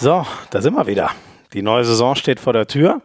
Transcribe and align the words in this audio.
So, 0.00 0.24
da 0.50 0.62
sind 0.62 0.74
wir 0.74 0.86
wieder. 0.86 1.10
Die 1.54 1.62
neue 1.62 1.84
Saison 1.84 2.14
steht 2.14 2.38
vor 2.38 2.52
der 2.52 2.68
Tür. 2.68 3.02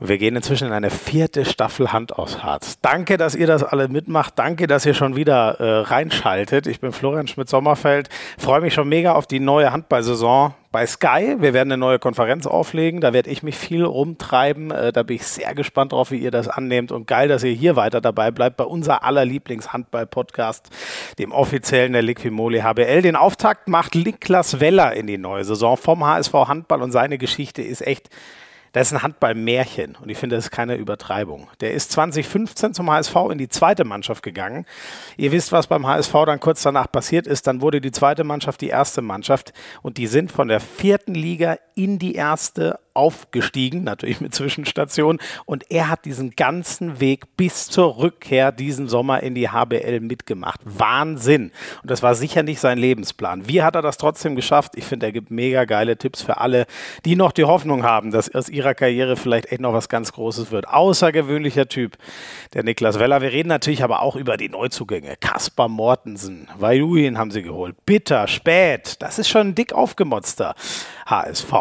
Und 0.00 0.08
wir 0.08 0.18
gehen 0.18 0.36
inzwischen 0.36 0.68
in 0.68 0.72
eine 0.72 0.90
vierte 0.90 1.44
Staffel 1.44 1.92
Hand 1.92 2.16
aufs 2.16 2.42
Harz. 2.42 2.78
Danke, 2.80 3.16
dass 3.16 3.34
ihr 3.34 3.48
das 3.48 3.64
alle 3.64 3.88
mitmacht. 3.88 4.38
Danke, 4.38 4.68
dass 4.68 4.86
ihr 4.86 4.94
schon 4.94 5.16
wieder 5.16 5.58
äh, 5.58 5.80
reinschaltet. 5.80 6.68
Ich 6.68 6.80
bin 6.80 6.92
Florian 6.92 7.26
Schmidt-Sommerfeld. 7.26 8.08
Freue 8.38 8.60
mich 8.60 8.74
schon 8.74 8.88
mega 8.88 9.14
auf 9.14 9.26
die 9.26 9.40
neue 9.40 9.72
Handballsaison 9.72 10.54
bei 10.70 10.86
Sky. 10.86 11.36
Wir 11.40 11.52
werden 11.52 11.72
eine 11.72 11.80
neue 11.80 11.98
Konferenz 11.98 12.46
auflegen. 12.46 13.00
Da 13.00 13.12
werde 13.12 13.30
ich 13.30 13.42
mich 13.42 13.56
viel 13.56 13.84
rumtreiben. 13.84 14.70
Äh, 14.70 14.92
da 14.92 15.02
bin 15.02 15.16
ich 15.16 15.26
sehr 15.26 15.52
gespannt 15.56 15.90
drauf, 15.90 16.12
wie 16.12 16.18
ihr 16.18 16.30
das 16.30 16.46
annehmt. 16.46 16.92
Und 16.92 17.08
geil, 17.08 17.26
dass 17.26 17.42
ihr 17.42 17.52
hier 17.52 17.74
weiter 17.74 18.00
dabei 18.00 18.30
bleibt 18.30 18.56
bei 18.56 18.64
unser 18.64 19.02
aller 19.02 19.24
Lieblings-Handball-Podcast, 19.24 20.70
dem 21.18 21.32
offiziellen 21.32 21.92
der 21.92 22.02
Liquimoli 22.02 22.60
HBL. 22.60 23.02
Den 23.02 23.16
Auftakt 23.16 23.66
macht 23.66 23.96
Niklas 23.96 24.60
Weller 24.60 24.92
in 24.94 25.08
die 25.08 25.18
neue 25.18 25.42
Saison 25.42 25.76
vom 25.76 26.06
HSV 26.06 26.34
Handball 26.34 26.82
und 26.82 26.92
seine 26.92 27.18
Geschichte 27.18 27.62
ist 27.62 27.84
echt 27.84 28.10
das 28.78 28.88
ist 28.88 28.94
ein 28.94 29.02
Handballmärchen 29.02 29.96
und 30.00 30.08
ich 30.08 30.18
finde, 30.18 30.36
das 30.36 30.46
ist 30.46 30.50
keine 30.52 30.76
Übertreibung. 30.76 31.48
Der 31.60 31.72
ist 31.72 31.90
2015 31.90 32.74
zum 32.74 32.88
HSV 32.88 33.16
in 33.32 33.38
die 33.38 33.48
zweite 33.48 33.84
Mannschaft 33.84 34.22
gegangen. 34.22 34.66
Ihr 35.16 35.32
wisst, 35.32 35.50
was 35.50 35.66
beim 35.66 35.84
HSV 35.84 36.12
dann 36.26 36.38
kurz 36.38 36.62
danach 36.62 36.90
passiert 36.92 37.26
ist. 37.26 37.48
Dann 37.48 37.60
wurde 37.60 37.80
die 37.80 37.90
zweite 37.90 38.22
Mannschaft 38.22 38.60
die 38.60 38.68
erste 38.68 39.02
Mannschaft 39.02 39.52
und 39.82 39.96
die 39.96 40.06
sind 40.06 40.30
von 40.30 40.46
der 40.46 40.60
vierten 40.60 41.16
Liga 41.16 41.58
in 41.74 41.98
die 41.98 42.14
erste 42.14 42.78
aufgestiegen, 42.98 43.84
natürlich 43.84 44.20
mit 44.20 44.34
Zwischenstation. 44.34 45.18
Und 45.46 45.70
er 45.70 45.88
hat 45.88 46.04
diesen 46.04 46.32
ganzen 46.34 46.98
Weg 46.98 47.36
bis 47.36 47.68
zur 47.68 47.96
Rückkehr 47.98 48.50
diesen 48.50 48.88
Sommer 48.88 49.22
in 49.22 49.36
die 49.36 49.48
HBL 49.48 50.00
mitgemacht. 50.00 50.60
Wahnsinn. 50.64 51.52
Und 51.82 51.90
das 51.90 52.02
war 52.02 52.16
sicher 52.16 52.42
nicht 52.42 52.58
sein 52.58 52.76
Lebensplan. 52.76 53.46
Wie 53.46 53.62
hat 53.62 53.76
er 53.76 53.82
das 53.82 53.98
trotzdem 53.98 54.34
geschafft? 54.34 54.72
Ich 54.74 54.84
finde, 54.84 55.06
er 55.06 55.12
gibt 55.12 55.30
mega 55.30 55.64
geile 55.64 55.96
Tipps 55.96 56.22
für 56.22 56.38
alle, 56.38 56.66
die 57.04 57.14
noch 57.14 57.30
die 57.30 57.44
Hoffnung 57.44 57.84
haben, 57.84 58.10
dass 58.10 58.34
aus 58.34 58.48
ihrer 58.48 58.74
Karriere 58.74 59.16
vielleicht 59.16 59.52
echt 59.52 59.60
noch 59.60 59.72
was 59.72 59.88
ganz 59.88 60.12
Großes 60.12 60.50
wird. 60.50 60.66
Außergewöhnlicher 60.66 61.68
Typ, 61.68 61.96
der 62.54 62.64
Niklas 62.64 62.98
Weller. 62.98 63.22
Wir 63.22 63.30
reden 63.30 63.48
natürlich 63.48 63.84
aber 63.84 64.02
auch 64.02 64.16
über 64.16 64.36
die 64.36 64.48
Neuzugänge. 64.48 65.14
Kaspar 65.20 65.68
Mortensen, 65.68 66.48
Vajuin 66.58 67.16
haben 67.16 67.30
sie 67.30 67.42
geholt. 67.42 67.76
Bitter, 67.86 68.26
spät. 68.26 68.96
Das 68.98 69.20
ist 69.20 69.28
schon 69.28 69.48
ein 69.48 69.54
dick 69.54 69.72
aufgemotzter 69.72 70.56
HSV. 71.06 71.52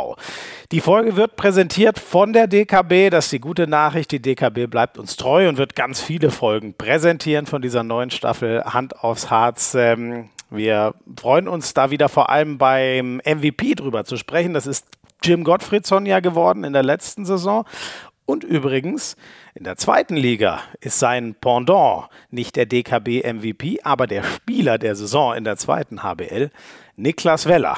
Die 0.74 0.82
Folge 0.82 1.16
wird 1.16 1.38
präsentiert 1.38 1.98
von 1.98 2.34
der 2.34 2.46
DKB. 2.46 3.10
Das 3.10 3.26
ist 3.26 3.32
die 3.32 3.40
gute 3.40 3.68
Nachricht. 3.68 4.12
Die 4.12 4.22
DKB 4.22 4.68
bleibt 4.70 4.98
uns 4.98 5.16
treu 5.16 5.48
und 5.48 5.58
wird 5.58 5.78
ganz 5.78 6.02
viele 6.02 6.30
Folgen 6.30 6.74
präsentieren 6.74 7.46
von 7.46 7.62
dieser 7.62 7.84
neuen 7.84 8.12
Staffel 8.12 8.66
Hand 8.66 9.02
aufs 9.02 9.30
Harz. 9.30 9.76
Ähm, 9.76 10.30
wir 10.50 10.94
freuen 11.18 11.48
uns 11.48 11.74
da 11.74 11.90
wieder 11.90 12.10
vor 12.10 12.30
allem 12.30 12.58
beim 12.58 13.22
MVP 13.24 13.76
drüber 13.76 14.04
zu 14.04 14.18
sprechen. 14.18 14.54
Das 14.54 14.68
ist 14.68 14.86
Jim 15.24 15.46
Gottfriedson 15.46 16.06
ja 16.06 16.20
geworden 16.20 16.66
in 16.66 16.74
der 16.74 16.84
letzten 16.84 17.24
Saison. 17.24 17.64
Und 18.26 18.44
übrigens, 18.44 19.16
in 19.56 19.64
der 19.64 19.78
zweiten 19.78 20.18
Liga 20.18 20.60
ist 20.82 21.00
sein 21.00 21.34
Pendant 21.40 22.10
nicht 22.30 22.58
der 22.58 22.66
DKB 22.66 23.24
MVP, 23.24 23.80
aber 23.84 24.06
der 24.06 24.24
Spieler 24.24 24.78
der 24.78 24.98
Saison 24.98 25.34
in 25.34 25.46
der 25.46 25.56
zweiten 25.56 26.04
HBL, 26.04 26.50
Niklas 26.98 27.46
Weller. 27.46 27.78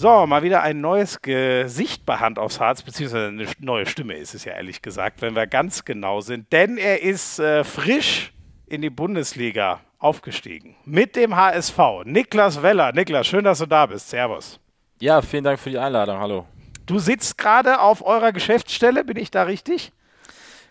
So, 0.00 0.26
mal 0.26 0.44
wieder 0.44 0.62
ein 0.62 0.80
neues 0.80 1.22
Gesicht 1.22 2.06
bei 2.06 2.18
Hand 2.18 2.38
aufs 2.38 2.60
Harz, 2.60 2.82
beziehungsweise 2.82 3.26
eine 3.26 3.48
neue 3.58 3.84
Stimme 3.84 4.14
ist 4.14 4.32
es 4.32 4.44
ja 4.44 4.52
ehrlich 4.52 4.80
gesagt, 4.80 5.22
wenn 5.22 5.34
wir 5.34 5.48
ganz 5.48 5.84
genau 5.84 6.20
sind. 6.20 6.52
Denn 6.52 6.78
er 6.78 7.02
ist 7.02 7.40
äh, 7.40 7.64
frisch 7.64 8.32
in 8.66 8.80
die 8.80 8.90
Bundesliga 8.90 9.80
aufgestiegen. 9.98 10.76
Mit 10.84 11.16
dem 11.16 11.34
HSV. 11.34 12.04
Niklas 12.04 12.62
Weller. 12.62 12.92
Niklas, 12.92 13.26
schön, 13.26 13.42
dass 13.42 13.58
du 13.58 13.66
da 13.66 13.86
bist. 13.86 14.08
Servus. 14.08 14.60
Ja, 15.00 15.20
vielen 15.20 15.42
Dank 15.42 15.58
für 15.58 15.70
die 15.70 15.78
Einladung. 15.78 16.20
Hallo. 16.20 16.46
Du 16.86 17.00
sitzt 17.00 17.36
gerade 17.36 17.80
auf 17.80 18.06
eurer 18.06 18.30
Geschäftsstelle, 18.30 19.02
bin 19.02 19.16
ich 19.16 19.32
da 19.32 19.42
richtig? 19.42 19.90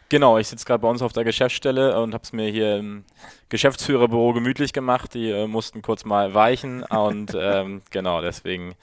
Genau, 0.09 0.37
ich 0.37 0.47
sitze 0.47 0.65
gerade 0.65 0.81
bei 0.81 0.87
uns 0.87 1.01
auf 1.01 1.11
der 1.11 1.25
Geschäftsstelle 1.25 1.99
und 1.99 2.13
habe 2.13 2.23
es 2.23 2.31
mir 2.31 2.49
hier 2.49 2.77
im 2.77 3.03
Geschäftsführerbüro 3.49 4.31
gemütlich 4.31 4.71
gemacht. 4.71 5.13
Die 5.13 5.29
äh, 5.29 5.47
mussten 5.47 5.81
kurz 5.81 6.05
mal 6.05 6.33
weichen 6.33 6.83
und 6.83 7.35
ähm, 7.39 7.81
genau, 7.91 8.21
deswegen 8.21 8.75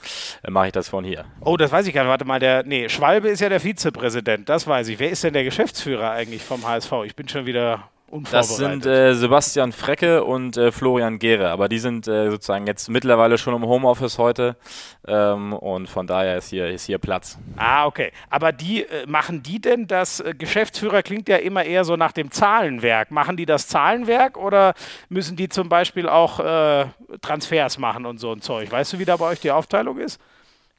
äh, 0.42 0.50
mache 0.50 0.66
ich 0.66 0.72
das 0.72 0.90
von 0.90 1.02
hier. 1.02 1.24
Oh, 1.40 1.56
das 1.56 1.72
weiß 1.72 1.86
ich 1.86 1.94
gar 1.94 2.02
nicht. 2.02 2.10
Warte 2.10 2.26
mal, 2.26 2.40
der, 2.40 2.64
nee, 2.64 2.90
Schwalbe 2.90 3.28
ist 3.28 3.40
ja 3.40 3.48
der 3.48 3.60
Vizepräsident, 3.60 4.50
das 4.50 4.66
weiß 4.66 4.88
ich. 4.88 4.98
Wer 4.98 5.10
ist 5.10 5.24
denn 5.24 5.32
der 5.32 5.44
Geschäftsführer 5.44 6.10
eigentlich 6.10 6.42
vom 6.42 6.66
HSV? 6.66 6.92
Ich 7.06 7.16
bin 7.16 7.26
schon 7.26 7.46
wieder 7.46 7.88
das 8.30 8.56
sind 8.56 8.86
äh, 8.86 9.14
Sebastian 9.14 9.72
Frecke 9.72 10.24
und 10.24 10.56
äh, 10.56 10.70
Florian 10.70 11.18
Gehre, 11.18 11.50
aber 11.50 11.68
die 11.68 11.78
sind 11.78 12.06
äh, 12.06 12.30
sozusagen 12.30 12.66
jetzt 12.66 12.88
mittlerweile 12.88 13.38
schon 13.38 13.54
im 13.54 13.66
Homeoffice 13.66 14.18
heute 14.18 14.56
ähm, 15.06 15.52
und 15.52 15.88
von 15.88 16.06
daher 16.06 16.38
ist 16.38 16.50
hier, 16.50 16.68
ist 16.68 16.84
hier 16.84 16.98
Platz. 16.98 17.38
Ah, 17.56 17.86
okay. 17.86 18.12
Aber 18.30 18.52
die 18.52 18.84
äh, 18.84 19.06
machen 19.06 19.42
die 19.42 19.60
denn 19.60 19.86
das 19.86 20.20
äh, 20.20 20.34
Geschäftsführer 20.36 21.02
klingt 21.02 21.28
ja 21.28 21.36
immer 21.36 21.64
eher 21.64 21.84
so 21.84 21.96
nach 21.96 22.12
dem 22.12 22.30
Zahlenwerk. 22.30 23.10
Machen 23.10 23.36
die 23.36 23.46
das 23.46 23.66
Zahlenwerk 23.66 24.36
oder 24.36 24.74
müssen 25.08 25.36
die 25.36 25.48
zum 25.48 25.68
Beispiel 25.68 26.08
auch 26.08 26.40
äh, 26.40 26.86
Transfers 27.20 27.78
machen 27.78 28.06
und 28.06 28.18
so 28.18 28.32
ein 28.32 28.40
Zeug? 28.40 28.70
Weißt 28.70 28.92
du, 28.92 28.98
wie 28.98 29.04
da 29.04 29.16
bei 29.16 29.26
euch 29.26 29.40
die 29.40 29.50
Aufteilung 29.50 29.98
ist? 29.98 30.20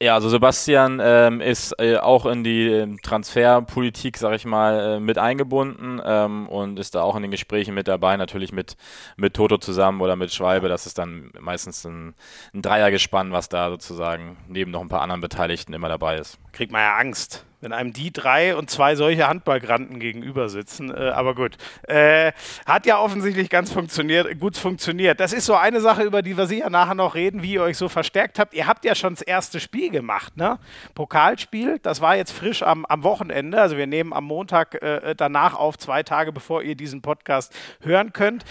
Ja, 0.02 0.12
also 0.12 0.28
Sebastian 0.28 1.00
ähm, 1.02 1.40
ist 1.40 1.72
äh, 1.78 1.96
auch 1.96 2.26
in 2.26 2.44
die 2.44 2.68
ähm, 2.68 3.00
Transferpolitik, 3.00 4.18
sag 4.18 4.34
ich 4.34 4.44
mal, 4.44 4.96
äh, 4.96 5.00
mit 5.00 5.16
eingebunden 5.16 6.02
ähm, 6.04 6.46
und 6.50 6.78
ist 6.78 6.94
da 6.94 7.00
auch 7.00 7.16
in 7.16 7.22
den 7.22 7.30
Gesprächen 7.30 7.74
mit 7.74 7.88
dabei, 7.88 8.18
natürlich 8.18 8.52
mit, 8.52 8.76
mit 9.16 9.32
Toto 9.32 9.56
zusammen 9.56 10.02
oder 10.02 10.14
mit 10.14 10.34
Schwalbe. 10.34 10.68
Das 10.68 10.84
ist 10.84 10.98
dann 10.98 11.30
meistens 11.40 11.86
ein, 11.86 12.14
ein 12.52 12.60
Dreiergespann, 12.60 13.32
was 13.32 13.48
da 13.48 13.70
sozusagen 13.70 14.36
neben 14.48 14.70
noch 14.70 14.82
ein 14.82 14.90
paar 14.90 15.00
anderen 15.00 15.22
Beteiligten 15.22 15.72
immer 15.72 15.88
dabei 15.88 16.18
ist. 16.18 16.38
Kriegt 16.56 16.72
man 16.72 16.80
ja 16.80 16.96
Angst 16.96 17.46
wenn 17.66 17.72
einem 17.72 17.92
die 17.92 18.12
drei 18.12 18.54
und 18.54 18.70
zwei 18.70 18.94
solche 18.94 19.26
Handballgranten 19.26 19.98
gegenüber 19.98 20.48
sitzen. 20.48 20.94
Äh, 20.94 21.08
aber 21.08 21.34
gut. 21.34 21.56
Äh, 21.88 22.32
hat 22.64 22.86
ja 22.86 23.00
offensichtlich 23.00 23.50
ganz 23.50 23.72
funktioniert, 23.72 24.38
gut 24.38 24.56
funktioniert. 24.56 25.18
Das 25.18 25.32
ist 25.32 25.46
so 25.46 25.54
eine 25.54 25.80
Sache, 25.80 26.04
über 26.04 26.22
die 26.22 26.36
wir 26.36 26.46
sicher 26.46 26.70
nachher 26.70 26.94
noch 26.94 27.16
reden, 27.16 27.42
wie 27.42 27.54
ihr 27.54 27.62
euch 27.62 27.76
so 27.76 27.88
verstärkt 27.88 28.38
habt. 28.38 28.54
Ihr 28.54 28.66
habt 28.68 28.84
ja 28.84 28.94
schon 28.94 29.14
das 29.14 29.22
erste 29.22 29.58
Spiel 29.58 29.90
gemacht, 29.90 30.36
ne? 30.36 30.58
Pokalspiel, 30.94 31.80
das 31.82 32.00
war 32.00 32.16
jetzt 32.16 32.30
frisch 32.30 32.62
am, 32.62 32.84
am 32.86 33.02
Wochenende. 33.02 33.60
Also 33.60 33.76
wir 33.76 33.88
nehmen 33.88 34.12
am 34.12 34.24
Montag 34.24 34.80
äh, 34.82 35.14
danach 35.16 35.54
auf, 35.54 35.78
zwei 35.78 36.02
Tage 36.04 36.32
bevor 36.32 36.62
ihr 36.62 36.76
diesen 36.76 37.02
Podcast 37.02 37.52
hören 37.80 38.12
könnt. 38.12 38.44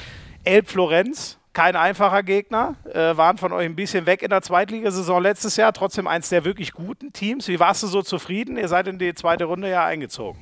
Elb 0.43 0.67
Florenz, 0.67 1.39
kein 1.55 1.75
einfacher 1.75 2.21
Gegner, 2.21 2.75
äh, 2.93 3.17
waren 3.17 3.38
von 3.38 3.53
euch 3.53 3.66
ein 3.66 3.75
bisschen 3.75 4.05
weg 4.05 4.21
in 4.21 4.29
der 4.29 4.41
Zweitligasaison 4.41 5.23
letztes 5.23 5.55
Jahr, 5.55 5.71
trotzdem 5.73 6.05
eins 6.05 6.29
der 6.29 6.43
wirklich 6.43 6.73
guten 6.73 7.13
Teams. 7.13 7.47
Wie 7.47 7.59
warst 7.59 7.81
du 7.81 7.88
so 7.88 8.01
zufrieden? 8.01 8.57
Ihr 8.57 8.67
seid 8.67 8.88
in 8.88 8.99
die 8.99 9.16
zweite 9.16 9.45
Runde 9.45 9.69
ja 9.69 9.85
eingezogen. 9.85 10.39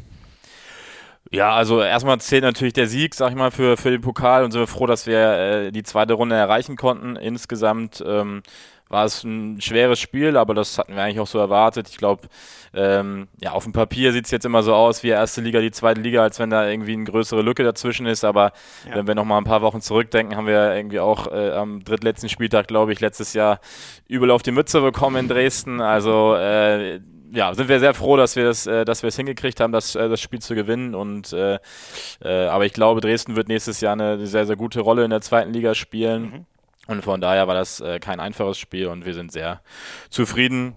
Ja, 1.34 1.52
also 1.56 1.82
erstmal 1.82 2.22
zählt 2.22 2.44
natürlich 2.44 2.74
der 2.74 2.86
Sieg, 2.86 3.16
sag 3.16 3.32
ich 3.32 3.36
mal, 3.36 3.50
für, 3.50 3.76
für 3.76 3.90
den 3.90 4.02
Pokal 4.02 4.44
und 4.44 4.52
sind 4.52 4.62
wir 4.62 4.68
froh, 4.68 4.86
dass 4.86 5.08
wir 5.08 5.20
äh, 5.20 5.72
die 5.72 5.82
zweite 5.82 6.14
Runde 6.14 6.36
erreichen 6.36 6.76
konnten. 6.76 7.16
Insgesamt 7.16 8.04
ähm, 8.06 8.44
war 8.88 9.06
es 9.06 9.24
ein 9.24 9.60
schweres 9.60 10.00
Spiel, 10.00 10.38
aber 10.38 10.54
das 10.54 10.78
hatten 10.78 10.96
wir 10.96 11.02
eigentlich 11.02 11.20
auch 11.20 11.28
so 11.28 11.40
erwartet. 11.40 11.90
Ich 11.90 11.98
glaube, 11.98 12.28
ähm, 12.76 13.30
ja, 13.42 13.54
auf 13.54 13.64
dem 13.64 13.74
Papier 13.74 14.14
sieht 14.14 14.26
es 14.26 14.32
jetzt 14.32 14.46
immer 14.46 14.62
so 14.62 14.76
aus 14.76 15.02
wie 15.02 15.08
erste 15.08 15.42
Liga, 15.42 15.60
die 15.60 15.72
zweite 15.72 16.02
Liga, 16.02 16.22
als 16.22 16.38
wenn 16.38 16.52
da 16.52 16.70
irgendwie 16.70 16.94
eine 16.94 17.06
größere 17.06 17.42
Lücke 17.42 17.64
dazwischen 17.64 18.06
ist. 18.06 18.24
Aber 18.24 18.52
ja. 18.88 18.96
wenn 18.96 19.08
wir 19.08 19.16
noch 19.16 19.26
mal 19.26 19.40
ein 19.40 19.44
paar 19.44 19.64
Wochen 19.64 19.82
zurückdenken, 19.82 20.38
haben 20.38 20.46
wir 20.46 20.76
irgendwie 20.76 21.00
auch 21.00 21.32
äh, 21.32 21.50
am 21.54 21.84
drittletzten 21.84 22.30
Spieltag, 22.30 22.68
glaube 22.68 22.94
ich, 22.94 23.00
letztes 23.00 23.34
Jahr 23.34 23.60
übel 24.08 24.30
auf 24.30 24.44
die 24.44 24.52
Mütze 24.52 24.82
bekommen 24.82 25.16
in 25.16 25.28
Dresden. 25.30 25.82
Also 25.82 26.36
äh, 26.36 27.00
ja, 27.34 27.54
sind 27.54 27.68
wir 27.68 27.80
sehr 27.80 27.94
froh, 27.94 28.16
dass 28.16 28.36
wir 28.36 28.48
es, 28.48 28.68
äh, 28.68 28.86
dass 28.86 29.02
wir 29.02 29.08
es 29.08 29.16
hingekriegt 29.16 29.60
haben, 29.60 29.74
das, 29.74 29.96
äh, 29.96 30.07
das 30.07 30.22
Spiel 30.22 30.40
zu 30.40 30.54
gewinnen. 30.54 30.94
Und 30.94 31.34
äh, 31.34 31.60
äh, 32.24 32.46
aber 32.46 32.66
ich 32.66 32.74
glaube, 32.74 33.02
Dresden 33.02 33.36
wird 33.36 33.48
nächstes 33.48 33.81
Jahr 33.81 33.94
eine 33.94 34.25
sehr, 34.25 34.46
sehr 34.46 34.56
gute 34.56 34.81
Rolle 34.81 35.04
in 35.04 35.10
der 35.10 35.22
zweiten 35.22 35.52
Liga 35.52 35.74
spielen. 35.74 36.24
Mhm. 36.24 36.46
Und 36.86 37.04
von 37.04 37.22
daher 37.22 37.48
war 37.48 37.56
das 37.56 37.80
äh, 37.80 38.00
kein 38.00 38.19
einfaches 38.19 38.57
Spiel 38.57 38.88
und 38.88 39.06
wir 39.06 39.13
sind 39.13 39.31
sehr 39.31 39.62
zufrieden. 40.10 40.75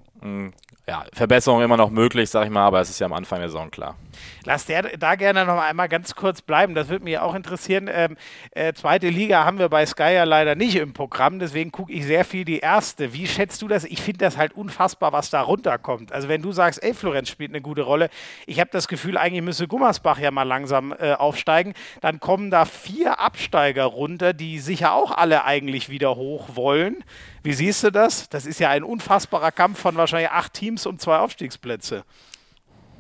Ja, 0.89 1.05
Verbesserung 1.13 1.63
immer 1.63 1.77
noch 1.77 1.91
möglich, 1.91 2.31
sag 2.31 2.45
ich 2.45 2.51
mal, 2.51 2.65
aber 2.65 2.81
es 2.81 2.89
ist 2.91 3.01
ja 3.01 3.07
am 3.07 3.13
Anfang 3.13 3.41
der 3.41 3.49
Saison 3.49 3.73
klar. 3.73 3.97
Lass 4.45 4.67
der 4.67 4.97
da 4.97 5.17
gerne 5.17 5.45
noch 5.45 5.61
einmal 5.61 5.89
ganz 5.89 6.15
kurz 6.15 6.43
bleiben. 6.43 6.77
Das 6.77 6.89
würde 6.89 7.03
mich 7.03 7.19
auch 7.19 7.35
interessieren. 7.35 7.91
Ähm, 7.93 8.17
äh, 8.53 8.73
zweite 8.73 9.09
Liga 9.09 9.45
haben 9.45 9.59
wir 9.59 9.69
bei 9.69 9.85
Sky 9.85 10.15
ja 10.15 10.23
leider 10.23 10.55
nicht 10.55 10.77
im 10.77 10.93
Programm, 10.93 11.41
deswegen 11.41 11.73
gucke 11.73 11.93
ich 11.93 12.07
sehr 12.07 12.25
viel 12.25 12.45
die 12.45 12.61
erste. 12.61 13.13
Wie 13.13 13.27
schätzt 13.27 13.63
du 13.63 13.69
das? 13.69 13.83
Ich 13.85 14.01
finde 14.01 14.19
das 14.19 14.37
halt 14.37 14.53
unfassbar, 14.53 15.13
was 15.13 15.29
da 15.29 15.41
runterkommt. 15.41 16.13
Also 16.13 16.29
wenn 16.29 16.41
du 16.41 16.53
sagst, 16.53 16.81
ey, 16.85 16.95
Florenz 16.95 17.31
spielt 17.31 17.51
eine 17.51 17.63
gute 17.63 17.83
Rolle, 17.83 18.09
ich 18.47 18.61
habe 18.61 18.71
das 18.73 18.87
Gefühl, 18.87 19.19
eigentlich 19.19 19.43
müsste 19.43 19.67
Gummersbach 19.67 20.21
ja 20.21 20.31
mal 20.31 20.45
langsam 20.45 20.95
äh, 20.97 21.15
aufsteigen. 21.15 21.75
Dann 22.01 22.21
kommen 22.21 22.53
da 22.53 22.65
vier 22.65 23.19
Absteiger 23.19 23.87
runter, 23.87 24.33
die 24.33 24.61
sicher 24.61 24.93
auch 24.93 25.11
alle 25.11 25.45
eigentlich 25.45 25.89
wieder 25.89 26.15
hoch 26.15 26.51
wollen. 26.55 27.03
Wie 27.47 27.53
siehst 27.53 27.85
du 27.85 27.93
das? 27.93 28.29
Das 28.29 28.45
ist 28.45 28.59
ja 28.59 28.71
ein 28.71 28.83
unfassbarer 28.83 29.53
Kampf 29.53 29.79
von 29.79 29.95
wahrscheinlich 29.95 30.31
acht 30.31 30.53
Teams 30.53 30.85
um 30.85 30.99
zwei 30.99 31.19
Aufstiegsplätze. 31.19 32.03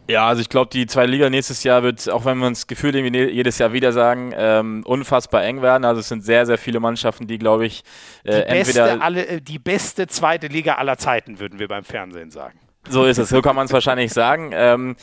Ja, 0.08 0.28
also 0.28 0.40
ich 0.40 0.48
glaube, 0.48 0.70
die 0.72 0.86
zweite 0.86 1.10
Liga 1.10 1.28
nächstes 1.28 1.64
Jahr 1.64 1.82
wird, 1.82 2.08
auch 2.08 2.24
wenn 2.24 2.38
wir 2.38 2.46
uns 2.46 2.68
gefühlt 2.68 2.94
irgendwie 2.94 3.10
ne-, 3.10 3.28
jedes 3.28 3.58
Jahr 3.58 3.72
wieder 3.72 3.92
sagen, 3.92 4.32
ähm, 4.36 4.84
unfassbar 4.86 5.42
eng 5.42 5.62
werden. 5.62 5.84
Also 5.84 5.98
es 5.98 6.08
sind 6.08 6.24
sehr, 6.24 6.46
sehr 6.46 6.58
viele 6.58 6.78
Mannschaften, 6.78 7.26
die, 7.26 7.38
glaube 7.38 7.66
ich, 7.66 7.82
äh, 8.22 8.30
die 8.30 8.52
beste, 8.52 8.80
entweder 8.80 9.02
alle, 9.02 9.26
äh, 9.26 9.40
die 9.40 9.58
beste 9.58 10.06
zweite 10.06 10.46
Liga 10.46 10.74
aller 10.74 10.96
Zeiten, 10.96 11.40
würden 11.40 11.58
wir 11.58 11.66
beim 11.66 11.82
Fernsehen 11.82 12.30
sagen. 12.30 12.56
So 12.88 13.04
ist 13.04 13.18
es, 13.18 13.28
so 13.28 13.42
kann 13.42 13.56
man 13.56 13.66
es 13.66 13.72
wahrscheinlich 13.72 14.12
sagen. 14.12 14.50
Ähm, 14.54 14.96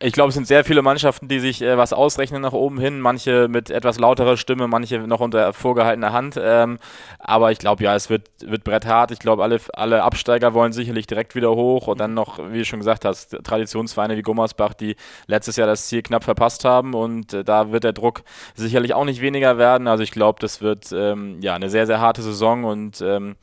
ich 0.00 0.12
glaube, 0.12 0.28
es 0.28 0.34
sind 0.34 0.46
sehr 0.46 0.64
viele 0.64 0.80
Mannschaften, 0.80 1.26
die 1.26 1.40
sich 1.40 1.60
äh, 1.60 1.76
was 1.76 1.92
ausrechnen 1.92 2.40
nach 2.40 2.52
oben 2.52 2.78
hin. 2.78 3.00
Manche 3.00 3.48
mit 3.48 3.68
etwas 3.70 3.98
lauterer 3.98 4.36
Stimme, 4.36 4.68
manche 4.68 5.00
noch 5.00 5.20
unter 5.20 5.52
vorgehaltener 5.52 6.12
Hand. 6.12 6.38
Ähm, 6.40 6.78
aber 7.18 7.50
ich 7.50 7.58
glaube, 7.58 7.82
ja, 7.82 7.96
es 7.96 8.08
wird, 8.08 8.28
wird 8.40 8.62
bretthart. 8.62 9.10
Ich 9.10 9.18
glaube, 9.18 9.42
alle, 9.42 9.58
alle 9.72 10.04
Absteiger 10.04 10.54
wollen 10.54 10.72
sicherlich 10.72 11.08
direkt 11.08 11.34
wieder 11.34 11.50
hoch. 11.50 11.88
Und 11.88 11.98
dann 11.98 12.14
noch, 12.14 12.38
wie 12.38 12.58
du 12.58 12.64
schon 12.64 12.78
gesagt 12.78 13.04
hast, 13.04 13.36
Traditionsvereine 13.42 14.16
wie 14.16 14.22
Gummersbach, 14.22 14.74
die 14.74 14.94
letztes 15.26 15.56
Jahr 15.56 15.66
das 15.66 15.88
Ziel 15.88 16.02
knapp 16.02 16.22
verpasst 16.22 16.64
haben. 16.64 16.94
Und 16.94 17.34
äh, 17.34 17.42
da 17.42 17.72
wird 17.72 17.82
der 17.82 17.92
Druck 17.92 18.22
sicherlich 18.54 18.94
auch 18.94 19.04
nicht 19.04 19.20
weniger 19.20 19.58
werden. 19.58 19.88
Also 19.88 20.04
ich 20.04 20.12
glaube, 20.12 20.38
das 20.40 20.60
wird 20.62 20.92
ähm, 20.92 21.40
ja 21.40 21.54
eine 21.54 21.70
sehr, 21.70 21.86
sehr 21.86 22.00
harte 22.00 22.22
Saison 22.22 22.64
und 22.64 23.00
ähm, 23.00 23.34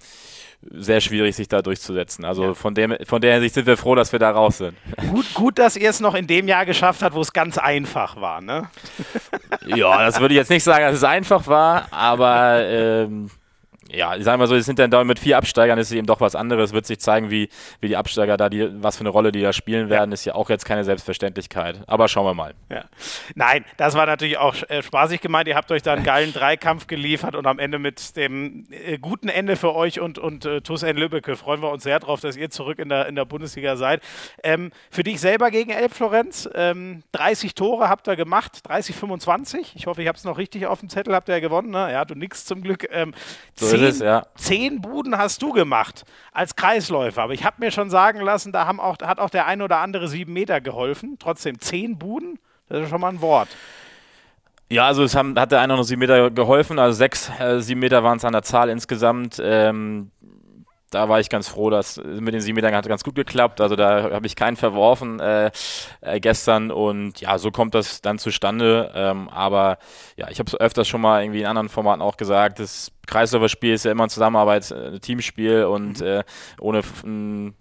sehr 0.72 1.02
schwierig, 1.02 1.36
sich 1.36 1.48
da 1.48 1.62
durchzusetzen. 1.62 2.26
Also 2.26 2.44
ja. 2.44 2.54
von, 2.54 2.74
dem, 2.74 2.96
von 3.06 3.22
der 3.22 3.34
Hinsicht 3.34 3.56
sind 3.56 3.68
wir 3.68 3.78
froh, 3.78 3.96
dass 3.96 4.12
wir 4.12 4.20
da 4.20 4.32
raus 4.32 4.58
sind. 4.58 4.76
Gut, 5.12 5.34
gut 5.34 5.60
dass 5.60 5.76
ihr 5.76 5.90
es 5.90 6.00
noch 6.00 6.16
in 6.16 6.28
dem 6.28 6.48
Jahr 6.48 6.66
geschafft 6.66 7.04
habt, 7.04 7.16
wo 7.16 7.22
es 7.22 7.34
ganz 7.34 7.58
einfach 7.58 8.20
war, 8.20 8.42
ne? 8.42 8.70
ja, 9.66 10.04
das 10.04 10.20
würde 10.20 10.34
ich 10.34 10.38
jetzt 10.38 10.50
nicht 10.50 10.64
sagen, 10.64 10.86
dass 10.86 10.96
es 10.96 11.04
einfach 11.04 11.48
war, 11.48 11.88
aber 11.92 12.66
ähm, 12.66 13.30
ja, 13.96 14.16
ich 14.16 14.24
sage 14.24 14.38
mal 14.38 14.48
so, 14.48 14.56
es 14.56 14.66
sind 14.66 14.80
dann 14.80 14.92
da 14.92 15.04
mit 15.04 15.20
vier 15.20 15.38
Absteigern 15.38 15.80
ist 15.80 15.88
es 15.88 15.94
eben 15.94 16.08
doch 16.08 16.20
was 16.22 16.36
anderes. 16.36 16.74
Wird 16.74 16.86
sich 16.86 17.00
zeigen, 17.00 17.30
wie, 17.30 17.50
wie 17.80 17.88
die 17.88 17.98
Absteiger 17.98 18.38
da, 18.38 18.50
die, 18.50 18.70
was 18.82 18.98
für 18.98 19.02
eine 19.02 19.10
Rolle 19.10 19.32
die 19.32 19.42
da 19.42 19.54
spielen 19.54 19.90
werden, 19.90 20.12
ist 20.12 20.26
ja 20.26 20.36
auch 20.36 20.50
jetzt 20.50 20.66
keine 20.66 20.84
Selbstverständlichkeit. 20.84 21.82
Aber 21.88 22.08
schauen 22.08 22.26
wir 22.26 22.34
mal. 22.34 22.54
Ja. 22.70 22.86
Nein, 23.36 23.66
das 23.78 23.96
war 23.96 24.06
natürlich 24.06 24.38
auch 24.38 24.56
äh, 24.70 24.82
spaßig 24.82 25.22
gemeint. 25.22 25.48
Ihr 25.48 25.56
habt 25.56 25.72
euch 25.72 25.82
da 25.82 25.94
einen 25.94 26.04
geilen 26.04 26.34
Dreikampf 26.34 26.88
geliefert 26.88 27.36
und 27.36 27.48
am 27.48 27.60
Ende 27.60 27.80
mit 27.80 28.16
dem 28.16 28.66
äh, 28.70 28.98
guten 28.98 29.30
Ende 29.30 29.56
für 29.56 29.74
euch 29.76 30.00
und, 30.00 30.18
und 30.18 30.46
äh, 30.46 30.62
TuS 30.62 30.82
Lübbecke 30.82 31.36
freuen 31.36 31.62
wir 31.62 31.72
uns 31.72 31.84
sehr 31.84 32.00
drauf, 32.00 32.22
dass 32.22 32.38
ihr 32.38 32.50
zurück 32.50 32.80
in 32.80 32.90
der, 32.90 33.08
in 33.08 33.16
der 33.16 33.26
Bundesliga 33.26 33.76
seid. 33.76 34.02
Ähm, 34.44 34.72
für 34.90 35.04
dich 35.04 35.20
selber 35.20 35.52
gegen 35.52 35.72
Elbflorenz, 35.72 36.50
ähm, 36.54 37.04
30 37.14 37.56
Tore 37.56 37.90
habt 37.90 38.08
ihr 38.08 38.16
gemacht, 38.16 38.60
30, 38.68 38.96
25. 38.96 39.74
Ich 39.76 39.88
hoffe, 39.88 40.02
ich 40.02 40.08
habe 40.08 40.18
es 40.18 40.24
noch 40.24 40.38
richtig 40.38 40.68
auf 40.68 40.80
dem 40.80 40.90
Zettel, 40.90 41.14
habt 41.14 41.30
ihr 41.30 41.36
ja 41.36 41.40
gewonnen. 41.40 41.72
Ne? 41.72 41.92
Ja, 41.92 42.06
du 42.06 42.16
nix 42.16 42.46
zum 42.46 42.62
Glück. 42.62 42.88
Ähm, 42.92 43.14
so 43.56 43.68
es, 43.88 44.00
ja. 44.00 44.26
zehn 44.36 44.82
Buden 44.82 45.18
hast 45.18 45.42
du 45.42 45.52
gemacht 45.52 46.06
als 46.32 46.56
Kreisläufer. 46.56 47.24
Aber 47.24 47.34
ich 47.34 47.44
habe 47.44 47.58
mir 47.60 47.72
schon 47.72 47.90
sagen 47.90 48.22
lassen, 48.22 48.52
da 48.52 48.66
haben 48.66 48.80
auch, 48.80 48.98
hat 49.02 49.20
auch 49.20 49.30
der 49.30 49.46
ein 49.46 49.62
oder 49.62 49.78
andere 49.78 50.08
sieben 50.08 50.34
Meter 50.34 50.62
geholfen. 50.62 51.18
Trotzdem 51.20 51.60
zehn 51.60 51.98
Buden, 51.98 52.40
das 52.70 52.84
ist 52.84 52.90
schon 52.90 53.02
mal 53.02 53.10
ein 53.10 53.22
Wort. 53.22 53.50
Ja, 54.70 54.88
also 54.88 55.04
es 55.04 55.16
haben, 55.16 55.38
hat 55.40 55.52
der 55.52 55.62
eine 55.62 55.74
oder 55.74 55.84
sieben 55.84 56.00
Meter 56.00 56.32
geholfen. 56.32 56.80
Also 56.80 56.98
sechs, 56.98 57.32
äh, 57.40 57.60
sieben 57.60 57.80
Meter 57.82 58.04
waren 58.04 58.18
es 58.18 58.26
an 58.26 58.34
der 58.34 58.42
Zahl 58.42 58.70
insgesamt. 58.70 59.40
Ähm, 59.44 60.12
da 60.92 61.10
war 61.10 61.20
ich 61.20 61.30
ganz 61.30 61.48
froh, 61.48 61.70
dass 61.70 61.98
mit 61.98 62.34
den 62.34 62.42
sieben 62.42 62.56
Metern 62.56 62.74
hat 62.74 62.88
ganz 62.88 63.04
gut 63.04 63.16
geklappt. 63.16 63.60
Also 63.60 63.76
da 63.76 64.12
habe 64.12 64.28
ich 64.28 64.36
keinen 64.36 64.56
verworfen 64.56 65.20
äh, 65.20 65.52
äh, 66.02 66.20
gestern 66.20 66.72
und 66.72 67.20
ja, 67.22 67.38
so 67.38 67.52
kommt 67.52 67.76
das 67.76 68.02
dann 68.02 68.18
zustande. 68.18 68.92
Ähm, 68.96 69.28
aber 69.30 69.78
ja, 70.16 70.30
ich 70.30 70.40
habe 70.40 70.48
es 70.48 70.56
öfters 70.56 70.88
schon 70.88 71.02
mal 71.02 71.24
irgendwie 71.24 71.42
in 71.42 71.48
anderen 71.48 71.70
Formaten 71.70 72.02
auch 72.02 72.18
gesagt, 72.18 72.60
das 72.60 72.92
Kreisläuferspiel 73.08 73.74
ist 73.74 73.86
ja 73.86 73.92
immer 73.92 74.04
ein 74.04 74.10
Zusammenarbeit, 74.10 74.72
ein 74.72 74.96
äh, 74.96 75.00
Teamspiel 75.00 75.66
und 75.66 76.02
mhm. 76.02 76.06
äh, 76.06 76.24
ohne 76.60 76.82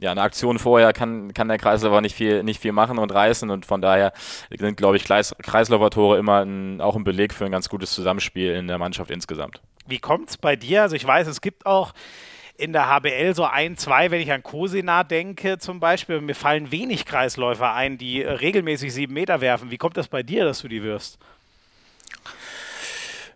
ja, 0.01 0.11
eine 0.11 0.23
Aktion 0.23 0.59
vorher 0.59 0.93
kann, 0.93 1.33
kann 1.35 1.49
der 1.49 1.59
Kreisläufer 1.59 2.01
nicht 2.01 2.15
viel, 2.15 2.43
nicht 2.43 2.61
viel 2.61 2.73
machen 2.73 2.99
und 2.99 3.13
reißen 3.13 3.51
und 3.51 3.67
von 3.67 3.81
daher 3.81 4.13
sind, 4.57 4.77
glaube 4.77 4.97
ich, 4.97 5.05
Kreis, 5.05 5.35
Kreisläufertore 5.43 6.19
immer 6.19 6.45
ein, 6.45 6.81
auch 6.81 6.97
ein 6.97 7.05
Beleg 7.05 7.33
für 7.35 7.47
ein 7.47 7.53
ganz 7.53 7.69
gutes 7.69 7.93
Zusammenspiel 7.93 8.53
in 8.53 8.69
der 8.69 8.79
Mannschaft 8.79 9.11
insgesamt. 9.11 9.61
Wie 9.87 9.99
kommt 9.99 10.31
es 10.31 10.37
bei 10.37 10.57
dir? 10.57 10.83
Also 10.83 10.97
ich 10.97 11.07
weiß, 11.07 11.27
es 11.27 11.41
gibt 11.41 11.67
auch 11.67 11.93
in 12.57 12.73
der 12.73 12.89
HBL 12.89 13.35
so 13.35 13.45
ein, 13.45 13.77
zwei, 13.77 14.11
wenn 14.11 14.21
ich 14.21 14.31
an 14.31 14.43
Kosena 14.43 15.03
denke 15.05 15.59
zum 15.59 15.81
Beispiel. 15.81 16.21
Mir 16.21 16.35
fallen 16.35 16.71
wenig 16.71 17.05
Kreisläufer 17.05 17.73
ein, 17.73 17.99
die 17.99 18.23
äh, 18.23 18.31
regelmäßig 18.31 18.93
sieben 18.93 19.15
Meter 19.15 19.41
werfen. 19.41 19.71
Wie 19.71 19.79
kommt 19.79 19.97
das 19.97 20.09
bei 20.09 20.23
dir, 20.23 20.45
dass 20.45 20.61
du 20.63 20.69
die 20.69 20.83
wirfst? 20.83 21.19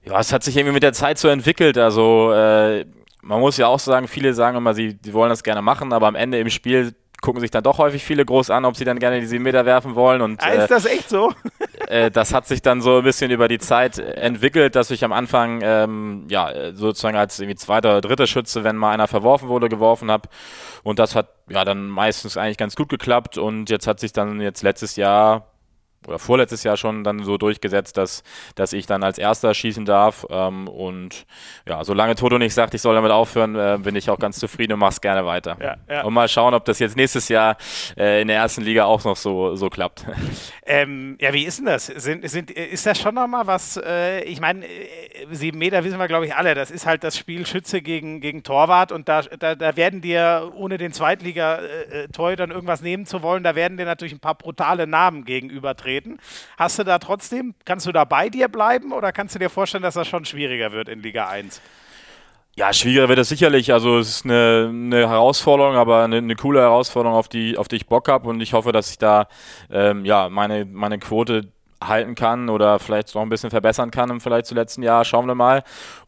Ja, 0.04 0.20
es 0.20 0.32
hat 0.32 0.44
sich 0.44 0.56
irgendwie 0.56 0.74
mit 0.74 0.82
der 0.82 0.92
Zeit 0.92 1.18
so 1.18 1.28
entwickelt. 1.28 1.76
Also 1.78 2.32
äh, 2.32 2.86
man 3.22 3.40
muss 3.40 3.56
ja 3.56 3.66
auch 3.66 3.80
sagen, 3.80 4.06
viele 4.06 4.34
sagen 4.34 4.56
immer, 4.56 4.74
sie, 4.74 4.98
sie 5.02 5.12
wollen 5.12 5.30
das 5.30 5.42
gerne 5.42 5.62
machen, 5.62 5.92
aber 5.92 6.06
am 6.06 6.14
Ende 6.14 6.38
im 6.38 6.48
Spiel 6.48 6.94
gucken 7.20 7.40
sich 7.40 7.50
dann 7.50 7.64
doch 7.64 7.78
häufig 7.78 8.04
viele 8.04 8.24
groß 8.24 8.50
an, 8.50 8.64
ob 8.64 8.76
sie 8.76 8.84
dann 8.84 8.98
gerne 8.98 9.20
die 9.20 9.26
7 9.26 9.42
Meter 9.42 9.66
werfen 9.66 9.94
wollen. 9.94 10.22
Und, 10.22 10.42
ah, 10.42 10.50
ist 10.50 10.64
äh, 10.64 10.68
das 10.68 10.86
echt 10.86 11.08
so? 11.08 11.32
äh, 11.88 12.10
das 12.10 12.32
hat 12.32 12.46
sich 12.46 12.62
dann 12.62 12.80
so 12.80 12.98
ein 12.98 13.04
bisschen 13.04 13.30
über 13.30 13.48
die 13.48 13.58
Zeit 13.58 13.98
entwickelt, 13.98 14.76
dass 14.76 14.90
ich 14.90 15.04
am 15.04 15.12
Anfang 15.12 15.60
ähm, 15.62 16.26
ja 16.28 16.72
sozusagen 16.74 17.16
als 17.16 17.38
irgendwie 17.38 17.56
zweiter 17.56 17.90
oder 17.90 18.00
dritter 18.00 18.26
Schütze, 18.26 18.64
wenn 18.64 18.76
mal 18.76 18.92
einer 18.92 19.08
verworfen 19.08 19.48
wurde, 19.48 19.68
geworfen 19.68 20.10
habe. 20.10 20.28
Und 20.82 20.98
das 20.98 21.14
hat 21.14 21.28
ja 21.48 21.64
dann 21.64 21.88
meistens 21.88 22.36
eigentlich 22.36 22.58
ganz 22.58 22.76
gut 22.76 22.88
geklappt. 22.88 23.38
Und 23.38 23.68
jetzt 23.70 23.86
hat 23.86 24.00
sich 24.00 24.12
dann 24.12 24.40
jetzt 24.40 24.62
letztes 24.62 24.96
Jahr 24.96 25.46
oder 26.08 26.19
vorletztes 26.19 26.64
Jahr 26.64 26.76
schon 26.76 27.05
dann 27.05 27.22
so 27.22 27.38
durchgesetzt, 27.38 27.96
dass, 27.96 28.22
dass 28.55 28.72
ich 28.72 28.87
dann 28.87 29.02
als 29.02 29.19
Erster 29.19 29.55
schießen 29.55 29.84
darf. 29.84 30.26
Ähm, 30.31 30.69
und 30.69 31.26
ja, 31.66 31.84
solange 31.84 32.14
Toto 32.14 32.38
nicht 32.38 32.55
sagt, 32.55 32.75
ich 32.75 32.82
soll 32.82 32.94
damit 32.94 33.10
aufhören, 33.10 33.55
äh, 33.55 33.78
bin 33.81 33.94
ich 33.96 34.10
auch 34.10 34.19
ganz 34.19 34.38
zufrieden 34.38 34.75
und 34.75 34.81
mach's 34.81 35.00
gerne 35.00 35.25
weiter. 35.26 35.56
Ja, 35.60 35.76
ja. 35.88 36.05
Und 36.05 36.14
mal 36.14 36.28
schauen, 36.28 36.55
ob 36.55 36.64
das 36.64 36.78
jetzt 36.78 36.96
nächstes 36.96 37.28
Jahr 37.28 37.56
äh, 37.96 38.22
in 38.22 38.28
der 38.28 38.38
ersten 38.38 38.62
Liga 38.62 38.84
auch 38.84 39.05
noch 39.05 39.16
so, 39.16 39.55
so 39.55 39.69
klappt. 39.70 40.06
Ähm, 40.70 41.16
ja, 41.19 41.32
wie 41.32 41.44
ist 41.44 41.60
denn 41.60 41.64
das? 41.64 41.87
Sind, 41.87 42.28
sind, 42.28 42.50
ist 42.50 42.84
das 42.84 43.00
schon 43.00 43.14
nochmal 43.14 43.46
was? 43.46 43.78
Äh, 43.82 44.25
ich 44.25 44.38
meine, 44.38 44.66
äh, 44.66 45.26
sieben 45.31 45.56
Meter 45.56 45.82
wissen 45.82 45.99
wir, 45.99 46.08
glaube 46.08 46.26
ich, 46.26 46.34
alle. 46.34 46.54
Das 46.54 46.70
ist 46.70 46.84
halt 46.84 47.04
das 47.04 47.16
Spiel 47.16 47.46
Schütze 47.46 47.81
gegen, 47.81 48.20
gegen 48.20 48.43
Torwart 48.43 48.93
und 48.93 49.08
da, 49.08 49.22
da, 49.22 49.54
da 49.54 49.76
werden 49.76 50.02
dir, 50.02 50.52
ohne 50.54 50.76
den 50.76 50.93
Zweitliga-Torhütern 50.93 52.50
äh, 52.50 52.52
irgendwas 52.52 52.82
nehmen 52.82 53.06
zu 53.06 53.22
wollen, 53.22 53.44
da 53.44 53.54
werden 53.54 53.78
dir 53.78 53.87
natürlich 53.87 54.12
ein 54.12 54.20
paar 54.20 54.34
brutale 54.34 54.87
Namen 54.87 55.25
gegenübertreten 55.25 55.97
treten. 55.98 56.18
Hast 56.56 56.78
du 56.78 56.84
da 56.84 56.98
trotzdem, 56.98 57.54
kannst 57.64 57.86
du 57.86 57.92
da 57.92 58.04
bei 58.04 58.28
dir 58.28 58.48
bleiben 58.48 58.92
oder 58.92 59.12
kannst 59.12 59.34
du 59.34 59.38
dir 59.38 59.50
vorstellen, 59.50 59.82
dass 59.82 59.94
das 59.94 60.08
schon 60.08 60.24
schwieriger 60.24 60.72
wird 60.72 60.88
in 60.88 61.02
Liga 61.02 61.28
1? 61.28 61.60
Ja, 62.56 62.72
schwieriger 62.72 63.08
wird 63.08 63.20
es 63.20 63.28
sicherlich. 63.28 63.72
Also 63.72 63.98
es 63.98 64.08
ist 64.08 64.24
eine, 64.24 64.68
eine 64.68 65.08
Herausforderung, 65.08 65.76
aber 65.76 66.04
eine, 66.04 66.16
eine, 66.16 66.34
coole 66.34 66.60
Herausforderung, 66.60 67.16
auf 67.16 67.28
die, 67.28 67.56
auf 67.56 67.68
die 67.68 67.76
ich 67.76 67.86
Bock 67.86 68.08
habe 68.08 68.28
und 68.28 68.40
ich 68.40 68.52
hoffe, 68.52 68.72
dass 68.72 68.90
ich 68.90 68.98
da 68.98 69.28
ähm, 69.70 70.04
ja, 70.04 70.28
meine, 70.28 70.64
meine 70.64 70.98
Quote 70.98 71.52
halten 71.82 72.16
kann 72.16 72.49
oder 72.49 72.80
vielleicht 72.80 73.14
noch 73.14 73.23
ein 73.23 73.28
bisschen 73.28 73.50
verbessern 73.50 73.92
kann 73.92 74.11
im 74.11 74.20
vielleicht 74.20 74.46
zu 74.46 74.54
letzten 74.56 74.82
Jahr. 74.82 75.04
Schauen 75.04 75.26
wir 75.26 75.37
mal. 75.37 75.62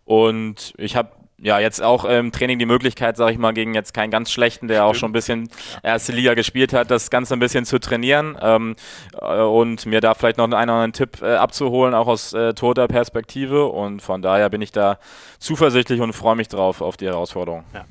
Und 0.04 0.74
ich 0.76 0.96
habe 0.96 1.10
ja, 1.42 1.58
jetzt 1.58 1.82
auch 1.82 2.04
im 2.04 2.32
Training 2.32 2.58
die 2.58 2.66
Möglichkeit, 2.66 3.16
sage 3.16 3.32
ich 3.32 3.38
mal, 3.38 3.52
gegen 3.52 3.74
jetzt 3.74 3.94
keinen 3.94 4.10
ganz 4.10 4.30
schlechten, 4.30 4.68
der 4.68 4.78
Stimmt. 4.78 4.90
auch 4.90 4.94
schon 4.94 5.10
ein 5.10 5.12
bisschen 5.12 5.48
erste 5.82 6.12
Liga 6.12 6.34
gespielt 6.34 6.72
hat, 6.72 6.90
das 6.90 7.10
Ganze 7.10 7.34
ein 7.34 7.40
bisschen 7.40 7.64
zu 7.64 7.78
trainieren 7.78 8.36
ähm, 8.40 8.76
äh, 9.20 9.40
und 9.40 9.86
mir 9.86 10.00
da 10.00 10.14
vielleicht 10.14 10.36
noch 10.36 10.44
einen 10.44 10.52
oder 10.52 10.60
anderen 10.60 10.92
Tipp 10.92 11.22
äh, 11.22 11.36
abzuholen, 11.36 11.94
auch 11.94 12.08
aus 12.08 12.32
äh, 12.32 12.52
toter 12.54 12.88
Perspektive. 12.88 13.66
Und 13.66 14.02
von 14.02 14.20
daher 14.20 14.50
bin 14.50 14.60
ich 14.60 14.72
da 14.72 14.98
zuversichtlich 15.38 16.00
und 16.00 16.12
freue 16.12 16.36
mich 16.36 16.48
drauf 16.48 16.82
auf 16.82 16.96
die 16.96 17.06
Herausforderung. 17.06 17.64
Ja. 17.72 17.84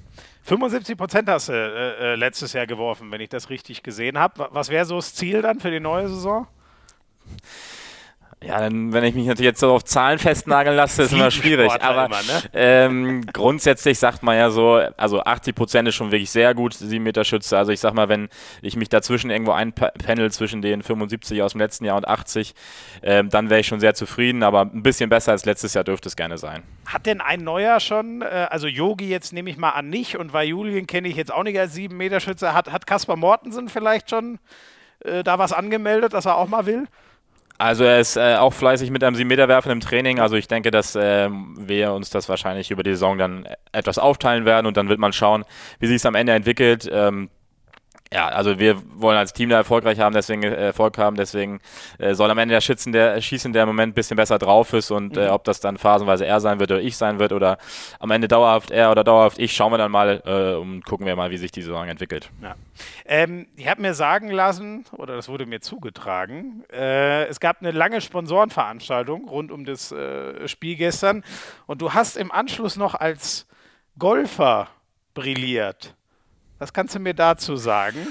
75 0.44 0.98
Prozent 0.98 1.29
hast 1.29 1.50
du 1.50 1.53
äh, 1.53 2.13
äh, 2.13 2.15
letztes 2.15 2.53
Jahr 2.53 2.65
geworfen, 2.68 3.12
wenn 3.12 3.22
ich 3.22 3.29
das 3.29 3.50
richtig 3.50 3.84
gesehen 3.84 4.18
habe. 4.18 4.48
Was 4.51 4.70
wäre 4.70 4.86
so 4.86 4.96
das 4.96 5.13
Ziel 5.13 5.41
dann 5.41 5.60
für 5.60 5.72
die 5.72 5.79
neue 5.79 6.08
Saison? 6.08 6.48
Ja, 8.41 8.62
dann, 8.62 8.93
wenn 8.93 9.03
ich 9.03 9.15
mich 9.15 9.27
natürlich 9.27 9.50
jetzt 9.50 9.60
so 9.60 9.74
auf 9.74 9.84
Zahlen 9.84 10.17
festnageln 10.17 10.77
lasse, 10.77 11.03
ist 11.03 11.12
immer 11.12 11.29
schwierig. 11.29 11.69
Aber 11.81 12.05
immer, 12.05 12.22
ne? 12.22 12.41
ähm, 12.53 13.25
grundsätzlich 13.34 14.00
sagt 14.00 14.24
man 14.24 14.38
ja 14.38 14.50
so, 14.50 14.75
also 14.96 15.22
80 15.22 15.53
Prozent 15.53 15.89
ist 15.89 15.96
schon 15.96 16.12
wirklich 16.12 16.31
sehr 16.31 16.53
gut, 16.53 16.74
7 16.74 17.03
Meter 17.03 17.25
Schütze. 17.25 17.58
Also 17.58 17.74
ich 17.74 17.81
sag 17.81 17.93
mal, 17.93 18.08
wenn 18.08 18.29
ich 18.62 18.77
mich 18.77 18.88
dazwischen 18.88 19.29
irgendwo 19.29 19.51
einpendel 19.51 20.31
zwischen 20.31 20.62
den 20.62 20.84
75 20.84 21.41
aus 21.41 21.51
dem 21.51 21.60
letzten 21.60 21.84
Jahr 21.84 21.98
und 21.98 22.08
80, 22.08 22.55
ähm, 23.03 23.29
dann 23.29 23.50
wäre 23.50 23.60
ich 23.60 23.67
schon 23.67 23.81
sehr 23.81 23.93
zufrieden. 23.93 24.41
Aber 24.43 24.62
ein 24.62 24.84
bisschen 24.84 25.10
besser 25.10 25.34
als 25.34 25.43
letztes 25.43 25.74
Jahr 25.74 25.84
dürfte 25.84 26.08
es 26.08 26.15
gerne 26.15 26.38
sein. 26.38 26.63
Hat 26.86 27.08
denn 27.08 27.19
ein 27.19 27.43
neuer 27.43 27.81
schon, 27.81 28.22
äh, 28.22 28.48
also 28.50 28.67
Yogi 28.67 29.10
jetzt 29.10 29.34
nehme 29.34 29.50
ich 29.50 29.58
mal 29.58 29.72
an 29.72 29.89
nicht 29.89 30.15
und 30.15 30.31
Vajulien 30.31 30.88
kenne 30.88 31.10
ich 31.10 31.17
jetzt 31.17 31.34
auch 31.34 31.43
nicht 31.43 31.60
als 31.60 31.74
7 31.74 31.96
Meter 31.96 32.22
Schütze. 32.22 32.53
Hat, 32.53 32.72
hat 32.72 32.88
Kaspar 32.88 33.17
Mortensen 33.17 33.67
vielleicht 33.67 34.10
schon 34.10 34.39
äh, 35.03 35.24
da 35.24 35.39
was 35.39 35.51
angemeldet, 35.51 36.13
dass 36.13 36.25
er 36.25 36.38
auch 36.38 36.48
mal 36.48 36.65
will? 36.65 36.88
Also 37.59 37.83
er 37.83 37.99
ist 37.99 38.15
äh, 38.15 38.37
auch 38.37 38.53
fleißig 38.53 38.89
mit 38.89 39.03
einem 39.03 39.17
7-Meter-Werfen 39.17 39.69
im 39.69 39.81
Training. 39.81 40.21
Also 40.21 40.37
ich 40.37 40.47
denke, 40.47 40.71
dass 40.71 40.95
äh, 40.95 41.29
wir 41.29 41.91
uns 41.91 42.09
das 42.09 42.29
wahrscheinlich 42.29 42.71
über 42.71 42.83
die 42.83 42.91
Saison 42.91 43.17
dann 43.17 43.49
etwas 43.73 43.99
aufteilen 43.99 44.45
werden 44.45 44.65
und 44.65 44.77
dann 44.77 44.87
wird 44.87 44.97
man 44.97 45.11
schauen, 45.11 45.43
wie 45.79 45.87
sich 45.87 45.97
es 45.97 46.05
am 46.05 46.15
Ende 46.15 46.31
entwickelt. 46.31 46.89
Ähm, 46.89 47.29
ja, 48.11 48.27
also 48.27 48.57
wir 48.57 48.81
wollen 48.99 49.17
als 49.17 49.33
Team 49.33 49.49
da 49.49 49.57
erfolgreich 49.57 49.99
haben, 49.99 50.13
deswegen 50.13 50.41
äh, 50.41 50.67
Erfolg 50.67 50.97
haben, 50.97 51.15
deswegen 51.15 51.59
äh, 51.99 52.15
soll 52.15 52.31
am 52.31 52.39
Ende 52.39 52.53
der 52.53 52.61
Schützen, 52.61 52.91
der 52.91 53.21
schießen, 53.21 53.53
der 53.53 53.63
im 53.63 53.69
Moment 53.69 53.91
ein 53.91 53.93
bisschen 53.93 54.17
besser 54.17 54.39
drauf 54.39 54.73
ist 54.73 54.89
und 54.89 55.15
äh, 55.15 55.21
mhm. 55.21 55.27
äh, 55.27 55.29
ob 55.29 55.43
das 55.43 55.59
dann 55.59 55.77
phasenweise 55.77 56.25
er 56.25 56.39
sein 56.39 56.59
wird 56.59 56.71
oder 56.71 56.81
ich 56.81 56.97
sein 56.97 57.19
wird 57.19 57.33
oder 57.33 57.59
am 57.99 58.09
Ende 58.09 58.27
dauerhaft 58.27 58.71
er 58.71 58.89
oder 58.89 59.03
dauerhaft 59.03 59.37
ich, 59.37 59.53
schauen 59.53 59.71
wir 59.71 59.77
dann 59.77 59.91
mal 59.91 60.23
äh, 60.25 60.59
und 60.59 60.85
gucken 60.85 61.05
wir 61.05 61.15
mal, 61.15 61.29
wie 61.29 61.37
sich 61.37 61.51
die 61.51 61.61
Saison 61.61 61.87
entwickelt. 61.87 62.31
Ja. 62.41 62.55
Ähm, 63.05 63.47
ich 63.55 63.67
habe 63.67 63.81
mir 63.81 63.93
sagen 63.93 64.31
lassen, 64.31 64.85
oder 64.97 65.15
das 65.15 65.29
wurde 65.29 65.45
mir 65.45 65.61
zugetragen, 65.61 66.63
es 66.69 67.39
gab 67.39 67.61
eine 67.61 67.71
lange 67.71 68.01
Sponsorenveranstaltung 68.01 69.27
rund 69.27 69.51
um 69.51 69.65
das 69.65 69.93
Spiel 70.45 70.75
gestern 70.75 71.23
und 71.67 71.81
du 71.81 71.93
hast 71.93 72.17
im 72.17 72.31
Anschluss 72.31 72.75
noch 72.75 72.95
als 72.95 73.47
Golfer 73.97 74.69
brilliert. 75.13 75.95
Was 76.59 76.73
kannst 76.73 76.93
du 76.93 76.99
mir 76.99 77.13
dazu 77.13 77.55
sagen? 77.55 78.07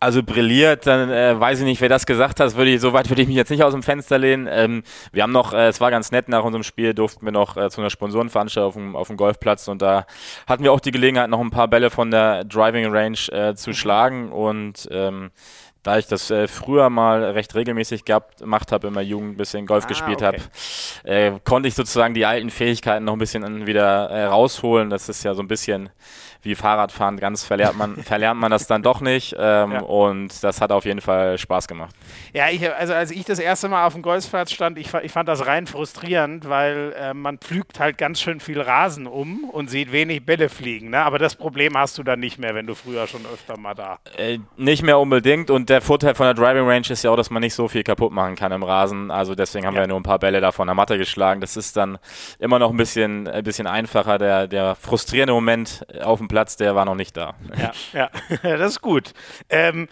Also 0.00 0.22
brilliert, 0.24 0.86
dann 0.86 1.10
äh, 1.10 1.38
weiß 1.38 1.60
ich 1.60 1.64
nicht, 1.64 1.80
wer 1.80 1.88
das 1.88 2.06
gesagt 2.06 2.40
hat. 2.40 2.56
Würde 2.56 2.72
ich, 2.72 2.80
so 2.80 2.92
weit 2.92 3.08
würde 3.08 3.22
ich 3.22 3.28
mich 3.28 3.36
jetzt 3.36 3.50
nicht 3.50 3.62
aus 3.62 3.72
dem 3.72 3.84
Fenster 3.84 4.18
lehnen. 4.18 4.48
Ähm, 4.50 4.82
wir 5.12 5.22
haben 5.22 5.30
noch, 5.30 5.52
äh, 5.52 5.68
es 5.68 5.80
war 5.80 5.92
ganz 5.92 6.10
nett, 6.10 6.28
nach 6.28 6.42
unserem 6.42 6.64
Spiel 6.64 6.92
durften 6.92 7.24
wir 7.24 7.30
noch 7.30 7.56
äh, 7.56 7.70
zu 7.70 7.80
einer 7.80 7.90
Sponsorenveranstaltung 7.90 8.66
auf 8.66 8.74
dem, 8.74 8.96
auf 8.96 9.06
dem 9.06 9.16
Golfplatz 9.16 9.68
und 9.68 9.80
da 9.80 10.06
hatten 10.48 10.64
wir 10.64 10.72
auch 10.72 10.80
die 10.80 10.90
Gelegenheit, 10.90 11.30
noch 11.30 11.40
ein 11.40 11.50
paar 11.50 11.68
Bälle 11.68 11.90
von 11.90 12.10
der 12.10 12.42
Driving 12.44 12.90
Range 12.90 13.18
äh, 13.30 13.54
zu 13.54 13.74
schlagen 13.74 14.32
und 14.32 14.88
ähm, 14.90 15.30
da 15.82 15.98
ich 15.98 16.06
das 16.06 16.30
äh, 16.30 16.46
früher 16.46 16.90
mal 16.90 17.22
recht 17.22 17.54
regelmäßig 17.54 18.04
gehabt, 18.04 18.38
gemacht 18.38 18.70
habe, 18.70 18.86
immer 18.86 19.00
Jugend 19.00 19.34
ein 19.34 19.36
bisschen 19.36 19.66
Golf 19.66 19.84
ah, 19.84 19.88
gespielt 19.88 20.22
okay. 20.22 20.40
habe, 21.04 21.08
äh, 21.08 21.32
konnte 21.44 21.68
ich 21.68 21.74
sozusagen 21.74 22.14
die 22.14 22.24
alten 22.24 22.50
Fähigkeiten 22.50 23.04
noch 23.04 23.14
ein 23.14 23.18
bisschen 23.18 23.66
wieder 23.66 24.08
äh, 24.10 24.26
rausholen. 24.26 24.90
Das 24.90 25.08
ist 25.08 25.24
ja 25.24 25.34
so 25.34 25.42
ein 25.42 25.48
bisschen 25.48 25.90
wie 26.42 26.54
Fahrradfahren, 26.54 27.18
ganz 27.18 27.44
verlernt 27.44 27.78
man, 27.78 27.96
verlernt 28.02 28.40
man 28.40 28.50
das 28.50 28.66
dann 28.66 28.82
doch 28.82 29.00
nicht. 29.00 29.34
Ähm, 29.38 29.72
ja. 29.72 29.80
Und 29.80 30.42
das 30.42 30.60
hat 30.60 30.72
auf 30.72 30.84
jeden 30.84 31.00
Fall 31.00 31.38
Spaß 31.38 31.68
gemacht. 31.68 31.94
Ja, 32.32 32.48
ich, 32.50 32.68
also 32.72 32.92
als 32.94 33.10
ich 33.10 33.24
das 33.24 33.38
erste 33.38 33.68
Mal 33.68 33.86
auf 33.86 33.94
dem 33.94 34.02
Golfplatz 34.02 34.52
stand, 34.52 34.78
ich, 34.78 34.92
ich 34.94 35.12
fand 35.12 35.28
das 35.28 35.46
rein 35.46 35.66
frustrierend, 35.66 36.48
weil 36.48 36.94
äh, 36.98 37.14
man 37.14 37.38
pflügt 37.38 37.78
halt 37.78 37.98
ganz 37.98 38.20
schön 38.20 38.40
viel 38.40 38.60
Rasen 38.60 39.06
um 39.06 39.44
und 39.44 39.70
sieht 39.70 39.92
wenig 39.92 40.26
Bälle 40.26 40.48
fliegen. 40.48 40.90
Ne? 40.90 40.98
Aber 40.98 41.18
das 41.18 41.36
Problem 41.36 41.76
hast 41.76 41.96
du 41.98 42.02
dann 42.02 42.20
nicht 42.20 42.38
mehr, 42.38 42.54
wenn 42.54 42.66
du 42.66 42.74
früher 42.74 43.06
schon 43.06 43.22
öfter 43.32 43.56
mal 43.56 43.74
da. 43.74 43.98
Äh, 44.16 44.38
nicht 44.56 44.82
mehr 44.82 44.98
unbedingt. 44.98 45.50
Und 45.50 45.70
der 45.70 45.80
Vorteil 45.80 46.14
von 46.14 46.26
der 46.26 46.34
Driving 46.34 46.66
Range 46.66 46.86
ist 46.88 47.04
ja 47.04 47.10
auch, 47.10 47.16
dass 47.16 47.30
man 47.30 47.40
nicht 47.40 47.54
so 47.54 47.68
viel 47.68 47.84
kaputt 47.84 48.12
machen 48.12 48.34
kann 48.34 48.50
im 48.52 48.62
Rasen. 48.62 49.10
Also 49.10 49.34
deswegen 49.34 49.66
haben 49.66 49.74
ja. 49.74 49.82
wir 49.82 49.86
nur 49.86 50.00
ein 50.00 50.02
paar 50.02 50.18
Bälle 50.18 50.40
da 50.40 50.50
von 50.52 50.66
der 50.66 50.74
Matte 50.74 50.98
geschlagen. 50.98 51.40
Das 51.40 51.56
ist 51.56 51.76
dann 51.76 51.98
immer 52.38 52.58
noch 52.58 52.70
ein 52.70 52.76
bisschen, 52.76 53.28
ein 53.28 53.44
bisschen 53.44 53.66
einfacher. 53.66 54.18
Der, 54.18 54.48
der 54.48 54.74
frustrierende 54.74 55.32
Moment 55.32 55.86
auf 56.02 56.18
dem 56.18 56.28
Platz, 56.32 56.56
der 56.56 56.74
war 56.74 56.86
noch 56.86 56.94
nicht 56.94 57.14
da. 57.14 57.34
Ja, 57.58 57.72
ja. 57.92 58.10
das 58.56 58.72
ist 58.72 58.80
gut. 58.80 59.12
Ähm, 59.50 59.86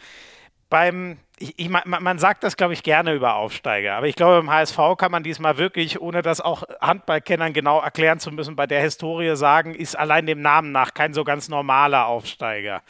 beim 0.71 1.19
ich, 1.39 1.59
ich, 1.59 1.69
man, 1.69 2.19
sagt 2.19 2.45
das, 2.45 2.57
glaube 2.57 2.75
ich, 2.75 2.83
gerne 2.83 3.15
über 3.15 3.35
Aufsteiger, 3.35 3.95
aber 3.95 4.07
ich 4.07 4.15
glaube, 4.15 4.37
beim 4.37 4.51
HSV 4.51 4.79
kann 4.99 5.11
man 5.11 5.23
diesmal 5.23 5.59
wirklich, 5.59 6.01
ohne 6.01 6.21
das 6.21 6.41
auch 6.41 6.65
Handballkennern 6.81 7.53
genau 7.55 7.81
erklären 7.81 8.21
zu 8.21 8.31
müssen, 8.31 8.57
bei 8.57 8.67
der 8.67 8.83
Historie 8.83 9.37
sagen, 9.37 9.75
ist 9.75 9.99
allein 9.99 10.27
dem 10.27 10.43
Namen 10.43 10.71
nach 10.71 10.93
kein 10.93 11.15
so 11.15 11.25
ganz 11.25 11.49
normaler 11.49 12.07
Aufsteiger. 12.07 12.83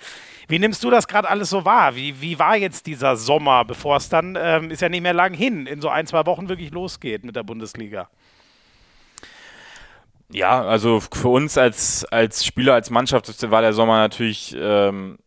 Wie 0.49 0.59
nimmst 0.59 0.83
du 0.83 0.90
das 0.90 1.07
gerade 1.07 1.28
alles 1.28 1.50
so 1.50 1.64
wahr? 1.64 1.95
Wie, 1.95 2.21
wie 2.21 2.40
war 2.40 2.57
jetzt 2.57 2.87
dieser 2.87 3.16
Sommer, 3.16 3.64
bevor 3.64 3.97
es 3.97 4.09
dann, 4.09 4.37
ähm, 4.40 4.73
ist 4.73 4.83
ja 4.83 4.88
nicht 4.88 5.02
mehr 5.02 5.14
lang 5.14 5.33
hin, 5.33 5.66
in 5.66 5.80
so 5.80 5.88
ein, 5.88 6.07
zwei 6.09 6.26
Wochen 6.26 6.49
wirklich 6.49 6.73
losgeht 6.73 7.25
mit 7.25 7.37
der 7.37 7.45
Bundesliga? 7.45 8.09
Ja, 10.32 10.62
also 10.62 11.00
für 11.00 11.28
uns 11.28 11.58
als, 11.58 12.04
als 12.04 12.44
Spieler, 12.44 12.75
als 12.75 12.90
Mannschaft 12.90 13.50
war 13.50 13.62
der 13.62 13.72
Sommer 13.72 13.96
natürlich 13.99 14.54
ähm, 14.56 15.18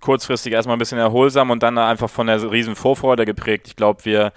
kurzfristig 0.00 0.52
erstmal 0.52 0.76
ein 0.76 0.78
bisschen 0.78 0.98
erholsam 0.98 1.50
und 1.50 1.62
dann 1.62 1.78
einfach 1.78 2.10
von 2.10 2.26
der 2.26 2.50
riesen 2.50 2.76
Vorfreude 2.76 3.24
geprägt. 3.24 3.68
Ich 3.68 3.76
glaube, 3.76 4.04
wir 4.04 4.32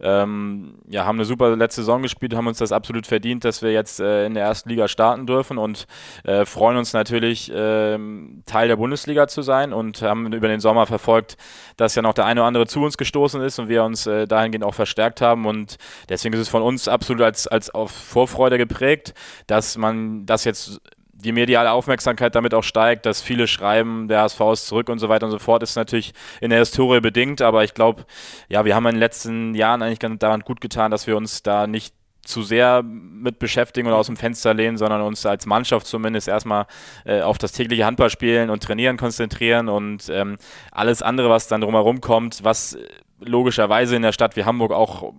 ähm, 0.00 0.74
ja, 0.88 1.04
haben 1.04 1.16
eine 1.16 1.24
super 1.24 1.54
letzte 1.56 1.82
Saison 1.82 2.02
gespielt, 2.02 2.34
haben 2.34 2.46
uns 2.46 2.58
das 2.58 2.72
absolut 2.72 3.06
verdient, 3.06 3.44
dass 3.44 3.62
wir 3.62 3.72
jetzt 3.72 4.00
äh, 4.00 4.26
in 4.26 4.34
der 4.34 4.44
ersten 4.44 4.68
Liga 4.68 4.88
starten 4.88 5.26
dürfen 5.26 5.58
und 5.58 5.86
äh, 6.24 6.44
freuen 6.44 6.76
uns 6.76 6.92
natürlich, 6.92 7.52
äh, 7.52 7.98
Teil 8.46 8.68
der 8.68 8.76
Bundesliga 8.76 9.28
zu 9.28 9.42
sein 9.42 9.72
und 9.72 10.02
haben 10.02 10.32
über 10.32 10.48
den 10.48 10.60
Sommer 10.60 10.86
verfolgt, 10.86 11.36
dass 11.76 11.94
ja 11.94 12.02
noch 12.02 12.14
der 12.14 12.26
eine 12.26 12.40
oder 12.40 12.48
andere 12.48 12.66
zu 12.66 12.80
uns 12.82 12.96
gestoßen 12.96 13.40
ist 13.42 13.58
und 13.58 13.68
wir 13.68 13.84
uns 13.84 14.06
äh, 14.06 14.26
dahingehend 14.26 14.64
auch 14.64 14.74
verstärkt 14.74 15.20
haben 15.20 15.46
und 15.46 15.76
deswegen 16.08 16.34
ist 16.34 16.40
es 16.40 16.48
von 16.48 16.62
uns 16.62 16.88
absolut 16.88 17.22
als, 17.22 17.46
als 17.46 17.70
auf 17.70 17.90
Vorfreude 17.90 18.58
geprägt, 18.58 19.14
dass 19.46 19.76
man 19.76 20.26
das 20.26 20.44
jetzt 20.44 20.80
die 21.22 21.32
mediale 21.32 21.72
Aufmerksamkeit 21.72 22.34
damit 22.34 22.54
auch 22.54 22.64
steigt, 22.64 23.06
dass 23.06 23.22
viele 23.22 23.46
schreiben, 23.46 24.08
der 24.08 24.22
HSV 24.22 24.40
ist 24.52 24.66
zurück 24.66 24.88
und 24.88 24.98
so 24.98 25.08
weiter 25.08 25.26
und 25.26 25.32
so 25.32 25.38
fort, 25.38 25.62
ist 25.62 25.76
natürlich 25.76 26.12
in 26.40 26.50
der 26.50 26.58
Historie 26.58 27.00
bedingt, 27.00 27.40
aber 27.40 27.64
ich 27.64 27.74
glaube, 27.74 28.04
ja, 28.48 28.64
wir 28.64 28.74
haben 28.74 28.86
in 28.86 28.96
den 28.96 29.00
letzten 29.00 29.54
Jahren 29.54 29.82
eigentlich 29.82 30.00
ganz 30.00 30.18
daran 30.18 30.40
gut 30.40 30.60
getan, 30.60 30.90
dass 30.90 31.06
wir 31.06 31.16
uns 31.16 31.42
da 31.42 31.66
nicht 31.66 31.94
zu 32.24 32.42
sehr 32.42 32.82
mit 32.84 33.38
beschäftigen 33.38 33.88
oder 33.88 33.96
aus 33.96 34.06
dem 34.06 34.16
Fenster 34.16 34.54
lehnen, 34.54 34.78
sondern 34.78 35.02
uns 35.02 35.26
als 35.26 35.46
Mannschaft 35.46 35.86
zumindest 35.86 36.28
erstmal 36.28 36.66
äh, 37.04 37.20
auf 37.20 37.38
das 37.38 37.52
tägliche 37.52 37.84
Handballspielen 37.84 38.48
und 38.50 38.62
Trainieren 38.62 38.96
konzentrieren 38.96 39.68
und 39.68 40.08
ähm, 40.08 40.36
alles 40.70 41.02
andere, 41.02 41.30
was 41.30 41.48
dann 41.48 41.60
drumherum 41.60 42.00
kommt, 42.00 42.44
was 42.44 42.78
logischerweise 43.18 43.96
in 43.96 44.02
der 44.02 44.12
Stadt 44.12 44.36
wie 44.36 44.44
Hamburg 44.44 44.72
auch 44.72 45.12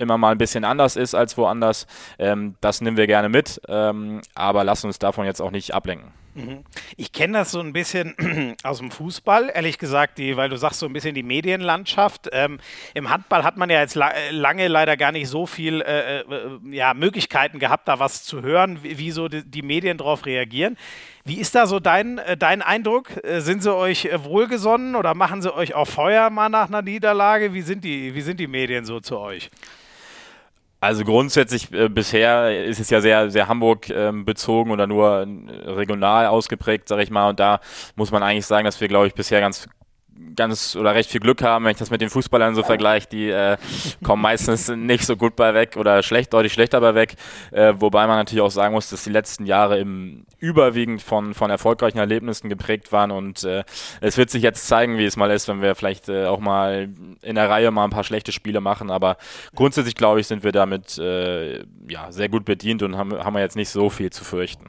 immer 0.00 0.18
mal 0.18 0.32
ein 0.32 0.38
bisschen 0.38 0.64
anders 0.64 0.96
ist 0.96 1.14
als 1.14 1.36
woanders. 1.36 1.86
Ähm, 2.18 2.54
das 2.60 2.80
nehmen 2.80 2.96
wir 2.96 3.06
gerne 3.06 3.28
mit, 3.28 3.60
ähm, 3.68 4.20
aber 4.34 4.64
lassen 4.64 4.86
uns 4.86 4.98
davon 4.98 5.26
jetzt 5.26 5.40
auch 5.40 5.50
nicht 5.50 5.74
ablenken. 5.74 6.12
Mhm. 6.34 6.64
Ich 6.96 7.12
kenne 7.12 7.38
das 7.38 7.50
so 7.50 7.60
ein 7.60 7.72
bisschen 7.72 8.14
aus 8.62 8.78
dem 8.78 8.90
Fußball, 8.90 9.50
ehrlich 9.52 9.78
gesagt, 9.78 10.18
die, 10.18 10.36
weil 10.36 10.48
du 10.48 10.56
sagst 10.56 10.78
so 10.78 10.86
ein 10.86 10.92
bisschen 10.92 11.14
die 11.14 11.22
Medienlandschaft. 11.22 12.28
Ähm, 12.32 12.60
Im 12.94 13.10
Handball 13.10 13.42
hat 13.42 13.56
man 13.56 13.68
ja 13.68 13.80
jetzt 13.80 13.96
la 13.96 14.12
lange 14.30 14.68
leider 14.68 14.96
gar 14.96 15.12
nicht 15.12 15.28
so 15.28 15.46
viel 15.46 15.80
äh, 15.80 16.20
äh, 16.20 16.24
ja, 16.70 16.94
Möglichkeiten 16.94 17.58
gehabt, 17.58 17.88
da 17.88 17.98
was 17.98 18.22
zu 18.22 18.42
hören, 18.42 18.82
wie, 18.82 18.98
wie 18.98 19.10
so 19.10 19.28
die, 19.28 19.44
die, 19.44 19.62
Medien 19.62 19.98
darauf 19.98 20.24
reagieren. 20.24 20.76
Wie 21.24 21.40
ist 21.40 21.54
da 21.54 21.66
so 21.66 21.80
dein, 21.80 22.18
äh, 22.18 22.36
dein 22.36 22.62
Eindruck? 22.62 23.24
Äh, 23.24 23.40
sind 23.40 23.62
sie 23.62 23.74
euch 23.74 24.04
äh, 24.04 24.24
wohlgesonnen 24.24 24.94
oder 24.94 25.14
machen 25.14 25.42
sie 25.42 25.52
euch 25.52 25.74
auch 25.74 25.88
Feuer 25.88 26.30
mal 26.30 26.48
nach 26.48 26.68
einer 26.68 26.82
Niederlage? 26.82 27.52
Wie 27.54 27.62
sind 27.62 27.82
die, 27.82 28.14
wie 28.14 28.22
sind 28.22 28.38
die 28.38 28.46
Medien 28.46 28.84
so 28.84 29.00
zu 29.00 29.18
euch? 29.18 29.50
Also 30.80 31.04
grundsätzlich 31.04 31.70
äh, 31.72 31.90
bisher 31.90 32.64
ist 32.64 32.80
es 32.80 32.88
ja 32.88 33.02
sehr, 33.02 33.30
sehr 33.30 33.48
Hamburg 33.48 33.90
ähm, 33.90 34.24
bezogen 34.24 34.70
oder 34.70 34.86
nur 34.86 35.26
regional 35.66 36.26
ausgeprägt, 36.26 36.88
sag 36.88 37.00
ich 37.00 37.10
mal. 37.10 37.28
Und 37.28 37.38
da 37.38 37.60
muss 37.96 38.10
man 38.10 38.22
eigentlich 38.22 38.46
sagen, 38.46 38.64
dass 38.64 38.80
wir, 38.80 38.88
glaube 38.88 39.06
ich, 39.06 39.14
bisher 39.14 39.40
ganz 39.40 39.68
ganz 40.36 40.76
oder 40.76 40.94
recht 40.94 41.10
viel 41.10 41.20
Glück 41.20 41.42
haben, 41.42 41.64
wenn 41.64 41.72
ich 41.72 41.78
das 41.78 41.90
mit 41.90 42.00
den 42.00 42.10
Fußballern 42.10 42.54
so 42.54 42.62
vergleiche, 42.62 43.08
die 43.10 43.30
äh, 43.30 43.56
kommen 44.02 44.22
meistens 44.22 44.68
nicht 44.68 45.04
so 45.04 45.16
gut 45.16 45.36
bei 45.36 45.54
weg 45.54 45.76
oder 45.76 46.02
schlecht, 46.02 46.32
deutlich 46.32 46.52
schlechter 46.52 46.80
bei 46.80 46.94
weg. 46.94 47.16
Äh, 47.50 47.74
wobei 47.76 48.06
man 48.06 48.16
natürlich 48.16 48.42
auch 48.42 48.50
sagen 48.50 48.74
muss, 48.74 48.90
dass 48.90 49.04
die 49.04 49.10
letzten 49.10 49.46
Jahre 49.46 49.78
im 49.78 50.24
überwiegend 50.38 51.02
von, 51.02 51.34
von 51.34 51.50
erfolgreichen 51.50 51.98
Erlebnissen 51.98 52.48
geprägt 52.48 52.92
waren 52.92 53.10
und 53.10 53.44
äh, 53.44 53.64
es 54.00 54.16
wird 54.16 54.30
sich 54.30 54.42
jetzt 54.42 54.66
zeigen, 54.66 54.98
wie 54.98 55.04
es 55.04 55.16
mal 55.16 55.30
ist, 55.30 55.48
wenn 55.48 55.60
wir 55.60 55.74
vielleicht 55.74 56.08
äh, 56.08 56.24
auch 56.26 56.40
mal 56.40 56.88
in 57.22 57.34
der 57.34 57.50
Reihe 57.50 57.70
mal 57.70 57.84
ein 57.84 57.90
paar 57.90 58.04
schlechte 58.04 58.32
Spiele 58.32 58.60
machen. 58.60 58.90
Aber 58.90 59.16
grundsätzlich 59.54 59.94
glaube 59.94 60.20
ich, 60.20 60.26
sind 60.26 60.42
wir 60.42 60.52
damit 60.52 60.98
äh, 60.98 61.58
ja, 61.88 62.10
sehr 62.10 62.28
gut 62.28 62.44
bedient 62.44 62.82
und 62.82 62.96
haben, 62.96 63.12
haben 63.12 63.34
wir 63.34 63.40
jetzt 63.40 63.56
nicht 63.56 63.68
so 63.68 63.90
viel 63.90 64.10
zu 64.10 64.24
fürchten. 64.24 64.66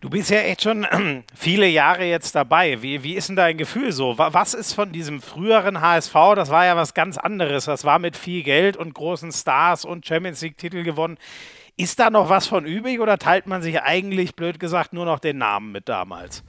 Du 0.00 0.10
bist 0.10 0.30
ja 0.30 0.38
echt 0.38 0.62
schon 0.62 0.86
viele 1.34 1.66
Jahre 1.66 2.04
jetzt 2.04 2.34
dabei. 2.34 2.82
Wie, 2.82 3.02
wie 3.02 3.14
ist 3.14 3.28
denn 3.28 3.36
dein 3.36 3.56
Gefühl 3.56 3.92
so? 3.92 4.18
Was 4.18 4.54
ist 4.54 4.74
von 4.74 4.92
diesem 4.92 5.22
früheren 5.22 5.80
HSV? 5.80 6.12
Das 6.34 6.50
war 6.50 6.66
ja 6.66 6.76
was 6.76 6.94
ganz 6.94 7.16
anderes. 7.16 7.64
Das 7.64 7.84
war 7.84 7.98
mit 7.98 8.16
viel 8.16 8.42
Geld 8.42 8.76
und 8.76 8.94
großen 8.94 9.32
Stars 9.32 9.84
und 9.84 10.06
Champions 10.06 10.42
League-Titel 10.42 10.82
gewonnen. 10.82 11.16
Ist 11.78 11.98
da 11.98 12.10
noch 12.10 12.28
was 12.28 12.46
von 12.46 12.64
übrig 12.64 13.00
oder 13.00 13.18
teilt 13.18 13.46
man 13.46 13.62
sich 13.62 13.80
eigentlich, 13.82 14.34
blöd 14.34 14.60
gesagt, 14.60 14.92
nur 14.92 15.04
noch 15.04 15.18
den 15.18 15.38
Namen 15.38 15.72
mit 15.72 15.88
damals? 15.88 16.42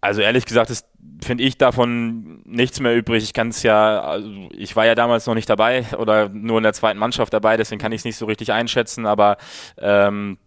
Also 0.00 0.20
ehrlich 0.20 0.44
gesagt 0.44 0.84
finde 1.22 1.44
ich 1.44 1.56
davon 1.58 2.42
nichts 2.44 2.80
mehr 2.80 2.96
übrig. 2.96 3.22
Ich 3.22 3.32
kann 3.32 3.48
es 3.48 3.62
ja, 3.62 4.00
also 4.00 4.48
ich 4.50 4.74
war 4.74 4.84
ja 4.84 4.96
damals 4.96 5.26
noch 5.26 5.34
nicht 5.34 5.48
dabei 5.48 5.86
oder 5.96 6.28
nur 6.28 6.58
in 6.58 6.64
der 6.64 6.72
zweiten 6.72 6.98
Mannschaft 6.98 7.32
dabei, 7.32 7.56
deswegen 7.56 7.80
kann 7.80 7.92
ich 7.92 8.00
es 8.00 8.04
nicht 8.04 8.16
so 8.16 8.26
richtig 8.26 8.52
einschätzen. 8.52 9.06
Aber 9.06 9.36
ähm, 9.78 10.38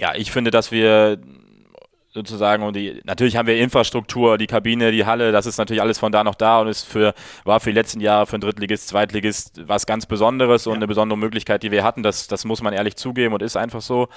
ja, 0.00 0.14
ich 0.14 0.32
finde, 0.32 0.50
dass 0.50 0.72
wir 0.72 1.18
sozusagen 2.12 2.64
und 2.64 2.74
die 2.74 3.00
natürlich 3.04 3.36
haben 3.36 3.46
wir 3.46 3.56
Infrastruktur, 3.58 4.36
die 4.36 4.48
Kabine, 4.48 4.90
die 4.90 5.06
Halle, 5.06 5.30
das 5.30 5.46
ist 5.46 5.58
natürlich 5.58 5.80
alles 5.80 5.98
von 5.98 6.10
da 6.10 6.24
noch 6.24 6.34
da 6.34 6.60
und 6.60 6.66
ist 6.66 6.84
für 6.84 7.14
war 7.44 7.60
für 7.60 7.70
die 7.70 7.74
letzten 7.74 8.00
Jahre 8.00 8.26
für 8.26 8.34
einen 8.34 8.40
Drittligist, 8.40 8.88
Zweitligist 8.88 9.68
was 9.68 9.86
ganz 9.86 10.06
Besonderes 10.06 10.66
und 10.66 10.72
ja. 10.72 10.76
eine 10.78 10.88
besondere 10.88 11.18
Möglichkeit, 11.18 11.62
die 11.62 11.70
wir 11.70 11.84
hatten. 11.84 12.02
Das 12.02 12.26
das 12.26 12.44
muss 12.44 12.62
man 12.62 12.72
ehrlich 12.72 12.96
zugeben 12.96 13.34
und 13.34 13.42
ist 13.42 13.56
einfach 13.56 13.80
so. 13.80 14.08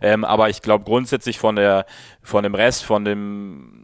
Ähm, 0.00 0.24
aber 0.24 0.48
ich 0.48 0.62
glaube 0.62 0.84
grundsätzlich 0.84 1.38
von 1.38 1.56
der 1.56 1.84
von 2.22 2.42
dem 2.42 2.54
Rest, 2.54 2.84
von 2.84 3.04
dem 3.04 3.81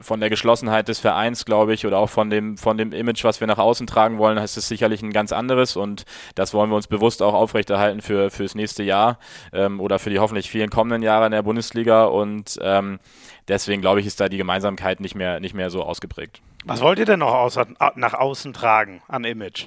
von 0.00 0.20
der 0.20 0.30
Geschlossenheit 0.30 0.88
des 0.88 0.98
Vereins, 0.98 1.44
glaube 1.44 1.74
ich, 1.74 1.86
oder 1.86 1.98
auch 1.98 2.10
von 2.10 2.30
dem, 2.30 2.56
von 2.56 2.76
dem 2.76 2.92
Image, 2.92 3.24
was 3.24 3.40
wir 3.40 3.46
nach 3.46 3.58
außen 3.58 3.86
tragen 3.86 4.18
wollen, 4.18 4.38
ist 4.38 4.56
es 4.56 4.68
sicherlich 4.68 5.02
ein 5.02 5.12
ganz 5.12 5.32
anderes 5.32 5.76
und 5.76 6.04
das 6.34 6.54
wollen 6.54 6.70
wir 6.70 6.76
uns 6.76 6.86
bewusst 6.86 7.22
auch 7.22 7.34
aufrechterhalten 7.34 8.00
für 8.00 8.30
fürs 8.30 8.54
nächste 8.54 8.82
Jahr 8.82 9.18
ähm, 9.52 9.80
oder 9.80 9.98
für 9.98 10.10
die 10.10 10.18
hoffentlich 10.18 10.50
vielen 10.50 10.70
kommenden 10.70 11.02
Jahre 11.02 11.26
in 11.26 11.32
der 11.32 11.42
Bundesliga 11.42 12.04
und 12.04 12.58
ähm, 12.62 12.98
deswegen 13.48 13.80
glaube 13.80 14.00
ich, 14.00 14.06
ist 14.06 14.20
da 14.20 14.28
die 14.28 14.38
Gemeinsamkeit 14.38 15.00
nicht 15.00 15.14
mehr, 15.14 15.40
nicht 15.40 15.54
mehr 15.54 15.70
so 15.70 15.82
ausgeprägt. 15.82 16.40
Was 16.64 16.80
wollt 16.80 16.98
ihr 16.98 17.06
denn 17.06 17.20
noch 17.20 17.34
außer, 17.34 17.66
nach 17.94 18.14
außen 18.14 18.52
tragen 18.52 19.02
an 19.08 19.24
Image? 19.24 19.66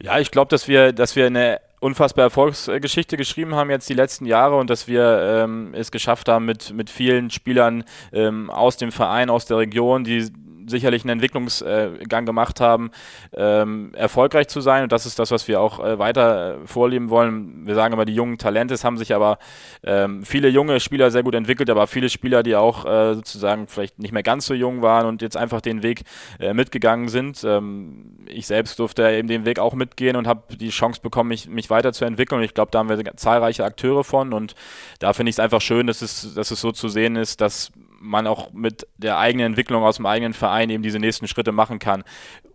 Ja, 0.00 0.18
ich 0.18 0.30
glaube, 0.30 0.48
dass 0.48 0.68
wir, 0.68 0.92
dass 0.92 1.16
wir 1.16 1.26
eine 1.26 1.60
unfassbare 1.80 2.26
Erfolgsgeschichte 2.26 3.16
geschrieben 3.16 3.54
haben 3.54 3.70
jetzt 3.70 3.88
die 3.88 3.94
letzten 3.94 4.26
Jahre 4.26 4.56
und 4.56 4.70
dass 4.70 4.88
wir 4.88 5.44
ähm, 5.44 5.74
es 5.74 5.90
geschafft 5.90 6.28
haben, 6.28 6.44
mit, 6.44 6.72
mit 6.72 6.90
vielen 6.90 7.30
Spielern 7.30 7.84
ähm, 8.12 8.50
aus 8.50 8.76
dem 8.76 8.92
Verein, 8.92 9.30
aus 9.30 9.46
der 9.46 9.58
Region, 9.58 10.04
die 10.04 10.30
sicherlich 10.68 11.02
einen 11.04 11.20
Entwicklungsgang 11.20 12.26
gemacht 12.26 12.60
haben, 12.60 12.90
ähm, 13.34 13.92
erfolgreich 13.94 14.48
zu 14.48 14.60
sein. 14.60 14.84
Und 14.84 14.92
das 14.92 15.06
ist 15.06 15.18
das, 15.18 15.30
was 15.30 15.48
wir 15.48 15.60
auch 15.60 15.84
äh, 15.84 15.98
weiter 15.98 16.62
äh, 16.62 16.66
vorleben 16.66 17.10
wollen. 17.10 17.66
Wir 17.66 17.74
sagen 17.74 17.94
immer, 17.94 18.04
die 18.04 18.14
jungen 18.14 18.38
Talente, 18.38 18.74
es 18.74 18.84
haben 18.84 18.98
sich 18.98 19.14
aber 19.14 19.38
ähm, 19.82 20.24
viele 20.24 20.48
junge 20.48 20.80
Spieler 20.80 21.10
sehr 21.10 21.22
gut 21.22 21.34
entwickelt, 21.34 21.70
aber 21.70 21.86
viele 21.86 22.08
Spieler, 22.08 22.42
die 22.42 22.56
auch 22.56 22.84
äh, 22.84 23.14
sozusagen 23.14 23.66
vielleicht 23.66 23.98
nicht 23.98 24.12
mehr 24.12 24.22
ganz 24.22 24.46
so 24.46 24.54
jung 24.54 24.82
waren 24.82 25.06
und 25.06 25.22
jetzt 25.22 25.36
einfach 25.36 25.60
den 25.60 25.82
Weg 25.82 26.02
äh, 26.38 26.52
mitgegangen 26.52 27.08
sind. 27.08 27.42
Ähm, 27.44 28.16
ich 28.26 28.46
selbst 28.46 28.78
durfte 28.78 29.08
eben 29.10 29.28
den 29.28 29.44
Weg 29.44 29.58
auch 29.58 29.74
mitgehen 29.74 30.16
und 30.16 30.26
habe 30.26 30.56
die 30.56 30.70
Chance 30.70 31.00
bekommen, 31.02 31.28
mich, 31.28 31.48
mich 31.48 31.70
weiterzuentwickeln. 31.70 32.40
Und 32.40 32.44
ich 32.44 32.54
glaube, 32.54 32.70
da 32.70 32.80
haben 32.80 32.88
wir 32.88 33.16
zahlreiche 33.16 33.64
Akteure 33.64 34.04
von. 34.04 34.32
Und 34.32 34.54
da 34.98 35.12
finde 35.12 35.30
ich 35.30 35.36
es 35.36 35.40
einfach 35.40 35.60
schön, 35.60 35.86
dass 35.86 36.02
es, 36.02 36.34
dass 36.34 36.50
es 36.50 36.60
so 36.60 36.72
zu 36.72 36.88
sehen 36.88 37.16
ist, 37.16 37.40
dass 37.40 37.72
man 38.00 38.26
auch 38.26 38.52
mit 38.52 38.86
der 38.96 39.18
eigenen 39.18 39.46
Entwicklung 39.46 39.82
aus 39.82 39.96
dem 39.96 40.06
eigenen 40.06 40.34
Verein 40.34 40.70
eben 40.70 40.82
diese 40.82 40.98
nächsten 40.98 41.28
Schritte 41.28 41.52
machen 41.52 41.78
kann. 41.78 42.04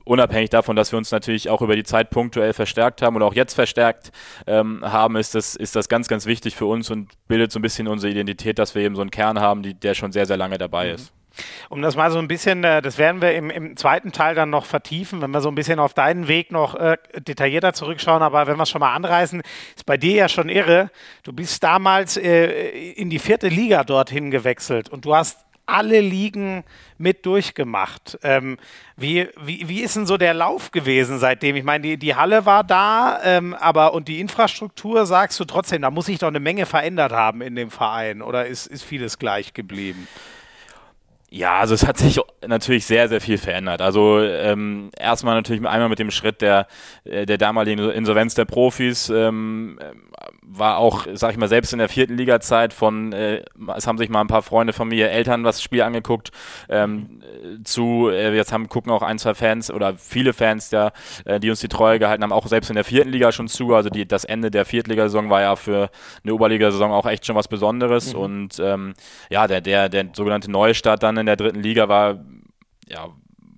Unabhängig 0.06 0.50
davon, 0.50 0.76
dass 0.76 0.92
wir 0.92 0.98
uns 0.98 1.12
natürlich 1.12 1.50
auch 1.50 1.62
über 1.62 1.76
die 1.76 1.84
Zeit 1.84 2.10
punktuell 2.10 2.54
verstärkt 2.54 3.02
haben 3.02 3.16
oder 3.16 3.26
auch 3.26 3.34
jetzt 3.34 3.54
verstärkt 3.54 4.12
ähm, 4.48 4.82
haben, 4.84 5.16
ist 5.16 5.36
das, 5.36 5.56
ist 5.56 5.76
das 5.76 5.88
ganz, 5.88 6.08
ganz 6.08 6.26
wichtig 6.26 6.56
für 6.56 6.66
uns 6.66 6.90
und 6.90 7.12
bildet 7.28 7.52
so 7.52 7.60
ein 7.60 7.62
bisschen 7.62 7.88
unsere 7.88 8.12
Identität, 8.12 8.60
dass 8.60 8.76
wir 8.76 8.82
eben 8.82 8.96
so 8.96 9.02
einen 9.02 9.12
Kern 9.12 9.40
haben, 9.40 9.64
die, 9.64 9.74
der 9.74 9.94
schon 9.94 10.12
sehr, 10.12 10.26
sehr 10.26 10.38
lange 10.38 10.58
dabei 10.58 10.90
mhm. 10.90 10.96
ist. 10.96 11.14
Um 11.70 11.82
das 11.82 11.96
mal 11.96 12.12
so 12.12 12.20
ein 12.20 12.28
bisschen, 12.28 12.64
äh, 12.64 12.82
das 12.82 12.98
werden 12.98 13.22
wir 13.22 13.34
im, 13.36 13.50
im, 13.50 13.78
zweiten 13.78 14.12
Teil 14.12 14.36
dann 14.36 14.50
noch 14.50 14.66
vertiefen, 14.66 15.22
wenn 15.22 15.32
wir 15.32 15.42
so 15.42 15.50
ein 15.50 15.56
bisschen 15.56 15.80
auf 15.80 15.94
deinen 15.94 16.28
Weg 16.28 16.52
noch 16.52 16.76
äh, 16.76 16.98
detaillierter 17.16 17.74
zurückschauen. 17.74 18.22
Aber 18.22 18.48
wenn 18.48 18.58
wir 18.58 18.64
es 18.64 18.70
schon 18.70 18.82
mal 18.82 18.94
anreißen, 18.94 19.42
ist 19.76 19.86
bei 19.86 19.98
dir 19.98 20.16
ja 20.16 20.30
schon 20.30 20.50
irre. 20.50 20.92
Du 21.24 21.34
bist 21.34 21.64
damals 21.64 22.18
äh, 22.18 22.70
in 22.92 23.10
die 23.10 23.20
vierte 23.20 23.48
Liga 23.48 23.84
dorthin 23.84 24.32
gewechselt 24.32 24.90
und 24.90 25.06
du 25.06 25.16
hast 25.16 25.40
alle 25.66 26.02
Ligen 26.02 26.64
mit 26.98 27.26
durchgemacht. 27.26 28.20
Ähm, 28.24 28.58
wie, 28.98 29.30
wie, 29.42 29.68
wie 29.68 29.82
ist 29.82 29.96
denn 29.96 30.06
so 30.06 30.18
der 30.18 30.34
Lauf 30.34 30.72
gewesen 30.72 31.20
seitdem? 31.20 31.56
Ich 31.56 31.64
meine, 31.64 31.82
die, 31.84 31.98
die 31.98 32.16
Halle 32.16 32.46
war 32.46 32.64
da, 32.64 33.20
ähm, 33.24 33.54
aber 33.54 33.94
und 33.94 34.08
die 34.08 34.20
Infrastruktur, 34.20 35.06
sagst 35.06 35.40
du 35.40 35.46
trotzdem, 35.46 35.82
da 35.82 35.92
muss 35.92 36.08
sich 36.08 36.20
doch 36.20 36.28
eine 36.28 36.40
Menge 36.40 36.66
verändert 36.66 37.12
haben 37.12 37.42
in 37.42 37.56
dem 37.56 37.72
Verein 37.72 38.22
oder 38.22 38.46
ist, 38.46 38.68
ist 38.68 38.84
vieles 38.84 39.20
gleich 39.20 39.54
geblieben? 39.54 40.08
Ja, 41.36 41.58
also 41.58 41.74
es 41.74 41.88
hat 41.88 41.98
sich 41.98 42.20
natürlich 42.46 42.86
sehr, 42.86 43.10
sehr 43.10 43.20
viel 43.20 43.40
verändert. 43.40 43.82
Also 43.82 44.22
ähm, 44.22 44.92
erstmal 44.96 45.34
natürlich 45.34 45.66
einmal 45.66 45.90
mit 45.90 45.98
dem 45.98 46.12
Schritt 46.12 46.42
der, 46.42 46.68
äh, 47.06 47.26
der 47.26 47.40
damaligen 47.40 47.90
Insolvenz 47.90 48.36
der 48.36 48.46
Profis 48.46 49.10
ähm, 49.10 49.80
war 50.44 50.78
auch, 50.78 51.08
sag 51.14 51.32
ich 51.32 51.38
mal, 51.38 51.48
selbst 51.48 51.74
in 51.74 51.80
der 51.80 51.90
vierten 51.90 52.16
Liga-Zeit 52.16 52.72
von, 52.72 53.14
äh, 53.14 53.44
es 53.76 53.88
haben 53.88 53.98
sich 53.98 54.10
mal 54.10 54.22
ein 54.22 54.28
paar 54.28 54.44
Freunde 54.44 54.74
von 54.74 54.88
mir, 54.88 55.10
Eltern 55.10 55.44
das 55.44 55.64
Spiel 55.64 55.82
angeguckt, 55.82 56.30
ähm, 56.70 57.24
zu, 57.64 58.10
äh, 58.10 58.36
jetzt 58.36 58.54
haben, 58.54 58.70
gucken 58.70 58.92
auch 58.92 59.02
ein, 59.02 59.18
zwei 59.18 59.34
Fans 59.34 59.72
oder 59.72 59.96
viele 59.96 60.34
Fans, 60.34 60.70
der, 60.70 60.94
äh, 61.26 61.40
die 61.40 61.50
uns 61.50 61.62
die 61.62 61.68
Treue 61.68 61.98
gehalten 61.98 62.22
haben, 62.22 62.32
auch 62.32 62.46
selbst 62.46 62.70
in 62.70 62.76
der 62.76 62.84
vierten 62.84 63.10
Liga 63.10 63.32
schon 63.32 63.48
zu. 63.48 63.74
Also 63.74 63.90
die, 63.90 64.08
das 64.08 64.24
Ende 64.24 64.52
der 64.52 64.66
Viertligasaison 64.66 65.32
war 65.32 65.42
ja 65.42 65.56
für 65.56 65.90
eine 66.24 66.34
Oberligasaison 66.36 66.92
auch 66.92 67.08
echt 67.08 67.26
schon 67.26 67.36
was 67.36 67.48
Besonderes. 67.48 68.14
Mhm. 68.14 68.20
Und 68.20 68.60
ähm, 68.60 68.94
ja, 69.32 69.48
der, 69.48 69.62
der, 69.62 69.90
der 69.90 70.10
sogenannte 70.14 70.52
Neustart 70.52 71.02
dann 71.02 71.23
in 71.24 71.26
der 71.26 71.36
dritten 71.36 71.62
Liga 71.62 71.90
war, 71.90 72.24
ja, 72.88 73.10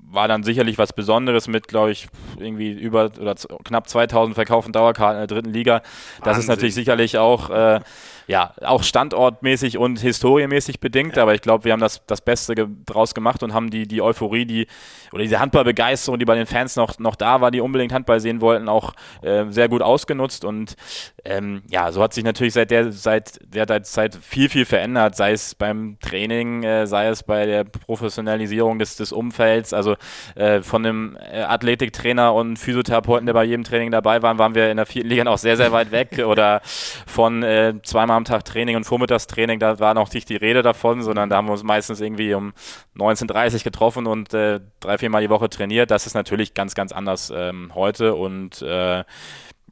war 0.09 0.27
dann 0.27 0.43
sicherlich 0.43 0.77
was 0.77 0.93
Besonderes 0.93 1.47
mit, 1.47 1.67
glaube 1.67 1.91
ich, 1.91 2.07
irgendwie 2.39 2.71
über 2.71 3.11
oder 3.19 3.35
knapp 3.63 3.89
2000 3.89 4.33
verkauften 4.35 4.71
Dauerkarten 4.71 5.21
in 5.21 5.27
der 5.27 5.35
dritten 5.35 5.53
Liga. 5.53 5.79
Das 5.79 6.25
Wahnsinn. 6.25 6.41
ist 6.41 6.47
natürlich 6.47 6.75
sicherlich 6.75 7.17
auch 7.17 7.49
äh, 7.49 7.81
ja, 8.27 8.53
auch 8.61 8.83
standortmäßig 8.83 9.77
und 9.77 9.99
historiemäßig 9.99 10.79
bedingt, 10.79 11.17
aber 11.17 11.35
ich 11.35 11.41
glaube, 11.41 11.65
wir 11.65 11.73
haben 11.73 11.79
das, 11.79 12.01
das 12.07 12.21
Beste 12.21 12.55
ge 12.55 12.67
draus 12.85 13.13
gemacht 13.13 13.43
und 13.43 13.53
haben 13.53 13.69
die, 13.69 13.87
die 13.87 14.01
Euphorie, 14.01 14.45
die 14.45 14.67
oder 15.11 15.23
diese 15.23 15.39
Handballbegeisterung, 15.39 16.19
die 16.19 16.25
bei 16.25 16.35
den 16.35 16.45
Fans 16.45 16.75
noch, 16.75 16.97
noch 16.99 17.15
da 17.15 17.39
war, 17.39 17.51
die 17.51 17.61
unbedingt 17.61 17.93
Handball 17.93 18.19
sehen 18.19 18.41
wollten, 18.41 18.67
auch 18.67 18.93
äh, 19.21 19.45
sehr 19.49 19.69
gut 19.69 19.81
ausgenutzt. 19.81 20.43
Und 20.43 20.75
ähm, 21.23 21.61
ja, 21.69 21.91
so 21.91 22.01
hat 22.01 22.13
sich 22.13 22.23
natürlich 22.23 22.53
seit 22.53 22.71
der, 22.71 22.91
seit 22.91 23.39
der 23.43 23.83
Zeit 23.83 24.15
viel, 24.15 24.49
viel 24.49 24.65
verändert, 24.65 25.15
sei 25.15 25.31
es 25.31 25.55
beim 25.55 25.97
Training, 26.01 26.63
äh, 26.63 26.87
sei 26.87 27.07
es 27.07 27.23
bei 27.23 27.45
der 27.45 27.63
Professionalisierung 27.63 28.79
des, 28.79 28.95
des 28.95 29.11
Umfelds. 29.11 29.73
Also 29.73 29.95
äh, 30.35 30.61
von 30.61 30.85
einem 30.85 31.17
äh, 31.31 31.41
Athletiktrainer 31.41 32.33
und 32.33 32.57
Physiotherapeuten, 32.57 33.25
der 33.25 33.33
bei 33.33 33.45
jedem 33.45 33.63
Training 33.63 33.91
dabei 33.91 34.21
waren, 34.21 34.37
waren 34.37 34.55
wir 34.55 34.71
in 34.71 34.77
der 34.77 34.85
vierten 34.85 35.09
Liga 35.09 35.23
noch 35.23 35.37
sehr, 35.37 35.57
sehr 35.57 35.71
weit 35.71 35.91
weg. 35.91 36.23
Oder 36.25 36.61
von 37.05 37.43
äh, 37.43 37.75
zweimal 37.83 38.14
am 38.15 38.25
Tag 38.25 38.45
Training 38.45 38.75
und 38.75 38.83
Vormittagstraining, 38.83 39.59
da 39.59 39.79
war 39.79 39.93
noch 39.93 40.11
nicht 40.13 40.29
die 40.29 40.35
Rede 40.35 40.61
davon, 40.61 41.01
sondern 41.01 41.29
da 41.29 41.37
haben 41.37 41.47
wir 41.47 41.53
uns 41.53 41.63
meistens 41.63 42.01
irgendwie 42.01 42.33
um 42.33 42.53
19.30 42.97 43.53
Uhr 43.53 43.59
getroffen 43.63 44.07
und 44.07 44.33
äh, 44.33 44.59
drei, 44.79 44.97
viermal 44.97 45.21
die 45.21 45.29
Woche 45.29 45.49
trainiert. 45.49 45.91
Das 45.91 46.07
ist 46.07 46.13
natürlich 46.13 46.53
ganz, 46.53 46.75
ganz 46.75 46.91
anders 46.91 47.31
ähm, 47.35 47.71
heute 47.75 48.15
und 48.15 48.61
äh, 48.61 49.03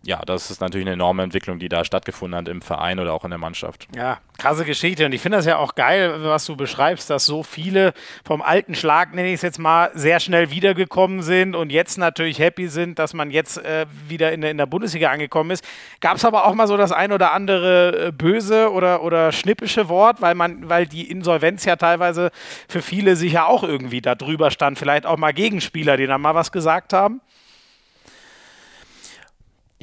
ja, 0.06 0.22
das 0.26 0.52
ist 0.52 0.60
natürlich 0.60 0.86
eine 0.86 0.94
enorme 0.94 1.24
Entwicklung, 1.24 1.60
die 1.60 1.70
da 1.70 1.86
stattgefunden 1.86 2.38
hat 2.38 2.50
im 2.50 2.62
Verein 2.62 3.00
oder 3.00 3.14
auch 3.14 3.24
in 3.24 3.30
der 3.30 3.40
Mannschaft. 3.40 3.88
Ja, 3.96 4.20
krasse 4.38 4.66
Geschichte. 4.66 5.06
Und 5.06 5.14
ich 5.14 5.22
finde 5.22 5.38
das 5.38 5.46
ja 5.46 5.58
auch 5.58 5.76
geil, 5.76 6.16
was 6.24 6.46
du 6.46 6.58
beschreibst, 6.58 7.10
dass 7.10 7.26
so 7.26 7.42
viele 7.42 7.94
vom 8.26 8.42
alten 8.42 8.76
Schlag, 8.76 9.14
nenne 9.14 9.30
ich 9.30 9.36
es 9.36 9.44
jetzt 9.44 9.60
mal, 9.60 9.92
sehr 9.94 10.20
schnell 10.20 10.52
wiedergekommen 10.52 11.22
sind 11.22 11.56
und 11.56 11.72
jetzt 11.72 11.98
natürlich 11.98 12.40
happy 12.40 12.68
sind, 12.68 13.00
dass 13.00 13.14
man 13.14 13.32
jetzt 13.32 13.64
äh, 13.64 13.86
wieder 14.10 14.34
in 14.34 14.42
der, 14.42 14.52
in 14.52 14.58
der 14.58 14.66
Bundesliga 14.66 15.10
angekommen 15.10 15.52
ist. 15.52 15.64
Gab 16.02 16.18
es 16.18 16.26
aber 16.26 16.46
auch 16.48 16.54
mal 16.54 16.68
so 16.68 16.76
das 16.76 16.92
ein 16.92 17.14
oder 17.14 17.32
andere 17.32 18.08
äh, 18.08 18.12
böse 18.12 18.74
oder, 18.74 19.04
oder 19.04 19.32
schnippische 19.32 19.88
Wort, 19.88 20.22
weil 20.22 20.36
man, 20.36 20.68
weil 20.68 20.86
die 20.86 21.10
Insolvenz 21.10 21.64
ja 21.64 21.78
teilweise 21.78 22.32
für 22.68 22.82
viele 22.82 23.16
sicher 23.16 23.48
auch 23.48 23.64
irgendwie 23.64 24.02
da 24.02 24.16
drüber 24.16 24.52
stand. 24.52 24.78
Vielleicht 24.78 25.06
auch 25.06 25.18
mal 25.18 25.32
Gegenspieler, 25.32 25.96
die 25.96 26.08
dann 26.08 26.20
mal 26.20 26.36
was 26.36 26.52
gesagt 26.52 26.92
haben? 26.92 27.22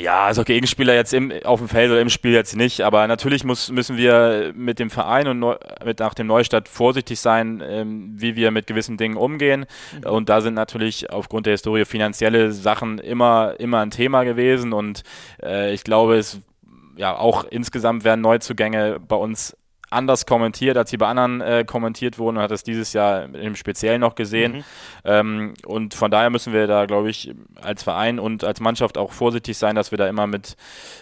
Ja, 0.01 0.25
also 0.25 0.45
Gegenspieler 0.45 0.95
jetzt 0.95 1.13
im, 1.13 1.31
auf 1.45 1.61
dem 1.61 1.69
Feld 1.69 1.91
oder 1.91 2.01
im 2.01 2.09
Spiel 2.09 2.33
jetzt 2.33 2.57
nicht, 2.57 2.81
aber 2.81 3.07
natürlich 3.07 3.45
muss, 3.45 3.71
müssen 3.71 3.99
wir 3.99 4.53
mit 4.55 4.79
dem 4.79 4.89
Verein 4.89 5.29
und 5.29 5.39
neu, 5.39 5.57
mit 5.85 5.99
nach 5.99 6.15
dem 6.15 6.27
Neustart 6.27 6.69
vorsichtig 6.69 7.21
sein, 7.21 7.63
ähm, 7.63 8.15
wie 8.17 8.35
wir 8.35 8.51
mit 8.51 8.67
gewissen 8.67 8.97
Dingen 8.97 9.19
umgehen. 9.19 9.67
Mhm. 9.93 10.11
Und 10.11 10.29
da 10.31 10.41
sind 10.41 10.55
natürlich 10.55 11.11
aufgrund 11.11 11.45
der 11.45 11.53
Historie 11.53 11.85
finanzielle 11.85 12.51
Sachen 12.53 12.99
immer, 12.99 13.57
immer 13.59 13.81
ein 13.81 13.91
Thema 13.91 14.25
gewesen 14.25 14.73
und 14.73 15.03
äh, 15.43 15.75
ich 15.75 15.85
glaube, 15.85 16.17
es 16.17 16.41
ja 16.97 17.17
auch 17.17 17.45
insgesamt 17.45 18.05
werden 18.05 18.23
Neuzugänge 18.23 19.01
bei 19.07 19.17
uns 19.17 19.57
anders 19.91 20.25
kommentiert, 20.25 20.77
als 20.77 20.91
sie 20.91 20.97
bei 20.97 21.09
anderen 21.09 21.41
äh, 21.41 21.65
kommentiert 21.67 22.19
wurden. 22.19 22.37
Man 22.37 22.45
hat 22.45 22.53
es 22.53 22.63
dieses 22.63 22.93
Jahr 22.93 23.35
im 23.35 23.57
Speziellen 23.57 24.01
noch 24.01 24.15
gesehen. 24.15 24.53
Mhm. 24.53 24.65
Ähm, 25.05 25.55
und 25.67 25.95
von 25.95 26.11
daher 26.11 26.31
müssen 26.31 26.53
wir 26.53 26.67
da, 26.67 26.87
glaube 26.87 27.11
ich, 27.11 27.35
als 27.61 27.83
Verein 27.83 28.19
und 28.19 28.45
als 28.45 28.61
Mannschaft 28.61 28.97
auch 28.97 29.13
vorsichtig 29.13 29.59
sein, 29.59 29.75
dass 29.75 29.91
wir 29.91 29.99
da 29.99 30.09
immer 30.09 30.27
mit, 30.27 30.57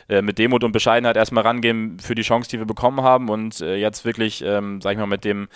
äh, 0.09 0.23
mit 0.23 0.39
Demut 0.39 0.65
und 0.65 0.73
Bescheidenheit 0.73 1.17
erstmal 1.17 1.45
rangehen 1.45 1.99
für 2.01 2.15
die 2.15 2.23
Chance, 2.23 2.49
die 2.49 2.59
wir 2.59 2.67
bekommen 2.67 3.03
haben 3.03 3.29
und 3.29 3.61
äh, 3.61 3.77
jetzt 3.77 4.05
wirklich, 4.05 4.43
ähm, 4.43 4.81
sag 4.81 4.93
ich 4.93 4.99
mal, 4.99 5.07
mit 5.07 5.25
dem 5.25 5.49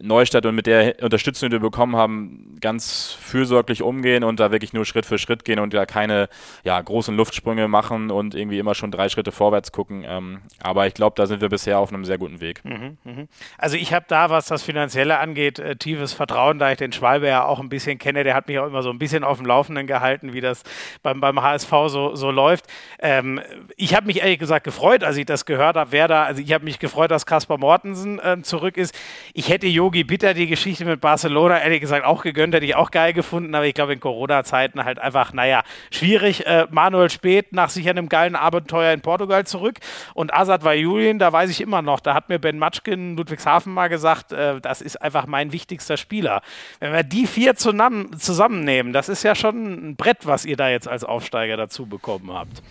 Neustadt 0.00 0.46
und 0.46 0.54
mit 0.54 0.66
der 0.66 0.96
Unterstützung, 1.02 1.50
die 1.50 1.54
wir 1.54 1.60
bekommen 1.60 1.96
haben, 1.96 2.56
ganz 2.60 3.16
fürsorglich 3.20 3.82
umgehen 3.82 4.24
und 4.24 4.40
da 4.40 4.50
wirklich 4.50 4.72
nur 4.72 4.84
Schritt 4.84 5.06
für 5.06 5.18
Schritt 5.18 5.44
gehen 5.44 5.58
und 5.58 5.74
da 5.74 5.86
keine 5.86 6.28
ja, 6.64 6.80
großen 6.80 7.16
Luftsprünge 7.16 7.68
machen 7.68 8.10
und 8.10 8.34
irgendwie 8.34 8.58
immer 8.58 8.74
schon 8.74 8.90
drei 8.90 9.08
Schritte 9.08 9.32
vorwärts 9.32 9.72
gucken. 9.72 10.04
Ähm, 10.06 10.40
aber 10.62 10.86
ich 10.86 10.94
glaube, 10.94 11.14
da 11.16 11.26
sind 11.26 11.40
wir 11.40 11.48
bisher 11.48 11.78
auf 11.78 11.92
einem 11.92 12.04
sehr 12.04 12.18
guten 12.18 12.40
Weg. 12.40 12.64
Mhm, 12.64 12.98
mh. 13.04 13.24
Also 13.58 13.76
ich 13.76 13.92
habe 13.92 14.06
da, 14.08 14.30
was 14.30 14.46
das 14.46 14.62
Finanzielle 14.62 15.18
angeht, 15.18 15.58
äh, 15.58 15.76
tiefes 15.76 16.12
Vertrauen, 16.12 16.58
da 16.58 16.70
ich 16.70 16.78
den 16.78 16.92
Schwalbe 16.92 17.28
ja 17.28 17.44
auch 17.44 17.60
ein 17.60 17.68
bisschen 17.68 17.98
kenne. 17.98 18.24
Der 18.24 18.34
hat 18.34 18.48
mich 18.48 18.58
auch 18.58 18.66
immer 18.66 18.82
so 18.82 18.90
ein 18.90 18.98
bisschen 18.98 19.24
auf 19.24 19.38
dem 19.38 19.46
Laufenden 19.46 19.86
gehalten, 19.86 20.32
wie 20.32 20.40
das 20.40 20.62
beim, 21.02 21.20
beim 21.20 21.40
HSV 21.42 21.70
so, 21.88 22.14
so 22.14 22.30
läuft. 22.30 22.66
Ähm, 22.98 23.40
ich 23.76 23.94
habe 23.94 24.06
mich 24.06 24.20
ehrlich 24.20 24.38
gesagt 24.38 24.64
gefreut, 24.64 25.04
als 25.04 25.16
ich 25.16 25.26
das 25.26 25.46
gehört 25.46 25.76
habe, 25.76 25.92
wer 25.92 26.08
da, 26.08 26.24
also 26.24 26.40
ich 26.40 26.52
habe 26.52 26.64
mich 26.64 26.78
gefreut, 26.78 27.10
dass 27.10 27.26
Kaspar 27.26 27.58
Mortensen 27.58 28.18
äh, 28.18 28.42
zurück 28.42 28.76
ist. 28.76 28.94
Ich 29.34 29.48
hätte 29.48 29.66
Yogi 29.84 30.02
Bitter 30.02 30.32
die 30.32 30.46
Geschichte 30.46 30.86
mit 30.86 31.02
Barcelona 31.02 31.60
ehrlich 31.60 31.82
gesagt 31.82 32.06
auch 32.06 32.22
gegönnt. 32.22 32.54
hätte 32.54 32.64
ich 32.64 32.74
auch 32.74 32.90
geil 32.90 33.12
gefunden, 33.12 33.54
aber 33.54 33.66
ich 33.66 33.74
glaube 33.74 33.92
in 33.92 34.00
Corona-Zeiten 34.00 34.82
halt 34.82 34.98
einfach, 34.98 35.34
naja, 35.34 35.62
schwierig. 35.90 36.46
Äh, 36.46 36.66
Manuel 36.70 37.10
Spät 37.10 37.52
nach 37.52 37.68
sicher 37.68 37.90
einem 37.90 38.08
geilen 38.08 38.34
Abenteuer 38.34 38.94
in 38.94 39.02
Portugal 39.02 39.46
zurück 39.46 39.80
und 40.14 40.32
Azad 40.32 40.64
Vajulin, 40.64 41.18
da 41.18 41.30
weiß 41.30 41.50
ich 41.50 41.60
immer 41.60 41.82
noch, 41.82 42.00
da 42.00 42.14
hat 42.14 42.30
mir 42.30 42.38
Ben 42.38 42.58
Matschkin 42.58 43.14
Ludwigshafen 43.18 43.74
mal 43.74 43.88
gesagt, 43.88 44.32
äh, 44.32 44.58
das 44.58 44.80
ist 44.80 45.02
einfach 45.02 45.26
mein 45.26 45.52
wichtigster 45.52 45.98
Spieler. 45.98 46.40
Wenn 46.80 46.94
wir 46.94 47.02
die 47.02 47.26
vier 47.26 47.54
zusammen, 47.54 48.18
zusammennehmen, 48.18 48.94
das 48.94 49.10
ist 49.10 49.22
ja 49.22 49.34
schon 49.34 49.90
ein 49.90 49.96
Brett, 49.96 50.24
was 50.24 50.46
ihr 50.46 50.56
da 50.56 50.70
jetzt 50.70 50.88
als 50.88 51.04
Aufsteiger 51.04 51.58
dazu 51.58 51.84
bekommen 51.84 52.32
habt. 52.32 52.62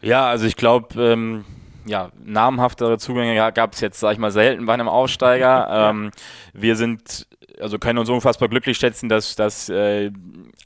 Ja, 0.00 0.28
also 0.28 0.46
ich 0.46 0.56
glaube, 0.56 0.98
ähm, 0.98 1.44
ja, 1.84 2.10
namhaftere 2.24 2.98
Zugänge 2.98 3.34
gab 3.52 3.72
es 3.74 3.80
jetzt, 3.80 4.00
sag 4.00 4.12
ich 4.12 4.18
mal, 4.18 4.30
selten 4.30 4.66
bei 4.66 4.74
einem 4.74 4.88
Aufsteiger. 4.88 5.90
ähm, 5.90 6.10
wir 6.52 6.76
sind, 6.76 7.26
also 7.60 7.78
können 7.78 7.98
uns 7.98 8.08
unfassbar 8.08 8.48
glücklich 8.48 8.78
schätzen, 8.78 9.08
dass, 9.08 9.36
dass 9.36 9.68
äh, 9.68 10.10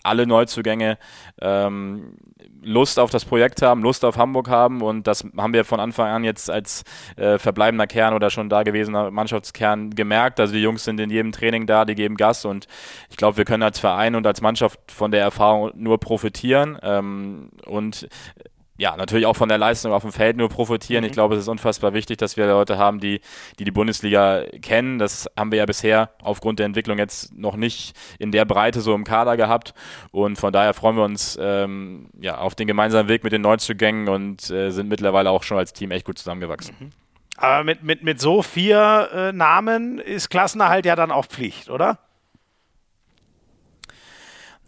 alle 0.02 0.26
Neuzugänge 0.26 0.98
ähm, 1.40 2.14
Lust 2.62 2.98
auf 2.98 3.10
das 3.10 3.24
Projekt 3.24 3.62
haben, 3.62 3.82
Lust 3.82 4.04
auf 4.04 4.16
Hamburg 4.16 4.48
haben 4.48 4.82
und 4.82 5.06
das 5.06 5.24
haben 5.36 5.52
wir 5.52 5.64
von 5.64 5.78
Anfang 5.78 6.08
an 6.08 6.24
jetzt 6.24 6.50
als 6.50 6.82
äh, 7.16 7.38
verbleibender 7.38 7.86
Kern 7.86 8.12
oder 8.12 8.28
schon 8.28 8.48
da 8.48 8.64
gewesener 8.64 9.12
Mannschaftskern 9.12 9.90
gemerkt. 9.90 10.40
Also 10.40 10.52
die 10.52 10.62
Jungs 10.62 10.82
sind 10.82 10.98
in 10.98 11.10
jedem 11.10 11.30
Training 11.30 11.66
da, 11.66 11.84
die 11.84 11.94
geben 11.94 12.16
Gas 12.16 12.44
und 12.44 12.66
ich 13.08 13.16
glaube, 13.16 13.36
wir 13.36 13.44
können 13.44 13.62
als 13.62 13.78
Verein 13.78 14.16
und 14.16 14.26
als 14.26 14.40
Mannschaft 14.40 14.80
von 14.90 15.12
der 15.12 15.20
Erfahrung 15.20 15.70
nur 15.76 15.98
profitieren 15.98 16.76
ähm, 16.82 17.50
und 17.66 18.08
ja, 18.78 18.96
natürlich 18.96 19.26
auch 19.26 19.36
von 19.36 19.48
der 19.48 19.58
Leistung 19.58 19.92
auf 19.92 20.02
dem 20.02 20.12
Feld 20.12 20.36
nur 20.36 20.48
profitieren. 20.48 21.02
Mhm. 21.02 21.06
Ich 21.06 21.12
glaube, 21.12 21.34
es 21.34 21.42
ist 21.42 21.48
unfassbar 21.48 21.94
wichtig, 21.94 22.18
dass 22.18 22.36
wir 22.36 22.46
Leute 22.46 22.78
haben, 22.78 23.00
die, 23.00 23.20
die 23.58 23.64
die 23.64 23.70
Bundesliga 23.70 24.44
kennen. 24.60 24.98
Das 24.98 25.28
haben 25.36 25.50
wir 25.50 25.58
ja 25.58 25.66
bisher 25.66 26.10
aufgrund 26.22 26.58
der 26.58 26.66
Entwicklung 26.66 26.98
jetzt 26.98 27.34
noch 27.34 27.56
nicht 27.56 27.96
in 28.18 28.32
der 28.32 28.44
Breite 28.44 28.80
so 28.80 28.94
im 28.94 29.04
Kader 29.04 29.36
gehabt. 29.36 29.74
Und 30.10 30.36
von 30.36 30.52
daher 30.52 30.74
freuen 30.74 30.96
wir 30.96 31.04
uns 31.04 31.38
ähm, 31.40 32.08
ja, 32.20 32.38
auf 32.38 32.54
den 32.54 32.66
gemeinsamen 32.66 33.08
Weg 33.08 33.24
mit 33.24 33.32
den 33.32 33.42
Neuzugängen 33.42 34.08
und 34.08 34.50
äh, 34.50 34.70
sind 34.70 34.88
mittlerweile 34.88 35.30
auch 35.30 35.42
schon 35.42 35.58
als 35.58 35.72
Team 35.72 35.90
echt 35.90 36.04
gut 36.04 36.18
zusammengewachsen. 36.18 36.74
Mhm. 36.78 36.90
Aber 37.38 37.64
mit, 37.64 37.82
mit, 37.82 38.02
mit 38.02 38.20
so 38.20 38.42
vier 38.42 39.10
äh, 39.12 39.32
Namen 39.32 39.98
ist 39.98 40.30
Klassenerhalt 40.30 40.86
ja 40.86 40.96
dann 40.96 41.10
auch 41.10 41.26
Pflicht, 41.26 41.68
oder? 41.68 41.98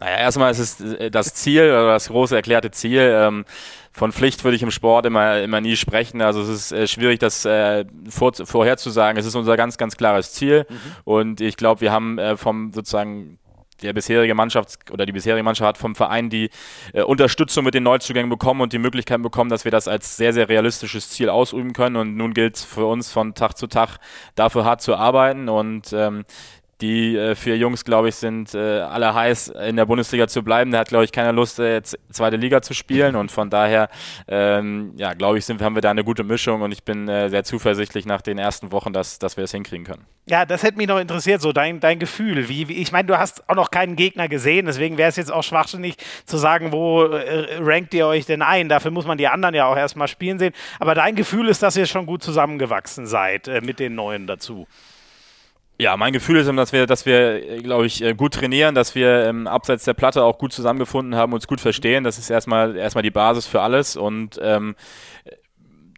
Naja, 0.00 0.16
erstmal 0.18 0.50
ist 0.50 0.58
es 0.58 0.80
äh, 0.80 1.10
das 1.10 1.34
Ziel 1.34 1.62
oder 1.62 1.88
das 1.88 2.08
große 2.08 2.36
erklärte 2.36 2.70
Ziel. 2.70 3.00
Ähm, 3.00 3.44
von 3.98 4.12
Pflicht 4.12 4.44
würde 4.44 4.54
ich 4.54 4.62
im 4.62 4.70
Sport 4.70 5.06
immer, 5.06 5.40
immer 5.42 5.60
nie 5.60 5.74
sprechen. 5.74 6.22
Also 6.22 6.40
es 6.40 6.48
ist 6.48 6.72
äh, 6.72 6.86
schwierig, 6.86 7.18
das 7.18 7.44
äh, 7.44 7.84
vor, 8.08 8.32
vorherzusagen. 8.32 9.18
Es 9.18 9.26
ist 9.26 9.34
unser 9.34 9.56
ganz, 9.56 9.76
ganz 9.76 9.96
klares 9.96 10.32
Ziel. 10.32 10.66
Mhm. 10.68 10.76
Und 11.04 11.40
ich 11.40 11.56
glaube, 11.56 11.80
wir 11.80 11.90
haben 11.90 12.16
äh, 12.16 12.36
vom 12.36 12.72
sozusagen 12.72 13.38
der 13.82 13.92
bisherige 13.92 14.34
Mannschaft 14.34 14.90
oder 14.92 15.04
die 15.04 15.12
bisherige 15.12 15.42
Mannschaft 15.42 15.68
hat 15.68 15.78
vom 15.78 15.94
Verein 15.94 16.30
die 16.30 16.50
äh, 16.92 17.02
Unterstützung 17.02 17.64
mit 17.64 17.74
den 17.74 17.82
Neuzugängen 17.82 18.30
bekommen 18.30 18.60
und 18.60 18.72
die 18.72 18.78
Möglichkeit 18.78 19.20
bekommen, 19.22 19.50
dass 19.50 19.64
wir 19.64 19.72
das 19.72 19.88
als 19.88 20.16
sehr, 20.16 20.32
sehr 20.32 20.48
realistisches 20.48 21.10
Ziel 21.10 21.28
ausüben 21.28 21.72
können. 21.72 21.96
Und 21.96 22.16
nun 22.16 22.34
gilt 22.34 22.56
es 22.56 22.64
für 22.64 22.86
uns 22.86 23.10
von 23.10 23.34
Tag 23.34 23.56
zu 23.56 23.66
Tag 23.66 23.98
dafür 24.36 24.64
hart 24.64 24.80
zu 24.80 24.94
arbeiten. 24.94 25.48
Und 25.48 25.92
ähm, 25.92 26.24
die 26.80 27.16
äh, 27.16 27.34
vier 27.34 27.56
Jungs, 27.56 27.84
glaube 27.84 28.08
ich, 28.08 28.14
sind 28.14 28.54
äh, 28.54 28.80
alle 28.80 29.12
heiß, 29.12 29.48
in 29.48 29.76
der 29.76 29.86
Bundesliga 29.86 30.28
zu 30.28 30.42
bleiben. 30.42 30.70
Da 30.70 30.78
hat, 30.78 30.88
glaube 30.88 31.04
ich, 31.04 31.12
keiner 31.12 31.32
Lust, 31.32 31.58
äh, 31.58 31.82
zweite 31.82 32.36
Liga 32.36 32.62
zu 32.62 32.72
spielen. 32.74 33.16
Und 33.16 33.32
von 33.32 33.50
daher, 33.50 33.88
ähm, 34.28 34.92
ja, 34.96 35.14
glaube 35.14 35.38
ich, 35.38 35.44
sind, 35.44 35.60
haben 35.60 35.74
wir 35.74 35.82
da 35.82 35.90
eine 35.90 36.04
gute 36.04 36.22
Mischung. 36.22 36.62
Und 36.62 36.72
ich 36.72 36.84
bin 36.84 37.08
äh, 37.08 37.28
sehr 37.30 37.42
zuversichtlich 37.44 38.06
nach 38.06 38.22
den 38.22 38.38
ersten 38.38 38.70
Wochen, 38.70 38.92
dass, 38.92 39.18
dass 39.18 39.36
wir 39.36 39.42
das 39.42 39.50
hinkriegen 39.50 39.84
können. 39.84 40.06
Ja, 40.26 40.44
das 40.44 40.62
hätte 40.62 40.76
mich 40.76 40.86
noch 40.86 41.00
interessiert, 41.00 41.40
so 41.40 41.52
dein, 41.52 41.80
dein 41.80 41.98
Gefühl. 41.98 42.48
Wie, 42.48 42.68
wie 42.68 42.74
ich 42.74 42.92
meine, 42.92 43.08
du 43.08 43.18
hast 43.18 43.48
auch 43.48 43.56
noch 43.56 43.70
keinen 43.70 43.96
Gegner 43.96 44.28
gesehen. 44.28 44.66
Deswegen 44.66 44.98
wäre 44.98 45.08
es 45.08 45.16
jetzt 45.16 45.32
auch 45.32 45.42
schwachsinnig 45.42 45.96
zu 46.26 46.36
sagen, 46.36 46.70
wo 46.70 47.04
äh, 47.04 47.56
rankt 47.60 47.92
ihr 47.94 48.06
euch 48.06 48.26
denn 48.26 48.42
ein? 48.42 48.68
Dafür 48.68 48.92
muss 48.92 49.06
man 49.06 49.18
die 49.18 49.26
anderen 49.26 49.54
ja 49.54 49.66
auch 49.66 49.76
erstmal 49.76 50.06
spielen 50.06 50.38
sehen. 50.38 50.52
Aber 50.78 50.94
dein 50.94 51.16
Gefühl 51.16 51.48
ist, 51.48 51.62
dass 51.62 51.76
ihr 51.76 51.86
schon 51.86 52.06
gut 52.06 52.22
zusammengewachsen 52.22 53.06
seid 53.06 53.48
äh, 53.48 53.62
mit 53.62 53.80
den 53.80 53.94
Neuen 53.94 54.26
dazu. 54.28 54.68
Ja, 55.80 55.96
mein 55.96 56.12
Gefühl 56.12 56.38
ist, 56.38 56.48
dass 56.48 56.72
wir, 56.72 56.86
dass 56.86 57.06
wir, 57.06 57.62
glaube 57.62 57.86
ich, 57.86 58.02
äh, 58.02 58.12
gut 58.12 58.34
trainieren, 58.34 58.74
dass 58.74 58.96
wir 58.96 59.26
ähm, 59.26 59.46
abseits 59.46 59.84
der 59.84 59.94
Platte 59.94 60.24
auch 60.24 60.38
gut 60.38 60.52
zusammengefunden 60.52 61.14
haben, 61.14 61.32
uns 61.32 61.46
gut 61.46 61.60
verstehen. 61.60 62.02
Das 62.02 62.18
ist 62.18 62.30
erstmal 62.30 62.76
erstmal 62.76 63.02
die 63.02 63.12
Basis 63.12 63.46
für 63.46 63.60
alles 63.62 63.96
und 63.96 64.40
ähm, 64.42 64.74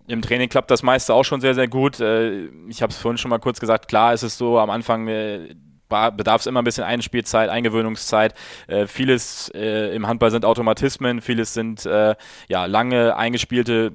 im 0.06 0.20
Training 0.20 0.50
klappt 0.50 0.70
das 0.70 0.82
meiste 0.82 1.14
auch 1.14 1.24
schon 1.24 1.40
sehr, 1.40 1.54
sehr 1.54 1.66
gut. 1.66 1.98
Äh, 1.98 2.48
ich 2.68 2.82
habe 2.82 2.92
es 2.92 2.98
vorhin 2.98 3.16
schon 3.16 3.30
mal 3.30 3.38
kurz 3.38 3.58
gesagt, 3.58 3.88
klar 3.88 4.12
ist 4.12 4.22
es 4.22 4.36
so, 4.36 4.58
am 4.58 4.68
Anfang 4.68 5.08
äh, 5.08 5.54
bedarf 5.88 6.42
es 6.42 6.46
immer 6.46 6.60
ein 6.60 6.64
bisschen 6.64 6.84
Einspielzeit, 6.84 7.48
Eingewöhnungszeit. 7.48 8.34
Äh, 8.66 8.86
vieles 8.86 9.50
äh, 9.54 9.94
im 9.94 10.06
Handball 10.06 10.30
sind 10.30 10.44
Automatismen, 10.44 11.22
vieles 11.22 11.54
sind 11.54 11.86
äh, 11.86 12.16
ja 12.48 12.66
lange 12.66 13.16
eingespielte 13.16 13.92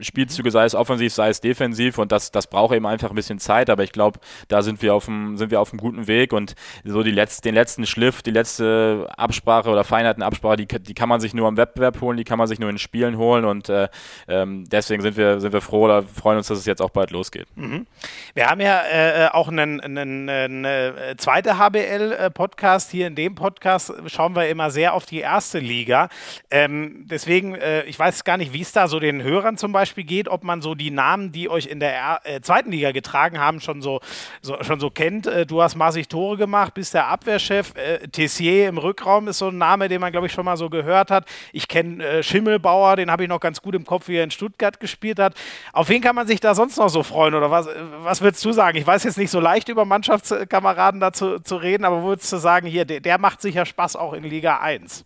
Spielzüge, 0.00 0.50
sei 0.50 0.64
es 0.64 0.74
offensiv, 0.74 1.12
sei 1.12 1.28
es 1.28 1.40
defensiv 1.40 1.98
und 1.98 2.12
das, 2.12 2.30
das 2.30 2.46
braucht 2.46 2.74
eben 2.74 2.86
einfach 2.86 3.10
ein 3.10 3.14
bisschen 3.14 3.38
Zeit, 3.38 3.70
aber 3.70 3.82
ich 3.82 3.92
glaube, 3.92 4.20
da 4.48 4.62
sind 4.62 4.82
wir 4.82 4.94
auf 4.94 5.06
dem, 5.06 5.36
sind 5.36 5.50
wir 5.50 5.60
auf 5.60 5.72
einem 5.72 5.80
guten 5.80 6.06
Weg 6.06 6.32
und 6.32 6.54
so 6.84 7.02
die 7.02 7.10
letzt, 7.10 7.44
den 7.44 7.54
letzten 7.54 7.86
Schliff, 7.86 8.22
die 8.22 8.30
letzte 8.30 9.08
Absprache 9.16 9.70
oder 9.70 9.84
Feinheitenabsprache, 9.84 10.56
die, 10.56 10.66
die 10.66 10.94
kann 10.94 11.08
man 11.08 11.20
sich 11.20 11.34
nur 11.34 11.48
am 11.48 11.56
Wettbewerb 11.56 12.00
holen, 12.00 12.16
die 12.16 12.24
kann 12.24 12.38
man 12.38 12.46
sich 12.46 12.58
nur 12.58 12.70
in 12.70 12.78
Spielen 12.78 13.16
holen 13.18 13.44
und 13.44 13.68
äh, 13.68 13.88
ähm, 14.28 14.64
deswegen 14.68 15.02
sind 15.02 15.16
wir, 15.16 15.40
sind 15.40 15.52
wir 15.52 15.60
froh 15.60 15.84
oder 15.84 16.02
freuen 16.02 16.38
uns, 16.38 16.48
dass 16.48 16.58
es 16.58 16.66
jetzt 16.66 16.82
auch 16.82 16.90
bald 16.90 17.10
losgeht. 17.10 17.46
Mhm. 17.56 17.86
Wir 18.34 18.46
haben 18.46 18.60
ja 18.60 18.82
äh, 18.82 19.28
auch 19.32 19.48
einen, 19.48 19.80
einen, 19.80 20.28
einen 20.28 20.64
äh, 20.64 21.14
zweite 21.16 21.58
HBL-Podcast. 21.58 22.90
Hier 22.90 23.06
in 23.06 23.14
dem 23.14 23.34
Podcast 23.34 23.92
schauen 24.06 24.34
wir 24.34 24.48
immer 24.48 24.70
sehr 24.70 24.94
auf 24.94 25.06
die 25.06 25.20
erste 25.20 25.58
Liga. 25.58 26.08
Ähm, 26.50 27.06
deswegen, 27.10 27.54
äh, 27.54 27.82
ich 27.84 27.98
weiß 27.98 28.24
gar 28.24 28.36
nicht, 28.36 28.52
wie 28.52 28.62
es 28.62 28.72
da 28.72 28.88
so 28.88 29.00
den 29.00 29.22
Hörern 29.22 29.56
zum 29.56 29.72
Beispiel 29.72 29.89
Beispiel 29.90 30.04
geht, 30.04 30.28
ob 30.28 30.44
man 30.44 30.62
so 30.62 30.76
die 30.76 30.92
Namen, 30.92 31.32
die 31.32 31.48
euch 31.48 31.66
in 31.66 31.80
der 31.80 32.20
äh, 32.22 32.40
zweiten 32.40 32.70
Liga 32.70 32.92
getragen 32.92 33.40
haben, 33.40 33.60
schon 33.60 33.82
so, 33.82 34.00
so 34.40 34.56
schon 34.62 34.78
so 34.78 34.88
kennt. 34.88 35.26
Äh, 35.26 35.46
du 35.46 35.62
hast 35.62 35.74
maßig 35.74 36.06
Tore 36.06 36.36
gemacht, 36.36 36.74
bist 36.74 36.94
der 36.94 37.08
Abwehrchef. 37.08 37.74
Äh, 37.74 38.06
Tessier 38.08 38.68
im 38.68 38.78
Rückraum 38.78 39.26
ist 39.26 39.38
so 39.38 39.48
ein 39.48 39.58
Name, 39.58 39.88
den 39.88 40.00
man, 40.00 40.12
glaube 40.12 40.28
ich, 40.28 40.32
schon 40.32 40.44
mal 40.44 40.56
so 40.56 40.70
gehört 40.70 41.10
hat. 41.10 41.26
Ich 41.52 41.66
kenne 41.66 42.04
äh, 42.04 42.22
Schimmelbauer, 42.22 42.94
den 42.96 43.10
habe 43.10 43.24
ich 43.24 43.28
noch 43.28 43.40
ganz 43.40 43.60
gut 43.60 43.74
im 43.74 43.84
Kopf, 43.84 44.06
wie 44.06 44.16
er 44.16 44.24
in 44.24 44.30
Stuttgart 44.30 44.78
gespielt 44.78 45.18
hat. 45.18 45.34
Auf 45.72 45.88
wen 45.88 46.00
kann 46.00 46.14
man 46.14 46.28
sich 46.28 46.38
da 46.38 46.54
sonst 46.54 46.76
noch 46.76 46.88
so 46.88 47.02
freuen? 47.02 47.34
Oder 47.34 47.50
was, 47.50 47.68
was 48.02 48.20
würdest 48.20 48.44
du 48.44 48.52
sagen? 48.52 48.78
Ich 48.78 48.86
weiß 48.86 49.02
jetzt 49.02 49.18
nicht 49.18 49.30
so 49.30 49.40
leicht 49.40 49.68
über 49.68 49.84
Mannschaftskameraden 49.84 51.00
da 51.00 51.12
zu, 51.12 51.40
zu 51.40 51.56
reden, 51.56 51.84
aber 51.84 52.04
würdest 52.04 52.32
du 52.32 52.36
sagen, 52.36 52.68
hier, 52.68 52.84
der, 52.84 53.00
der 53.00 53.18
macht 53.18 53.42
sicher 53.42 53.66
Spaß 53.66 53.96
auch 53.96 54.12
in 54.12 54.22
Liga 54.22 54.60
1? 54.60 55.04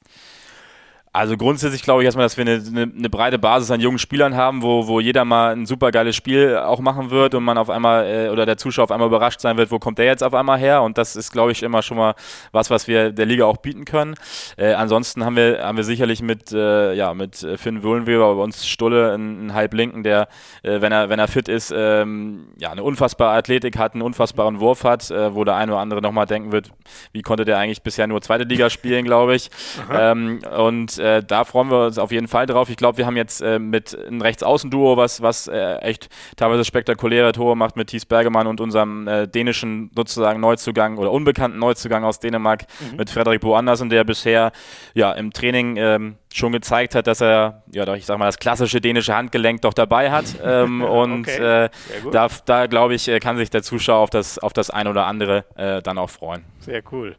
Also 1.14 1.36
grundsätzlich 1.36 1.84
glaube 1.84 2.02
ich 2.02 2.06
erstmal, 2.06 2.24
dass 2.24 2.36
wir 2.36 2.42
eine, 2.42 2.60
eine, 2.66 2.92
eine, 2.92 3.08
breite 3.08 3.38
Basis 3.38 3.70
an 3.70 3.80
jungen 3.80 4.00
Spielern 4.00 4.34
haben, 4.34 4.62
wo, 4.62 4.88
wo 4.88 4.98
jeder 4.98 5.24
mal 5.24 5.52
ein 5.52 5.64
super 5.64 5.92
geiles 5.92 6.16
Spiel 6.16 6.56
auch 6.56 6.80
machen 6.80 7.12
wird 7.12 7.36
und 7.36 7.44
man 7.44 7.56
auf 7.56 7.70
einmal 7.70 8.04
äh, 8.04 8.28
oder 8.30 8.46
der 8.46 8.56
Zuschauer 8.56 8.82
auf 8.82 8.90
einmal 8.90 9.06
überrascht 9.06 9.38
sein 9.38 9.56
wird, 9.56 9.70
wo 9.70 9.78
kommt 9.78 9.98
der 9.98 10.06
jetzt 10.06 10.24
auf 10.24 10.34
einmal 10.34 10.58
her? 10.58 10.82
Und 10.82 10.98
das 10.98 11.14
ist, 11.14 11.30
glaube 11.30 11.52
ich, 11.52 11.62
immer 11.62 11.82
schon 11.82 11.98
mal 11.98 12.16
was, 12.50 12.68
was 12.68 12.88
wir 12.88 13.12
der 13.12 13.26
Liga 13.26 13.44
auch 13.44 13.58
bieten 13.58 13.84
können. 13.84 14.16
Äh, 14.56 14.72
ansonsten 14.72 15.24
haben 15.24 15.36
wir, 15.36 15.64
haben 15.64 15.76
wir 15.76 15.84
sicherlich 15.84 16.20
mit, 16.20 16.50
äh, 16.50 16.94
ja, 16.94 17.14
mit 17.14 17.46
Finn 17.58 17.84
Wullenweber 17.84 18.34
bei 18.34 18.42
uns 18.42 18.66
Stulle 18.66 19.12
einen, 19.12 19.38
einen 19.38 19.54
Halblinken, 19.54 20.02
der, 20.02 20.26
äh, 20.64 20.80
wenn 20.80 20.90
er, 20.90 21.10
wenn 21.10 21.20
er 21.20 21.28
fit 21.28 21.48
ist, 21.48 21.72
ähm, 21.72 22.48
ja, 22.58 22.72
eine 22.72 22.82
unfassbare 22.82 23.36
Athletik 23.36 23.78
hat, 23.78 23.92
einen 23.92 24.02
unfassbaren 24.02 24.58
Wurf 24.58 24.82
hat, 24.82 25.12
äh, 25.12 25.32
wo 25.32 25.44
der 25.44 25.54
eine 25.54 25.70
oder 25.70 25.80
andere 25.80 26.02
nochmal 26.02 26.26
denken 26.26 26.50
wird, 26.50 26.70
wie 27.12 27.22
konnte 27.22 27.44
der 27.44 27.58
eigentlich 27.58 27.82
bisher 27.82 28.08
nur 28.08 28.20
zweite 28.20 28.42
Liga 28.42 28.68
spielen, 28.68 29.04
glaube 29.04 29.36
ich. 29.36 29.48
Ähm, 29.92 30.40
und 30.58 31.03
äh, 31.04 31.22
da 31.22 31.44
freuen 31.44 31.70
wir 31.70 31.86
uns 31.86 31.98
auf 31.98 32.10
jeden 32.10 32.28
Fall 32.28 32.46
drauf. 32.46 32.70
Ich 32.70 32.76
glaube, 32.76 32.98
wir 32.98 33.06
haben 33.06 33.16
jetzt 33.16 33.42
äh, 33.42 33.58
mit 33.58 33.96
einem 33.96 34.22
Rechtsaußenduo, 34.22 34.96
was, 34.96 35.20
was 35.20 35.48
äh, 35.48 35.76
echt 35.76 36.08
teilweise 36.36 36.64
spektakuläre 36.64 37.32
Tore 37.32 37.56
macht 37.56 37.76
mit 37.76 37.88
Thies 37.88 38.06
Bergemann 38.06 38.46
und 38.46 38.60
unserem 38.60 39.06
äh, 39.06 39.28
dänischen 39.28 39.90
sozusagen 39.94 40.40
Neuzugang 40.40 40.96
oder 40.96 41.12
unbekannten 41.12 41.58
Neuzugang 41.58 42.04
aus 42.04 42.20
Dänemark 42.20 42.64
mhm. 42.80 42.96
mit 42.96 43.10
Frederik 43.10 43.42
Bo 43.42 43.54
Andersen, 43.54 43.90
der 43.90 44.04
bisher 44.04 44.52
ja 44.94 45.12
im 45.12 45.32
Training 45.32 45.76
ähm, 45.76 46.16
schon 46.34 46.50
gezeigt 46.50 46.96
hat, 46.96 47.06
dass 47.06 47.20
er, 47.20 47.62
ja, 47.72 47.84
doch, 47.84 47.94
ich 47.94 48.06
sag 48.06 48.18
mal, 48.18 48.26
das 48.26 48.38
klassische 48.38 48.80
dänische 48.80 49.14
Handgelenk 49.14 49.62
doch 49.62 49.74
dabei 49.74 50.10
hat. 50.10 50.24
Ähm, 50.44 50.82
und 50.82 51.20
okay. 51.20 51.64
äh, 51.64 51.70
da, 52.12 52.28
da 52.44 52.66
glaube 52.66 52.94
ich, 52.94 53.08
äh, 53.08 53.18
kann 53.18 53.36
sich 53.38 53.48
der 53.48 53.62
Zuschauer 53.62 54.00
auf 54.00 54.10
das, 54.10 54.38
auf 54.38 54.52
das 54.52 54.68
ein 54.68 54.86
oder 54.86 55.06
andere 55.06 55.44
äh, 55.56 55.80
dann 55.80 55.96
auch 55.96 56.10
freuen. 56.10 56.44
Sehr 56.60 56.82
cool. 56.92 57.16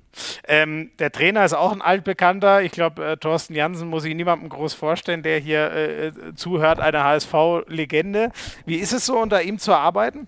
Ähm, 0.48 0.92
der 1.00 1.12
Trainer 1.12 1.44
ist 1.44 1.54
auch 1.54 1.72
ein 1.72 1.82
altbekannter. 1.82 2.62
Ich 2.62 2.72
glaube, 2.72 3.04
äh, 3.04 3.18
Thorsten 3.18 3.56
Jansen 3.56 3.88
muss 3.90 4.06
ich 4.06 4.14
niemandem 4.14 4.50
groß 4.50 4.76
vorstellen, 4.76 5.24
der 5.24 5.40
hier 5.40 5.72
äh, 5.72 6.12
zuhört, 6.36 6.80
eine 6.80 7.04
HSV-Legende. 7.04 8.32
Wie 8.66 8.76
ist 8.76 8.94
es 8.94 9.08
so, 9.08 9.18
unter 9.18 9.42
ihm 9.42 9.58
zu 9.58 9.74
arbeiten? 9.74 10.28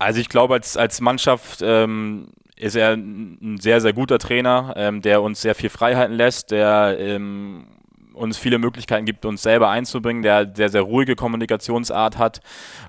Also 0.00 0.18
ich 0.18 0.30
glaube, 0.30 0.54
als, 0.54 0.78
als 0.78 1.02
Mannschaft 1.02 1.60
ähm, 1.62 2.28
ist 2.56 2.74
er 2.74 2.94
ein 2.94 3.58
sehr, 3.60 3.82
sehr 3.82 3.92
guter 3.92 4.18
Trainer, 4.18 4.72
ähm, 4.76 5.02
der 5.02 5.20
uns 5.20 5.42
sehr 5.42 5.54
viel 5.54 5.68
Freiheiten 5.68 6.16
lässt, 6.16 6.52
der 6.52 6.96
ähm, 6.98 7.66
uns 8.14 8.38
viele 8.38 8.58
Möglichkeiten 8.58 9.04
gibt, 9.04 9.26
uns 9.26 9.42
selber 9.42 9.68
einzubringen, 9.68 10.22
der 10.22 10.50
sehr, 10.54 10.70
sehr 10.70 10.80
ruhige 10.80 11.16
Kommunikationsart 11.16 12.16
hat 12.16 12.40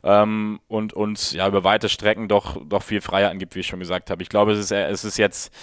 ähm, 0.04 0.62
und 0.69 0.93
uns 0.93 1.34
ja 1.34 1.50
über 1.50 1.65
weite 1.65 1.89
Strecken 1.89 2.30
doch, 2.30 2.58
doch 2.65 2.82
viel 2.82 3.02
Freiheiten 3.02 3.39
gibt, 3.39 3.56
wie 3.56 3.60
ich 3.60 3.67
schon 3.67 3.80
gesagt 3.80 4.10
habe. 4.10 4.24
Ich 4.24 4.30
glaube, 4.30 4.54
es 4.54 4.60
ist, 4.60 4.71
es 4.71 5.04
ist 5.04 5.17
jetzt 5.17 5.54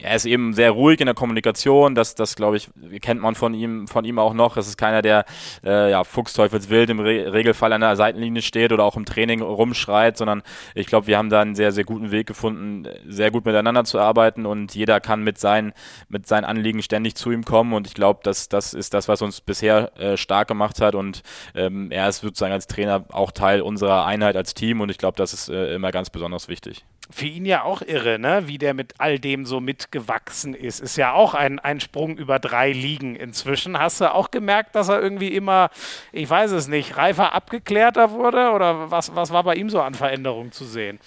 er 0.00 0.16
ist 0.16 0.24
eben 0.24 0.52
sehr 0.52 0.70
ruhig 0.70 1.00
in 1.00 1.06
der 1.06 1.14
Kommunikation. 1.14 1.94
Das, 1.94 2.14
das 2.14 2.34
glaube 2.34 2.56
ich, 2.56 2.70
kennt 3.00 3.20
man 3.20 3.34
von 3.34 3.54
ihm, 3.54 3.86
von 3.86 4.04
ihm 4.04 4.18
auch 4.18 4.34
noch. 4.34 4.56
Es 4.56 4.66
ist 4.66 4.76
keiner, 4.76 5.02
der 5.02 5.24
äh, 5.64 5.90
ja, 5.90 6.02
fuchsteufelswild 6.02 6.90
im 6.90 7.00
Re 7.00 7.32
Regelfall 7.32 7.72
an 7.72 7.82
der 7.82 7.94
Seitenlinie 7.96 8.42
steht 8.42 8.72
oder 8.72 8.84
auch 8.84 8.96
im 8.96 9.04
Training 9.04 9.42
rumschreit, 9.42 10.16
sondern 10.16 10.42
ich 10.74 10.86
glaube, 10.86 11.06
wir 11.06 11.18
haben 11.18 11.30
da 11.30 11.40
einen 11.40 11.54
sehr, 11.54 11.72
sehr 11.72 11.84
guten 11.84 12.10
Weg 12.10 12.26
gefunden, 12.26 12.88
sehr 13.06 13.30
gut 13.30 13.44
miteinander 13.44 13.84
zu 13.84 14.00
arbeiten 14.00 14.46
und 14.46 14.74
jeder 14.74 14.98
kann 15.00 15.22
mit 15.22 15.38
seinen, 15.38 15.72
mit 16.08 16.26
seinen 16.26 16.44
Anliegen 16.44 16.82
ständig 16.82 17.14
zu 17.14 17.30
ihm 17.30 17.44
kommen. 17.44 17.72
Und 17.72 17.86
ich 17.86 17.94
glaube, 17.94 18.20
das, 18.22 18.48
das 18.48 18.74
ist 18.74 18.94
das, 18.94 19.08
was 19.08 19.22
uns 19.22 19.40
bisher 19.40 19.96
äh, 19.98 20.16
stark 20.16 20.48
gemacht 20.48 20.80
hat. 20.80 20.94
Und 20.94 21.22
ähm, 21.54 21.90
er 21.90 22.08
ist 22.08 22.20
sozusagen 22.20 22.52
als 22.52 22.66
Trainer 22.66 23.04
auch 23.12 23.30
Teil 23.30 23.60
unserer 23.60 24.04
Einheit 24.06 24.36
als 24.36 24.54
Team 24.54 24.80
und 24.80 24.90
ich 24.90 24.98
glaube, 24.98 25.16
das 25.16 25.32
ist 25.32 25.48
äh, 25.48 25.74
immer 25.74 25.92
ganz 25.92 26.10
besonders 26.10 26.48
wichtig 26.48 26.84
für 27.10 27.26
ihn 27.26 27.44
ja 27.44 27.62
auch 27.62 27.82
irre, 27.82 28.18
ne? 28.18 28.44
wie 28.46 28.58
der 28.58 28.74
mit 28.74 28.94
all 28.98 29.18
dem 29.18 29.44
so 29.44 29.60
mitgewachsen 29.60 30.54
ist. 30.54 30.80
Ist 30.80 30.96
ja 30.96 31.12
auch 31.12 31.34
ein, 31.34 31.58
ein 31.58 31.80
Sprung 31.80 32.16
über 32.16 32.38
drei 32.38 32.72
Ligen 32.72 33.16
inzwischen. 33.16 33.78
Hast 33.78 34.00
du 34.00 34.12
auch 34.12 34.30
gemerkt, 34.30 34.74
dass 34.74 34.88
er 34.88 35.00
irgendwie 35.00 35.34
immer, 35.34 35.70
ich 36.12 36.28
weiß 36.28 36.52
es 36.52 36.68
nicht, 36.68 36.96
reifer 36.96 37.32
abgeklärter 37.32 38.12
wurde? 38.12 38.50
Oder 38.52 38.90
was, 38.90 39.14
was 39.14 39.30
war 39.30 39.42
bei 39.44 39.54
ihm 39.56 39.68
so 39.68 39.80
an 39.80 39.94
Veränderungen 39.94 40.52
zu 40.52 40.64
sehen? 40.64 40.98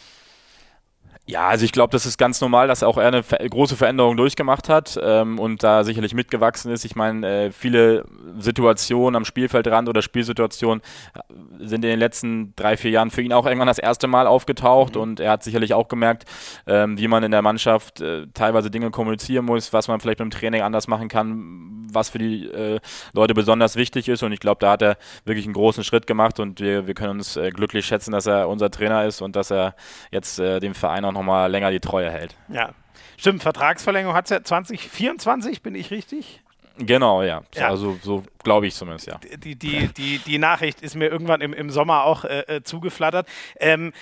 Ja, 1.27 1.47
also 1.47 1.65
ich 1.65 1.71
glaube, 1.71 1.91
das 1.91 2.05
ist 2.05 2.19
ganz 2.19 2.39
normal, 2.39 2.67
dass 2.67 2.83
auch 2.83 2.99
er 2.99 3.07
eine 3.07 3.23
große 3.23 3.75
Veränderung 3.75 4.15
durchgemacht 4.15 4.69
hat 4.69 4.99
ähm, 5.01 5.39
und 5.39 5.63
da 5.63 5.83
sicherlich 5.83 6.13
mitgewachsen 6.13 6.71
ist. 6.71 6.85
Ich 6.85 6.95
meine, 6.95 7.45
äh, 7.45 7.51
viele 7.51 8.05
Situationen 8.37 9.15
am 9.15 9.25
Spielfeldrand 9.25 9.89
oder 9.89 10.03
Spielsituationen 10.03 10.83
äh, 11.15 11.65
sind 11.65 11.83
in 11.83 11.89
den 11.89 11.99
letzten 11.99 12.53
drei, 12.55 12.77
vier 12.77 12.91
Jahren 12.91 13.09
für 13.09 13.23
ihn 13.23 13.33
auch 13.33 13.47
irgendwann 13.47 13.67
das 13.67 13.79
erste 13.79 14.05
Mal 14.05 14.27
aufgetaucht 14.27 14.93
mhm. 14.93 15.01
und 15.01 15.19
er 15.19 15.31
hat 15.31 15.43
sicherlich 15.43 15.73
auch 15.73 15.87
gemerkt, 15.87 16.25
ähm, 16.67 16.99
wie 16.99 17.07
man 17.07 17.23
in 17.23 17.31
der 17.31 17.41
Mannschaft 17.41 18.01
äh, 18.01 18.27
teilweise 18.35 18.69
Dinge 18.69 18.91
kommunizieren 18.91 19.45
muss, 19.45 19.73
was 19.73 19.87
man 19.87 19.99
vielleicht 19.99 20.19
beim 20.19 20.29
Training 20.29 20.61
anders 20.61 20.87
machen 20.87 21.07
kann, 21.07 21.87
was 21.91 22.09
für 22.09 22.19
die 22.19 22.45
äh, 22.45 22.79
Leute 23.13 23.33
besonders 23.33 23.75
wichtig 23.75 24.09
ist 24.09 24.21
und 24.21 24.31
ich 24.31 24.39
glaube, 24.39 24.59
da 24.59 24.73
hat 24.73 24.83
er 24.83 24.97
wirklich 25.23 25.45
einen 25.45 25.55
großen 25.55 25.83
Schritt 25.83 26.05
gemacht 26.05 26.39
und 26.39 26.59
wir, 26.59 26.85
wir 26.85 26.93
können 26.93 27.17
uns 27.17 27.35
äh, 27.35 27.49
glücklich 27.49 27.87
schätzen, 27.87 28.11
dass 28.11 28.27
er 28.27 28.47
unser 28.47 28.69
Trainer 28.69 29.05
ist 29.05 29.23
und 29.23 29.35
dass 29.35 29.51
er 29.51 29.73
jetzt 30.11 30.37
äh, 30.37 30.59
dem 30.59 30.75
Verein 30.75 31.03
auch 31.03 31.14
nochmal 31.15 31.49
länger 31.49 31.71
die 31.71 31.79
Treue 31.79 32.11
hält. 32.11 32.35
Ja, 32.49 32.69
stimmt. 33.17 33.41
Vertragsverlängerung 33.41 34.15
hat 34.15 34.25
es 34.25 34.29
ja 34.29 34.43
2024, 34.43 35.63
bin 35.63 35.73
ich 35.73 35.89
richtig? 35.89 36.41
Genau, 36.77 37.23
ja. 37.23 37.41
ja. 37.55 37.69
Also 37.69 37.97
so 38.01 38.23
glaube 38.43 38.67
ich 38.67 38.75
zumindest, 38.75 39.07
ja. 39.07 39.19
Die, 39.37 39.55
die, 39.55 39.87
die, 39.87 40.19
die 40.19 40.37
Nachricht 40.37 40.81
ist 40.81 40.95
mir 40.95 41.07
irgendwann 41.07 41.39
im, 41.41 41.53
im 41.53 41.69
Sommer 41.69 42.03
auch 42.03 42.25
äh, 42.25 42.39
äh 42.47 42.63
zugeflattert. 42.63 43.27
Ähm, 43.59 43.93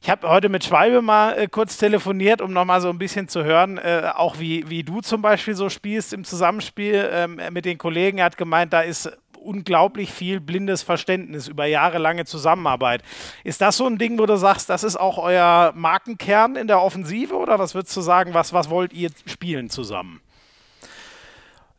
ich 0.00 0.08
habe 0.08 0.28
heute 0.28 0.48
mit 0.48 0.64
Schwalbe 0.64 1.02
mal 1.02 1.38
äh, 1.38 1.46
kurz 1.46 1.76
telefoniert, 1.76 2.40
um 2.40 2.52
nochmal 2.52 2.80
so 2.80 2.88
ein 2.88 2.98
bisschen 2.98 3.28
zu 3.28 3.44
hören, 3.44 3.76
äh, 3.76 4.10
auch 4.14 4.38
wie, 4.38 4.68
wie 4.70 4.82
du 4.82 5.02
zum 5.02 5.20
Beispiel 5.20 5.54
so 5.54 5.68
spielst 5.68 6.12
im 6.14 6.24
Zusammenspiel 6.24 7.10
ähm, 7.12 7.40
mit 7.50 7.66
den 7.66 7.76
Kollegen. 7.76 8.18
Er 8.18 8.26
hat 8.26 8.38
gemeint, 8.38 8.72
da 8.72 8.80
ist 8.80 9.12
unglaublich 9.44 10.12
viel 10.12 10.40
blindes 10.40 10.82
Verständnis 10.82 11.48
über 11.48 11.66
jahrelange 11.66 12.24
Zusammenarbeit. 12.24 13.02
Ist 13.44 13.60
das 13.60 13.76
so 13.76 13.86
ein 13.86 13.98
Ding, 13.98 14.18
wo 14.18 14.26
du 14.26 14.36
sagst, 14.36 14.70
das 14.70 14.84
ist 14.84 14.96
auch 14.96 15.18
euer 15.18 15.72
Markenkern 15.74 16.56
in 16.56 16.66
der 16.66 16.80
Offensive 16.80 17.34
oder 17.34 17.58
was 17.58 17.74
würdest 17.74 17.96
du 17.96 18.00
sagen, 18.00 18.34
was, 18.34 18.52
was 18.52 18.70
wollt 18.70 18.92
ihr 18.92 19.10
spielen 19.26 19.70
zusammen? 19.70 20.20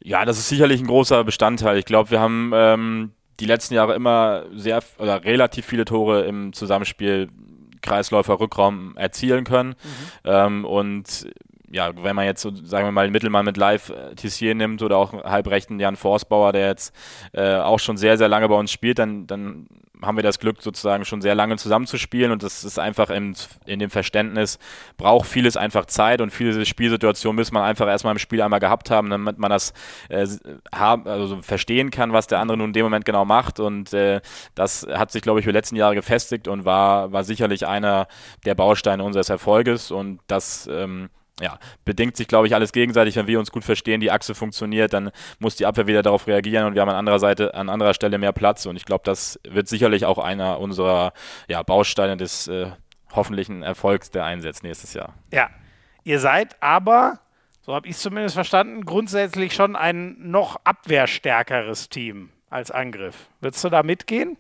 Ja, 0.02 0.26
das 0.26 0.38
ist 0.38 0.50
sicherlich 0.50 0.82
ein 0.82 0.88
großer 0.88 1.24
Bestandteil. 1.24 1.78
Ich 1.78 1.86
glaube, 1.86 2.12
wir 2.12 2.20
haben 2.20 2.52
ähm, 2.54 3.12
die 3.40 3.46
letzten 3.46 3.74
Jahre 3.74 3.96
immer 3.96 4.44
sehr 4.54 4.84
oder 4.98 5.24
relativ 5.24 5.66
viele 5.66 5.86
Tore 5.86 6.24
im 6.24 6.52
Zusammenspiel 6.52 7.30
Kreisläufer 7.82 8.40
Rückraum 8.40 8.98
erzielen 8.98 9.44
können. 9.44 9.70
Mhm. 9.70 9.76
Ähm, 10.26 10.66
und 10.66 11.28
ja, 11.74 11.92
wenn 12.04 12.16
man 12.16 12.26
jetzt 12.26 12.44
sagen 12.44 12.86
wir 12.86 12.92
mal, 12.92 13.08
den 13.08 13.12
Mittelmann 13.12 13.46
mit 13.46 13.58
Live 13.58 13.90
äh, 13.90 14.14
Tissier 14.14 14.54
nimmt 14.54 14.84
oder 14.84 14.98
auch 14.98 15.24
halbrechten 15.24 15.80
Jan 15.80 15.96
Forstbauer, 15.96 16.54
der 16.54 16.68
jetzt 16.68 16.94
äh, 17.34 17.56
auch 17.56 17.80
schon 17.80 17.98
sehr, 17.98 18.18
sehr 18.18 18.28
lange 18.28 18.48
bei 18.48 18.56
uns 18.56 18.72
spielt, 18.72 19.00
dann, 19.00 19.26
dann 19.26 19.68
haben 20.04 20.16
wir 20.16 20.24
das 20.24 20.38
Glück, 20.38 20.62
sozusagen 20.62 21.04
schon 21.04 21.22
sehr 21.22 21.34
lange 21.34 21.58
zusammenzuspielen 21.58 22.32
und 22.32 22.44
das 22.44 22.64
ist 22.64 22.78
einfach 22.78 23.10
in, 23.10 23.36
in 23.66 23.80
dem 23.80 23.90
Verständnis, 23.90 24.60
braucht 24.98 25.28
vieles 25.28 25.58
einfach 25.58 25.86
Zeit 25.86 26.22
und 26.22 26.30
viele 26.30 26.64
Spielsituationen 26.64 27.38
muss 27.38 27.52
man 27.52 27.64
einfach 27.64 27.88
erstmal 27.88 28.14
im 28.14 28.20
Spiel 28.20 28.42
einmal 28.44 28.60
gehabt 28.60 28.92
haben, 28.92 29.10
damit 29.10 29.40
man 29.40 29.50
das 29.50 29.74
äh, 30.10 30.28
haben, 30.74 31.08
also 31.08 31.42
verstehen 31.42 31.90
kann, 31.90 32.14
was 32.14 32.28
der 32.28 32.40
andere 32.40 32.58
nun 32.58 32.68
in 32.68 32.74
dem 32.74 32.84
Moment 32.84 33.06
genau 33.06 33.26
macht 33.26 33.60
und 33.60 33.94
äh, 33.94 34.22
das 34.54 34.86
hat 34.94 35.12
sich, 35.12 35.24
glaube 35.24 35.40
ich, 35.40 35.46
für 35.46 35.52
die 35.52 35.58
letzten 35.58 35.76
Jahre 35.76 35.96
gefestigt 35.96 36.48
und 36.48 36.66
war, 36.66 37.12
war 37.12 37.24
sicherlich 37.24 37.66
einer 37.66 38.08
der 38.46 38.54
Bausteine 38.54 39.04
unseres 39.04 39.30
Erfolges 39.30 39.90
und 39.90 40.20
das 40.28 40.70
ähm, 40.72 41.10
ja, 41.42 41.58
bedingt 41.84 42.16
sich, 42.16 42.28
glaube 42.28 42.48
ich, 42.48 42.54
alles 42.54 42.72
gegenseitig. 42.72 43.16
Wenn 43.16 43.28
wir 43.28 43.40
uns 43.40 43.52
gut 43.52 43.64
verstehen, 43.64 44.00
die 44.00 44.12
Achse 44.12 44.36
funktioniert, 44.36 44.94
dann 44.94 45.12
muss 45.40 45.56
die 45.56 45.66
Abwehr 45.66 45.88
wieder 45.88 46.04
darauf 46.04 46.28
reagieren 46.28 46.68
und 46.68 46.76
wir 46.76 46.82
haben 46.82 46.90
an 46.90 46.96
anderer 46.96 47.20
Seite, 47.20 47.54
an 47.56 47.70
anderer 47.70 47.94
Stelle 47.94 48.18
mehr 48.18 48.34
Platz. 48.34 48.66
Und 48.66 48.76
ich 48.76 48.86
glaube, 48.86 49.04
das 49.06 49.40
wird 49.48 49.68
sicherlich 49.68 50.06
auch 50.06 50.20
einer 50.20 50.60
unserer 50.60 51.14
ja, 51.48 51.64
Bausteine 51.64 52.18
des 52.18 52.48
äh, 52.48 52.68
hoffentlichen 53.14 53.64
Erfolgs 53.64 54.12
der 54.12 54.26
Einsätze 54.26 54.66
nächstes 54.66 54.94
Jahr. 54.94 55.16
Ja, 55.32 55.50
ihr 56.04 56.20
seid 56.20 56.62
aber, 56.62 57.20
so 57.62 57.74
habe 57.74 57.88
ich 57.88 57.96
es 57.96 58.02
zumindest 58.02 58.36
verstanden, 58.36 58.86
grundsätzlich 58.86 59.54
schon 59.54 59.76
ein 59.76 60.16
noch 60.20 60.58
abwehrstärkeres 60.64 61.90
Team 61.90 62.30
als 62.50 62.70
Angriff. 62.70 63.28
Würdest 63.42 63.64
du 63.64 63.70
da 63.70 63.82
mitgehen? 63.82 64.38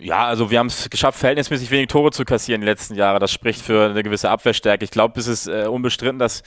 Ja, 0.00 0.26
also 0.26 0.48
wir 0.48 0.60
haben 0.60 0.68
es 0.68 0.88
geschafft, 0.90 1.18
verhältnismäßig 1.18 1.72
wenig 1.72 1.88
Tore 1.88 2.12
zu 2.12 2.24
kassieren 2.24 2.60
die 2.60 2.68
letzten 2.68 2.94
Jahre. 2.94 3.18
Das 3.18 3.32
spricht 3.32 3.60
für 3.60 3.86
eine 3.90 4.04
gewisse 4.04 4.30
Abwehrstärke. 4.30 4.84
Ich 4.84 4.92
glaube, 4.92 5.18
es 5.18 5.26
ist 5.26 5.48
äh, 5.48 5.66
unbestritten, 5.66 6.20
dass 6.20 6.44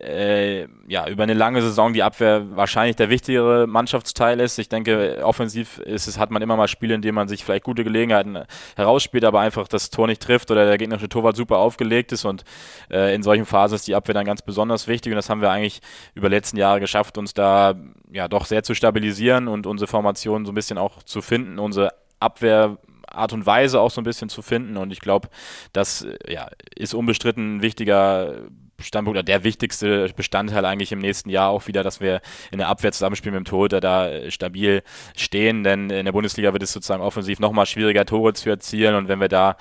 äh, 0.00 0.62
ja 0.88 1.06
über 1.08 1.24
eine 1.24 1.34
lange 1.34 1.60
Saison 1.60 1.92
die 1.92 2.02
Abwehr 2.02 2.56
wahrscheinlich 2.56 2.96
der 2.96 3.10
wichtigere 3.10 3.66
Mannschaftsteil 3.66 4.40
ist. 4.40 4.58
Ich 4.58 4.70
denke, 4.70 5.20
offensiv 5.22 5.80
ist 5.80 6.06
es, 6.06 6.18
hat 6.18 6.30
man 6.30 6.40
immer 6.40 6.56
mal 6.56 6.66
Spiele, 6.66 6.94
in 6.94 7.02
denen 7.02 7.14
man 7.14 7.28
sich 7.28 7.44
vielleicht 7.44 7.64
gute 7.64 7.84
Gelegenheiten 7.84 8.38
herausspielt, 8.74 9.26
aber 9.26 9.40
einfach 9.40 9.68
das 9.68 9.90
Tor 9.90 10.06
nicht 10.06 10.22
trifft 10.22 10.50
oder 10.50 10.64
der 10.64 10.78
gegnerische 10.78 11.10
Torwart 11.10 11.36
super 11.36 11.58
aufgelegt 11.58 12.10
ist. 12.10 12.24
Und 12.24 12.44
äh, 12.90 13.14
in 13.14 13.22
solchen 13.22 13.44
Phasen 13.44 13.74
ist 13.74 13.86
die 13.86 13.94
Abwehr 13.94 14.14
dann 14.14 14.24
ganz 14.24 14.40
besonders 14.40 14.88
wichtig. 14.88 15.12
Und 15.12 15.16
das 15.16 15.28
haben 15.28 15.42
wir 15.42 15.50
eigentlich 15.50 15.82
über 16.14 16.30
die 16.30 16.36
letzten 16.36 16.56
Jahre 16.56 16.80
geschafft, 16.80 17.18
uns 17.18 17.34
da 17.34 17.74
ja 18.10 18.28
doch 18.28 18.46
sehr 18.46 18.62
zu 18.62 18.74
stabilisieren 18.74 19.46
und 19.46 19.66
unsere 19.66 19.88
Formation 19.88 20.46
so 20.46 20.52
ein 20.52 20.54
bisschen 20.54 20.78
auch 20.78 21.02
zu 21.02 21.20
finden, 21.20 21.58
unsere 21.58 21.90
Abwehr 22.18 22.78
Art 23.08 23.32
und 23.32 23.46
Weise 23.46 23.80
auch 23.80 23.90
so 23.90 24.00
ein 24.00 24.04
bisschen 24.04 24.28
zu 24.28 24.42
finden. 24.42 24.76
Und 24.76 24.92
ich 24.92 25.00
glaube, 25.00 25.28
das 25.72 26.06
ja, 26.28 26.48
ist 26.74 26.94
unbestritten 26.94 27.56
ein 27.56 27.62
wichtiger 27.62 28.48
Standpunkt 28.80 29.16
oder 29.16 29.22
der 29.22 29.44
wichtigste 29.44 30.08
Bestandteil 30.14 30.64
eigentlich 30.64 30.92
im 30.92 30.98
nächsten 30.98 31.30
Jahr 31.30 31.50
auch 31.50 31.66
wieder, 31.66 31.82
dass 31.82 32.00
wir 32.00 32.20
in 32.50 32.58
der 32.58 32.68
Abwehr 32.68 32.92
zusammenspielen 32.92 33.34
mit 33.34 33.46
dem 33.46 33.50
Torhüter 33.50 33.80
da 33.80 34.08
äh, 34.08 34.30
stabil 34.30 34.82
stehen, 35.16 35.64
denn 35.64 35.90
in 35.90 36.04
der 36.04 36.12
Bundesliga 36.12 36.52
wird 36.52 36.62
es 36.62 36.72
sozusagen 36.72 37.02
offensiv 37.02 37.40
nochmal 37.40 37.66
schwieriger, 37.66 38.04
Tore 38.04 38.34
zu 38.34 38.50
erzielen 38.50 38.94
und 38.94 39.08
wenn 39.08 39.20
wir 39.20 39.28
da, 39.28 39.56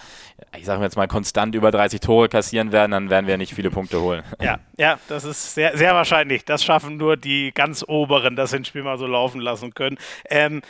ich 0.58 0.66
sage 0.66 0.84
jetzt 0.84 0.98
mal, 0.98 1.08
konstant 1.08 1.56
über 1.56 1.72
30 1.72 2.00
Tore 2.00 2.30
kassieren 2.30 2.72
werden, 2.72 2.92
dann 2.92 3.10
werden 3.10 3.28
wir 3.28 3.38
nicht 3.38 3.54
viele 3.54 3.70
Punkte 3.70 4.02
holen. 4.02 4.24
Ja, 4.42 4.60
ja, 4.78 5.00
das 5.08 5.24
ist 5.24 5.54
sehr, 5.54 5.78
sehr 5.78 5.94
wahrscheinlich. 5.94 6.46
Das 6.46 6.64
schaffen 6.64 6.98
nur 6.98 7.18
die 7.18 7.52
ganz 7.54 7.86
Oberen, 7.88 8.36
das 8.36 8.54
ins 8.54 8.68
Spiel 8.68 8.84
mal 8.84 8.98
so 8.98 9.08
laufen 9.08 9.40
lassen 9.40 9.74
können. 9.74 9.98
Ähm, 10.30 10.62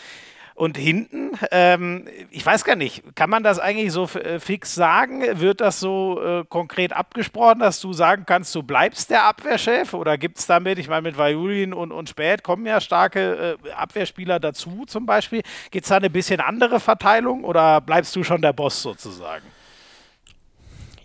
und 0.55 0.77
hinten, 0.77 1.31
ähm, 1.51 2.07
ich 2.29 2.45
weiß 2.45 2.63
gar 2.63 2.75
nicht, 2.75 3.15
kann 3.15 3.29
man 3.29 3.43
das 3.43 3.59
eigentlich 3.59 3.91
so 3.91 4.05
äh, 4.05 4.39
fix 4.39 4.75
sagen? 4.75 5.23
Wird 5.39 5.61
das 5.61 5.79
so 5.79 6.21
äh, 6.23 6.43
konkret 6.47 6.93
abgesprochen, 6.93 7.59
dass 7.59 7.81
du 7.81 7.93
sagen 7.93 8.25
kannst, 8.25 8.53
du 8.53 8.61
bleibst 8.61 9.09
der 9.09 9.23
Abwehrchef? 9.23 9.93
Oder 9.93 10.17
gibt 10.17 10.39
es 10.39 10.45
damit, 10.45 10.77
ich 10.77 10.87
meine, 10.87 11.03
mit 11.03 11.17
Vajulin 11.17 11.73
und, 11.73 11.91
und 11.91 12.09
Spät 12.09 12.43
kommen 12.43 12.65
ja 12.65 12.81
starke 12.81 13.57
äh, 13.63 13.71
Abwehrspieler 13.71 14.39
dazu 14.39 14.83
zum 14.85 15.05
Beispiel. 15.05 15.41
Gibt 15.71 15.85
es 15.85 15.89
da 15.89 15.97
eine 15.97 16.09
bisschen 16.09 16.39
andere 16.39 16.79
Verteilung 16.79 17.43
oder 17.43 17.81
bleibst 17.81 18.15
du 18.15 18.23
schon 18.23 18.41
der 18.41 18.53
Boss 18.53 18.81
sozusagen? 18.81 19.45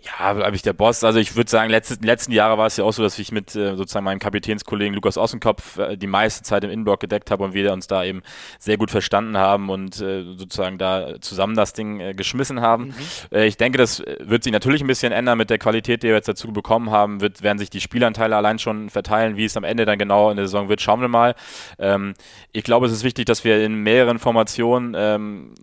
Ja, 0.03 0.33
glaube 0.33 0.55
ich 0.55 0.61
der 0.61 0.73
Boss. 0.73 1.03
Also 1.03 1.19
ich 1.19 1.35
würde 1.35 1.49
sagen, 1.49 1.69
letzte, 1.69 1.97
letzten 2.05 2.31
Jahre 2.31 2.57
war 2.57 2.67
es 2.67 2.77
ja 2.77 2.83
auch 2.83 2.93
so, 2.93 3.03
dass 3.03 3.17
ich 3.19 3.31
mit 3.31 3.55
äh, 3.55 3.75
sozusagen 3.75 4.05
meinem 4.05 4.19
Kapitänskollegen 4.19 4.93
Lukas 4.93 5.17
Ossenkopf 5.17 5.77
äh, 5.77 5.97
die 5.97 6.07
meiste 6.07 6.43
Zeit 6.43 6.63
im 6.63 6.69
Innenblock 6.69 6.99
gedeckt 6.99 7.31
habe 7.31 7.43
und 7.43 7.53
wir 7.53 7.73
uns 7.73 7.87
da 7.87 8.03
eben 8.03 8.21
sehr 8.59 8.77
gut 8.77 8.91
verstanden 8.91 9.37
haben 9.37 9.69
und 9.69 9.99
äh, 9.99 10.23
sozusagen 10.35 10.77
da 10.77 11.19
zusammen 11.19 11.55
das 11.55 11.73
Ding 11.73 11.99
äh, 11.99 12.13
geschmissen 12.13 12.61
haben. 12.61 12.85
Mhm. 12.85 12.93
Äh, 13.37 13.47
ich 13.47 13.57
denke, 13.57 13.77
das 13.77 14.03
wird 14.19 14.43
sich 14.43 14.53
natürlich 14.53 14.81
ein 14.81 14.87
bisschen 14.87 15.11
ändern 15.11 15.37
mit 15.37 15.49
der 15.49 15.57
Qualität, 15.57 16.03
die 16.03 16.07
wir 16.07 16.15
jetzt 16.15 16.27
dazu 16.27 16.51
bekommen 16.51 16.91
haben. 16.91 17.21
Wird, 17.21 17.41
werden 17.41 17.57
sich 17.57 17.69
die 17.69 17.81
Spielanteile 17.81 18.35
allein 18.35 18.59
schon 18.59 18.89
verteilen. 18.89 19.35
Wie 19.35 19.45
es 19.45 19.57
am 19.57 19.63
Ende 19.63 19.85
dann 19.85 19.99
genau 19.99 20.29
in 20.29 20.37
der 20.37 20.45
Saison 20.45 20.69
wird, 20.69 20.81
schauen 20.81 21.01
wir 21.01 21.07
mal. 21.07 21.35
Ähm, 21.77 22.13
ich 22.51 22.63
glaube, 22.63 22.85
es 22.85 22.91
ist 22.91 23.03
wichtig, 23.03 23.25
dass 23.25 23.43
wir 23.43 23.63
in 23.63 23.75
mehreren 23.75 24.19
Formationen 24.19 24.95
ähm, 24.97 25.55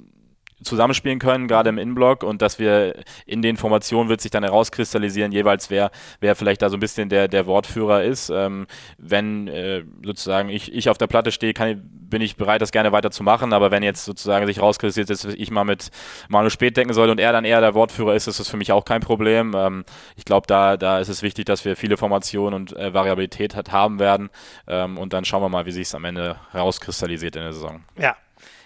zusammenspielen 0.67 1.19
können, 1.19 1.49
gerade 1.49 1.69
im 1.71 1.79
Innenblock 1.79 2.23
und 2.23 2.43
dass 2.43 2.59
wir 2.59 3.03
in 3.25 3.41
den 3.43 3.57
Formationen 3.57 4.09
wird 4.09 4.21
sich 4.21 4.31
dann 4.31 4.43
herauskristallisieren, 4.43 5.33
jeweils 5.33 5.71
wer, 5.71 5.91
wer 6.21 6.37
vielleicht 6.37 6.63
da 6.63 6.69
so 6.69 6.77
ein 6.77 6.81
bisschen 6.81 7.09
der, 7.09 7.29
der 7.29 7.47
Wortführer 7.47 8.05
ist. 8.05 8.31
Ähm, 8.31 8.67
wenn 8.99 9.49
äh, 9.49 9.85
sozusagen 10.05 10.49
ich, 10.49 10.73
ich 10.73 10.91
auf 10.91 10.99
der 10.99 11.07
Platte 11.07 11.33
stehe, 11.33 11.55
kann, 11.55 11.83
bin 11.85 12.21
ich 12.21 12.37
bereit, 12.37 12.61
das 12.61 12.73
gerne 12.73 12.93
weiter 12.93 13.11
zu 13.11 13.23
machen, 13.23 13.53
aber 13.53 13.71
wenn 13.71 13.83
jetzt 13.83 14.05
sozusagen 14.05 14.47
sich 14.47 14.59
herauskristallisiert, 14.59 15.11
dass 15.11 15.25
ich 15.25 15.51
mal 15.51 15.65
mit 15.65 15.91
Manu 16.29 16.51
Spät 16.51 16.77
denken 16.77 16.93
soll 16.93 17.11
und 17.11 17.19
er 17.19 17.33
dann 17.33 17.45
eher 17.45 17.61
der 17.61 17.75
Wortführer 17.75 18.15
ist, 18.15 18.27
ist 18.27 18.41
das 18.41 18.49
für 18.49 18.57
mich 18.57 18.73
auch 18.73 18.85
kein 18.85 19.01
Problem. 19.01 19.55
Ähm, 19.57 19.85
ich 20.17 20.25
glaube, 20.25 20.47
da, 20.47 20.77
da 20.77 20.99
ist 20.99 21.09
es 21.09 21.23
wichtig, 21.23 21.47
dass 21.47 21.65
wir 21.65 21.77
viele 21.77 21.97
Formationen 21.97 22.55
und 22.55 22.77
äh, 22.77 22.93
Variabilität 22.93 23.55
hat, 23.55 23.73
haben 23.73 23.99
werden 23.99 24.31
ähm, 24.67 24.99
und 24.99 25.13
dann 25.13 25.25
schauen 25.25 25.43
wir 25.43 25.49
mal, 25.49 25.67
wie 25.67 25.73
sich 25.73 25.89
es 25.89 25.95
am 25.95 26.05
Ende 26.05 26.37
herauskristallisiert 26.53 27.37
in 27.37 27.43
der 27.43 27.53
Saison. 27.53 27.85
Ja. 27.99 28.17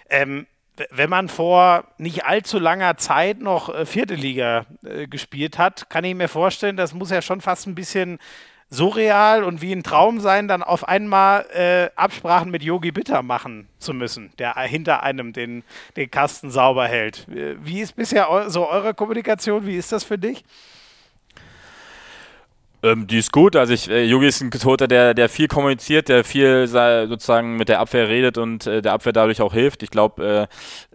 Ähm, 0.09 0.45
wenn 0.89 1.09
man 1.09 1.29
vor 1.29 1.83
nicht 1.97 2.25
allzu 2.25 2.59
langer 2.59 2.97
Zeit 2.97 3.39
noch 3.39 3.73
äh, 3.73 3.85
vierte 3.85 4.15
Liga 4.15 4.65
äh, 4.83 5.07
gespielt 5.07 5.57
hat, 5.57 5.89
kann 5.89 6.03
ich 6.03 6.15
mir 6.15 6.27
vorstellen, 6.27 6.77
das 6.77 6.93
muss 6.93 7.11
ja 7.11 7.21
schon 7.21 7.41
fast 7.41 7.67
ein 7.67 7.75
bisschen 7.75 8.19
surreal 8.69 9.43
und 9.43 9.61
wie 9.61 9.73
ein 9.73 9.83
Traum 9.83 10.21
sein, 10.21 10.47
dann 10.47 10.63
auf 10.63 10.87
einmal 10.87 11.45
äh, 11.53 11.89
Absprachen 11.95 12.49
mit 12.49 12.63
Yogi 12.63 12.91
Bitter 12.91 13.21
machen 13.21 13.67
zu 13.79 13.93
müssen, 13.93 14.31
der 14.39 14.55
hinter 14.59 15.03
einem 15.03 15.33
den, 15.33 15.63
den 15.97 16.09
Kasten 16.09 16.49
sauber 16.49 16.87
hält. 16.87 17.27
Äh, 17.27 17.55
wie 17.63 17.81
ist 17.81 17.95
bisher 17.95 18.31
eu 18.31 18.49
so 18.49 18.69
eure 18.69 18.93
Kommunikation? 18.93 19.67
Wie 19.67 19.75
ist 19.75 19.91
das 19.91 20.05
für 20.05 20.17
dich? 20.17 20.43
Ähm, 22.83 23.05
die 23.07 23.19
ist 23.19 23.31
gut. 23.31 23.55
Also 23.55 23.73
ich, 23.73 23.89
äh, 23.89 24.03
Yogi 24.03 24.27
ist 24.27 24.41
ein 24.41 24.51
Toter, 24.51 24.87
der, 24.87 25.13
der 25.13 25.29
viel 25.29 25.47
kommuniziert, 25.47 26.09
der 26.09 26.23
viel 26.23 26.67
sozusagen 26.67 27.57
mit 27.57 27.69
der 27.69 27.79
Abwehr 27.79 28.07
redet 28.07 28.37
und 28.37 28.65
äh, 28.65 28.81
der 28.81 28.93
Abwehr 28.93 29.13
dadurch 29.13 29.41
auch 29.41 29.53
hilft. 29.53 29.83
Ich 29.83 29.91
glaube, 29.91 30.49
äh, 30.51 30.90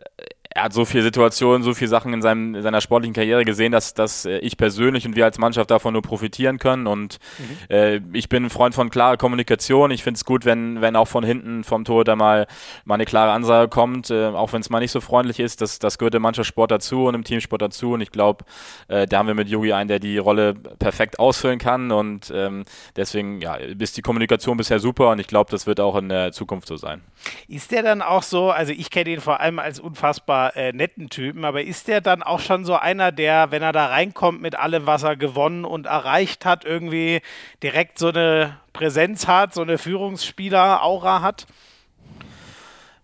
er 0.57 0.65
hat 0.65 0.73
so 0.73 0.87
viele 0.87 1.03
Situationen, 1.03 1.63
so 1.63 1.75
viele 1.75 1.89
Sachen 1.89 2.15
in, 2.15 2.23
seinem, 2.23 2.55
in 2.55 2.63
seiner 2.63 2.81
sportlichen 2.81 3.13
Karriere 3.13 3.45
gesehen, 3.45 3.73
dass, 3.73 3.93
dass 3.93 4.25
äh, 4.25 4.39
ich 4.39 4.57
persönlich 4.57 5.07
und 5.07 5.15
wir 5.15 5.27
als 5.27 5.37
Mannschaft 5.39 5.71
davon 5.71 5.93
nur 5.93 6.01
profitieren 6.01 6.59
können. 6.59 6.87
Und 6.87 7.19
mhm. 7.39 7.75
äh, 7.75 8.01
ich 8.15 8.31
bin 8.31 8.47
ein 8.47 8.51
Freund 8.51 8.75
von 8.75 8.89
klarer 8.89 9.19
Kommunikation. 9.19 9.91
Ich 9.91 10.03
finde 10.03 10.17
es 10.17 10.25
gut, 10.25 10.47
wenn, 10.47 10.81
wenn 10.81 10.97
auch 10.97 11.09
von 11.09 11.25
hinten 11.25 11.63
vom 11.63 11.85
Tor 11.85 12.05
da 12.05 12.17
mal, 12.17 12.47
mal 12.87 12.95
eine 12.95 13.05
klare 13.05 13.33
Ansage 13.33 13.69
kommt, 13.69 14.11
äh, 14.11 14.29
auch 14.29 14.55
wenn 14.55 14.63
es 14.63 14.71
mal 14.71 14.81
nicht 14.81 14.93
so 14.93 15.03
freundlich 15.03 15.41
ist. 15.41 15.61
Das, 15.61 15.79
das 15.79 15.99
gehört 15.99 16.15
im 16.15 16.23
Mannschaftssport 16.23 16.71
dazu 16.71 17.05
und 17.05 17.15
im 17.15 17.23
Teamsport 17.23 17.61
dazu. 17.61 17.93
Und 17.93 18.01
ich 18.01 18.11
glaube, 18.11 18.47
äh, 18.89 19.07
da 19.07 19.19
haben 19.19 19.27
wir 19.27 19.35
mit 19.35 19.49
Yogi 19.49 19.75
einen, 19.75 19.89
der 19.89 19.99
die 19.99 20.17
Rolle 20.17 20.55
perfekt 20.55 21.19
ausfüllen 21.19 21.59
kann. 21.59 21.93
Und 21.93 22.33
ähm, 22.35 22.65
deswegen 22.97 23.43
ja, 23.43 23.57
ist 23.57 23.99
die 23.99 24.03
Kommunikation 24.03 24.57
bisher 24.57 24.81
super 24.81 25.11
und 25.11 25.19
ich 25.19 25.27
glaube, 25.27 25.51
das 25.51 25.67
wird 25.67 25.81
auch 25.81 25.97
in 25.97 26.09
der 26.09 26.33
Zukunft 26.33 26.67
so 26.67 26.77
sein. 26.77 27.03
Ist 27.47 27.73
der 27.73 27.83
dann 27.83 28.01
auch 28.01 28.23
so, 28.23 28.51
also 28.51 28.73
ich 28.73 28.91
kenne 28.91 29.11
ihn 29.11 29.21
vor 29.21 29.41
allem 29.41 29.59
als 29.59 29.81
unfassbar 29.81 30.46
äh, 30.55 30.73
netten 30.73 31.09
Typen, 31.09 31.45
aber 31.45 31.63
ist 31.63 31.89
der 31.89 32.01
dann 32.01 32.23
auch 32.23 32.41
schon 32.41 32.65
so 32.65 32.75
einer, 32.77 33.13
der, 33.13 33.51
wenn 33.51 33.63
er 33.63 33.73
da 33.73 33.87
reinkommt 33.87 34.41
mit 34.41 34.57
allem, 34.57 34.87
was 34.87 35.03
er 35.03 35.17
gewonnen 35.17 35.65
und 35.65 35.87
erreicht 35.87 36.45
hat, 36.45 36.65
irgendwie 36.65 37.21
direkt 37.63 37.99
so 37.99 38.09
eine 38.09 38.59
Präsenz 38.73 39.27
hat, 39.27 39.55
so 39.55 39.63
eine 39.63 39.79
Führungsspieler-Aura 39.79 41.23
hat? 41.23 41.47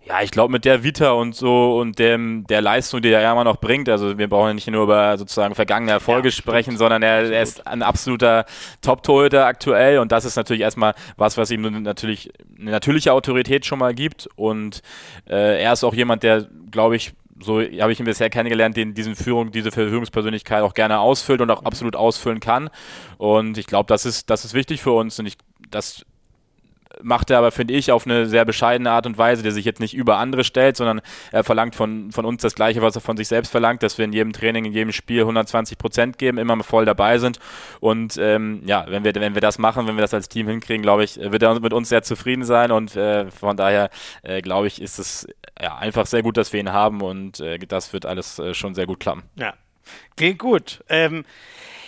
Ja, 0.04 0.20
ich 0.20 0.32
glaube 0.32 0.50
mit 0.50 0.64
der 0.64 0.82
Vita 0.82 1.12
und 1.12 1.36
so 1.36 1.78
und 1.78 2.00
dem, 2.00 2.44
der 2.48 2.60
Leistung, 2.60 3.02
die 3.02 3.10
er 3.10 3.20
ja 3.20 3.32
immer 3.32 3.44
noch 3.44 3.58
bringt, 3.58 3.88
also 3.88 4.18
wir 4.18 4.28
brauchen 4.28 4.48
ja 4.48 4.54
nicht 4.54 4.68
nur 4.68 4.82
über 4.82 5.16
sozusagen 5.16 5.54
vergangene 5.54 5.92
Erfolge 5.92 6.28
ja, 6.28 6.32
sprechen, 6.32 6.76
sondern 6.76 7.04
er, 7.04 7.30
er, 7.30 7.42
ist 7.42 7.64
ein 7.68 7.82
absoluter 7.82 8.44
Top-Torhüter 8.80 9.46
aktuell 9.46 10.00
und 10.00 10.10
das 10.10 10.24
ist 10.24 10.34
natürlich 10.34 10.62
erstmal 10.62 10.94
was, 11.16 11.36
was 11.36 11.52
ihm 11.52 11.82
natürlich 11.82 12.32
eine 12.58 12.72
natürliche 12.72 13.12
Autorität 13.12 13.64
schon 13.64 13.78
mal 13.78 13.94
gibt 13.94 14.28
und 14.34 14.82
äh, 15.28 15.62
er 15.62 15.72
ist 15.72 15.84
auch 15.84 15.94
jemand, 15.94 16.24
der, 16.24 16.48
glaube 16.72 16.96
ich, 16.96 17.12
so 17.40 17.60
habe 17.60 17.92
ich 17.92 18.00
ihn 18.00 18.06
bisher 18.06 18.30
kennengelernt, 18.30 18.76
den 18.76 18.94
diesen 18.94 19.16
Führung, 19.16 19.50
diese 19.50 19.70
Führungspersönlichkeit 19.70 20.62
auch 20.62 20.74
gerne 20.74 21.00
ausfüllt 21.00 21.40
und 21.40 21.50
auch 21.50 21.64
absolut 21.64 21.96
ausfüllen 21.96 22.40
kann. 22.40 22.70
Und 23.18 23.58
ich 23.58 23.66
glaube, 23.66 23.86
das 23.88 24.06
ist, 24.06 24.30
das 24.30 24.44
ist 24.44 24.54
wichtig 24.54 24.82
für 24.82 24.92
uns 24.92 25.18
und 25.18 25.26
ich, 25.26 25.38
das 25.70 26.04
macht 27.02 27.30
er 27.30 27.38
aber, 27.38 27.50
finde 27.50 27.74
ich, 27.74 27.92
auf 27.92 28.06
eine 28.06 28.26
sehr 28.26 28.44
bescheidene 28.44 28.90
Art 28.90 29.06
und 29.06 29.18
Weise, 29.18 29.42
der 29.42 29.52
sich 29.52 29.64
jetzt 29.64 29.80
nicht 29.80 29.94
über 29.94 30.18
andere 30.18 30.44
stellt, 30.44 30.76
sondern 30.76 31.00
er 31.30 31.44
verlangt 31.44 31.74
von, 31.74 32.10
von 32.12 32.24
uns 32.24 32.42
das 32.42 32.54
Gleiche, 32.54 32.82
was 32.82 32.94
er 32.94 33.00
von 33.00 33.16
sich 33.16 33.28
selbst 33.28 33.50
verlangt, 33.50 33.82
dass 33.82 33.98
wir 33.98 34.04
in 34.04 34.12
jedem 34.12 34.32
Training, 34.32 34.64
in 34.64 34.72
jedem 34.72 34.92
Spiel 34.92 35.20
120 35.20 35.78
Prozent 35.78 36.18
geben, 36.18 36.38
immer 36.38 36.62
voll 36.62 36.84
dabei 36.84 37.18
sind. 37.18 37.38
Und 37.80 38.16
ähm, 38.18 38.62
ja, 38.64 38.84
wenn 38.88 39.04
wir, 39.04 39.14
wenn 39.14 39.34
wir 39.34 39.40
das 39.40 39.58
machen, 39.58 39.86
wenn 39.86 39.96
wir 39.96 40.02
das 40.02 40.14
als 40.14 40.28
Team 40.28 40.48
hinkriegen, 40.48 40.82
glaube 40.82 41.04
ich, 41.04 41.18
wird 41.18 41.42
er 41.42 41.58
mit 41.60 41.72
uns 41.72 41.88
sehr 41.88 42.02
zufrieden 42.02 42.44
sein 42.44 42.70
und 42.72 42.96
äh, 42.96 43.30
von 43.30 43.56
daher 43.56 43.90
äh, 44.22 44.40
glaube 44.40 44.66
ich, 44.66 44.80
ist 44.80 44.98
es 44.98 45.26
ja, 45.60 45.76
einfach 45.76 46.06
sehr 46.06 46.22
gut, 46.22 46.36
dass 46.36 46.52
wir 46.52 46.60
ihn 46.60 46.72
haben 46.72 47.00
und 47.00 47.40
äh, 47.40 47.58
das 47.58 47.92
wird 47.92 48.06
alles 48.06 48.38
äh, 48.38 48.54
schon 48.54 48.74
sehr 48.74 48.86
gut 48.86 49.00
klappen. 49.00 49.22
Ja, 49.36 49.54
klingt 50.16 50.38
gut. 50.38 50.84
Ähm, 50.88 51.24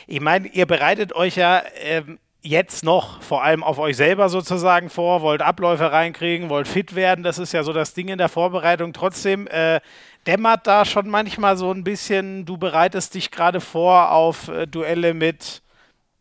ich 0.06 0.20
meine, 0.20 0.48
ihr 0.48 0.66
bereitet 0.66 1.14
euch 1.14 1.36
ja 1.36 1.62
ähm, 1.76 2.18
jetzt 2.44 2.84
noch 2.84 3.22
vor 3.22 3.42
allem 3.42 3.64
auf 3.64 3.78
euch 3.78 3.96
selber 3.96 4.28
sozusagen 4.28 4.90
vor, 4.90 5.22
wollt 5.22 5.40
Abläufe 5.40 5.90
reinkriegen, 5.90 6.50
wollt 6.50 6.68
fit 6.68 6.94
werden. 6.94 7.24
Das 7.24 7.38
ist 7.38 7.52
ja 7.52 7.62
so 7.62 7.72
das 7.72 7.94
Ding 7.94 8.08
in 8.08 8.18
der 8.18 8.28
Vorbereitung. 8.28 8.92
Trotzdem 8.92 9.46
äh, 9.48 9.80
dämmert 10.26 10.66
da 10.66 10.84
schon 10.84 11.08
manchmal 11.08 11.56
so 11.56 11.72
ein 11.72 11.84
bisschen, 11.84 12.44
du 12.44 12.58
bereitest 12.58 13.14
dich 13.14 13.30
gerade 13.30 13.60
vor 13.60 14.12
auf 14.12 14.48
äh, 14.48 14.66
Duelle 14.66 15.14
mit 15.14 15.62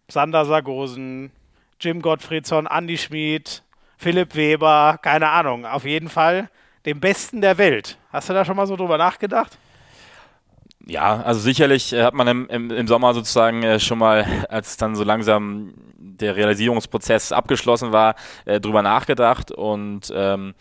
Sander 0.07 0.45
Sargosen, 0.45 1.31
Jim 1.79 2.01
Gottfriedson, 2.01 2.67
Andy 2.67 2.97
Schmid, 2.97 3.61
Philipp 3.97 4.33
Weber, 4.35 4.99
keine 5.01 5.29
Ahnung. 5.29 5.65
Auf 5.65 5.83
jeden 5.83 6.09
Fall 6.09 6.49
dem 6.85 7.01
Besten 7.01 7.41
der 7.41 7.57
Welt. 7.57 7.97
Hast 8.13 8.29
du 8.29 8.33
da 8.33 8.45
schon 8.45 8.55
mal 8.55 8.67
so 8.67 8.77
drüber 8.77 8.97
nachgedacht? 8.97 9.57
Ja, 10.85 11.21
also 11.21 11.39
sicherlich 11.41 11.93
hat 11.93 12.13
man 12.13 12.27
im, 12.27 12.47
im, 12.47 12.71
im 12.71 12.87
Sommer 12.87 13.13
sozusagen 13.13 13.63
äh, 13.63 13.79
schon 13.79 13.99
mal, 13.99 14.25
als 14.49 14.77
dann 14.77 14.95
so 14.95 15.03
langsam 15.03 15.73
der 16.23 16.35
Realisierungsprozess 16.35 17.31
abgeschlossen 17.31 17.91
war, 17.91 18.15
äh, 18.45 18.59
drüber 18.59 18.81
nachgedacht 18.81 19.51
und 19.51 20.11
ähm, 20.15 20.53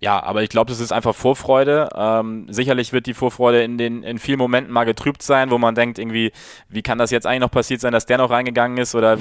ja, 0.00 0.22
aber 0.22 0.44
ich 0.44 0.48
glaube, 0.48 0.70
das 0.70 0.78
ist 0.78 0.92
einfach 0.92 1.14
Vorfreude. 1.14 1.88
Ähm, 1.96 2.46
sicherlich 2.48 2.92
wird 2.92 3.06
die 3.06 3.14
Vorfreude 3.14 3.62
in 3.64 3.78
den 3.78 4.04
in 4.04 4.20
vielen 4.20 4.38
Momenten 4.38 4.72
mal 4.72 4.84
getrübt 4.84 5.22
sein, 5.22 5.50
wo 5.50 5.58
man 5.58 5.74
denkt, 5.74 5.98
irgendwie, 5.98 6.30
wie 6.68 6.82
kann 6.82 6.98
das 6.98 7.10
jetzt 7.10 7.26
eigentlich 7.26 7.40
noch 7.40 7.50
passiert 7.50 7.80
sein, 7.80 7.92
dass 7.92 8.06
der 8.06 8.18
noch 8.18 8.30
reingegangen 8.30 8.78
ist 8.78 8.94
oder 8.94 9.18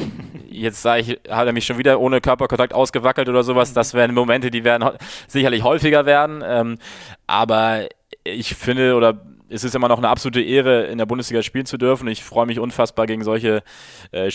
jetzt 0.50 0.84
sage 0.84 1.02
ich, 1.02 1.10
hat 1.32 1.48
er 1.48 1.54
mich 1.54 1.66
schon 1.66 1.80
wieder 1.80 2.00
ohne 2.00 2.22
Körperkontakt 2.22 2.74
ausgewackelt 2.74 3.28
oder 3.28 3.44
sowas. 3.44 3.74
Das 3.74 3.96
wären 3.96 4.14
Momente, 4.14 4.52
die 4.52 4.64
werden 4.64 4.88
sicherlich 5.28 5.64
häufiger 5.64 6.06
werden. 6.06 6.44
Ähm, 6.46 6.78
aber 7.26 7.88
ich 8.24 8.54
finde 8.54 8.96
oder 8.96 9.20
es 9.50 9.64
ist 9.64 9.74
immer 9.74 9.88
noch 9.88 9.98
eine 9.98 10.10
absolute 10.10 10.42
Ehre, 10.42 10.84
in 10.86 11.00
der 11.00 11.06
Bundesliga 11.08 11.42
spielen 11.42 11.66
zu 11.66 11.78
dürfen. 11.78 12.08
Ich 12.08 12.24
freue 12.24 12.46
mich 12.46 12.60
unfassbar 12.60 13.08
gegen 13.08 13.24
solche 13.24 13.64
äh, 14.12 14.30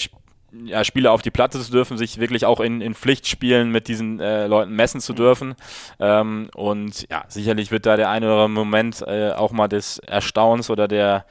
ja, 0.64 0.84
Spieler 0.84 1.12
auf 1.12 1.22
die 1.22 1.30
Platte 1.30 1.60
zu 1.60 1.70
dürfen, 1.70 1.96
sich 1.96 2.18
wirklich 2.18 2.44
auch 2.44 2.60
in, 2.60 2.80
in 2.80 2.94
Pflichtspielen 2.94 3.70
mit 3.70 3.88
diesen 3.88 4.20
äh, 4.20 4.46
Leuten 4.46 4.74
messen 4.74 5.00
zu 5.00 5.12
dürfen. 5.12 5.54
Ähm, 5.98 6.50
und 6.54 7.08
ja, 7.10 7.24
sicherlich 7.28 7.70
wird 7.70 7.86
da 7.86 7.96
der 7.96 8.10
eine 8.10 8.26
oder 8.26 8.44
andere 8.44 8.64
Moment 8.64 9.02
äh, 9.06 9.30
auch 9.30 9.52
mal 9.52 9.68
des 9.68 9.98
Erstaunens 9.98 10.70
oder 10.70 10.88
der, 10.88 11.24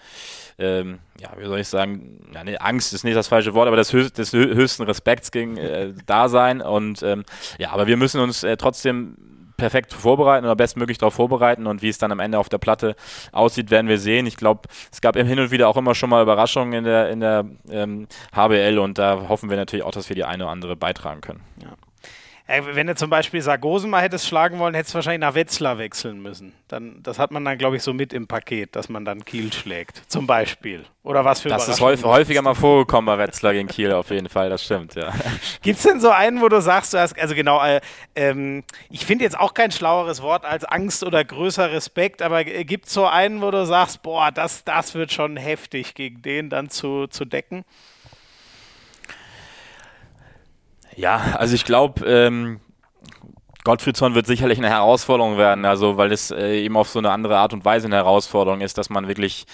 ähm, 0.57 0.99
ja, 1.19 1.29
wie 1.37 1.45
soll 1.45 1.59
ich 1.59 1.67
sagen, 1.67 2.19
ja, 2.33 2.43
nee, 2.43 2.57
Angst 2.57 2.93
ist 2.93 3.03
nicht 3.03 3.15
das 3.15 3.27
falsche 3.27 3.53
Wort, 3.53 3.67
aber 3.67 3.77
des, 3.77 3.93
höchst, 3.93 4.17
des 4.17 4.33
höchsten 4.33 4.83
Respekts 4.83 5.31
gegen 5.31 5.57
äh, 5.57 5.93
da 6.05 6.27
sein. 6.27 6.61
Und 6.61 7.03
ähm, 7.03 7.23
ja, 7.59 7.71
aber 7.71 7.87
wir 7.87 7.97
müssen 7.97 8.19
uns 8.19 8.43
äh, 8.43 8.57
trotzdem 8.57 9.15
perfekt 9.61 9.93
vorbereiten 9.93 10.43
oder 10.43 10.55
bestmöglich 10.55 10.97
darauf 10.97 11.13
vorbereiten 11.13 11.67
und 11.67 11.83
wie 11.83 11.89
es 11.89 11.99
dann 11.99 12.11
am 12.11 12.19
Ende 12.19 12.39
auf 12.39 12.49
der 12.49 12.57
Platte 12.57 12.95
aussieht, 13.31 13.69
werden 13.69 13.87
wir 13.87 13.99
sehen. 13.99 14.25
Ich 14.25 14.35
glaube, 14.35 14.61
es 14.91 15.01
gab 15.01 15.15
Hin 15.15 15.39
und 15.39 15.51
wieder 15.51 15.69
auch 15.69 15.77
immer 15.77 15.93
schon 15.93 16.09
mal 16.09 16.23
Überraschungen 16.23 16.73
in 16.73 16.83
der, 16.83 17.09
in 17.11 17.19
der 17.19 17.45
ähm, 17.69 18.07
HBL 18.35 18.79
und 18.79 18.97
da 18.97 19.29
hoffen 19.29 19.51
wir 19.51 19.57
natürlich 19.57 19.85
auch, 19.85 19.91
dass 19.91 20.09
wir 20.09 20.15
die 20.15 20.23
eine 20.23 20.45
oder 20.45 20.51
andere 20.51 20.75
beitragen 20.75 21.21
können. 21.21 21.41
Ja. 21.61 21.73
Wenn 22.73 22.87
du 22.87 22.95
zum 22.95 23.09
Beispiel 23.09 23.41
Sargosen 23.41 23.89
mal 23.89 24.01
hättest 24.01 24.27
schlagen 24.27 24.59
wollen, 24.59 24.73
hättest 24.73 24.93
du 24.93 24.95
wahrscheinlich 24.95 25.21
nach 25.21 25.35
Wetzlar 25.35 25.77
wechseln 25.77 26.21
müssen. 26.21 26.53
Dann, 26.67 27.01
das 27.03 27.19
hat 27.19 27.31
man 27.31 27.45
dann, 27.45 27.57
glaube 27.57 27.75
ich, 27.75 27.83
so 27.83 27.93
mit 27.93 28.13
im 28.13 28.27
Paket, 28.27 28.75
dass 28.75 28.89
man 28.89 29.05
dann 29.05 29.25
Kiel 29.25 29.51
schlägt, 29.53 30.03
zum 30.09 30.27
Beispiel. 30.27 30.85
Oder 31.03 31.25
was 31.25 31.41
für 31.41 31.49
Das 31.49 31.67
ist 31.67 31.81
häufig, 31.81 32.05
häufiger 32.05 32.41
mal 32.41 32.53
vorgekommen 32.53 33.05
bei 33.05 33.17
Wetzlar 33.17 33.53
gegen 33.53 33.67
Kiel, 33.67 33.91
auf 33.91 34.11
jeden 34.11 34.29
Fall, 34.29 34.49
das 34.49 34.63
stimmt, 34.63 34.95
ja. 34.95 35.11
Gibt 35.61 35.77
es 35.77 35.83
denn 35.83 35.99
so 35.99 36.09
einen, 36.09 36.41
wo 36.41 36.49
du 36.49 36.61
sagst, 36.61 36.93
du 36.93 36.99
hast, 36.99 37.17
also 37.19 37.33
genau, 37.33 37.63
äh, 37.63 37.81
ähm, 38.15 38.63
ich 38.89 39.05
finde 39.05 39.23
jetzt 39.23 39.39
auch 39.39 39.53
kein 39.53 39.71
schlaueres 39.71 40.21
Wort 40.21 40.45
als 40.45 40.63
Angst 40.65 41.03
oder 41.03 41.23
größer 41.23 41.71
Respekt, 41.71 42.21
aber 42.21 42.43
gibt 42.43 42.87
es 42.87 42.93
so 42.93 43.07
einen, 43.07 43.41
wo 43.41 43.49
du 43.49 43.65
sagst, 43.65 44.03
boah, 44.03 44.31
das, 44.31 44.63
das 44.63 44.93
wird 44.93 45.11
schon 45.11 45.37
heftig, 45.37 45.95
gegen 45.95 46.21
den 46.21 46.49
dann 46.49 46.69
zu, 46.69 47.07
zu 47.07 47.25
decken? 47.25 47.63
Ja, 50.95 51.35
also 51.37 51.55
ich 51.55 51.65
glaube, 51.65 52.05
ähm, 52.05 52.59
Gottfriedson 53.63 54.15
wird 54.15 54.25
sicherlich 54.25 54.57
eine 54.57 54.69
Herausforderung 54.69 55.37
werden, 55.37 55.65
also 55.65 55.97
weil 55.97 56.11
es 56.11 56.31
äh, 56.31 56.63
eben 56.63 56.75
auf 56.75 56.89
so 56.89 56.99
eine 56.99 57.11
andere 57.11 57.37
Art 57.37 57.53
und 57.53 57.63
Weise 57.63 57.87
eine 57.87 57.95
Herausforderung 57.95 58.61
ist, 58.61 58.77
dass 58.77 58.89
man 58.89 59.07
wirklich 59.07 59.45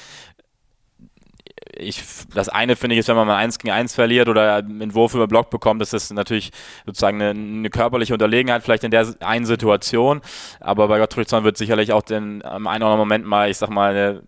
ich, 1.79 2.03
das 2.33 2.49
eine 2.49 2.75
finde 2.75 2.95
ich 2.95 2.99
ist, 2.99 3.07
wenn 3.07 3.15
man 3.15 3.27
mal 3.27 3.37
eins 3.37 3.59
gegen 3.59 3.71
eins 3.71 3.93
verliert 3.93 4.29
oder 4.29 4.55
einen 4.55 4.93
Wurf 4.93 5.13
über 5.13 5.27
Block 5.27 5.49
bekommt, 5.49 5.81
ist 5.81 5.93
das 5.93 6.11
natürlich 6.11 6.51
sozusagen 6.85 7.21
eine, 7.21 7.31
eine 7.39 7.69
körperliche 7.69 8.13
Unterlegenheit 8.13 8.63
vielleicht 8.63 8.83
in 8.83 8.91
der 8.91 9.07
einen 9.19 9.45
Situation. 9.45 10.21
Aber 10.59 10.87
bei 10.87 10.97
Gottfriedson 10.99 11.43
wird 11.43 11.57
sicherlich 11.57 11.91
auch 11.93 12.01
den, 12.01 12.43
am 12.43 12.67
einen 12.67 12.83
oder 12.83 12.93
anderen 12.93 12.99
Moment 12.99 13.25
mal, 13.25 13.49
ich 13.49 13.57
sag 13.57 13.69
mal, 13.69 13.91
eine, 13.91 14.23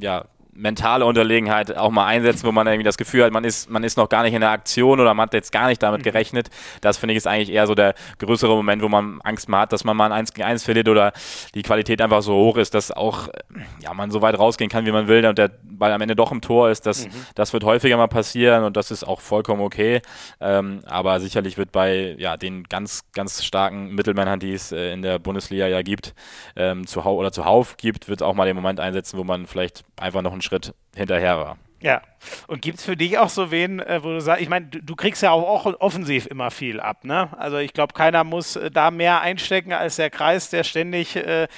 ja, 0.00 0.24
mentale 0.52 1.06
Unterlegenheit 1.06 1.76
auch 1.76 1.90
mal 1.90 2.06
einsetzen, 2.06 2.46
wo 2.46 2.52
man 2.52 2.66
irgendwie 2.66 2.84
das 2.84 2.98
Gefühl 2.98 3.24
hat, 3.24 3.32
man 3.32 3.44
ist, 3.44 3.70
man 3.70 3.84
ist 3.84 3.96
noch 3.96 4.08
gar 4.08 4.22
nicht 4.22 4.34
in 4.34 4.40
der 4.40 4.50
Aktion 4.50 5.00
oder 5.00 5.14
man 5.14 5.26
hat 5.26 5.34
jetzt 5.34 5.50
gar 5.50 5.66
nicht 5.68 5.82
damit 5.82 6.00
mhm. 6.00 6.04
gerechnet. 6.04 6.50
Das 6.80 6.98
finde 6.98 7.14
ich 7.14 7.18
ist 7.18 7.26
eigentlich 7.26 7.50
eher 7.50 7.66
so 7.66 7.74
der 7.74 7.94
größere 8.18 8.54
Moment, 8.54 8.82
wo 8.82 8.88
man 8.88 9.20
Angst 9.22 9.48
mal 9.48 9.62
hat, 9.62 9.72
dass 9.72 9.84
man 9.84 9.96
mal 9.96 10.06
ein 10.06 10.12
1 10.12 10.34
gegen 10.34 10.46
1 10.46 10.64
verliert 10.64 10.88
oder 10.88 11.12
die 11.54 11.62
Qualität 11.62 12.02
einfach 12.02 12.22
so 12.22 12.34
hoch 12.34 12.58
ist, 12.58 12.74
dass 12.74 12.90
auch 12.90 13.28
ja, 13.80 13.94
man 13.94 14.10
so 14.10 14.20
weit 14.20 14.38
rausgehen 14.38 14.70
kann, 14.70 14.84
wie 14.84 14.92
man 14.92 15.08
will 15.08 15.24
und 15.26 15.38
der 15.38 15.50
Ball 15.62 15.92
am 15.92 16.00
Ende 16.00 16.16
doch 16.16 16.32
im 16.32 16.40
Tor 16.42 16.70
ist. 16.70 16.86
Das, 16.86 17.06
mhm. 17.06 17.12
das 17.34 17.52
wird 17.52 17.64
häufiger 17.64 17.96
mal 17.96 18.08
passieren 18.08 18.64
und 18.64 18.76
das 18.76 18.90
ist 18.90 19.04
auch 19.04 19.20
vollkommen 19.20 19.62
okay. 19.62 20.02
Ähm, 20.40 20.80
aber 20.86 21.20
sicherlich 21.20 21.56
wird 21.56 21.72
bei 21.72 22.14
ja, 22.18 22.36
den 22.36 22.64
ganz, 22.64 23.04
ganz 23.12 23.42
starken 23.42 23.94
Mittelmännern, 23.94 24.38
die 24.38 24.52
es 24.52 24.72
äh, 24.72 24.92
in 24.92 25.02
der 25.02 25.18
Bundesliga 25.18 25.66
ja 25.66 25.82
gibt, 25.82 26.14
ähm, 26.56 26.86
zu 26.86 27.02
oder 27.02 27.32
zuhauf 27.32 27.76
gibt, 27.76 28.08
wird 28.08 28.22
auch 28.22 28.34
mal 28.34 28.46
den 28.46 28.56
Moment 28.56 28.80
einsetzen, 28.80 29.18
wo 29.18 29.24
man 29.24 29.46
vielleicht 29.46 29.84
einfach 29.96 30.22
noch 30.22 30.32
einen 30.32 30.41
Schritt 30.42 30.74
hinterher 30.94 31.38
war. 31.38 31.56
Ja. 31.82 32.00
Und 32.46 32.62
gibt 32.62 32.78
es 32.78 32.84
für 32.84 32.96
dich 32.96 33.18
auch 33.18 33.28
so 33.28 33.50
wen, 33.50 33.80
äh, 33.80 34.02
wo 34.04 34.08
du 34.08 34.20
sagst, 34.20 34.40
ich 34.40 34.48
meine, 34.48 34.66
du, 34.66 34.80
du, 34.80 34.94
kriegst 34.94 35.22
ja 35.22 35.32
auch, 35.32 35.66
auch, 35.66 35.80
offensiv 35.80 36.26
immer 36.26 36.52
viel 36.52 36.78
ab, 36.78 37.04
ne? 37.04 37.28
Also 37.36 37.56
ich 37.56 37.72
glaube, 37.72 37.92
keiner 37.92 38.22
muss 38.22 38.54
äh, 38.54 38.70
da 38.70 38.92
mehr 38.92 39.20
einstecken 39.20 39.72
als 39.72 39.96
der 39.96 40.08
Kreis, 40.08 40.48
der 40.50 40.62
ständig 40.62 41.16
äh, 41.16 41.44
äh, 41.44 41.48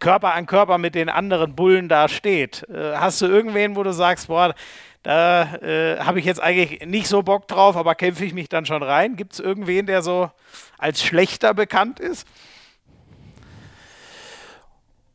Körper 0.00 0.34
an 0.34 0.44
Körper 0.44 0.76
mit 0.76 0.94
den 0.94 1.08
anderen 1.08 1.54
Bullen 1.54 1.88
da 1.88 2.08
steht. 2.08 2.68
Äh, 2.68 2.96
hast 2.96 3.22
du 3.22 3.26
irgendwen, 3.26 3.74
wo 3.74 3.82
du 3.82 3.92
sagst, 3.92 4.26
boah, 4.26 4.54
da 5.02 5.54
äh, 5.56 5.98
habe 6.00 6.18
ich 6.18 6.26
jetzt 6.26 6.42
eigentlich 6.42 6.84
nicht 6.86 7.08
so 7.08 7.22
Bock 7.22 7.48
drauf, 7.48 7.76
aber 7.76 7.94
kämpfe 7.94 8.24
ich 8.24 8.34
mich 8.34 8.50
dann 8.50 8.66
schon 8.66 8.82
rein? 8.82 9.16
Gibt 9.16 9.34
es 9.34 9.40
irgendwen, 9.40 9.86
der 9.86 10.02
so 10.02 10.30
als 10.78 11.02
schlechter 11.02 11.54
bekannt 11.54 12.00
ist? 12.00 12.26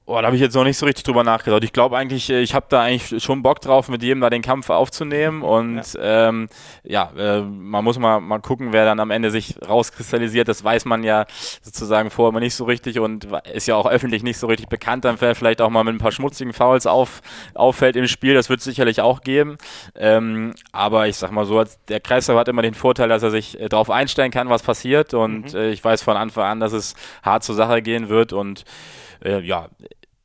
Boah, 0.10 0.24
da 0.24 0.26
habe 0.26 0.36
ich 0.36 0.42
jetzt 0.42 0.56
noch 0.56 0.64
nicht 0.64 0.80
so 0.80 0.88
richtig 0.88 1.04
drüber 1.04 1.24
nachgedacht. 1.24 1.64
Ich 1.64 1.72
glaube 1.72 1.96
eigentlich, 1.96 2.32
äh, 2.32 2.42
ich 2.42 2.56
habe 2.56 2.66
da 2.68 2.82
eigentlich 2.82 3.24
schon 3.24 3.44
Bock 3.44 3.62
drauf, 3.62 3.90
mit 3.90 4.02
jedem 4.02 4.22
da 4.22 4.32
den 4.32 4.42
Kampf 4.42 4.72
aufzunehmen. 4.72 5.44
Und 5.44 5.84
ja, 5.94 6.30
ähm, 6.30 6.50
ja 6.84 7.12
äh, 7.16 7.42
man 7.42 7.84
muss 7.84 8.00
mal, 8.00 8.20
mal 8.20 8.40
gucken, 8.40 8.74
wer 8.74 8.86
dann 8.86 9.00
am 9.00 9.12
Ende 9.12 9.30
sich 9.30 9.58
rauskristallisiert. 9.62 10.48
Das 10.48 10.64
weiß 10.64 10.86
man 10.86 11.04
ja 11.04 11.28
sozusagen 11.62 12.10
vorher 12.10 12.32
immer 12.32 12.40
nicht 12.40 12.56
so 12.56 12.64
richtig 12.64 13.00
und 13.00 13.28
ist 13.54 13.68
ja 13.68 13.76
auch 13.76 13.86
öffentlich 13.86 14.24
nicht 14.24 14.40
so 14.40 14.48
richtig 14.48 14.68
bekannt. 14.68 15.06
Dann 15.06 15.20
vielleicht 15.20 15.62
auch 15.62 15.70
mal 15.70 15.84
mit 15.84 15.94
ein 15.94 16.00
paar 16.00 16.12
schmutzigen 16.12 16.54
Fouls 16.54 16.88
auf, 16.88 17.22
auffällt 17.54 17.96
im 17.96 18.08
Spiel. 18.08 18.34
Das 18.34 18.50
wird 18.50 18.62
es 18.62 18.66
sicherlich 18.66 19.02
auch 19.02 19.22
geben. 19.22 19.58
Ähm, 19.94 20.56
aber 20.72 21.08
ich 21.08 21.18
sag 21.18 21.30
mal 21.30 21.46
so, 21.46 21.64
der 21.88 22.00
Kreisler 22.00 22.36
hat 22.36 22.48
immer 22.48 22.64
den 22.64 22.74
Vorteil, 22.74 23.10
dass 23.10 23.22
er 23.22 23.30
sich 23.30 23.60
äh, 23.60 23.70
darauf 23.70 23.92
einstellen 23.92 24.32
kann, 24.32 24.50
was 24.50 24.64
passiert. 24.64 25.14
Und 25.14 25.54
mhm. 25.54 25.60
äh, 25.60 25.70
ich 25.70 25.84
weiß 25.84 26.02
von 26.02 26.18
Anfang 26.18 26.46
an, 26.46 26.60
dass 26.60 26.74
es 26.74 26.96
hart 27.22 27.44
zur 27.44 27.54
Sache 27.54 27.84
gehen 27.84 28.10
wird. 28.10 28.34
Und 28.34 28.66
äh, 29.24 29.42
ja, 29.42 29.68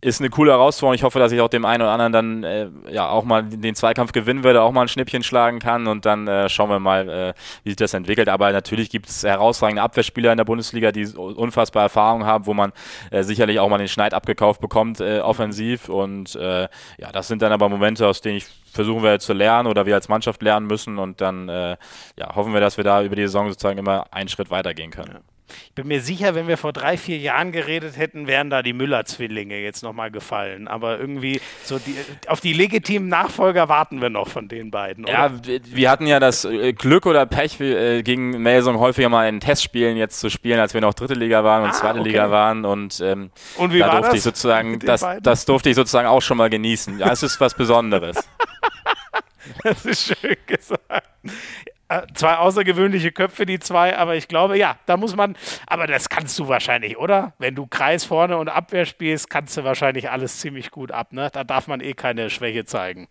ist 0.05 0.21
eine 0.21 0.29
coole 0.29 0.53
Herausforderung. 0.53 0.95
Ich 0.95 1.03
hoffe, 1.03 1.19
dass 1.19 1.33
ich 1.33 1.41
auch 1.41 1.49
dem 1.49 1.65
einen 1.65 1.83
oder 1.83 1.93
anderen 1.93 2.13
dann 2.13 2.45
äh, 2.45 2.69
ja 2.91 3.09
auch 3.09 3.25
mal 3.25 3.43
den 3.43 3.75
Zweikampf 3.75 4.13
gewinnen 4.13 4.45
werde, 4.45 4.61
auch 4.61 4.71
mal 4.71 4.83
ein 4.83 4.89
Schnippchen 4.89 5.23
schlagen 5.23 5.61
kann 5.61 5.87
und 5.87 6.05
dann 6.05 6.29
äh, 6.29 6.51
schauen 6.51 6.69
wir 6.69 6.79
mal, 6.79 7.09
äh, 7.09 7.35
wie 7.63 7.71
sich 7.71 7.77
das 7.77 7.95
entwickelt. 7.95 8.29
Aber 8.29 8.53
natürlich 8.53 8.91
gibt 8.91 9.09
es 9.09 9.23
herausragende 9.23 9.81
Abwehrspieler 9.81 10.31
in 10.31 10.37
der 10.37 10.45
Bundesliga, 10.45 10.93
die 10.93 11.07
unfassbar 11.07 11.85
Erfahrung 11.85 12.27
haben, 12.27 12.45
wo 12.45 12.53
man 12.53 12.73
äh, 13.11 13.23
sicherlich 13.23 13.59
auch 13.61 13.69
mal 13.71 13.79
den 13.79 13.89
Schneid 13.89 14.13
abgekauft 14.13 14.61
bekommt, 14.61 15.01
äh, 15.01 15.21
offensiv. 15.21 15.89
Und 15.89 16.37
äh, 16.37 16.69
ja, 16.99 17.11
das 17.11 17.29
sind 17.29 17.41
dann 17.41 17.53
aber 17.53 17.71
Momente, 17.71 18.07
aus 18.07 18.21
denen 18.21 18.37
ich 18.37 18.47
versuchen 18.73 19.03
wir 19.03 19.21
zu 19.21 19.33
lernen 19.33 19.69
oder 19.69 19.87
wir 19.87 19.95
als 19.95 20.09
Mannschaft 20.09 20.43
lernen 20.43 20.67
müssen 20.67 20.99
und 20.99 21.21
dann 21.21 21.47
ja, 21.47 22.35
hoffen 22.35 22.53
wir, 22.53 22.61
dass 22.61 22.77
wir 22.77 22.83
da 22.83 23.05
über 23.05 23.15
die 23.15 23.23
Saison 23.23 23.49
sozusagen 23.49 23.79
immer 23.79 24.07
einen 24.11 24.29
Schritt 24.29 24.51
weitergehen 24.51 24.91
können. 24.91 25.13
Ja. 25.15 25.34
Ich 25.47 25.75
bin 25.75 25.89
mir 25.89 26.01
sicher, 26.01 26.35
wenn 26.35 26.49
wir 26.49 26.57
vor 26.57 26.73
drei, 26.73 26.97
vier 26.97 27.19
Jahren 27.19 27.53
geredet 27.53 27.97
hätten, 27.97 28.27
wären 28.27 28.49
da 28.49 28.63
die 28.63 28.73
Müller-Zwillinge 28.73 29.59
jetzt 29.59 29.83
nochmal 29.83 30.11
gefallen. 30.11 30.69
Aber 30.69 30.99
irgendwie 30.99 31.41
so 31.65 31.79
die, 31.79 31.97
auf 32.29 32.41
die 32.41 32.53
legitimen 32.53 33.09
Nachfolger 33.09 33.69
warten 33.69 34.01
wir 34.01 34.11
noch 34.11 34.29
von 34.29 34.49
den 34.49 34.71
beiden. 34.71 35.05
Oder? 35.05 35.13
Ja, 35.13 35.33
wir 35.45 35.91
hatten 35.91 36.07
ja 36.07 36.21
das 36.21 36.45
äh, 36.45 36.73
Glück 36.73 37.07
oder 37.07 37.27
Pech, 37.27 37.61
äh, 37.61 38.03
gegen 38.03 38.43
Melsung 38.43 38.79
häufiger 38.79 39.09
mal 39.09 39.29
in 39.29 39.41
Testspielen 39.41 39.97
jetzt 39.97 40.21
zu 40.21 40.31
spielen, 40.31 40.61
als 40.61 40.75
wir 40.75 40.81
noch 40.81 40.95
dritte 40.95 41.15
Liga 41.15 41.45
waren 41.45 41.65
und 41.65 41.71
ah, 41.71 41.73
zweite 41.73 42.01
okay. 42.01 42.09
Liga 42.09 42.31
waren. 42.31 42.65
Und, 42.65 43.01
ähm, 43.01 43.31
und 43.57 43.73
wie 43.73 43.81
da 43.81 43.87
war 43.87 43.93
durfte 43.97 44.11
das 44.11 44.19
ich 44.19 44.23
sozusagen, 44.23 44.79
das, 44.79 45.05
das 45.23 45.45
durfte 45.45 45.71
ich 45.71 45.77
sozusagen 45.77 46.09
auch 46.09 46.23
schon 46.23 46.39
mal 46.39 46.51
genießen. 46.51 46.99
Ja, 46.99 47.13
es 47.13 47.23
ist 47.23 47.41
was 47.41 47.55
Besonderes. 47.55 48.17
das 49.63 49.85
ist 49.85 50.07
schön 50.07 50.37
gesagt. 50.47 51.09
Äh, 51.95 52.07
zwei 52.15 52.37
außergewöhnliche 52.37 53.13
Köpfe, 53.13 53.47
die 53.47 53.59
zwei, 53.59 53.97
aber 53.97 54.17
ich 54.17 54.27
glaube, 54.29 54.59
ja, 54.59 54.77
da 54.87 54.97
muss 54.97 55.15
man, 55.15 55.37
aber 55.67 55.87
das 55.87 56.09
kannst 56.09 56.39
du 56.39 56.49
wahrscheinlich, 56.49 56.99
oder? 56.99 57.35
Wenn 57.39 57.55
du 57.55 57.67
Kreis 57.67 58.05
vorne 58.05 58.37
und 58.37 58.49
Abwehr 58.49 58.85
spielst, 58.85 59.31
kannst 59.31 59.57
du 59.57 59.65
wahrscheinlich 59.65 60.11
alles 60.11 60.41
ziemlich 60.41 60.71
gut 60.71 60.91
ab, 60.91 61.13
ne? 61.13 61.29
Da 61.33 61.45
darf 61.45 61.69
man 61.69 61.81
eh 61.81 61.95
keine 61.95 62.31
Schwäche 62.31 62.65
zeigen. 62.65 63.09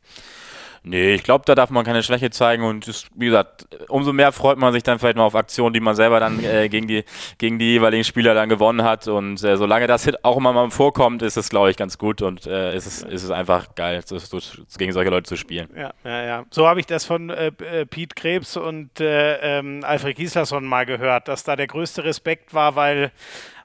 Nee, 0.86 1.13
ich 1.13 1.23
glaube, 1.23 1.45
da 1.45 1.55
darf 1.55 1.69
man 1.69 1.86
keine 1.86 2.03
Schwäche 2.03 2.29
zeigen 2.29 2.63
und 2.63 2.88
das, 2.88 3.05
wie 3.15 3.27
gesagt, 3.27 3.67
umso 3.88 4.11
mehr 4.11 4.34
freut 4.34 4.57
man 4.57 4.73
sich 4.73 4.84
dann 4.84 4.99
vielleicht 4.99 5.15
mal 5.15 5.23
auf 5.23 5.36
Aktionen, 5.36 5.73
die 5.73 5.79
man 5.79 5.95
selber 5.95 6.19
dann 6.19 6.43
äh, 6.43 6.67
gegen, 6.67 6.88
die, 6.88 7.05
gegen 7.38 7.57
die 7.57 7.71
jeweiligen 7.71 8.03
Spieler 8.03 8.34
dann 8.34 8.49
gewonnen 8.49 8.84
hat 8.84 9.07
und 9.07 9.41
äh, 9.43 9.55
solange 9.55 9.88
das 9.88 10.09
auch 10.23 10.36
immer 10.36 10.51
mal 10.51 10.69
vorkommt, 10.71 11.21
ist 11.21 11.38
es, 11.38 11.49
glaube 11.49 11.71
ich, 11.71 11.77
ganz 11.77 11.97
gut 11.97 12.21
und 12.21 12.45
äh, 12.47 12.75
ist, 12.75 12.86
es, 12.86 13.01
ist 13.03 13.23
es 13.23 13.31
einfach 13.31 13.75
geil, 13.75 14.01
so, 14.05 14.17
so, 14.17 14.39
gegen 14.77 14.91
solche 14.91 15.09
Leute 15.09 15.23
zu 15.23 15.38
spielen. 15.38 15.69
Ja, 15.73 15.93
ja, 16.03 16.23
ja. 16.25 16.45
So 16.51 16.67
habe 16.67 16.81
ich 16.81 16.86
das 16.86 17.05
von 17.05 17.29
äh, 17.29 17.47
äh, 17.47 17.86
Pete 17.86 18.15
Krebs 18.15 18.57
und 18.57 18.99
äh, 18.99 19.59
ähm, 19.59 19.86
Alfred 19.86 20.17
Gislason 20.17 20.65
mal 20.65 20.86
gehört, 20.86 21.29
dass 21.29 21.45
da 21.45 21.55
der 21.55 21.67
größte 21.67 22.03
Respekt 22.03 22.53
war, 22.53 22.75
weil 22.75 23.11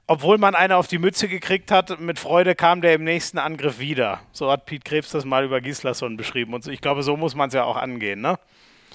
obwohl 0.09 0.39
man 0.39 0.55
eine 0.55 0.75
auf 0.75 0.87
die 0.87 0.97
Mütze 0.97 1.27
gekriegt 1.27 1.69
hat, 1.69 1.99
mit 1.99 2.17
Freude 2.17 2.55
kam 2.55 2.81
der 2.81 2.95
im 2.95 3.03
nächsten 3.03 3.37
Angriff 3.37 3.77
wieder. 3.77 4.21
So 4.31 4.51
hat 4.51 4.65
Pete 4.65 4.83
Krebs 4.83 5.11
das 5.11 5.23
mal 5.23 5.45
über 5.45 5.61
Gislason 5.61 6.17
beschrieben. 6.17 6.55
Und 6.55 6.65
ich 6.65 6.81
glaube, 6.81 7.03
so 7.03 7.15
muss 7.15 7.35
man 7.35 7.49
es 7.49 7.53
ja 7.53 7.63
auch 7.63 7.77
angehen, 7.77 8.19
ne? 8.19 8.39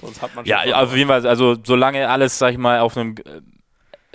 Sonst 0.01 0.21
hat 0.21 0.35
man 0.35 0.45
ja, 0.45 0.65
auf 0.75 0.93
jeden 0.97 1.07
Fall. 1.07 1.25
Also 1.25 1.57
solange 1.63 2.09
alles, 2.09 2.37
sag 2.37 2.51
ich 2.51 2.59
mal, 2.59 2.81
auf 2.81 2.97
einem 2.97 3.15
äh, 3.19 3.43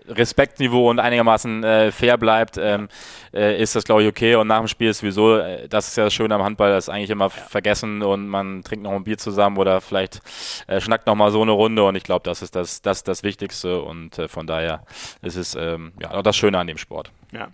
Respektniveau 0.10 0.89
und 0.89 0.99
einigermaßen 0.99 1.64
äh, 1.64 1.91
fair 1.91 2.18
bleibt, 2.18 2.57
ähm, 2.57 2.89
äh, 3.34 3.62
ist 3.62 3.76
das, 3.76 3.84
glaube 3.84 4.03
ich, 4.03 4.10
okay. 4.10 4.36
Und 4.36 4.47
nach 4.47 4.60
dem 4.60 4.68
Spiel 4.68 4.89
ist 4.89 4.99
sowieso, 4.99 5.38
äh, 5.38 5.68
das 5.68 5.88
ist 5.88 5.97
ja 5.97 6.05
das 6.05 6.14
Schöne 6.14 6.36
am 6.36 6.43
Handball, 6.43 6.72
das 6.72 6.86
ist 6.86 6.89
eigentlich 6.89 7.10
immer 7.10 7.26
ja. 7.26 7.30
vergessen 7.30 8.01
und 8.01 8.28
man 8.28 8.64
trinkt 8.64 8.84
noch 8.84 8.93
ein 8.93 9.03
Bier 9.03 9.18
zusammen 9.18 9.57
oder 9.57 9.82
vielleicht 9.82 10.22
äh, 10.68 10.80
schnackt 10.82 11.07
noch 11.07 11.16
mal 11.16 11.32
so 11.32 11.41
eine 11.41 11.51
Runde 11.51 11.84
und 11.84 11.95
ich 11.95 12.03
glaube, 12.03 12.24
das 12.24 12.41
ist 12.41 12.55
das, 12.55 12.82
das, 12.82 13.03
das 13.03 13.24
Wichtigste 13.24 13.82
und 13.82 14.18
äh, 14.18 14.28
von 14.28 14.47
daher 14.47 14.84
ist 15.22 15.36
es 15.36 15.55
ähm, 15.55 15.93
ja, 16.01 16.12
auch 16.12 16.24
das 16.24 16.36
Schöne 16.36 16.57
an 16.57 16.68
dem 16.68 16.78
Sport. 16.78 17.12
Ja. 17.32 17.49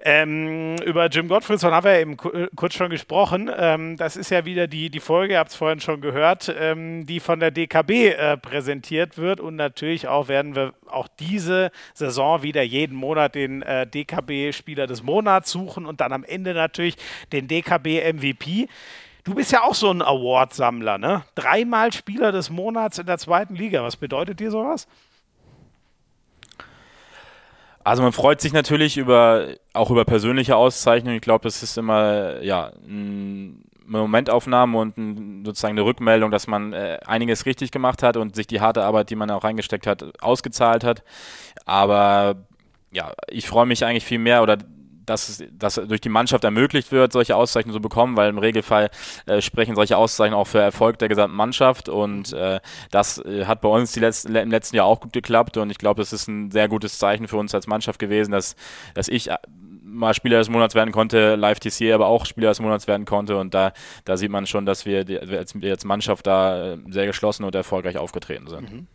Ähm, 0.00 0.76
über 0.84 1.06
Jim 1.06 1.28
Gottfriedson 1.28 1.72
haben 1.72 1.84
wir 1.84 1.98
eben 1.98 2.12
äh, 2.32 2.48
kurz 2.54 2.74
schon 2.74 2.90
gesprochen. 2.90 3.50
Ähm, 3.54 3.96
das 3.96 4.16
ist 4.16 4.30
ja 4.30 4.44
wieder 4.44 4.66
die, 4.66 4.90
die 4.90 5.00
Folge, 5.00 5.34
ihr 5.34 5.38
habt 5.38 5.50
es 5.50 5.56
vorhin 5.56 5.80
schon 5.80 6.00
gehört, 6.00 6.54
ähm, 6.58 7.06
die 7.06 7.20
von 7.20 7.40
der 7.40 7.50
DKB 7.50 7.90
äh, 7.90 8.36
präsentiert 8.36 9.18
wird. 9.18 9.40
Und 9.40 9.56
natürlich 9.56 10.08
auch 10.08 10.28
werden 10.28 10.54
wir 10.54 10.74
auch 10.86 11.08
diese 11.18 11.70
Saison 11.94 12.42
wieder 12.42 12.62
jeden 12.62 12.96
Monat 12.96 13.34
den 13.34 13.62
äh, 13.62 13.86
DKB-Spieler 13.86 14.86
des 14.86 15.02
Monats 15.02 15.50
suchen 15.50 15.86
und 15.86 16.00
dann 16.00 16.12
am 16.12 16.24
Ende 16.24 16.54
natürlich 16.54 16.96
den 17.32 17.48
DKB-MVP. 17.48 18.68
Du 19.24 19.34
bist 19.34 19.52
ja 19.52 19.62
auch 19.62 19.74
so 19.74 19.90
ein 19.90 20.02
Award-Sammler, 20.02 20.96
ne? 20.98 21.24
Dreimal 21.34 21.92
Spieler 21.92 22.32
des 22.32 22.48
Monats 22.48 22.98
in 22.98 23.06
der 23.06 23.18
zweiten 23.18 23.54
Liga. 23.54 23.82
Was 23.82 23.96
bedeutet 23.96 24.40
dir 24.40 24.50
sowas? 24.50 24.88
Also 27.82 28.02
man 28.02 28.12
freut 28.12 28.40
sich 28.40 28.52
natürlich 28.52 28.98
über 28.98 29.54
auch 29.72 29.90
über 29.90 30.04
persönliche 30.04 30.56
Auszeichnungen. 30.56 31.16
Ich 31.16 31.22
glaube, 31.22 31.44
das 31.44 31.62
ist 31.62 31.78
immer 31.78 32.42
ja 32.42 32.72
eine 32.86 33.54
Momentaufnahme 33.86 34.78
und 34.78 34.98
ein, 34.98 35.44
sozusagen 35.44 35.72
eine 35.72 35.84
Rückmeldung, 35.84 36.30
dass 36.30 36.46
man 36.46 36.72
äh, 36.72 36.98
einiges 37.06 37.46
richtig 37.46 37.70
gemacht 37.70 38.02
hat 38.02 38.16
und 38.16 38.36
sich 38.36 38.46
die 38.46 38.60
harte 38.60 38.84
Arbeit, 38.84 39.10
die 39.10 39.16
man 39.16 39.30
auch 39.30 39.44
reingesteckt 39.44 39.86
hat, 39.86 40.22
ausgezahlt 40.22 40.84
hat. 40.84 41.02
Aber 41.64 42.36
ja, 42.92 43.12
ich 43.28 43.48
freue 43.48 43.66
mich 43.66 43.84
eigentlich 43.84 44.04
viel 44.04 44.18
mehr 44.18 44.42
oder 44.42 44.58
dass 45.10 45.42
das 45.52 45.74
durch 45.74 46.00
die 46.00 46.08
Mannschaft 46.08 46.44
ermöglicht 46.44 46.92
wird, 46.92 47.12
solche 47.12 47.36
Auszeichnungen 47.36 47.74
zu 47.74 47.80
bekommen, 47.80 48.16
weil 48.16 48.30
im 48.30 48.38
Regelfall 48.38 48.90
äh, 49.26 49.42
sprechen 49.42 49.74
solche 49.74 49.96
Auszeichnungen 49.96 50.40
auch 50.40 50.46
für 50.46 50.60
Erfolg 50.60 50.98
der 50.98 51.08
gesamten 51.08 51.36
Mannschaft 51.36 51.88
und 51.88 52.32
äh, 52.32 52.60
das 52.90 53.18
äh, 53.18 53.44
hat 53.44 53.60
bei 53.60 53.68
uns 53.68 53.92
die 53.92 54.00
letzten, 54.00 54.34
im 54.34 54.50
letzten 54.50 54.76
Jahr 54.76 54.86
auch 54.86 55.00
gut 55.00 55.12
geklappt 55.12 55.56
und 55.56 55.70
ich 55.70 55.78
glaube, 55.78 56.00
das 56.00 56.12
ist 56.12 56.28
ein 56.28 56.50
sehr 56.50 56.68
gutes 56.68 56.98
Zeichen 56.98 57.28
für 57.28 57.36
uns 57.36 57.54
als 57.54 57.66
Mannschaft 57.66 57.98
gewesen, 57.98 58.30
dass, 58.30 58.54
dass 58.94 59.08
ich 59.08 59.30
äh, 59.30 59.36
mal 59.82 60.14
Spieler 60.14 60.38
des 60.38 60.48
Monats 60.48 60.74
werden 60.74 60.92
konnte, 60.92 61.34
Live 61.34 61.58
TC 61.58 61.92
aber 61.92 62.06
auch 62.06 62.24
Spieler 62.24 62.50
des 62.50 62.60
Monats 62.60 62.86
werden 62.86 63.04
konnte 63.04 63.36
und 63.36 63.52
da, 63.52 63.72
da 64.04 64.16
sieht 64.16 64.30
man 64.30 64.46
schon, 64.46 64.64
dass 64.64 64.86
wir, 64.86 65.04
als, 65.36 65.54
als 65.60 65.84
Mannschaft 65.84 66.26
da 66.26 66.74
äh, 66.74 66.78
sehr 66.88 67.06
geschlossen 67.06 67.44
und 67.44 67.54
erfolgreich 67.54 67.98
aufgetreten 67.98 68.46
sind. 68.46 68.72
Mhm. 68.72 68.86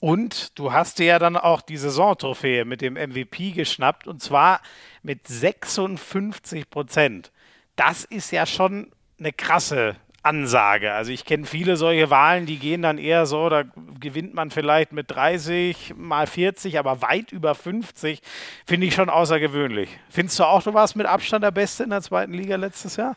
Und 0.00 0.58
du 0.58 0.72
hast 0.72 0.98
dir 0.98 1.06
ja 1.06 1.18
dann 1.20 1.36
auch 1.36 1.62
die 1.62 1.76
Saisontrophäe 1.76 2.64
mit 2.64 2.80
dem 2.80 2.94
MVP 2.94 3.52
geschnappt 3.52 4.08
und 4.08 4.20
zwar 4.20 4.60
mit 5.02 5.26
56 5.26 6.70
Prozent. 6.70 7.32
Das 7.76 8.04
ist 8.04 8.30
ja 8.30 8.46
schon 8.46 8.90
eine 9.18 9.32
krasse 9.32 9.96
Ansage. 10.22 10.92
Also 10.92 11.10
ich 11.10 11.24
kenne 11.24 11.46
viele 11.46 11.76
solche 11.76 12.10
Wahlen, 12.10 12.46
die 12.46 12.58
gehen 12.58 12.82
dann 12.82 12.98
eher 12.98 13.26
so, 13.26 13.48
da 13.48 13.64
gewinnt 13.98 14.34
man 14.34 14.50
vielleicht 14.50 14.92
mit 14.92 15.10
30 15.10 15.94
mal 15.96 16.26
40, 16.26 16.78
aber 16.78 17.02
weit 17.02 17.32
über 17.32 17.54
50 17.54 18.20
finde 18.64 18.86
ich 18.86 18.94
schon 18.94 19.10
außergewöhnlich. 19.10 19.90
Findest 20.08 20.38
du 20.38 20.44
auch, 20.44 20.62
du 20.62 20.74
warst 20.74 20.94
mit 20.94 21.06
Abstand 21.06 21.42
der 21.42 21.50
Beste 21.50 21.82
in 21.82 21.90
der 21.90 22.02
zweiten 22.02 22.32
Liga 22.32 22.56
letztes 22.56 22.96
Jahr? 22.96 23.16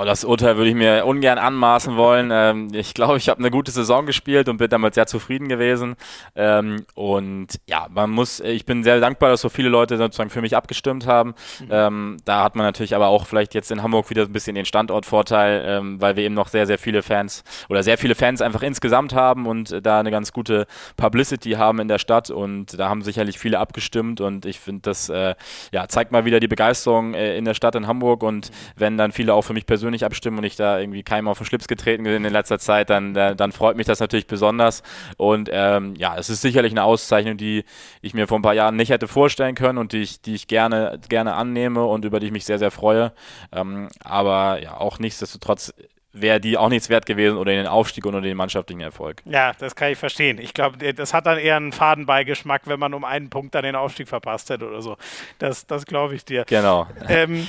Oh, 0.00 0.04
das 0.04 0.24
Urteil 0.24 0.56
würde 0.56 0.70
ich 0.70 0.76
mir 0.76 1.04
ungern 1.06 1.38
anmaßen 1.38 1.96
wollen. 1.96 2.30
Ähm, 2.32 2.68
ich 2.72 2.94
glaube, 2.94 3.16
ich 3.16 3.28
habe 3.28 3.40
eine 3.40 3.50
gute 3.50 3.72
Saison 3.72 4.06
gespielt 4.06 4.48
und 4.48 4.58
bin 4.58 4.68
damit 4.70 4.94
sehr 4.94 5.08
zufrieden 5.08 5.48
gewesen. 5.48 5.96
Ähm, 6.36 6.86
und 6.94 7.58
ja, 7.66 7.88
man 7.90 8.10
muss, 8.10 8.38
ich 8.38 8.64
bin 8.64 8.84
sehr 8.84 9.00
dankbar, 9.00 9.30
dass 9.30 9.40
so 9.40 9.48
viele 9.48 9.68
Leute 9.68 9.96
sozusagen 9.96 10.30
für 10.30 10.40
mich 10.40 10.54
abgestimmt 10.54 11.08
haben. 11.08 11.34
Mhm. 11.58 11.68
Ähm, 11.72 12.16
da 12.24 12.44
hat 12.44 12.54
man 12.54 12.64
natürlich 12.64 12.94
aber 12.94 13.08
auch 13.08 13.26
vielleicht 13.26 13.54
jetzt 13.54 13.72
in 13.72 13.82
Hamburg 13.82 14.08
wieder 14.08 14.22
ein 14.22 14.32
bisschen 14.32 14.54
den 14.54 14.66
Standortvorteil, 14.66 15.64
ähm, 15.66 16.00
weil 16.00 16.14
wir 16.14 16.22
eben 16.22 16.34
noch 16.36 16.46
sehr, 16.46 16.68
sehr 16.68 16.78
viele 16.78 17.02
Fans 17.02 17.42
oder 17.68 17.82
sehr 17.82 17.98
viele 17.98 18.14
Fans 18.14 18.40
einfach 18.40 18.62
insgesamt 18.62 19.14
haben 19.16 19.48
und 19.48 19.84
da 19.84 19.98
eine 19.98 20.12
ganz 20.12 20.32
gute 20.32 20.68
Publicity 20.96 21.52
haben 21.54 21.80
in 21.80 21.88
der 21.88 21.98
Stadt. 21.98 22.30
Und 22.30 22.78
da 22.78 22.88
haben 22.88 23.02
sicherlich 23.02 23.36
viele 23.36 23.58
abgestimmt 23.58 24.20
und 24.20 24.46
ich 24.46 24.60
finde, 24.60 24.82
das 24.82 25.08
äh, 25.08 25.34
ja, 25.72 25.88
zeigt 25.88 26.12
mal 26.12 26.24
wieder 26.24 26.38
die 26.38 26.46
Begeisterung 26.46 27.14
äh, 27.14 27.36
in 27.36 27.44
der 27.44 27.54
Stadt 27.54 27.74
in 27.74 27.88
Hamburg. 27.88 28.22
Und 28.22 28.52
wenn 28.76 28.96
dann 28.96 29.10
viele 29.10 29.34
auch 29.34 29.42
für 29.42 29.54
mich 29.54 29.66
persönlich 29.66 29.87
persönlich 29.88 30.04
abstimmen 30.04 30.38
und 30.38 30.44
ich 30.44 30.56
da 30.56 30.78
irgendwie 30.78 31.02
keinem 31.02 31.28
auf 31.28 31.38
den 31.38 31.46
Schlips 31.46 31.66
getreten 31.66 32.04
bin 32.04 32.24
in 32.24 32.32
letzter 32.32 32.58
Zeit, 32.58 32.90
dann, 32.90 33.14
dann 33.14 33.52
freut 33.52 33.76
mich 33.76 33.86
das 33.86 34.00
natürlich 34.00 34.26
besonders. 34.26 34.82
Und 35.16 35.48
ähm, 35.50 35.94
ja, 35.96 36.16
es 36.16 36.28
ist 36.28 36.42
sicherlich 36.42 36.72
eine 36.72 36.84
Auszeichnung, 36.84 37.38
die 37.38 37.64
ich 38.02 38.12
mir 38.12 38.26
vor 38.26 38.38
ein 38.38 38.42
paar 38.42 38.54
Jahren 38.54 38.76
nicht 38.76 38.90
hätte 38.90 39.08
vorstellen 39.08 39.54
können 39.54 39.78
und 39.78 39.92
die 39.92 40.02
ich, 40.02 40.20
die 40.20 40.34
ich 40.34 40.46
gerne, 40.46 41.00
gerne 41.08 41.34
annehme 41.34 41.84
und 41.84 42.04
über 42.04 42.20
die 42.20 42.26
ich 42.26 42.32
mich 42.32 42.44
sehr, 42.44 42.58
sehr 42.58 42.70
freue. 42.70 43.12
Ähm, 43.50 43.88
aber 44.00 44.62
ja, 44.62 44.76
auch 44.76 44.98
nichtsdestotrotz 44.98 45.72
wäre 46.12 46.40
die 46.40 46.56
auch 46.56 46.68
nichts 46.68 46.88
wert 46.88 47.06
gewesen 47.06 47.36
oder 47.36 47.52
den 47.52 47.66
Aufstieg 47.66 48.06
oder 48.06 48.20
den 48.20 48.36
mannschaftlichen 48.36 48.80
Erfolg. 48.80 49.22
Ja, 49.24 49.52
das 49.58 49.76
kann 49.76 49.92
ich 49.92 49.98
verstehen. 49.98 50.38
Ich 50.38 50.54
glaube, 50.54 50.92
das 50.94 51.14
hat 51.14 51.26
dann 51.26 51.38
eher 51.38 51.56
einen 51.56 51.72
Fadenbeigeschmack, 51.72 52.62
wenn 52.66 52.80
man 52.80 52.94
um 52.94 53.04
einen 53.04 53.30
Punkt 53.30 53.54
dann 53.54 53.62
den 53.62 53.76
Aufstieg 53.76 54.08
verpasst 54.08 54.50
hätte 54.50 54.66
oder 54.66 54.82
so. 54.82 54.96
Das, 55.38 55.66
das 55.66 55.84
glaube 55.86 56.14
ich 56.14 56.24
dir. 56.24 56.44
Genau. 56.46 56.86
Ähm, 57.08 57.48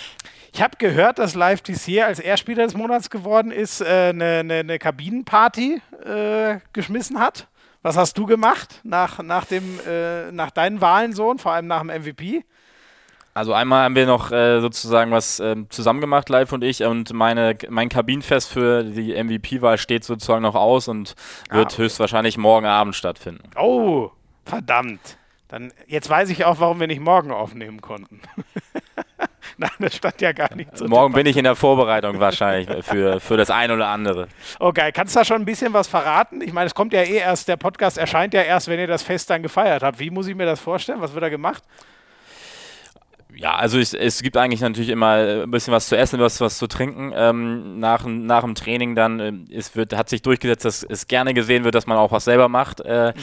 ich 0.52 0.62
habe 0.62 0.78
gehört, 0.78 1.20
dass 1.20 1.36
Live 1.36 1.62
DC 1.62 2.02
als 2.04 2.20
Erstspieler 2.20 2.66
des 2.66 2.76
Monats 2.76 3.10
geworden 3.10 3.52
ist, 3.52 3.82
eine 3.82 4.40
äh, 4.40 4.44
ne, 4.44 4.64
ne 4.64 4.80
Kabinenparty 4.80 5.82
äh, 6.06 6.58
geschmissen 6.74 7.20
hat. 7.20 7.48
Was 7.82 7.96
hast 7.96 8.18
du 8.18 8.26
gemacht 8.26 8.82
nach, 8.84 9.24
nach, 9.24 9.46
dem, 9.46 9.80
äh, 9.88 10.32
nach 10.32 10.52
deinen 10.52 10.82
Wahlen 10.82 11.14
so 11.14 11.30
und 11.30 11.40
vor 11.40 11.54
allem 11.54 11.68
nach 11.68 11.80
dem 11.80 11.88
MVP? 11.88 12.44
Also 13.34 13.54
einmal 13.54 13.84
haben 13.84 13.96
wir 13.96 14.06
noch 14.06 14.32
äh, 14.32 14.60
sozusagen 14.60 15.12
was 15.12 15.40
äh, 15.40 15.56
zusammen 15.70 16.02
gemacht, 16.02 16.30
Live 16.30 16.52
und 16.52 16.64
ich, 16.64 16.84
und 16.84 17.14
meine, 17.14 17.56
mein 17.70 17.90
Kabinenfest 17.90 18.50
für 18.50 18.84
die 18.84 19.12
MVP-Wahl 19.22 19.78
steht 19.78 20.04
sozusagen 20.04 20.42
noch 20.42 20.56
aus 20.56 20.88
und 20.88 21.16
wird 21.50 21.68
ah, 21.68 21.74
okay. 21.74 21.84
höchstwahrscheinlich 21.84 22.38
morgen 22.38 22.66
Abend 22.66 22.96
stattfinden. 22.96 23.44
Oh, 23.56 24.10
verdammt. 24.46 25.18
Dann, 25.48 25.74
jetzt 25.88 26.10
weiß 26.10 26.30
ich 26.30 26.46
auch, 26.46 26.60
warum 26.60 26.80
wir 26.80 26.88
nicht 26.88 27.02
morgen 27.02 27.32
aufnehmen 27.32 27.82
konnten. 27.82 28.22
Nein, 29.58 29.72
das 29.80 29.96
stand 29.96 30.22
ja 30.22 30.32
gar 30.32 30.56
nicht 30.56 30.78
so. 30.78 30.86
Morgen 30.88 31.14
bin 31.14 31.26
ich 31.26 31.36
in 31.36 31.44
der 31.44 31.56
Vorbereitung 31.56 32.20
wahrscheinlich 32.20 32.70
für, 32.86 33.20
für 33.20 33.36
das 33.36 33.50
eine 33.50 33.74
oder 33.74 33.88
andere. 33.88 34.28
Okay, 34.60 34.92
kannst 34.94 35.16
du 35.16 35.20
da 35.20 35.26
schon 35.26 35.42
ein 35.42 35.46
bisschen 35.46 35.74
was 35.74 35.88
verraten? 35.88 36.42
Ich 36.42 36.54
meine, 36.54 36.68
es 36.68 36.76
kommt 36.76 36.94
ja 36.94 37.02
eh 37.02 37.18
erst, 37.18 37.48
der 37.48 37.58
Podcast 37.58 37.98
erscheint 37.98 38.34
ja 38.34 38.42
erst, 38.42 38.68
wenn 38.68 38.80
ihr 38.80 38.88
das 38.88 39.02
Fest 39.02 39.30
dann 39.30 39.42
gefeiert 39.42 39.82
habt. 39.82 40.00
Wie 40.00 40.12
muss 40.12 40.28
ich 40.28 40.36
mir 40.36 40.46
das 40.46 40.60
vorstellen? 40.60 41.02
Was 41.02 41.14
wird 41.14 41.24
da 41.24 41.30
gemacht? 41.30 41.64
Ja, 43.36 43.56
also 43.56 43.78
ich, 43.78 43.94
es 43.94 44.24
gibt 44.24 44.38
eigentlich 44.38 44.62
natürlich 44.62 44.90
immer 44.90 45.44
ein 45.44 45.52
bisschen 45.52 45.72
was 45.72 45.88
zu 45.88 45.96
essen, 45.96 46.20
was, 46.20 46.42
was 46.42 46.58
zu 46.58 46.68
trinken. 46.68 47.14
Ähm, 47.16 47.80
nach, 47.80 48.04
nach 48.06 48.42
dem 48.44 48.56
Training 48.56 48.96
dann 48.96 49.20
äh, 49.20 49.56
es 49.56 49.76
wird, 49.76 49.96
hat 49.96 50.10
sich 50.10 50.24
durchgesetzt, 50.24 50.66
dass 50.66 50.84
es 50.84 51.08
gerne 51.08 51.36
gesehen 51.36 51.64
wird, 51.64 51.76
dass 51.76 51.86
man 51.86 51.98
auch 51.98 52.12
was 52.12 52.26
selber 52.26 52.50
macht 52.50 52.82
äh, 52.82 53.14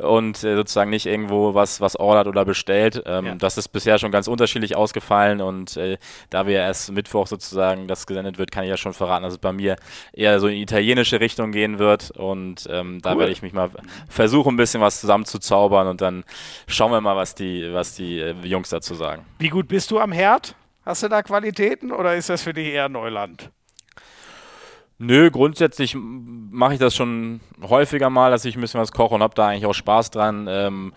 mhm. 0.00 0.06
und 0.06 0.44
äh, 0.44 0.56
sozusagen 0.56 0.90
nicht 0.90 1.04
irgendwo 1.04 1.52
was, 1.52 1.80
was 1.80 1.96
ordert 1.96 2.26
oder 2.26 2.46
bestellt. 2.46 3.02
Ähm, 3.04 3.26
ja. 3.26 3.34
Das 3.34 3.58
ist 3.58 3.68
bisher 3.68 3.98
schon 3.98 4.10
ganz 4.10 4.28
unterschiedlich 4.28 4.76
ausgefallen 4.76 5.42
und 5.42 5.76
äh, 5.76 5.98
da 6.30 6.46
wir 6.46 6.56
erst 6.56 6.90
Mittwoch 6.92 7.26
sozusagen 7.26 7.86
das 7.86 8.06
gesendet 8.06 8.38
wird, 8.38 8.50
kann 8.50 8.64
ich 8.64 8.70
ja 8.70 8.78
schon 8.78 8.94
verraten, 8.94 9.24
dass 9.24 9.34
es 9.34 9.38
bei 9.38 9.52
mir 9.52 9.76
eher 10.14 10.40
so 10.40 10.48
in 10.48 10.54
die 10.54 10.62
italienische 10.62 11.20
Richtung 11.20 11.52
gehen 11.52 11.78
wird 11.78 12.10
und 12.12 12.66
ähm, 12.70 13.00
da 13.02 13.12
cool. 13.12 13.20
werde 13.20 13.32
ich 13.32 13.42
mich 13.42 13.52
mal 13.52 13.70
versuchen, 14.08 14.54
ein 14.54 14.56
bisschen 14.56 14.80
was 14.80 15.00
zusammenzuzaubern 15.00 15.86
und 15.86 16.00
dann 16.00 16.24
schauen 16.66 16.92
wir 16.92 17.00
mal, 17.02 17.14
was 17.14 17.34
die, 17.34 17.68
was 17.72 17.94
die 17.94 18.20
äh, 18.20 18.34
Jungs 18.42 18.70
dazu 18.70 18.94
sagen. 18.94 19.26
Wie 19.38 19.49
gut 19.50 19.68
bist 19.68 19.90
du 19.90 19.98
am 19.98 20.12
Herd? 20.12 20.54
Hast 20.84 21.02
du 21.02 21.08
da 21.08 21.22
Qualitäten 21.22 21.92
oder 21.92 22.16
ist 22.16 22.30
das 22.30 22.42
für 22.42 22.54
dich 22.54 22.68
eher 22.68 22.88
Neuland? 22.88 23.50
Nö, 24.98 25.30
grundsätzlich 25.30 25.96
mache 25.98 26.74
ich 26.74 26.78
das 26.78 26.94
schon 26.94 27.40
häufiger 27.62 28.10
mal, 28.10 28.30
dass 28.30 28.44
ich 28.44 28.56
ein 28.56 28.60
bisschen 28.60 28.80
was 28.80 28.92
koche 28.92 29.14
und 29.14 29.22
habe 29.22 29.34
da 29.34 29.48
eigentlich 29.48 29.66
auch 29.66 29.74
Spaß 29.74 30.10
dran. 30.10 30.46
Ähm, 30.48 30.92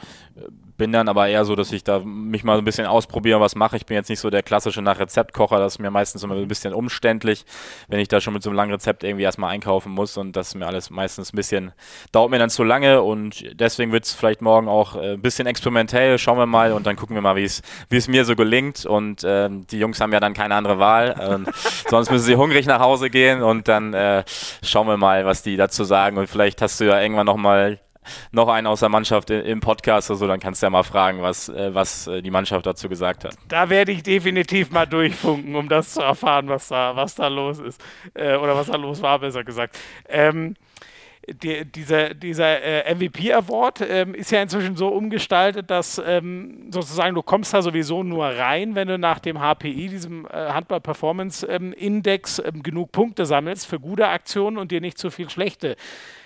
bin 0.77 0.91
dann 0.91 1.07
aber 1.07 1.27
eher 1.27 1.45
so, 1.45 1.55
dass 1.55 1.71
ich 1.71 1.83
da 1.83 1.99
mich 1.99 2.43
mal 2.43 2.57
ein 2.57 2.63
bisschen 2.63 2.85
ausprobiere, 2.85 3.39
was 3.39 3.55
mache. 3.55 3.77
Ich 3.77 3.85
bin 3.85 3.95
jetzt 3.95 4.09
nicht 4.09 4.19
so 4.19 4.29
der 4.29 4.43
klassische 4.43 4.81
nach 4.81 4.99
Rezeptkocher, 4.99 5.59
das 5.59 5.73
ist 5.73 5.79
mir 5.79 5.91
meistens 5.91 6.23
immer 6.23 6.35
ein 6.35 6.47
bisschen 6.47 6.73
umständlich, 6.73 7.45
wenn 7.87 7.99
ich 7.99 8.07
da 8.07 8.21
schon 8.21 8.33
mit 8.33 8.43
so 8.43 8.49
einem 8.49 8.57
langen 8.57 8.71
Rezept 8.71 9.03
irgendwie 9.03 9.23
erstmal 9.23 9.51
einkaufen 9.51 9.91
muss. 9.91 10.17
Und 10.17 10.35
das 10.35 10.49
ist 10.49 10.55
mir 10.55 10.67
alles 10.67 10.89
meistens 10.89 11.33
ein 11.33 11.35
bisschen, 11.35 11.71
dauert 12.11 12.31
mir 12.31 12.39
dann 12.39 12.49
zu 12.49 12.63
lange. 12.63 13.01
Und 13.01 13.59
deswegen 13.59 13.91
wird 13.91 14.05
es 14.05 14.13
vielleicht 14.13 14.41
morgen 14.41 14.67
auch 14.67 14.95
äh, 14.95 15.13
ein 15.13 15.21
bisschen 15.21 15.47
experimentell, 15.47 16.17
schauen 16.17 16.37
wir 16.37 16.45
mal. 16.45 16.73
Und 16.73 16.87
dann 16.87 16.95
gucken 16.95 17.15
wir 17.15 17.21
mal, 17.21 17.35
wie 17.35 17.43
es 17.43 18.07
mir 18.07 18.25
so 18.25 18.35
gelingt. 18.35 18.85
Und 18.85 19.23
äh, 19.23 19.49
die 19.51 19.79
Jungs 19.79 20.01
haben 20.01 20.11
ja 20.11 20.19
dann 20.19 20.33
keine 20.33 20.55
andere 20.55 20.79
Wahl, 20.79 21.43
sonst 21.89 22.11
müssen 22.11 22.25
sie 22.25 22.35
hungrig 22.35 22.65
nach 22.65 22.79
Hause 22.79 23.09
gehen. 23.09 23.43
Und 23.43 23.67
dann 23.67 23.93
äh, 23.93 24.23
schauen 24.63 24.87
wir 24.87 24.97
mal, 24.97 25.25
was 25.25 25.43
die 25.43 25.55
dazu 25.55 25.83
sagen. 25.83 26.17
Und 26.17 26.27
vielleicht 26.27 26.61
hast 26.61 26.79
du 26.79 26.85
ja 26.85 26.99
irgendwann 26.99 27.25
nochmal 27.25 27.79
noch 28.31 28.47
einen 28.47 28.67
aus 28.67 28.81
der 28.81 28.89
Mannschaft 28.89 29.29
im 29.29 29.59
Podcast 29.59 30.09
oder 30.09 30.17
so, 30.17 30.27
dann 30.27 30.39
kannst 30.39 30.61
du 30.61 30.65
ja 30.65 30.69
mal 30.69 30.83
fragen, 30.83 31.21
was, 31.21 31.49
äh, 31.49 31.73
was 31.73 32.07
äh, 32.07 32.21
die 32.21 32.31
Mannschaft 32.31 32.65
dazu 32.65 32.89
gesagt 32.89 33.25
hat. 33.25 33.35
Da 33.47 33.69
werde 33.69 33.91
ich 33.91 34.03
definitiv 34.03 34.71
mal 34.71 34.85
durchfunken, 34.85 35.55
um 35.55 35.69
das 35.69 35.93
zu 35.93 36.01
erfahren, 36.01 36.47
was 36.47 36.67
da, 36.67 36.95
was 36.95 37.15
da 37.15 37.27
los 37.27 37.59
ist. 37.59 37.83
Äh, 38.13 38.35
oder 38.35 38.55
was 38.55 38.67
da 38.67 38.75
los 38.75 39.01
war, 39.01 39.19
besser 39.19 39.43
gesagt. 39.43 39.77
Ähm, 40.07 40.55
die, 41.27 41.65
dieser, 41.65 42.13
dieser 42.13 42.61
äh, 42.61 42.95
MVP-Award 42.95 43.81
ähm, 43.81 44.13
ist 44.13 44.31
ja 44.31 44.41
inzwischen 44.41 44.75
so 44.75 44.89
umgestaltet, 44.89 45.69
dass 45.69 46.01
ähm, 46.05 46.67
sozusagen 46.69 47.15
du 47.15 47.21
kommst 47.21 47.53
da 47.53 47.61
sowieso 47.61 48.03
nur 48.03 48.25
rein, 48.25 48.75
wenn 48.75 48.87
du 48.87 48.97
nach 48.97 49.19
dem 49.19 49.39
HPI, 49.39 49.87
diesem 49.87 50.25
äh, 50.25 50.29
Handball-Performance-Index, 50.31 52.39
ähm, 52.39 52.63
genug 52.63 52.91
Punkte 52.91 53.25
sammelst 53.25 53.67
für 53.67 53.79
gute 53.79 54.09
Aktionen 54.09 54.57
und 54.57 54.71
dir 54.71 54.81
nicht 54.81 54.97
zu 54.97 55.11
viel 55.11 55.29
schlechte 55.29 55.75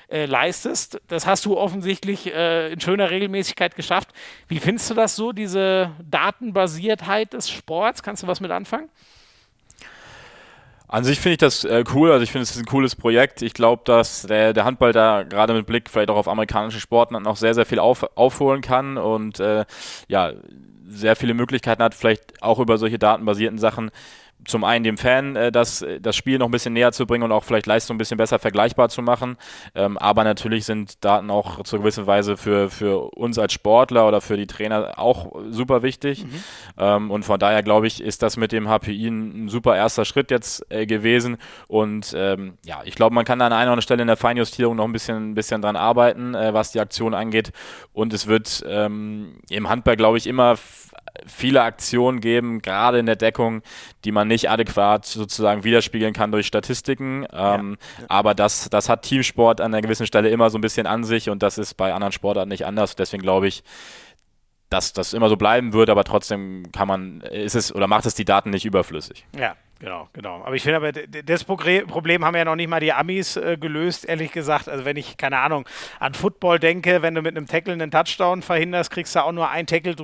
äh, 0.10 0.26
leistest. 0.26 1.02
Das 1.08 1.26
hast 1.26 1.46
du 1.46 1.58
offensichtlich 1.58 2.34
äh, 2.34 2.72
in 2.72 2.80
schöner 2.80 3.10
Regelmäßigkeit 3.10 3.76
geschafft. 3.76 4.10
Wie 4.48 4.60
findest 4.60 4.90
du 4.90 4.94
das 4.94 5.16
so, 5.16 5.32
diese 5.32 5.92
Datenbasiertheit 6.10 7.34
des 7.34 7.50
Sports? 7.50 8.04
Kannst 8.04 8.24
du 8.24 8.28
was 8.28 8.40
mit 8.40 8.52
anfangen? 8.52 8.90
An 10.90 11.04
sich 11.04 11.20
finde 11.20 11.34
ich 11.34 11.40
das 11.40 11.66
äh, 11.66 11.84
cool, 11.94 12.12
also 12.12 12.24
ich 12.24 12.32
finde 12.32 12.44
es 12.44 12.52
ist 12.52 12.60
ein 12.60 12.66
cooles 12.66 12.96
Projekt. 12.96 13.42
Ich 13.42 13.54
glaube, 13.54 13.82
dass 13.84 14.22
der, 14.22 14.54
der, 14.54 14.64
Handball 14.64 14.94
da 14.94 15.24
gerade 15.24 15.54
mit 15.54 15.66
Blick 15.66 15.90
vielleicht 15.90 16.10
auch 16.10 16.16
auf 16.16 16.30
amerikanische 16.30 16.80
Sporten 16.80 17.22
noch 17.22 17.36
sehr, 17.36 17.54
sehr 17.54 17.66
viel 17.66 17.80
auf, 17.80 18.06
aufholen 18.16 18.62
kann 18.62 18.98
und 18.98 19.42
äh, 19.42 19.66
ja, 20.08 20.32
sehr 20.86 21.18
viele 21.18 21.34
Möglichkeiten 21.34 21.84
hat, 21.84 21.94
vielleicht 21.94 22.42
auch 22.42 22.60
über 22.60 22.78
solche 22.78 22.98
datenbasierten 22.98 23.60
Sachen 23.60 23.92
zum 24.48 24.64
einen 24.64 24.84
dem 24.84 24.98
Fan 24.98 25.36
äh, 25.36 25.52
das, 25.52 25.86
das 26.02 26.16
Spiel 26.16 26.40
noch 26.40 26.48
ein 26.48 26.52
bisschen 26.52 26.74
näher 26.74 26.92
zu 26.92 27.06
bringen 27.06 27.24
und 27.24 27.32
auch 27.32 27.44
vielleicht 27.44 27.68
Leistung 27.68 27.96
ein 27.96 27.98
bisschen 28.00 28.18
besser 28.18 28.40
vergleichbar 28.40 28.90
zu 28.90 29.02
machen. 29.02 29.38
Ähm, 29.76 29.98
aber 29.98 30.24
natürlich 30.24 30.66
sind 30.66 31.04
Daten 31.06 31.30
auch 31.30 31.64
zu 31.64 31.80
gewisser 31.80 32.08
Weise 32.08 32.38
für, 32.38 32.70
für 32.70 33.16
uns 33.16 33.38
als 33.38 33.54
Sportler 33.54 34.08
oder 34.08 34.22
für 34.22 34.38
die 34.38 34.48
Trainer 34.48 34.98
auch 34.98 35.34
super 35.50 35.84
wichtig. 35.84 36.26
Mhm. 36.26 36.44
Ähm, 36.78 37.12
und 37.12 37.24
von 37.24 37.40
daher 37.40 37.64
glaube 37.64 37.88
ich, 37.88 38.02
ist 38.02 38.24
das 38.24 38.38
mit 38.38 38.52
dem 38.52 38.68
HPI 38.68 39.08
ein, 39.08 39.46
ein 39.46 39.50
super 39.50 39.76
erster 39.76 40.06
Schritt 40.06 40.32
jetzt 40.32 40.66
äh, 40.70 40.86
gewesen. 40.86 41.38
Und 41.68 42.14
ähm, 42.18 42.58
ja, 42.66 42.82
ich 42.86 42.96
glaube, 42.96 43.14
man 43.14 43.26
kann 43.26 43.40
da 43.40 43.46
an 43.46 43.54
einer 43.54 43.68
oder 43.68 43.78
anderen 43.78 43.82
Stelle 43.82 44.02
in 44.02 44.08
der 44.08 44.18
Feinjustierung 44.18 44.76
noch 44.76 44.86
ein 44.86 44.94
bisschen, 44.94 45.32
ein 45.32 45.36
bisschen 45.36 45.62
dran 45.62 45.76
arbeiten, 45.76 46.34
äh, 46.34 46.54
was 46.54 46.72
die 46.72 46.80
Aktion 46.80 47.14
angeht. 47.14 47.52
Und 47.94 48.14
es 48.14 48.28
wird 48.28 48.64
ähm, 48.68 49.40
im 49.50 49.70
Handball, 49.70 49.96
glaube 49.96 50.18
ich, 50.18 50.28
immer 50.28 50.56
viele 51.26 51.62
Aktionen 51.62 52.20
geben, 52.20 52.62
gerade 52.62 53.00
in 53.00 53.06
der 53.06 53.16
Deckung, 53.16 53.62
die 54.06 54.12
man 54.12 54.28
nicht 54.28 54.50
adäquat 54.50 55.06
sozusagen 55.06 55.64
widerspiegeln 55.64 56.14
kann 56.14 56.32
durch 56.32 56.48
Statistiken. 56.48 57.26
Ähm, 57.32 57.78
ja. 58.00 58.06
Aber 58.10 58.34
das, 58.36 58.70
das 58.70 58.90
hat 58.90 59.04
Teamsport 59.04 59.62
an 59.62 59.74
einer 59.74 59.82
gewissen 59.82 60.08
Stelle 60.08 60.30
immer 60.30 60.50
so 60.50 60.58
ein 60.58 60.62
bisschen 60.62 60.88
an 60.88 61.04
sich 61.04 61.30
und 61.30 61.44
das 61.44 61.58
ist 61.58 61.76
bei 61.76 61.94
anderen 61.94 62.12
Sportarten 62.12 62.50
nicht 62.50 62.66
anders. 62.66 62.96
Deswegen 62.96 63.24
glaube 63.24 63.48
ich, 63.48 63.64
dass 64.70 64.94
das 64.94 65.14
immer 65.14 65.30
so 65.30 65.38
bleiben 65.38 65.74
wird, 65.74 65.90
aber 65.90 66.04
trotzdem 66.04 66.72
kann 66.72 66.88
man, 66.88 67.22
ist 67.22 67.56
es 67.56 67.74
oder 67.74 67.88
macht 67.88 68.06
es 68.06 68.16
die 68.16 68.26
Daten 68.26 68.50
nicht 68.50 68.66
überflüssig. 68.66 69.26
Ja, 69.38 69.56
Genau, 69.80 70.08
genau. 70.14 70.42
Aber 70.44 70.56
ich 70.56 70.64
finde 70.64 70.78
aber, 70.78 70.92
das 70.92 71.44
Problem 71.44 72.26
haben 72.26 72.36
ja 72.36 72.46
noch 72.46 72.56
nicht 72.56 72.68
mal 72.68 72.80
die 72.80 72.94
Amis 72.94 73.36
äh, 73.36 73.58
gelöst, 73.60 74.06
ehrlich 74.06 74.32
gesagt. 74.32 74.70
Also 74.70 74.86
wenn 74.86 74.98
ich, 74.98 75.18
keine 75.18 75.40
Ahnung, 75.40 75.68
an 76.00 76.14
Football 76.14 76.60
denke, 76.60 77.02
wenn 77.02 77.14
du 77.14 77.22
mit 77.22 77.38
einem 77.38 77.48
Tackle 77.48 77.74
einen 77.74 77.92
Touchdown 77.92 78.42
verhinderst, 78.42 78.90
kriegst 78.90 79.16
du 79.16 79.24
auch 79.24 79.32
nur 79.32 79.50
ein 79.50 79.68
Tackle 79.68 79.96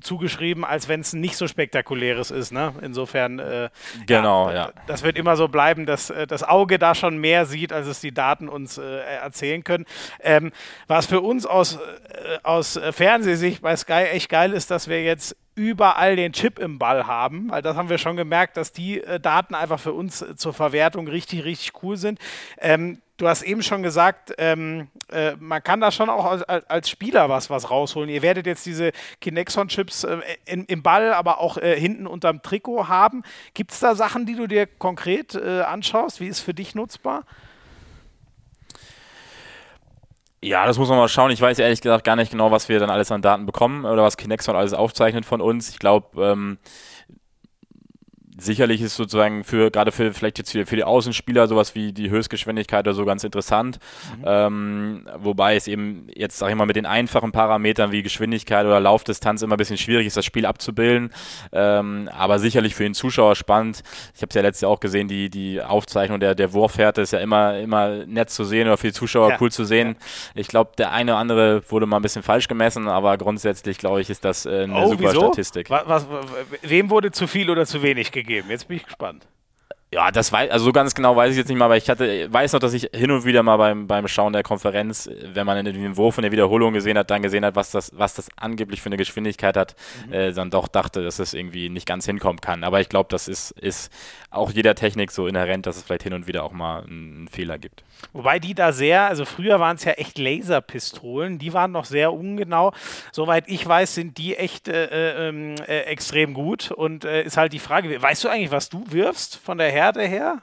zugeschrieben, 0.00 0.64
als 0.64 0.88
wenn 0.88 1.00
es 1.00 1.14
nicht 1.14 1.36
so 1.36 1.48
spektakuläres 1.48 2.30
ist. 2.30 2.52
Ne? 2.52 2.74
Insofern, 2.82 3.38
äh, 3.38 3.70
genau, 4.06 4.50
ja, 4.50 4.54
ja, 4.54 4.72
Das 4.86 5.02
wird 5.02 5.16
immer 5.16 5.36
so 5.36 5.48
bleiben, 5.48 5.86
dass 5.86 6.10
äh, 6.10 6.26
das 6.26 6.42
Auge 6.42 6.78
da 6.78 6.94
schon 6.94 7.16
mehr 7.18 7.46
sieht, 7.46 7.72
als 7.72 7.86
es 7.86 8.00
die 8.00 8.12
Daten 8.12 8.48
uns 8.48 8.76
äh, 8.76 8.82
erzählen 8.82 9.64
können. 9.64 9.86
Ähm, 10.20 10.52
was 10.88 11.06
für 11.06 11.20
uns 11.20 11.46
aus, 11.46 11.76
äh, 11.76 12.38
aus 12.42 12.78
Fernsehsicht 12.90 13.62
bei 13.62 13.76
Sky 13.76 14.08
echt 14.12 14.28
geil 14.28 14.52
ist, 14.52 14.70
dass 14.70 14.88
wir 14.88 15.02
jetzt 15.02 15.36
überall 15.54 16.16
den 16.16 16.32
Chip 16.32 16.58
im 16.58 16.78
Ball 16.78 17.06
haben, 17.06 17.50
weil 17.50 17.62
das 17.62 17.76
haben 17.76 17.88
wir 17.88 17.98
schon 17.98 18.16
gemerkt, 18.16 18.56
dass 18.56 18.72
die 18.72 19.02
äh, 19.02 19.20
Daten 19.20 19.54
einfach 19.54 19.78
für 19.78 19.92
uns 19.92 20.22
äh, 20.22 20.36
zur 20.36 20.54
Verwertung 20.54 21.08
richtig, 21.08 21.44
richtig 21.44 21.82
cool 21.82 21.96
sind. 21.96 22.18
Ähm, 22.58 23.02
du 23.18 23.28
hast 23.28 23.42
eben 23.42 23.62
schon 23.62 23.82
gesagt, 23.82 24.34
ähm, 24.38 24.88
äh, 25.10 25.32
man 25.38 25.62
kann 25.62 25.80
da 25.80 25.90
schon 25.90 26.08
auch 26.08 26.24
als, 26.24 26.42
als, 26.44 26.88
Spieler 26.88 27.28
was, 27.28 27.50
was 27.50 27.70
rausholen. 27.70 28.08
Ihr 28.08 28.22
werdet 28.22 28.46
jetzt 28.46 28.64
diese 28.64 28.92
Kinexon-Chips 29.20 30.04
äh, 30.04 30.20
im 30.46 30.82
Ball, 30.82 31.12
aber 31.12 31.38
auch 31.38 31.58
äh, 31.58 31.78
hinten 31.78 32.06
unterm 32.06 32.42
Trikot 32.42 32.88
haben. 32.88 33.22
Gibt 33.54 33.72
es 33.72 33.80
da 33.80 33.94
Sachen, 33.94 34.26
die 34.26 34.34
du 34.34 34.46
dir 34.46 34.66
konkret 34.66 35.34
äh, 35.34 35.60
anschaust? 35.60 36.20
Wie 36.20 36.28
ist 36.28 36.40
für 36.40 36.54
dich 36.54 36.74
nutzbar? 36.74 37.24
Ja, 40.44 40.66
das 40.66 40.76
muss 40.76 40.88
man 40.88 40.98
mal 40.98 41.08
schauen. 41.08 41.30
Ich 41.30 41.40
weiß 41.40 41.58
ehrlich 41.60 41.80
gesagt 41.80 42.04
gar 42.04 42.16
nicht 42.16 42.32
genau, 42.32 42.50
was 42.50 42.68
wir 42.68 42.80
dann 42.80 42.90
alles 42.90 43.12
an 43.12 43.22
Daten 43.22 43.46
bekommen 43.46 43.84
oder 43.84 44.02
was 44.02 44.16
Kinexon 44.16 44.56
alles 44.56 44.72
aufzeichnet 44.72 45.24
von 45.24 45.40
uns. 45.40 45.68
Ich 45.68 45.78
glaube, 45.78 46.20
ähm, 46.20 46.58
sicherlich 48.44 48.80
ist 48.80 48.96
sozusagen 48.96 49.44
für 49.44 49.70
gerade 49.70 49.92
für 49.92 50.12
vielleicht 50.12 50.38
jetzt 50.38 50.52
für, 50.52 50.66
für 50.66 50.76
die 50.76 50.84
Außenspieler 50.84 51.48
sowas 51.48 51.74
wie 51.74 51.92
die 51.92 52.10
Höchstgeschwindigkeit 52.10 52.86
oder 52.86 52.94
so 52.94 53.04
ganz 53.04 53.24
interessant. 53.24 53.78
Mhm. 54.18 54.24
Ähm, 54.26 55.08
wobei 55.18 55.56
es 55.56 55.68
eben 55.68 56.08
jetzt, 56.14 56.38
sag 56.38 56.50
ich 56.50 56.56
mal, 56.56 56.66
mit 56.66 56.76
den 56.76 56.86
einfachen 56.86 57.32
Parametern 57.32 57.92
wie 57.92 58.02
Geschwindigkeit 58.02 58.66
oder 58.66 58.80
Laufdistanz 58.80 59.42
immer 59.42 59.54
ein 59.54 59.58
bisschen 59.58 59.78
schwierig 59.78 60.06
ist, 60.06 60.16
das 60.16 60.24
Spiel 60.24 60.46
abzubilden. 60.46 61.10
Ähm, 61.52 62.08
aber 62.16 62.38
sicherlich 62.38 62.74
für 62.74 62.84
den 62.84 62.94
Zuschauer 62.94 63.36
spannend. 63.36 63.82
Ich 64.14 64.22
habe 64.22 64.28
es 64.30 64.34
ja 64.34 64.42
letztes 64.42 64.62
Jahr 64.62 64.70
auch 64.70 64.80
gesehen, 64.80 65.08
die, 65.08 65.30
die 65.30 65.62
Aufzeichnung 65.62 66.20
der, 66.20 66.34
der 66.34 66.52
Wurfhärte 66.52 67.02
ist 67.02 67.12
ja 67.12 67.20
immer, 67.20 67.58
immer 67.58 68.04
nett 68.06 68.30
zu 68.30 68.44
sehen 68.44 68.66
oder 68.66 68.76
für 68.76 68.88
die 68.88 68.92
Zuschauer 68.92 69.30
ja. 69.30 69.36
cool 69.40 69.50
zu 69.52 69.64
sehen. 69.64 69.96
Ja. 69.98 70.40
Ich 70.40 70.48
glaube, 70.48 70.72
der 70.78 70.92
eine 70.92 71.12
oder 71.12 71.20
andere 71.20 71.62
wurde 71.70 71.86
mal 71.86 71.96
ein 71.96 72.02
bisschen 72.02 72.22
falsch 72.22 72.48
gemessen, 72.48 72.88
aber 72.88 73.16
grundsätzlich, 73.18 73.78
glaube 73.78 74.00
ich, 74.00 74.10
ist 74.10 74.24
das 74.24 74.46
äh, 74.46 74.64
eine 74.64 74.74
oh, 74.74 74.90
super 74.90 75.10
wieso? 75.10 75.20
Statistik. 75.20 75.70
Was, 75.70 75.86
was, 75.86 76.06
wem 76.62 76.90
wurde 76.90 77.12
zu 77.12 77.26
viel 77.26 77.50
oder 77.50 77.66
zu 77.66 77.82
wenig 77.82 78.10
gegeben? 78.12 78.31
Gegeben. 78.32 78.50
Jetzt 78.50 78.68
bin 78.68 78.76
ich 78.78 78.84
gespannt. 78.84 79.26
Ja, 79.94 80.10
das 80.10 80.32
weiß, 80.32 80.50
also 80.50 80.64
so 80.64 80.72
ganz 80.72 80.94
genau 80.94 81.16
weiß 81.16 81.32
ich 81.32 81.36
jetzt 81.36 81.48
nicht 81.48 81.58
mal, 81.58 81.66
aber 81.66 81.76
ich 81.76 81.90
hatte, 81.90 82.32
weiß 82.32 82.54
noch, 82.54 82.60
dass 82.60 82.72
ich 82.72 82.88
hin 82.94 83.10
und 83.10 83.26
wieder 83.26 83.42
mal 83.42 83.58
beim, 83.58 83.86
beim 83.86 84.08
Schauen 84.08 84.32
der 84.32 84.42
Konferenz, 84.42 85.06
wenn 85.34 85.44
man 85.44 85.58
in 85.58 85.66
den 85.66 85.96
Wurf 85.98 86.16
in 86.16 86.22
der 86.22 86.32
Wiederholung 86.32 86.72
gesehen 86.72 86.96
hat, 86.96 87.10
dann 87.10 87.20
gesehen 87.20 87.44
hat, 87.44 87.56
was 87.56 87.72
das, 87.72 87.90
was 87.94 88.14
das 88.14 88.30
angeblich 88.36 88.80
für 88.80 88.86
eine 88.86 88.96
Geschwindigkeit 88.96 89.54
hat, 89.54 89.76
mhm. 90.06 90.12
äh, 90.14 90.32
dann 90.32 90.48
doch 90.48 90.68
dachte, 90.68 91.04
dass 91.04 91.18
es 91.18 91.34
irgendwie 91.34 91.68
nicht 91.68 91.86
ganz 91.86 92.06
hinkommen 92.06 92.40
kann. 92.40 92.64
Aber 92.64 92.80
ich 92.80 92.88
glaube, 92.88 93.08
das 93.10 93.28
ist, 93.28 93.50
ist 93.50 93.92
auch 94.30 94.50
jeder 94.50 94.74
Technik 94.74 95.10
so 95.10 95.26
inhärent, 95.26 95.66
dass 95.66 95.76
es 95.76 95.82
vielleicht 95.82 96.04
hin 96.04 96.14
und 96.14 96.26
wieder 96.26 96.42
auch 96.44 96.52
mal 96.52 96.84
einen 96.84 97.28
Fehler 97.28 97.58
gibt. 97.58 97.84
Wobei 98.12 98.38
die 98.38 98.54
da 98.54 98.72
sehr, 98.72 99.02
also 99.02 99.24
früher 99.26 99.60
waren 99.60 99.76
es 99.76 99.84
ja 99.84 99.92
echt 99.92 100.18
Laserpistolen, 100.18 101.38
die 101.38 101.52
waren 101.52 101.72
noch 101.72 101.84
sehr 101.84 102.12
ungenau. 102.12 102.72
Soweit 103.12 103.44
ich 103.46 103.66
weiß, 103.66 103.94
sind 103.94 104.16
die 104.16 104.36
echt 104.36 104.68
äh, 104.68 104.86
äh, 104.86 105.28
ähm, 105.28 105.54
äh 105.66 105.82
extrem 105.82 106.32
gut 106.32 106.70
und 106.70 107.04
äh, 107.04 107.22
ist 107.22 107.36
halt 107.36 107.52
die 107.52 107.58
Frage, 107.58 108.00
weißt 108.00 108.24
du 108.24 108.28
eigentlich, 108.28 108.50
was 108.50 108.70
du 108.70 108.84
wirfst 108.90 109.36
von 109.36 109.58
der 109.58 109.70
Her 109.70 109.82
Härte 109.82 110.02
her? 110.02 110.42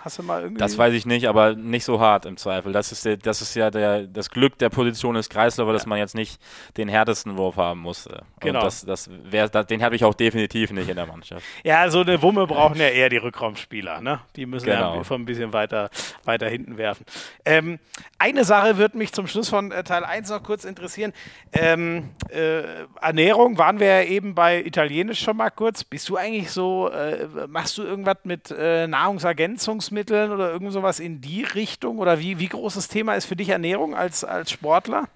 Hast 0.00 0.18
du 0.18 0.22
mal 0.22 0.42
irgendwie. 0.42 0.60
Das 0.60 0.78
weiß 0.78 0.94
ich 0.94 1.06
nicht, 1.06 1.28
aber 1.28 1.54
nicht 1.54 1.84
so 1.84 1.98
hart 1.98 2.24
im 2.24 2.36
Zweifel. 2.36 2.72
Das 2.72 2.92
ist, 2.92 3.04
der, 3.04 3.16
das 3.16 3.42
ist 3.42 3.54
ja 3.56 3.70
der, 3.70 4.02
das 4.02 4.30
Glück 4.30 4.56
der 4.58 4.68
Position 4.68 5.14
des 5.14 5.28
Kreisläufer, 5.28 5.70
ja. 5.70 5.72
dass 5.72 5.86
man 5.86 5.98
jetzt 5.98 6.14
nicht 6.14 6.40
den 6.76 6.88
härtesten 6.88 7.36
Wurf 7.36 7.56
haben 7.56 7.80
muss. 7.80 8.08
Genau. 8.38 8.60
Und 8.60 8.64
das, 8.64 8.84
das 8.84 9.10
wär, 9.24 9.48
den 9.48 9.82
habe 9.82 9.96
ich 9.96 10.04
auch 10.04 10.14
definitiv 10.14 10.70
nicht 10.70 10.88
in 10.88 10.96
der 10.96 11.06
Mannschaft. 11.06 11.44
Ja, 11.64 11.90
so 11.90 12.02
eine 12.02 12.22
Wumme 12.22 12.46
brauchen 12.46 12.76
ja 12.76 12.88
eher 12.88 13.08
die 13.08 13.16
Rückraumspieler. 13.16 14.00
Ne? 14.00 14.20
Die 14.36 14.46
müssen 14.46 14.66
genau. 14.66 14.96
ja 14.96 15.04
von 15.04 15.22
ein 15.22 15.24
bisschen 15.24 15.52
weiter, 15.52 15.90
weiter 16.24 16.48
hinten 16.48 16.78
werfen. 16.78 17.04
Ähm, 17.44 17.80
eine 18.18 18.44
Sache 18.44 18.78
wird 18.78 18.94
mich 18.94 19.12
zum 19.12 19.26
Schluss 19.26 19.48
von 19.48 19.72
äh, 19.72 19.82
Teil 19.82 20.04
1 20.04 20.30
noch 20.30 20.44
kurz 20.44 20.64
interessieren. 20.64 21.12
Ähm, 21.52 22.10
äh, 22.28 22.62
Ernährung 23.00 23.58
waren 23.58 23.80
wir 23.80 23.86
ja 23.86 24.02
eben 24.02 24.36
bei 24.36 24.60
Italienisch 24.64 25.20
schon 25.20 25.36
mal 25.36 25.50
kurz. 25.50 25.82
Bist 25.82 26.08
du 26.08 26.16
eigentlich 26.16 26.52
so, 26.52 26.88
äh, 26.88 27.26
machst 27.48 27.78
du 27.78 27.82
irgendwas 27.82 28.18
mit 28.22 28.50
äh, 28.50 28.86
Nahrungsergänzungs 28.86 29.87
Nahrungsmitteln 29.88 30.32
oder 30.32 30.50
irgend 30.50 30.72
sowas 30.72 31.00
in 31.00 31.20
die 31.20 31.42
Richtung? 31.42 31.98
Oder 31.98 32.20
wie, 32.20 32.38
wie 32.38 32.48
großes 32.48 32.88
Thema 32.88 33.14
ist 33.14 33.26
für 33.26 33.36
dich 33.36 33.48
Ernährung 33.48 33.94
als, 33.94 34.24
als 34.24 34.50
Sportler? 34.50 35.08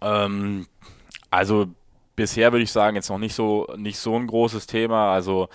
Ähm, 0.00 0.66
also 1.30 1.68
bisher 2.20 2.52
würde 2.52 2.64
ich 2.64 2.70
sagen, 2.70 2.96
jetzt 2.96 3.08
noch 3.08 3.16
nicht 3.16 3.34
so, 3.34 3.66
nicht 3.78 3.98
so 3.98 4.14
ein 4.14 4.26
großes 4.26 4.66
Thema. 4.66 5.10
Also 5.10 5.48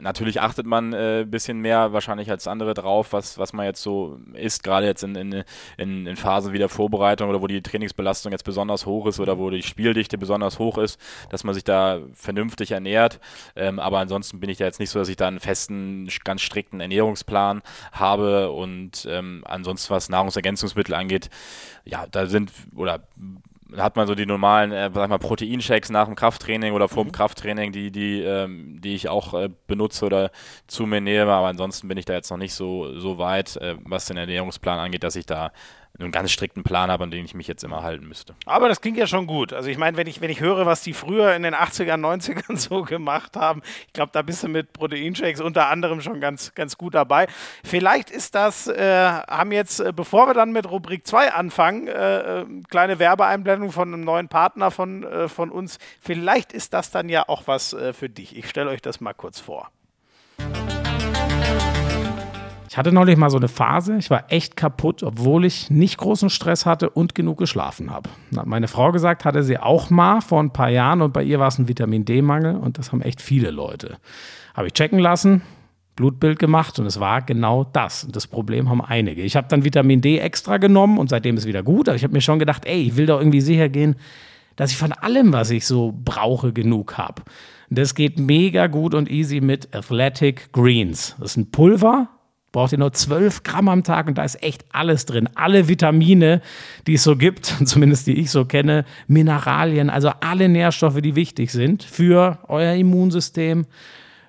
natürlich 0.00 0.40
achtet 0.40 0.66
man 0.66 0.94
ein 0.94 1.22
äh, 1.22 1.24
bisschen 1.28 1.58
mehr 1.58 1.92
wahrscheinlich 1.92 2.30
als 2.30 2.46
andere 2.46 2.74
drauf, 2.74 3.12
was, 3.12 3.38
was 3.38 3.52
man 3.52 3.66
jetzt 3.66 3.82
so 3.82 4.20
isst, 4.34 4.62
gerade 4.62 4.86
jetzt 4.86 5.02
in, 5.02 5.16
in, 5.16 5.42
in, 5.78 6.06
in 6.06 6.16
Phasen 6.16 6.52
wie 6.52 6.58
der 6.58 6.68
Vorbereitung 6.68 7.28
oder 7.28 7.42
wo 7.42 7.48
die 7.48 7.60
Trainingsbelastung 7.60 8.30
jetzt 8.30 8.44
besonders 8.44 8.86
hoch 8.86 9.06
ist 9.06 9.18
oder 9.18 9.36
wo 9.36 9.50
die 9.50 9.64
Spieldichte 9.64 10.16
besonders 10.16 10.60
hoch 10.60 10.78
ist, 10.78 11.00
dass 11.30 11.42
man 11.42 11.54
sich 11.54 11.64
da 11.64 11.98
vernünftig 12.14 12.70
ernährt. 12.70 13.18
Ähm, 13.56 13.80
aber 13.80 13.98
ansonsten 13.98 14.38
bin 14.38 14.48
ich 14.48 14.58
da 14.58 14.64
jetzt 14.64 14.78
nicht 14.78 14.90
so, 14.90 15.00
dass 15.00 15.08
ich 15.08 15.16
da 15.16 15.26
einen 15.26 15.40
festen, 15.40 16.08
ganz 16.22 16.42
strikten 16.42 16.78
Ernährungsplan 16.78 17.62
habe 17.90 18.52
und 18.52 19.08
ähm, 19.10 19.42
ansonsten 19.44 19.92
was 19.92 20.08
Nahrungsergänzungsmittel 20.08 20.94
angeht, 20.94 21.30
ja, 21.84 22.06
da 22.08 22.26
sind 22.26 22.52
oder 22.76 23.00
hat 23.76 23.96
man 23.96 24.06
so 24.06 24.14
die 24.14 24.26
normalen, 24.26 24.72
äh, 24.72 24.90
sag 24.92 25.08
mal, 25.08 25.18
Proteinshakes 25.18 25.90
nach 25.90 26.06
dem 26.06 26.14
Krafttraining 26.14 26.72
oder 26.72 26.88
vor 26.88 27.04
dem 27.04 27.08
mhm. 27.08 27.12
Krafttraining, 27.12 27.72
die, 27.72 27.90
die, 27.90 28.20
ähm, 28.20 28.80
die 28.80 28.94
ich 28.94 29.08
auch 29.08 29.34
äh, 29.34 29.50
benutze 29.66 30.06
oder 30.06 30.30
zu 30.66 30.86
mir 30.86 31.00
nehme. 31.00 31.32
Aber 31.32 31.48
ansonsten 31.48 31.88
bin 31.88 31.98
ich 31.98 32.04
da 32.04 32.14
jetzt 32.14 32.30
noch 32.30 32.38
nicht 32.38 32.54
so, 32.54 32.98
so 32.98 33.18
weit, 33.18 33.56
äh, 33.56 33.76
was 33.84 34.06
den 34.06 34.16
Ernährungsplan 34.16 34.78
angeht, 34.78 35.04
dass 35.04 35.16
ich 35.16 35.26
da 35.26 35.52
einen 35.98 36.10
ganz 36.10 36.30
strikten 36.30 36.62
Plan 36.62 36.90
habe, 36.90 37.04
an 37.04 37.10
den 37.10 37.24
ich 37.24 37.34
mich 37.34 37.46
jetzt 37.46 37.64
immer 37.64 37.82
halten 37.82 38.06
müsste. 38.06 38.34
Aber 38.46 38.68
das 38.68 38.80
klingt 38.80 38.96
ja 38.96 39.06
schon 39.06 39.26
gut. 39.26 39.52
Also 39.52 39.68
ich 39.68 39.76
meine, 39.76 39.96
wenn 39.96 40.06
ich, 40.06 40.20
wenn 40.20 40.30
ich 40.30 40.40
höre, 40.40 40.64
was 40.64 40.82
die 40.82 40.94
früher 40.94 41.34
in 41.34 41.42
den 41.42 41.54
80ern, 41.54 42.00
90ern 42.00 42.56
so 42.56 42.82
gemacht 42.82 43.36
haben, 43.36 43.62
ich 43.86 43.92
glaube, 43.92 44.10
da 44.12 44.22
bist 44.22 44.42
du 44.42 44.48
mit 44.48 44.72
Proteinshakes 44.72 45.40
unter 45.40 45.68
anderem 45.68 46.00
schon 46.00 46.20
ganz, 46.20 46.54
ganz 46.54 46.78
gut 46.78 46.94
dabei. 46.94 47.26
Vielleicht 47.62 48.10
ist 48.10 48.34
das, 48.34 48.68
äh, 48.68 49.04
haben 49.06 49.52
jetzt, 49.52 49.80
äh, 49.80 49.92
bevor 49.94 50.26
wir 50.26 50.34
dann 50.34 50.52
mit 50.52 50.70
Rubrik 50.70 51.06
2 51.06 51.32
anfangen, 51.32 51.88
äh, 51.88 52.40
äh, 52.40 52.46
kleine 52.70 52.98
Werbeeinblendung 52.98 53.70
von 53.70 53.92
einem 53.92 54.04
neuen 54.04 54.28
Partner 54.28 54.70
von, 54.70 55.04
äh, 55.04 55.28
von 55.28 55.50
uns. 55.50 55.78
Vielleicht 56.00 56.52
ist 56.52 56.72
das 56.72 56.90
dann 56.90 57.08
ja 57.08 57.28
auch 57.28 57.46
was 57.46 57.74
äh, 57.74 57.92
für 57.92 58.08
dich. 58.08 58.36
Ich 58.36 58.48
stelle 58.48 58.70
euch 58.70 58.80
das 58.80 59.00
mal 59.00 59.12
kurz 59.12 59.40
vor. 59.40 59.70
Ich 62.72 62.78
hatte 62.78 62.90
neulich 62.90 63.18
mal 63.18 63.28
so 63.28 63.36
eine 63.36 63.48
Phase, 63.48 63.98
ich 63.98 64.08
war 64.08 64.32
echt 64.32 64.56
kaputt, 64.56 65.02
obwohl 65.02 65.44
ich 65.44 65.68
nicht 65.70 65.98
großen 65.98 66.30
Stress 66.30 66.64
hatte 66.64 66.88
und 66.88 67.14
genug 67.14 67.36
geschlafen 67.36 67.90
habe. 67.90 68.08
Meine 68.46 68.66
Frau 68.66 68.92
gesagt, 68.92 69.26
hatte 69.26 69.42
sie 69.42 69.58
auch 69.58 69.90
mal 69.90 70.22
vor 70.22 70.42
ein 70.42 70.54
paar 70.54 70.70
Jahren 70.70 71.02
und 71.02 71.12
bei 71.12 71.22
ihr 71.22 71.38
war 71.38 71.48
es 71.48 71.58
ein 71.58 71.68
Vitamin 71.68 72.06
D-Mangel 72.06 72.56
und 72.56 72.78
das 72.78 72.90
haben 72.90 73.02
echt 73.02 73.20
viele 73.20 73.50
Leute. 73.50 73.98
Habe 74.54 74.68
ich 74.68 74.72
checken 74.72 75.00
lassen, 75.00 75.42
Blutbild 75.96 76.38
gemacht 76.38 76.78
und 76.78 76.86
es 76.86 76.98
war 76.98 77.20
genau 77.20 77.64
das. 77.64 78.04
Und 78.04 78.16
das 78.16 78.26
Problem 78.26 78.70
haben 78.70 78.80
einige. 78.80 79.20
Ich 79.20 79.36
habe 79.36 79.48
dann 79.50 79.66
Vitamin 79.66 80.00
D 80.00 80.16
extra 80.16 80.56
genommen 80.56 80.96
und 80.96 81.10
seitdem 81.10 81.36
ist 81.36 81.44
wieder 81.44 81.62
gut, 81.62 81.90
aber 81.90 81.96
ich 81.96 82.04
habe 82.04 82.14
mir 82.14 82.22
schon 82.22 82.38
gedacht, 82.38 82.64
ey, 82.64 82.84
ich 82.84 82.96
will 82.96 83.04
doch 83.04 83.18
irgendwie 83.18 83.42
sicher 83.42 83.68
gehen, 83.68 83.96
dass 84.56 84.70
ich 84.70 84.78
von 84.78 84.92
allem, 84.92 85.34
was 85.34 85.50
ich 85.50 85.66
so 85.66 85.92
brauche, 86.02 86.54
genug 86.54 86.96
habe. 86.96 87.20
Das 87.68 87.94
geht 87.94 88.18
mega 88.18 88.66
gut 88.66 88.94
und 88.94 89.10
easy 89.10 89.42
mit 89.42 89.76
Athletic 89.76 90.54
Greens. 90.54 91.16
Das 91.20 91.32
ist 91.32 91.36
ein 91.36 91.50
Pulver, 91.50 92.08
braucht 92.52 92.72
ihr 92.72 92.78
nur 92.78 92.92
12 92.92 93.42
Gramm 93.42 93.68
am 93.68 93.82
Tag 93.82 94.06
und 94.06 94.18
da 94.18 94.24
ist 94.24 94.42
echt 94.42 94.64
alles 94.72 95.06
drin. 95.06 95.28
Alle 95.34 95.68
Vitamine, 95.68 96.42
die 96.86 96.94
es 96.94 97.02
so 97.02 97.16
gibt, 97.16 97.46
zumindest 97.64 98.06
die 98.06 98.18
ich 98.18 98.30
so 98.30 98.44
kenne, 98.44 98.84
Mineralien, 99.08 99.90
also 99.90 100.10
alle 100.20 100.48
Nährstoffe, 100.48 101.00
die 101.00 101.16
wichtig 101.16 101.50
sind 101.50 101.82
für 101.82 102.38
euer 102.48 102.74
Immunsystem, 102.74 103.66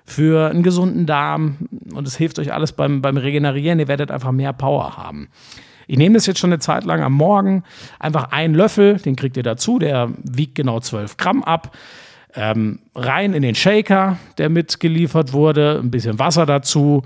für 0.06 0.50
einen 0.50 0.62
gesunden 0.62 1.06
Darm 1.06 1.56
und 1.94 2.06
es 2.06 2.16
hilft 2.16 2.38
euch 2.38 2.52
alles 2.52 2.72
beim, 2.72 3.00
beim 3.00 3.16
Regenerieren. 3.16 3.78
Ihr 3.78 3.88
werdet 3.88 4.10
einfach 4.10 4.32
mehr 4.32 4.52
Power 4.52 4.96
haben. 4.96 5.28
Ich 5.86 5.98
nehme 5.98 6.14
das 6.14 6.26
jetzt 6.26 6.38
schon 6.40 6.50
eine 6.50 6.58
Zeit 6.58 6.84
lang 6.84 7.02
am 7.02 7.12
Morgen. 7.12 7.62
Einfach 7.98 8.30
einen 8.30 8.54
Löffel, 8.54 8.96
den 8.98 9.16
kriegt 9.16 9.36
ihr 9.36 9.42
dazu, 9.42 9.78
der 9.78 10.10
wiegt 10.22 10.54
genau 10.54 10.80
12 10.80 11.16
Gramm 11.16 11.42
ab. 11.42 11.76
Ähm, 12.34 12.80
rein 12.94 13.32
in 13.32 13.42
den 13.42 13.54
Shaker, 13.54 14.18
der 14.38 14.48
mitgeliefert 14.48 15.32
wurde, 15.32 15.80
ein 15.82 15.90
bisschen 15.90 16.18
Wasser 16.18 16.46
dazu 16.46 17.02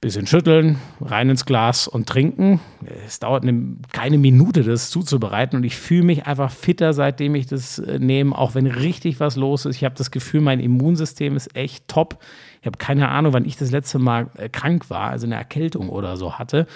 bisschen 0.00 0.26
schütteln, 0.26 0.78
rein 1.00 1.28
ins 1.28 1.44
Glas 1.44 1.88
und 1.88 2.08
trinken. 2.08 2.60
Es 3.06 3.18
dauert 3.18 3.42
eine, 3.42 3.76
keine 3.92 4.18
Minute, 4.18 4.62
das 4.62 4.90
zuzubereiten 4.90 5.56
und 5.56 5.64
ich 5.64 5.76
fühle 5.76 6.04
mich 6.04 6.26
einfach 6.26 6.50
fitter, 6.50 6.92
seitdem 6.92 7.34
ich 7.34 7.46
das 7.46 7.78
äh, 7.78 7.98
nehme, 7.98 8.36
auch 8.36 8.54
wenn 8.54 8.66
richtig 8.66 9.18
was 9.18 9.36
los 9.36 9.66
ist. 9.66 9.76
Ich 9.76 9.84
habe 9.84 9.96
das 9.96 10.10
Gefühl, 10.10 10.40
mein 10.40 10.60
Immunsystem 10.60 11.36
ist 11.36 11.56
echt 11.56 11.88
top. 11.88 12.18
Ich 12.60 12.66
habe 12.66 12.78
keine 12.78 13.08
Ahnung, 13.08 13.32
wann 13.32 13.44
ich 13.44 13.56
das 13.56 13.70
letzte 13.70 13.98
Mal 13.98 14.28
äh, 14.36 14.48
krank 14.48 14.88
war, 14.88 15.10
also 15.10 15.26
eine 15.26 15.34
Erkältung 15.34 15.88
oder 15.88 16.16
so 16.16 16.38
hatte. 16.38 16.66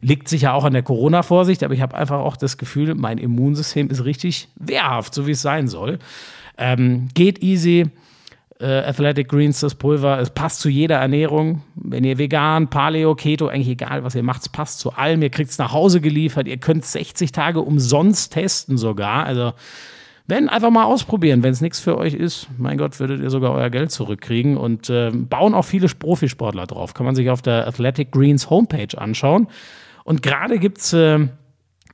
Liegt 0.00 0.28
sicher 0.28 0.54
auch 0.54 0.64
an 0.64 0.72
der 0.72 0.82
Corona-Vorsicht, 0.82 1.62
aber 1.62 1.74
ich 1.74 1.80
habe 1.80 1.96
einfach 1.96 2.18
auch 2.18 2.36
das 2.36 2.58
Gefühl, 2.58 2.96
mein 2.96 3.18
Immunsystem 3.18 3.90
ist 3.90 4.04
richtig 4.04 4.48
wehrhaft, 4.56 5.14
so 5.14 5.28
wie 5.28 5.32
es 5.32 5.42
sein 5.42 5.68
soll. 5.68 6.00
Ähm, 6.58 7.08
geht 7.14 7.42
easy 7.42 7.90
äh, 8.62 8.84
Athletic 8.86 9.28
Greens, 9.28 9.60
das 9.60 9.74
Pulver. 9.74 10.20
Es 10.20 10.30
passt 10.30 10.60
zu 10.60 10.68
jeder 10.68 10.96
Ernährung. 10.96 11.62
Wenn 11.74 12.04
ihr 12.04 12.18
vegan, 12.18 12.68
Paleo, 12.68 13.14
Keto, 13.14 13.48
eigentlich 13.48 13.68
egal, 13.68 14.04
was 14.04 14.14
ihr 14.14 14.22
macht, 14.22 14.42
es 14.42 14.48
passt 14.48 14.78
zu 14.78 14.92
allem. 14.92 15.20
Ihr 15.22 15.30
kriegt 15.30 15.50
es 15.50 15.58
nach 15.58 15.72
Hause 15.72 16.00
geliefert. 16.00 16.46
Ihr 16.46 16.58
könnt 16.58 16.84
60 16.84 17.32
Tage 17.32 17.60
umsonst 17.60 18.32
testen 18.32 18.78
sogar. 18.78 19.26
Also 19.26 19.52
wenn, 20.26 20.48
einfach 20.48 20.70
mal 20.70 20.84
ausprobieren. 20.84 21.42
Wenn 21.42 21.52
es 21.52 21.60
nichts 21.60 21.80
für 21.80 21.98
euch 21.98 22.14
ist, 22.14 22.48
mein 22.56 22.78
Gott, 22.78 22.98
würdet 23.00 23.20
ihr 23.20 23.30
sogar 23.30 23.52
euer 23.52 23.70
Geld 23.70 23.90
zurückkriegen. 23.90 24.56
Und 24.56 24.88
äh, 24.88 25.10
bauen 25.10 25.52
auch 25.52 25.64
viele 25.64 25.88
Profisportler 25.88 26.66
drauf. 26.66 26.94
Kann 26.94 27.04
man 27.04 27.14
sich 27.14 27.28
auf 27.30 27.42
der 27.42 27.66
Athletic 27.66 28.12
Greens 28.12 28.48
Homepage 28.48 28.96
anschauen. 28.96 29.48
Und 30.04 30.22
gerade 30.22 30.58
gibt 30.58 30.78
es 30.78 30.92
äh, 30.92 31.28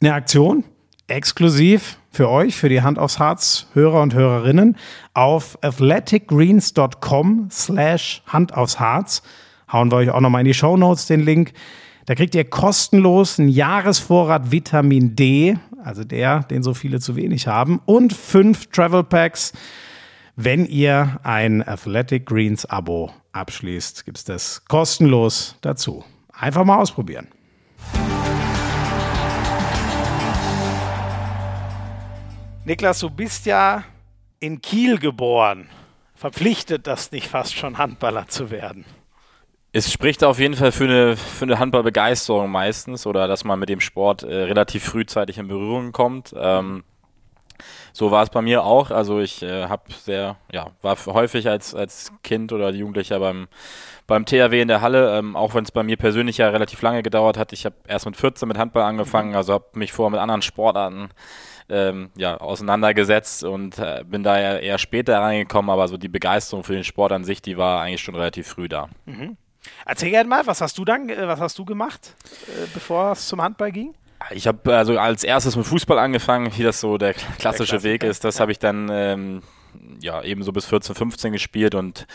eine 0.00 0.14
Aktion, 0.14 0.64
exklusiv 1.06 1.98
für 2.18 2.30
euch, 2.30 2.56
für 2.56 2.68
die 2.68 2.82
Hand 2.82 2.98
aufs 2.98 3.20
Harz 3.20 3.68
Hörer 3.74 4.02
und 4.02 4.12
Hörerinnen 4.12 4.76
auf 5.14 5.56
athleticgreens.com 5.62 7.48
slash 7.48 8.24
Hand 8.26 8.54
aufs 8.54 8.80
Harz. 8.80 9.22
Hauen 9.72 9.92
wir 9.92 9.98
euch 9.98 10.10
auch 10.10 10.20
nochmal 10.20 10.40
in 10.40 10.46
die 10.46 10.52
Show 10.54 10.76
Notes 10.76 11.06
den 11.06 11.20
Link. 11.20 11.52
Da 12.06 12.16
kriegt 12.16 12.34
ihr 12.34 12.42
kostenlos 12.42 13.38
einen 13.38 13.48
Jahresvorrat 13.48 14.50
Vitamin 14.50 15.14
D, 15.14 15.58
also 15.84 16.02
der, 16.02 16.40
den 16.42 16.64
so 16.64 16.74
viele 16.74 16.98
zu 16.98 17.14
wenig 17.14 17.46
haben, 17.46 17.80
und 17.86 18.12
fünf 18.12 18.66
Travel 18.72 19.04
Packs. 19.04 19.52
Wenn 20.34 20.66
ihr 20.66 21.20
ein 21.22 21.62
Athletic 21.68 22.26
Greens 22.26 22.66
Abo 22.66 23.12
abschließt, 23.30 24.04
gibt 24.04 24.18
es 24.18 24.24
das 24.24 24.64
kostenlos 24.64 25.54
dazu. 25.60 26.02
Einfach 26.32 26.64
mal 26.64 26.78
ausprobieren. 26.78 27.28
Niklas, 32.68 32.98
du 32.98 33.08
bist 33.08 33.46
ja 33.46 33.82
in 34.40 34.60
Kiel 34.60 34.98
geboren. 34.98 35.70
Verpflichtet 36.14 36.86
das 36.86 37.12
nicht 37.12 37.26
fast 37.26 37.54
schon, 37.56 37.78
Handballer 37.78 38.28
zu 38.28 38.50
werden? 38.50 38.84
Es 39.72 39.90
spricht 39.90 40.22
auf 40.22 40.38
jeden 40.38 40.52
Fall 40.52 40.70
für 40.70 40.84
eine, 40.84 41.16
für 41.16 41.46
eine 41.46 41.58
Handballbegeisterung 41.58 42.50
meistens 42.50 43.06
oder 43.06 43.26
dass 43.26 43.42
man 43.44 43.58
mit 43.58 43.70
dem 43.70 43.80
Sport 43.80 44.22
äh, 44.22 44.42
relativ 44.42 44.84
frühzeitig 44.84 45.38
in 45.38 45.48
Berührung 45.48 45.92
kommt. 45.92 46.34
Ähm, 46.36 46.84
so 47.94 48.10
war 48.10 48.22
es 48.22 48.28
bei 48.28 48.42
mir 48.42 48.64
auch. 48.64 48.90
Also 48.90 49.18
ich 49.18 49.42
äh, 49.42 49.64
habe 49.68 49.84
sehr, 49.90 50.36
ja, 50.52 50.72
war 50.82 50.98
häufig 51.06 51.48
als, 51.48 51.74
als 51.74 52.12
Kind 52.22 52.52
oder 52.52 52.68
Jugendlicher 52.68 53.18
beim, 53.18 53.48
beim 54.06 54.26
THW 54.26 54.60
in 54.60 54.68
der 54.68 54.82
Halle, 54.82 55.16
ähm, 55.16 55.36
auch 55.36 55.54
wenn 55.54 55.64
es 55.64 55.72
bei 55.72 55.84
mir 55.84 55.96
persönlich 55.96 56.36
ja 56.36 56.50
relativ 56.50 56.82
lange 56.82 57.02
gedauert 57.02 57.38
hat. 57.38 57.54
Ich 57.54 57.64
habe 57.64 57.76
erst 57.86 58.04
mit 58.04 58.18
14 58.18 58.46
mit 58.46 58.58
Handball 58.58 58.82
angefangen, 58.82 59.34
also 59.34 59.54
habe 59.54 59.68
mich 59.72 59.90
vorher 59.90 60.10
mit 60.10 60.20
anderen 60.20 60.42
Sportarten 60.42 61.08
ähm, 61.68 62.10
ja, 62.16 62.36
auseinandergesetzt 62.38 63.44
und 63.44 63.78
äh, 63.78 64.04
bin 64.06 64.22
da 64.22 64.40
ja 64.40 64.58
eher 64.58 64.78
später 64.78 65.20
reingekommen, 65.20 65.70
aber 65.70 65.88
so 65.88 65.96
die 65.96 66.08
Begeisterung 66.08 66.64
für 66.64 66.74
den 66.74 66.84
Sport 66.84 67.12
an 67.12 67.24
sich, 67.24 67.42
die 67.42 67.56
war 67.56 67.82
eigentlich 67.82 68.02
schon 68.02 68.14
relativ 68.14 68.48
früh 68.48 68.68
da. 68.68 68.88
Mhm. 69.06 69.36
Erzähl 69.84 70.10
gerne 70.10 70.28
mal, 70.28 70.46
was 70.46 70.60
hast 70.60 70.78
du 70.78 70.84
dann, 70.84 71.08
äh, 71.08 71.28
was 71.28 71.40
hast 71.40 71.58
du 71.58 71.64
gemacht, 71.64 72.14
äh, 72.46 72.66
bevor 72.72 73.12
es 73.12 73.28
zum 73.28 73.42
Handball 73.42 73.72
ging? 73.72 73.94
Ich 74.30 74.46
habe 74.46 74.76
also 74.76 74.98
als 74.98 75.24
erstes 75.24 75.56
mit 75.56 75.66
Fußball 75.66 75.98
angefangen, 75.98 76.50
wie 76.56 76.62
das 76.62 76.80
so 76.80 76.98
der 76.98 77.14
klassische 77.14 77.76
der 77.76 77.82
Weg 77.84 78.02
ist. 78.02 78.24
Das 78.24 78.36
ja. 78.36 78.40
habe 78.42 78.52
ich 78.52 78.58
dann 78.58 78.88
ähm, 78.90 79.42
ja 80.00 80.22
eben 80.22 80.42
so 80.42 80.52
bis 80.52 80.66
14, 80.66 80.94
15 80.94 81.32
gespielt 81.32 81.74
und 81.74 82.06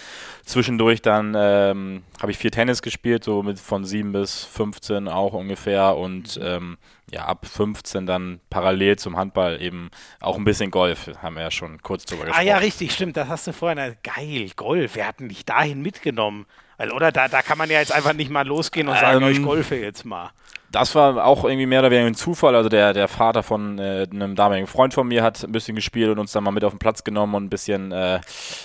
zwischendurch 0.46 1.02
dann 1.02 1.34
ähm, 1.38 2.04
habe 2.22 2.32
ich 2.32 2.38
viel 2.38 2.52
Tennis 2.52 2.82
gespielt, 2.82 3.24
so 3.24 3.44
mit 3.44 3.60
von 3.60 3.86
7 3.86 4.12
bis 4.12 4.46
15 4.46 5.08
auch 5.08 5.34
ungefähr 5.34 5.96
und 5.98 6.38
mhm. 6.38 6.44
ähm, 6.46 6.78
ja, 7.12 7.26
ab 7.26 7.46
15 7.46 8.06
dann 8.06 8.40
parallel 8.50 8.98
zum 8.98 9.18
Handball 9.18 9.62
eben 9.62 9.92
auch 10.20 10.38
ein 10.38 10.46
bisschen 10.46 10.72
Golf, 10.72 11.10
haben 11.22 11.36
wir 11.36 11.44
ja 11.44 11.52
schon 11.52 11.82
kurz 11.82 12.06
drüber 12.06 12.26
gesprochen. 12.26 12.42
Ah 12.42 12.46
ja, 12.46 12.58
richtig, 12.58 12.92
stimmt, 12.92 13.18
das 13.18 13.28
hast 13.28 13.48
du 13.48 13.54
vorhin, 13.54 13.96
geil, 14.04 14.50
Golf, 14.56 14.96
wir 14.96 15.08
hatten 15.08 15.30
dich 15.30 15.46
dahin 15.46 15.82
mitgenommen. 15.82 16.46
Weil, 16.84 16.92
oder 16.92 17.14
da, 17.14 17.30
da 17.30 17.42
kann 17.42 17.58
man 17.58 17.70
ja 17.70 17.80
jetzt 17.80 17.94
einfach 17.94 18.12
nicht 18.12 18.30
mal 18.30 18.46
losgehen 18.46 18.90
und 18.90 19.00
sagen, 19.00 19.24
ähm, 19.24 19.32
ich 19.32 19.42
golfe 19.42 19.76
jetzt 19.76 20.04
mal. 20.04 20.32
Das 20.70 20.96
war 20.96 21.24
auch 21.24 21.46
irgendwie 21.46 21.66
mehr 21.66 21.80
oder 21.80 21.92
weniger 21.92 22.08
ein 22.08 22.16
Zufall. 22.16 22.56
Also 22.56 22.68
der, 22.68 22.94
der 22.94 23.08
Vater 23.08 23.42
von 23.42 23.80
äh, 23.80 24.06
einem 24.12 24.36
damaligen 24.36 24.68
Freund 24.68 24.94
von 24.94 25.08
mir 25.08 25.24
hat 25.24 25.42
ein 25.44 25.54
bisschen 25.54 25.76
gespielt 25.76 26.10
und 26.10 26.20
uns 26.20 26.34
dann 26.34 26.44
mal 26.44 26.52
mit 26.52 26.66
auf 26.66 26.74
den 26.74 26.80
Platz 26.80 27.06
genommen 27.06 27.36
und 27.36 27.46
ein 27.46 27.50
bisschen, 27.50 27.94
äh, 27.94 28.20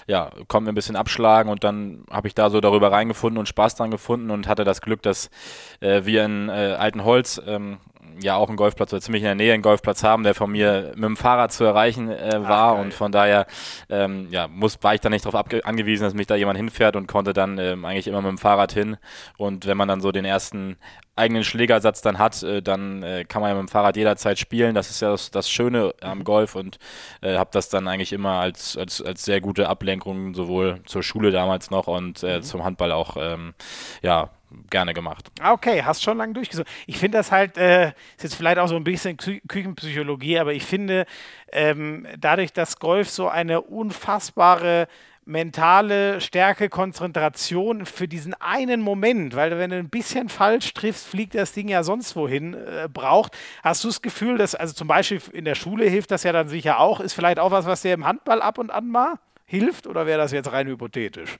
ja, 0.08 0.30
kommt 0.48 0.64
mir 0.64 0.72
ein 0.72 0.74
bisschen 0.74 0.96
abschlagen 0.96 1.52
und 1.52 1.62
dann 1.62 2.04
habe 2.10 2.26
ich 2.26 2.34
da 2.34 2.50
so 2.50 2.60
darüber 2.60 2.90
reingefunden 2.90 3.38
und 3.38 3.46
Spaß 3.46 3.76
dran 3.76 3.92
gefunden 3.92 4.32
und 4.32 4.48
hatte 4.48 4.64
das 4.64 4.80
Glück, 4.80 5.00
dass 5.02 5.30
äh, 5.78 6.04
wir 6.04 6.24
in 6.24 6.48
äh, 6.48 6.74
Altenholz 6.76 7.40
ähm, 7.46 7.78
ja 8.20 8.36
auch 8.36 8.48
einen 8.48 8.56
Golfplatz 8.56 8.92
oder 8.92 9.02
ziemlich 9.02 9.22
in 9.22 9.26
der 9.26 9.34
Nähe 9.34 9.54
einen 9.54 9.62
Golfplatz 9.62 10.02
haben, 10.02 10.22
der 10.22 10.34
von 10.34 10.50
mir 10.50 10.92
mit 10.94 11.04
dem 11.04 11.16
Fahrrad 11.16 11.52
zu 11.52 11.64
erreichen 11.64 12.10
äh, 12.10 12.42
war 12.42 12.76
Ach, 12.76 12.80
und 12.80 12.94
von 12.94 13.12
daher 13.12 13.46
ähm, 13.88 14.28
ja, 14.30 14.48
muss, 14.48 14.78
war 14.82 14.94
ich 14.94 15.00
da 15.00 15.10
nicht 15.10 15.24
darauf 15.24 15.44
angewiesen, 15.64 16.04
dass 16.04 16.14
mich 16.14 16.26
da 16.26 16.36
jemand 16.36 16.58
hinfährt 16.58 16.96
und 16.96 17.06
konnte 17.06 17.32
dann 17.32 17.58
ähm, 17.58 17.84
eigentlich 17.84 18.06
immer 18.06 18.22
mit 18.22 18.30
dem 18.30 18.38
Fahrrad 18.38 18.72
hin 18.72 18.96
und 19.36 19.66
wenn 19.66 19.76
man 19.76 19.88
dann 19.88 20.00
so 20.00 20.12
den 20.12 20.24
ersten 20.24 20.76
eigenen 21.18 21.44
Schlägersatz 21.44 22.00
dann 22.00 22.18
hat, 22.18 22.42
äh, 22.42 22.62
dann 22.62 23.02
äh, 23.02 23.24
kann 23.24 23.42
man 23.42 23.50
ja 23.50 23.56
mit 23.56 23.68
dem 23.68 23.68
Fahrrad 23.68 23.96
jederzeit 23.96 24.38
spielen. 24.38 24.74
Das 24.74 24.88
ist 24.88 25.00
ja 25.00 25.10
das, 25.10 25.30
das 25.30 25.50
Schöne 25.50 25.92
am 26.00 26.18
mhm. 26.18 26.24
Golf 26.24 26.54
und 26.54 26.78
äh, 27.20 27.36
habe 27.36 27.50
das 27.52 27.68
dann 27.68 27.88
eigentlich 27.88 28.12
immer 28.12 28.40
als, 28.40 28.76
als, 28.76 29.02
als 29.02 29.24
sehr 29.24 29.40
gute 29.40 29.68
Ablenkung 29.68 30.34
sowohl 30.34 30.80
zur 30.86 31.02
Schule 31.02 31.30
damals 31.30 31.70
noch 31.70 31.88
und 31.88 32.22
äh, 32.22 32.38
mhm. 32.38 32.42
zum 32.42 32.64
Handball 32.64 32.92
auch 32.92 33.16
ähm, 33.18 33.54
ja, 34.02 34.30
gerne 34.70 34.94
gemacht. 34.94 35.30
Ah, 35.40 35.52
okay, 35.52 35.82
hast 35.82 36.02
schon 36.02 36.18
lange 36.18 36.34
durchgesucht. 36.34 36.68
Ich 36.86 36.98
finde 36.98 37.18
das 37.18 37.30
halt, 37.32 37.56
äh, 37.56 37.88
ist 38.16 38.22
jetzt 38.22 38.34
vielleicht 38.34 38.58
auch 38.58 38.68
so 38.68 38.76
ein 38.76 38.84
bisschen 38.84 39.16
Kü 39.16 39.40
Küchenpsychologie, 39.46 40.38
aber 40.38 40.52
ich 40.52 40.64
finde, 40.64 41.06
ähm, 41.52 42.06
dadurch, 42.18 42.52
dass 42.52 42.78
Golf 42.78 43.10
so 43.10 43.28
eine 43.28 43.60
unfassbare 43.60 44.88
mentale 45.28 46.22
Stärke, 46.22 46.70
Konzentration 46.70 47.84
für 47.84 48.08
diesen 48.08 48.32
einen 48.34 48.80
Moment, 48.80 49.36
weil 49.36 49.58
wenn 49.58 49.70
du 49.70 49.76
ein 49.76 49.90
bisschen 49.90 50.30
falsch 50.30 50.72
triffst, 50.72 51.06
fliegt 51.06 51.34
das 51.34 51.52
Ding 51.52 51.68
ja 51.68 51.82
sonst 51.82 52.16
wohin, 52.16 52.54
äh, 52.54 52.88
braucht. 52.90 53.36
Hast 53.62 53.84
du 53.84 53.88
das 53.88 54.00
Gefühl, 54.00 54.38
dass, 54.38 54.54
also 54.54 54.72
zum 54.72 54.88
Beispiel 54.88 55.20
in 55.32 55.44
der 55.44 55.54
Schule 55.54 55.84
hilft 55.84 56.10
das 56.10 56.22
ja 56.22 56.32
dann 56.32 56.48
sicher 56.48 56.80
auch, 56.80 57.00
ist 57.00 57.12
vielleicht 57.12 57.38
auch 57.38 57.50
was, 57.50 57.66
was 57.66 57.82
dir 57.82 57.92
im 57.92 58.06
Handball 58.06 58.40
ab 58.40 58.56
und 58.56 58.70
an 58.70 58.88
mal 58.88 59.16
hilft 59.44 59.86
oder 59.86 60.06
wäre 60.06 60.18
das 60.18 60.32
jetzt 60.32 60.50
rein 60.50 60.66
hypothetisch? 60.66 61.38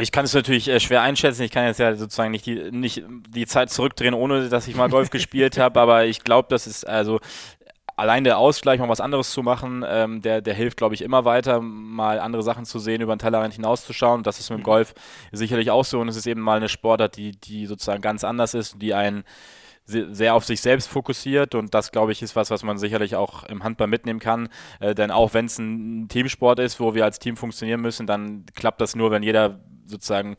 Ich 0.00 0.12
kann 0.12 0.24
es 0.24 0.34
natürlich 0.34 0.68
äh, 0.68 0.80
schwer 0.80 1.02
einschätzen. 1.02 1.42
Ich 1.42 1.50
kann 1.50 1.66
jetzt 1.66 1.78
ja 1.78 1.94
sozusagen 1.94 2.30
nicht 2.30 2.46
die, 2.46 2.70
nicht 2.70 3.02
die 3.28 3.46
Zeit 3.46 3.70
zurückdrehen, 3.70 4.14
ohne 4.14 4.48
dass 4.48 4.68
ich 4.68 4.76
mal 4.76 4.88
Golf 4.88 5.10
gespielt 5.10 5.58
habe. 5.58 5.80
Aber 5.80 6.04
ich 6.04 6.24
glaube, 6.24 6.48
das 6.50 6.66
ist 6.66 6.86
also 6.86 7.20
allein 7.96 8.24
der 8.24 8.38
Ausgleich, 8.38 8.80
mal 8.80 8.88
was 8.88 9.00
anderes 9.00 9.30
zu 9.30 9.42
machen, 9.42 9.84
ähm, 9.86 10.20
der, 10.22 10.40
der 10.40 10.54
hilft, 10.54 10.76
glaube 10.76 10.94
ich, 10.94 11.02
immer 11.02 11.24
weiter, 11.24 11.60
mal 11.60 12.18
andere 12.18 12.42
Sachen 12.42 12.64
zu 12.64 12.78
sehen, 12.78 13.00
über 13.00 13.14
den 13.14 13.20
Tellerrand 13.20 13.54
hinauszuschauen. 13.54 14.22
Das 14.22 14.40
ist 14.40 14.50
mit 14.50 14.58
dem 14.58 14.62
mhm. 14.62 14.64
Golf 14.64 14.94
sicherlich 15.32 15.70
auch 15.70 15.84
so. 15.84 16.00
Und 16.00 16.08
es 16.08 16.16
ist 16.16 16.26
eben 16.26 16.40
mal 16.40 16.56
eine 16.56 16.68
Sportart, 16.68 17.16
die, 17.16 17.32
die 17.32 17.66
sozusagen 17.66 18.02
ganz 18.02 18.24
anders 18.24 18.54
ist, 18.54 18.80
die 18.80 18.94
einen 18.94 19.24
sehr 19.86 20.34
auf 20.34 20.44
sich 20.44 20.60
selbst 20.62 20.88
fokussiert 20.88 21.54
und 21.54 21.74
das, 21.74 21.92
glaube 21.92 22.12
ich, 22.12 22.22
ist 22.22 22.36
was, 22.36 22.50
was 22.50 22.62
man 22.62 22.78
sicherlich 22.78 23.16
auch 23.16 23.44
im 23.44 23.64
Handball 23.64 23.86
mitnehmen 23.86 24.20
kann. 24.20 24.48
Äh, 24.80 24.94
denn 24.94 25.10
auch 25.10 25.34
wenn 25.34 25.44
es 25.44 25.58
ein 25.58 26.08
Teamsport 26.08 26.58
ist, 26.58 26.80
wo 26.80 26.94
wir 26.94 27.04
als 27.04 27.18
Team 27.18 27.36
funktionieren 27.36 27.82
müssen, 27.82 28.06
dann 28.06 28.46
klappt 28.54 28.80
das 28.80 28.96
nur, 28.96 29.10
wenn 29.10 29.22
jeder 29.22 29.60
sozusagen 29.86 30.36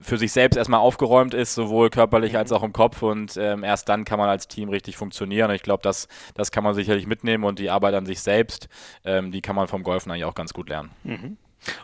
für 0.00 0.18
sich 0.18 0.32
selbst 0.32 0.56
erstmal 0.56 0.80
aufgeräumt 0.80 1.34
ist, 1.34 1.54
sowohl 1.54 1.90
körperlich 1.90 2.36
als 2.36 2.52
auch 2.52 2.62
im 2.62 2.72
Kopf 2.72 3.02
und 3.02 3.36
ähm, 3.36 3.64
erst 3.64 3.88
dann 3.88 4.04
kann 4.04 4.18
man 4.18 4.28
als 4.28 4.48
Team 4.48 4.68
richtig 4.68 4.96
funktionieren. 4.96 5.50
Und 5.50 5.56
ich 5.56 5.62
glaube, 5.62 5.82
das, 5.82 6.08
das 6.34 6.50
kann 6.50 6.64
man 6.64 6.74
sicherlich 6.74 7.06
mitnehmen 7.06 7.44
und 7.44 7.58
die 7.58 7.70
Arbeit 7.70 7.94
an 7.94 8.06
sich 8.06 8.20
selbst, 8.20 8.68
ähm, 9.04 9.32
die 9.32 9.40
kann 9.40 9.56
man 9.56 9.68
vom 9.68 9.82
Golfen 9.82 10.12
eigentlich 10.12 10.24
auch 10.24 10.34
ganz 10.34 10.52
gut 10.52 10.68
lernen. 10.68 10.90
Mhm. 11.04 11.36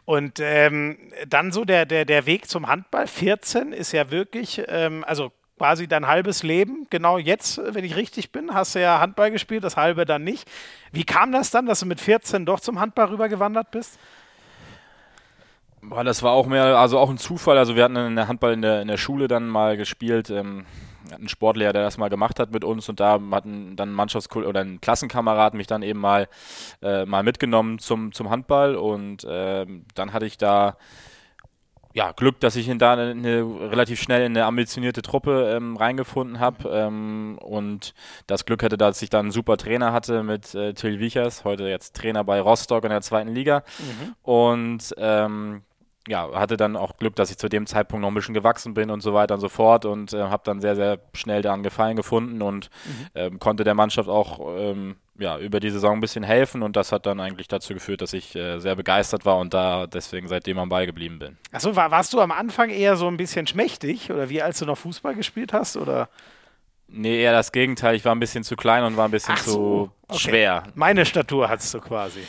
Und 0.05 0.41
ähm, 0.41 0.99
dann 1.29 1.53
so 1.53 1.65
der, 1.65 1.87
der, 1.87 2.05
der 2.05 2.27
Weg 2.27 2.49
zum 2.49 2.67
Handball, 2.67 3.07
14 3.07 3.73
ist 3.73 3.93
ja 3.93 4.11
wirklich, 4.11 4.63
ähm, 4.67 5.05
also 5.07 5.31
quasi 5.59 5.89
dein 5.89 6.07
halbes 6.07 6.43
Leben. 6.43 6.87
Genau 6.91 7.19
jetzt, 7.19 7.61
wenn 7.75 7.85
ich 7.85 7.97
richtig 7.97 8.33
bin, 8.33 8.55
hast 8.55 8.75
du 8.75 8.81
ja 8.81 9.01
Handball 9.01 9.31
gespielt, 9.31 9.65
das 9.65 9.77
halbe 9.77 10.05
dann 10.05 10.25
nicht. 10.25 10.49
Wie 10.93 11.05
kam 11.05 11.33
das 11.33 11.51
dann, 11.51 11.67
dass 11.67 11.81
du 11.81 11.87
mit 11.87 12.01
14 12.01 12.47
doch 12.47 12.61
zum 12.61 12.81
Handball 12.81 13.07
rübergewandert 13.07 13.71
bist? 13.71 13.99
Boah, 15.83 16.05
das 16.05 16.23
war 16.23 16.33
auch 16.33 16.47
mehr, 16.47 16.79
also 16.79 16.99
auch 16.99 17.11
ein 17.11 17.19
Zufall. 17.19 17.59
Also 17.59 17.77
wir 17.77 17.85
hatten 17.85 17.97
in 17.97 18.17
der 18.17 18.29
Handball 18.29 18.53
in 18.53 18.63
der, 18.63 18.83
in 18.83 18.89
der 18.89 18.97
Schule 18.97 19.29
dann 19.29 19.49
mal 19.49 19.77
gespielt. 19.77 20.31
Ähm, 20.31 20.65
ein 21.13 21.29
Sportlehrer, 21.29 21.73
der 21.73 21.83
das 21.83 21.99
mal 21.99 22.09
gemacht 22.09 22.39
hat 22.39 22.53
mit 22.53 22.65
uns 22.65 22.89
und 22.89 23.01
da 23.01 23.21
hatten 23.31 23.77
dann 23.77 23.93
Mannschaftskol 23.93 24.45
oder 24.45 24.61
ein 24.61 24.81
Klassenkamerad 24.81 25.55
mich 25.55 25.67
dann 25.67 25.83
eben 25.83 26.01
mal, 26.01 26.29
äh, 26.83 27.07
mal 27.07 27.23
mitgenommen 27.23 27.79
zum, 27.79 28.13
zum 28.13 28.31
Handball 28.31 28.77
und 28.77 29.25
äh, 29.25 29.67
dann 29.95 30.13
hatte 30.13 30.27
ich 30.27 30.39
da 30.39 30.77
ja, 31.95 32.13
Glück, 32.13 32.41
dass 32.41 32.57
ich 32.57 32.69
in 32.69 32.79
da 32.79 32.93
eine, 32.93 33.11
eine, 33.11 33.71
relativ 33.71 34.01
schnell 34.01 34.23
in 34.23 34.37
eine 34.37 34.45
ambitionierte 34.45 35.03
Truppe 35.03 35.53
ähm, 35.55 35.77
reingefunden 35.77 36.39
habe 36.39 36.69
ähm, 36.71 37.39
und 37.41 37.95
das 38.27 38.45
Glück 38.45 38.63
hatte, 38.63 38.77
dass 38.77 39.01
ich 39.03 39.11
dann 39.11 39.27
einen 39.27 39.31
super 39.31 39.57
Trainer 39.57 39.93
hatte 39.93 40.23
mit 40.23 40.55
äh, 40.55 40.75
Till 40.75 41.01
Wiechers, 41.01 41.45
heute 41.45 41.65
jetzt 41.65 41.97
Trainer 41.97 42.25
bei 42.25 42.41
Rostock 42.41 42.85
in 42.85 42.91
der 42.91 43.01
zweiten 43.01 43.31
Liga 43.31 43.63
mhm. 43.79 44.15
und 44.23 44.95
ähm, 44.99 45.63
ja, 46.09 46.31
hatte 46.35 46.57
dann 46.57 46.77
auch 46.77 46.97
Glück, 46.97 47.15
dass 47.17 47.31
ich 47.31 47.39
zu 47.39 47.49
dem 47.49 47.67
Zeitpunkt 47.67 48.03
noch 48.03 48.09
ein 48.09 48.15
bisschen 48.15 48.35
gewachsen 48.35 48.75
bin 48.75 48.91
und 48.91 49.01
so 49.03 49.15
weiter 49.15 49.35
und 49.35 49.41
so 49.41 49.49
fort 49.49 49.85
und 49.85 50.13
äh, 50.13 50.23
habe 50.23 50.43
dann 50.45 50.61
sehr, 50.61 50.75
sehr 50.75 50.99
schnell 51.13 51.43
daran 51.43 51.63
Gefallen 51.63 51.97
gefunden 51.97 52.43
und 52.43 52.71
mhm. 52.85 53.07
ähm, 53.15 53.39
konnte 53.39 53.65
der 53.65 53.75
Mannschaft 53.75 54.09
auch 54.09 54.41
ähm, 54.57 54.97
ja, 55.19 55.39
über 55.39 55.61
die 55.61 55.71
Saison 55.71 55.99
ein 55.99 56.01
bisschen 56.01 56.25
helfen 56.25 56.63
und 56.63 56.77
das 56.77 56.93
hat 56.93 57.07
dann 57.07 57.21
eigentlich 57.21 57.49
dazu 57.49 57.75
geführt, 57.75 58.01
dass 58.01 58.13
ich 58.13 58.35
äh, 58.37 58.59
sehr 58.61 58.77
begeistert 58.77 59.27
war 59.27 59.39
und 59.39 59.53
da 59.53 59.87
deswegen 59.87 60.29
seitdem 60.29 60.59
am 60.59 60.69
Ball 60.69 60.87
geblieben 60.87 61.19
bin. 61.19 61.37
Achso, 61.53 61.77
war, 61.77 61.91
warst 61.91 62.13
du 62.13 62.21
am 62.21 62.33
Anfang 62.33 62.71
eher 62.71 62.97
so 62.97 63.09
ein 63.09 63.17
bisschen 63.17 63.47
schmächtig 63.47 64.11
oder 64.11 64.29
wie 64.31 64.41
als 64.41 64.59
du 64.59 64.65
noch 64.65 64.79
Fußball 64.79 65.15
gespielt 65.15 65.53
hast 65.53 65.77
oder? 65.77 66.09
Nee, 66.91 67.21
eher 67.21 67.33
das 67.33 67.53
Gegenteil. 67.53 67.97
Ich 67.97 68.05
war 68.07 68.15
ein 68.15 68.21
bisschen 68.21 68.45
zu 68.45 68.57
klein 68.57 68.83
und 68.83 68.97
war 68.97 69.07
ein 69.07 69.11
bisschen 69.11 69.37
so, 69.37 69.43
zu 69.43 69.93
okay. 70.09 70.19
schwer. 70.19 70.63
Meine 70.75 71.05
Statur 71.05 71.49
hattest 71.49 71.75
du 71.75 71.81
quasi. 71.81 72.21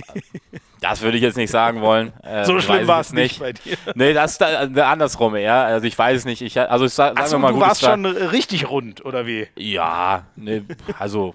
Das 0.80 1.02
würde 1.02 1.16
ich 1.16 1.22
jetzt 1.22 1.36
nicht 1.36 1.50
sagen 1.50 1.80
wollen. 1.80 2.12
Äh, 2.28 2.44
so 2.44 2.60
schlimm 2.60 2.86
war 2.86 3.00
es 3.00 3.12
nicht 3.12 3.40
bei 3.40 3.52
dir. 3.52 3.76
Nee, 3.94 4.12
das 4.12 4.32
ist 4.32 4.40
da, 4.40 4.64
äh, 4.64 4.80
andersrum, 4.80 5.34
ja. 5.36 5.64
Also 5.64 5.86
ich 5.86 5.98
weiß 5.98 6.18
es 6.18 6.24
nicht. 6.26 6.42
Ich, 6.42 6.60
also 6.60 6.84
ich 6.84 6.92
sag, 6.92 7.18
sagen 7.18 7.30
wir 7.32 7.38
mal 7.38 7.52
du 7.52 7.60
warst 7.60 7.80
schon 7.80 8.04
richtig 8.04 8.68
rund, 8.68 9.04
oder 9.04 9.26
wie? 9.26 9.48
Ja, 9.56 10.26
nee, 10.36 10.62
also 10.98 11.34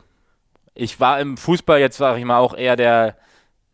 ich 0.76 1.00
war 1.00 1.20
im 1.20 1.38
Fußball 1.38 1.80
jetzt, 1.80 1.98
sage 1.98 2.20
ich 2.20 2.26
mal, 2.26 2.38
auch 2.38 2.54
eher 2.54 2.76
der 2.76 3.16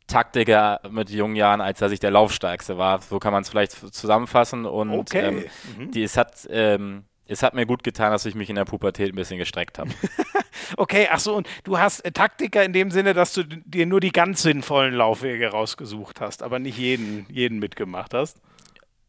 Taktiker 0.07 0.82
mit 0.89 1.09
jungen 1.09 1.36
Jahren, 1.36 1.61
als 1.61 1.80
dass 1.80 1.91
ich 1.91 1.99
der 1.99 2.11
Laufstärkste 2.11 2.78
war. 2.78 3.01
So 3.01 3.20
kann 3.20 3.32
man 3.32 3.43
es 3.43 3.49
vielleicht 3.49 3.72
zusammenfassen. 3.93 4.65
Und 4.65 4.91
okay. 4.91 5.28
ähm, 5.28 5.45
mhm. 5.78 5.91
die, 5.91 6.03
es 6.03 6.17
hat 6.17 6.47
ähm, 6.49 7.05
es 7.30 7.43
hat 7.43 7.53
mir 7.53 7.65
gut 7.65 7.84
getan, 7.84 8.11
dass 8.11 8.25
ich 8.25 8.36
mich 8.36 8.49
in 8.49 8.55
der 8.55 8.65
Pubertät 8.65 9.13
ein 9.13 9.15
bisschen 9.15 9.38
gestreckt 9.38 9.77
habe. 9.77 9.91
okay, 10.77 11.07
ach 11.11 11.19
so, 11.19 11.36
und 11.36 11.47
du 11.63 11.77
hast 11.77 12.01
äh, 12.01 12.11
Taktiker 12.11 12.63
in 12.63 12.73
dem 12.73 12.91
Sinne, 12.91 13.13
dass 13.13 13.34
du 13.34 13.43
dir 13.43 13.86
nur 13.86 13.99
die 13.99 14.11
ganz 14.11 14.41
sinnvollen 14.41 14.95
Laufwege 14.95 15.49
rausgesucht 15.49 16.21
hast, 16.21 16.41
aber 16.41 16.59
nicht 16.59 16.77
jeden, 16.77 17.27
jeden 17.30 17.59
mitgemacht 17.59 18.13
hast? 18.13 18.41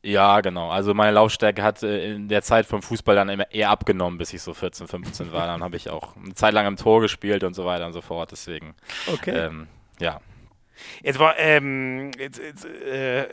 Ja, 0.03 0.41
genau. 0.41 0.71
Also 0.71 0.95
meine 0.95 1.12
Laufstärke 1.12 1.62
hat 1.62 1.83
äh, 1.83 2.14
in 2.14 2.29
der 2.29 2.43
Zeit 2.43 2.66
vom 2.66 2.83
Fußball 2.83 3.16
dann 3.16 3.29
immer 3.29 3.51
eher 3.51 3.71
abgenommen, 3.71 4.18
bis 4.18 4.33
ich 4.33 4.43
so 4.43 4.55
14, 4.55 4.87
15 4.87 5.33
war. 5.33 5.47
Dann 5.47 5.62
habe 5.62 5.77
ich 5.77 5.91
auch 5.91 6.16
eine 6.16 6.35
Zeit 6.35 6.55
lang 6.55 6.66
im 6.66 6.77
Tor 6.77 7.01
gespielt 7.01 7.43
und 7.45 7.55
so 7.55 7.64
weiter 7.64 7.87
und 7.87 7.93
so 7.93 8.01
fort. 8.01 8.33
Deswegen, 8.33 8.75
okay. 9.12 9.33
Ähm, 9.33 9.66
ja. 9.99 10.21
Jetzt 11.03 11.18
war, 11.18 11.39
ähm, 11.39 12.11
jetzt, 12.18 12.39
jetzt, 12.39 12.64
äh, 12.64 13.26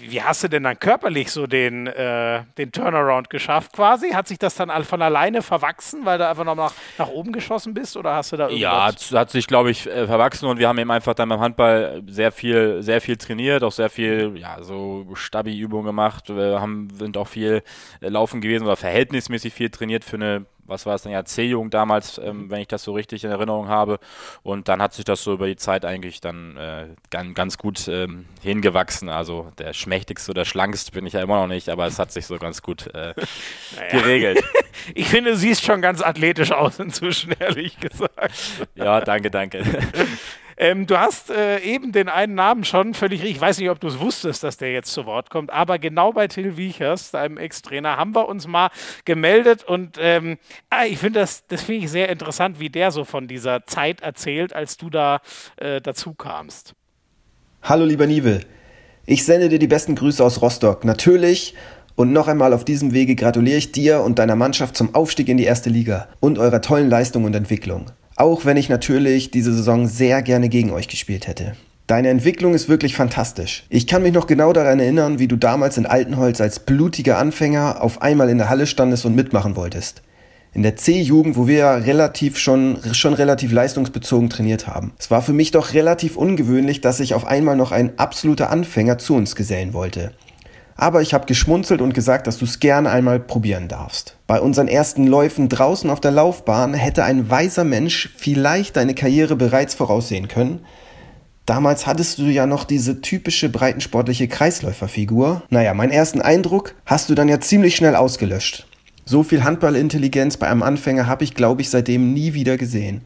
wie 0.00 0.22
hast 0.22 0.44
du 0.44 0.48
denn 0.48 0.62
dann 0.62 0.78
körperlich 0.78 1.30
so 1.30 1.46
den, 1.46 1.86
äh, 1.86 2.42
den 2.58 2.72
Turnaround 2.72 3.30
geschafft 3.30 3.72
quasi? 3.72 4.10
Hat 4.10 4.28
sich 4.28 4.38
das 4.38 4.54
dann 4.56 4.70
von 4.84 5.02
alleine 5.02 5.42
verwachsen, 5.42 6.04
weil 6.04 6.18
du 6.18 6.28
einfach 6.28 6.44
noch 6.44 6.54
nach, 6.54 6.72
nach 6.98 7.08
oben 7.08 7.32
geschossen 7.32 7.74
bist 7.74 7.96
oder 7.96 8.14
hast 8.14 8.32
du 8.32 8.36
da 8.36 8.48
irgendwas? 8.48 9.10
Ja, 9.10 9.20
hat 9.20 9.30
sich, 9.30 9.46
glaube 9.46 9.70
ich, 9.70 9.86
äh, 9.86 10.06
verwachsen 10.06 10.46
und 10.46 10.58
wir 10.58 10.68
haben 10.68 10.78
eben 10.78 10.90
einfach 10.90 11.14
dann 11.14 11.28
beim 11.28 11.40
Handball 11.40 12.02
sehr 12.06 12.32
viel, 12.32 12.82
sehr 12.82 13.00
viel 13.00 13.16
trainiert, 13.16 13.62
auch 13.62 13.72
sehr 13.72 13.90
viel, 13.90 14.36
ja, 14.36 14.62
so 14.62 15.06
Stabi-Übungen 15.14 15.86
gemacht, 15.86 16.28
wir 16.28 16.60
haben, 16.60 16.88
sind 16.94 17.16
auch 17.16 17.28
viel 17.28 17.62
äh, 18.00 18.08
laufen 18.08 18.40
gewesen 18.40 18.64
oder 18.64 18.76
verhältnismäßig 18.76 19.52
viel 19.52 19.70
trainiert 19.70 20.04
für 20.04 20.16
eine 20.16 20.46
was 20.66 20.86
war 20.86 20.94
es 20.94 21.02
denn 21.02 21.12
ja, 21.12 21.24
C-Jugend 21.24 21.74
damals, 21.74 22.18
ähm, 22.18 22.50
wenn 22.50 22.60
ich 22.60 22.68
das 22.68 22.82
so 22.82 22.92
richtig 22.92 23.24
in 23.24 23.30
Erinnerung 23.30 23.68
habe. 23.68 23.98
Und 24.42 24.68
dann 24.68 24.80
hat 24.80 24.94
sich 24.94 25.04
das 25.04 25.22
so 25.22 25.34
über 25.34 25.46
die 25.46 25.56
Zeit 25.56 25.84
eigentlich 25.84 26.20
dann 26.20 26.56
äh, 26.56 26.86
ganz, 27.10 27.34
ganz 27.34 27.58
gut 27.58 27.88
ähm, 27.88 28.26
hingewachsen. 28.42 29.08
Also 29.08 29.52
der 29.58 29.72
schmächtigste 29.72 30.30
oder 30.30 30.44
schlankste 30.44 30.92
bin 30.92 31.06
ich 31.06 31.12
ja 31.12 31.22
immer 31.22 31.40
noch 31.40 31.48
nicht, 31.48 31.68
aber 31.68 31.86
es 31.86 31.98
hat 31.98 32.12
sich 32.12 32.26
so 32.26 32.38
ganz 32.38 32.62
gut 32.62 32.86
äh, 32.94 33.14
naja. 33.76 33.90
geregelt. 33.90 34.44
Ich 34.94 35.08
finde, 35.08 35.30
du 35.30 35.36
siehst 35.36 35.64
schon 35.64 35.80
ganz 35.80 36.02
athletisch 36.02 36.52
aus 36.52 36.78
inzwischen, 36.78 37.32
ehrlich 37.38 37.78
gesagt. 37.78 38.34
Ja, 38.74 39.00
danke, 39.00 39.30
danke. 39.30 39.62
Ähm, 40.56 40.86
du 40.86 40.98
hast 40.98 41.30
äh, 41.30 41.58
eben 41.60 41.92
den 41.92 42.08
einen 42.08 42.34
Namen 42.34 42.64
schon 42.64 42.94
völlig 42.94 43.20
richtig. 43.20 43.36
Ich 43.36 43.40
weiß 43.40 43.58
nicht, 43.58 43.70
ob 43.70 43.80
du 43.80 43.88
es 43.88 43.98
wusstest, 43.98 44.42
dass 44.42 44.56
der 44.56 44.72
jetzt 44.72 44.92
zu 44.92 45.06
Wort 45.06 45.30
kommt, 45.30 45.50
aber 45.50 45.78
genau 45.78 46.12
bei 46.12 46.28
Till 46.28 46.56
Wiechers, 46.56 47.10
deinem 47.10 47.38
Ex-Trainer, 47.38 47.96
haben 47.96 48.14
wir 48.14 48.28
uns 48.28 48.46
mal 48.46 48.70
gemeldet 49.04 49.64
und 49.64 49.96
ähm, 50.00 50.38
ah, 50.70 50.84
ich 50.84 50.98
finde 50.98 51.20
das, 51.20 51.46
das 51.46 51.62
finde 51.62 51.84
ich 51.84 51.90
sehr 51.90 52.08
interessant, 52.08 52.60
wie 52.60 52.70
der 52.70 52.90
so 52.90 53.04
von 53.04 53.26
dieser 53.28 53.66
Zeit 53.66 54.00
erzählt, 54.00 54.52
als 54.52 54.76
du 54.76 54.90
da 54.90 55.20
äh, 55.56 55.80
dazu 55.80 56.14
kamst. 56.14 56.74
Hallo, 57.62 57.84
lieber 57.84 58.06
Nive. 58.06 58.40
Ich 59.06 59.24
sende 59.24 59.48
dir 59.48 59.58
die 59.58 59.66
besten 59.66 59.94
Grüße 59.94 60.24
aus 60.24 60.40
Rostock. 60.40 60.84
Natürlich 60.84 61.54
und 61.96 62.12
noch 62.12 62.26
einmal 62.26 62.52
auf 62.52 62.64
diesem 62.64 62.92
Wege 62.92 63.14
gratuliere 63.14 63.58
ich 63.58 63.70
dir 63.70 64.00
und 64.00 64.18
deiner 64.18 64.34
Mannschaft 64.34 64.76
zum 64.76 64.94
Aufstieg 64.94 65.28
in 65.28 65.36
die 65.36 65.44
erste 65.44 65.70
Liga 65.70 66.08
und 66.20 66.38
eurer 66.38 66.60
tollen 66.60 66.90
Leistung 66.90 67.24
und 67.24 67.34
Entwicklung. 67.34 67.86
Auch 68.16 68.44
wenn 68.44 68.56
ich 68.56 68.68
natürlich 68.68 69.30
diese 69.30 69.52
Saison 69.52 69.88
sehr 69.88 70.22
gerne 70.22 70.48
gegen 70.48 70.70
euch 70.70 70.88
gespielt 70.88 71.26
hätte. 71.26 71.56
Deine 71.86 72.08
Entwicklung 72.08 72.54
ist 72.54 72.68
wirklich 72.68 72.94
fantastisch. 72.94 73.64
Ich 73.68 73.86
kann 73.86 74.02
mich 74.02 74.12
noch 74.14 74.26
genau 74.26 74.52
daran 74.52 74.80
erinnern, 74.80 75.18
wie 75.18 75.28
du 75.28 75.36
damals 75.36 75.76
in 75.76 75.84
Altenholz 75.84 76.40
als 76.40 76.60
blutiger 76.60 77.18
Anfänger 77.18 77.82
auf 77.82 78.00
einmal 78.00 78.30
in 78.30 78.38
der 78.38 78.48
Halle 78.48 78.66
standest 78.66 79.04
und 79.04 79.14
mitmachen 79.14 79.54
wolltest. 79.56 80.02
In 80.54 80.62
der 80.62 80.76
C-Jugend, 80.76 81.36
wo 81.36 81.48
wir 81.48 81.58
ja 81.58 81.74
relativ 81.74 82.38
schon, 82.38 82.78
schon 82.92 83.12
relativ 83.12 83.52
leistungsbezogen 83.52 84.30
trainiert 84.30 84.68
haben. 84.68 84.92
Es 84.98 85.10
war 85.10 85.20
für 85.20 85.32
mich 85.32 85.50
doch 85.50 85.74
relativ 85.74 86.16
ungewöhnlich, 86.16 86.80
dass 86.80 86.98
sich 86.98 87.12
auf 87.12 87.26
einmal 87.26 87.56
noch 87.56 87.72
ein 87.72 87.98
absoluter 87.98 88.50
Anfänger 88.50 88.96
zu 88.96 89.16
uns 89.16 89.34
gesellen 89.34 89.72
wollte. 89.72 90.12
Aber 90.76 91.02
ich 91.02 91.14
habe 91.14 91.26
geschmunzelt 91.26 91.80
und 91.80 91.94
gesagt, 91.94 92.26
dass 92.26 92.38
du 92.38 92.44
es 92.44 92.60
gern 92.60 92.86
einmal 92.86 93.20
probieren 93.20 93.68
darfst. 93.68 94.16
Bei 94.26 94.40
unseren 94.40 94.68
ersten 94.68 95.06
Läufen 95.06 95.48
draußen 95.48 95.88
auf 95.88 96.00
der 96.00 96.10
Laufbahn 96.10 96.74
hätte 96.74 97.04
ein 97.04 97.30
weiser 97.30 97.64
Mensch 97.64 98.10
vielleicht 98.16 98.76
deine 98.76 98.94
Karriere 98.94 99.36
bereits 99.36 99.74
voraussehen 99.74 100.28
können. 100.28 100.60
Damals 101.46 101.86
hattest 101.86 102.18
du 102.18 102.24
ja 102.24 102.46
noch 102.46 102.64
diese 102.64 103.02
typische 103.02 103.50
breitensportliche 103.50 104.28
Kreisläuferfigur. 104.28 105.42
Naja, 105.50 105.74
meinen 105.74 105.92
ersten 105.92 106.22
Eindruck 106.22 106.74
hast 106.86 107.10
du 107.10 107.14
dann 107.14 107.28
ja 107.28 107.38
ziemlich 107.38 107.76
schnell 107.76 107.96
ausgelöscht. 107.96 108.66
So 109.04 109.22
viel 109.22 109.44
Handballintelligenz 109.44 110.38
bei 110.38 110.48
einem 110.48 110.62
Anfänger 110.62 111.06
habe 111.06 111.24
ich, 111.24 111.34
glaube 111.34 111.60
ich, 111.60 111.68
seitdem 111.68 112.14
nie 112.14 112.32
wieder 112.32 112.56
gesehen. 112.56 113.02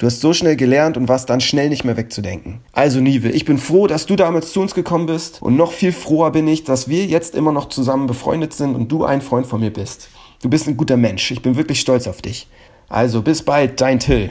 Du 0.00 0.06
hast 0.06 0.22
so 0.22 0.32
schnell 0.32 0.56
gelernt 0.56 0.96
und 0.96 1.08
warst 1.08 1.28
dann 1.28 1.42
schnell 1.42 1.68
nicht 1.68 1.84
mehr 1.84 1.98
wegzudenken. 1.98 2.60
Also 2.72 3.02
Nive, 3.02 3.28
ich 3.28 3.44
bin 3.44 3.58
froh, 3.58 3.86
dass 3.86 4.06
du 4.06 4.16
damals 4.16 4.50
zu 4.50 4.62
uns 4.62 4.74
gekommen 4.74 5.04
bist 5.04 5.42
und 5.42 5.56
noch 5.56 5.72
viel 5.72 5.92
froher 5.92 6.32
bin 6.32 6.48
ich, 6.48 6.64
dass 6.64 6.88
wir 6.88 7.04
jetzt 7.04 7.34
immer 7.34 7.52
noch 7.52 7.68
zusammen 7.68 8.06
befreundet 8.06 8.54
sind 8.54 8.74
und 8.74 8.90
du 8.90 9.04
ein 9.04 9.20
Freund 9.20 9.46
von 9.46 9.60
mir 9.60 9.70
bist. 9.70 10.08
Du 10.40 10.48
bist 10.48 10.66
ein 10.66 10.78
guter 10.78 10.96
Mensch. 10.96 11.30
Ich 11.32 11.42
bin 11.42 11.58
wirklich 11.58 11.80
stolz 11.80 12.08
auf 12.08 12.22
dich. 12.22 12.48
Also 12.88 13.20
bis 13.20 13.42
bald, 13.42 13.78
dein 13.82 14.00
Till. 14.00 14.30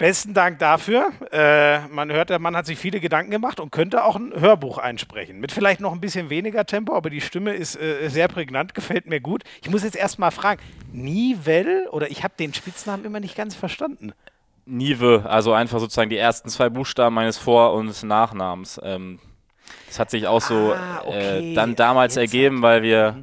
Besten 0.00 0.32
Dank 0.32 0.58
dafür. 0.58 1.12
Äh, 1.30 1.86
man 1.88 2.10
hört, 2.10 2.30
der 2.30 2.38
Mann 2.38 2.56
hat 2.56 2.64
sich 2.64 2.78
viele 2.78 3.00
Gedanken 3.00 3.30
gemacht 3.30 3.60
und 3.60 3.70
könnte 3.70 4.02
auch 4.02 4.16
ein 4.16 4.32
Hörbuch 4.34 4.78
einsprechen. 4.78 5.40
Mit 5.40 5.52
vielleicht 5.52 5.80
noch 5.80 5.92
ein 5.92 6.00
bisschen 6.00 6.30
weniger 6.30 6.64
Tempo, 6.64 6.96
aber 6.96 7.10
die 7.10 7.20
Stimme 7.20 7.52
ist 7.52 7.76
äh, 7.76 8.08
sehr 8.08 8.26
prägnant, 8.28 8.72
gefällt 8.74 9.04
mir 9.04 9.20
gut. 9.20 9.44
Ich 9.60 9.68
muss 9.68 9.82
jetzt 9.84 9.96
erstmal 9.96 10.30
fragen: 10.30 10.62
Nivell 10.90 11.86
oder 11.90 12.10
ich 12.10 12.24
habe 12.24 12.32
den 12.38 12.54
Spitznamen 12.54 13.04
immer 13.04 13.20
nicht 13.20 13.36
ganz 13.36 13.54
verstanden. 13.54 14.14
Nive, 14.64 15.26
also 15.28 15.52
einfach 15.52 15.80
sozusagen 15.80 16.08
die 16.08 16.16
ersten 16.16 16.48
zwei 16.48 16.70
Buchstaben 16.70 17.14
meines 17.14 17.36
Vor- 17.36 17.74
und 17.74 18.02
Nachnamens. 18.02 18.80
Ähm, 18.82 19.18
das 19.86 19.98
hat 19.98 20.10
sich 20.10 20.26
auch 20.26 20.40
so 20.40 20.72
ah, 20.72 21.02
okay. 21.04 21.52
äh, 21.52 21.54
dann 21.54 21.76
damals 21.76 22.14
jetzt 22.14 22.22
ergeben, 22.22 22.62
weil 22.62 22.82
wir. 22.82 23.22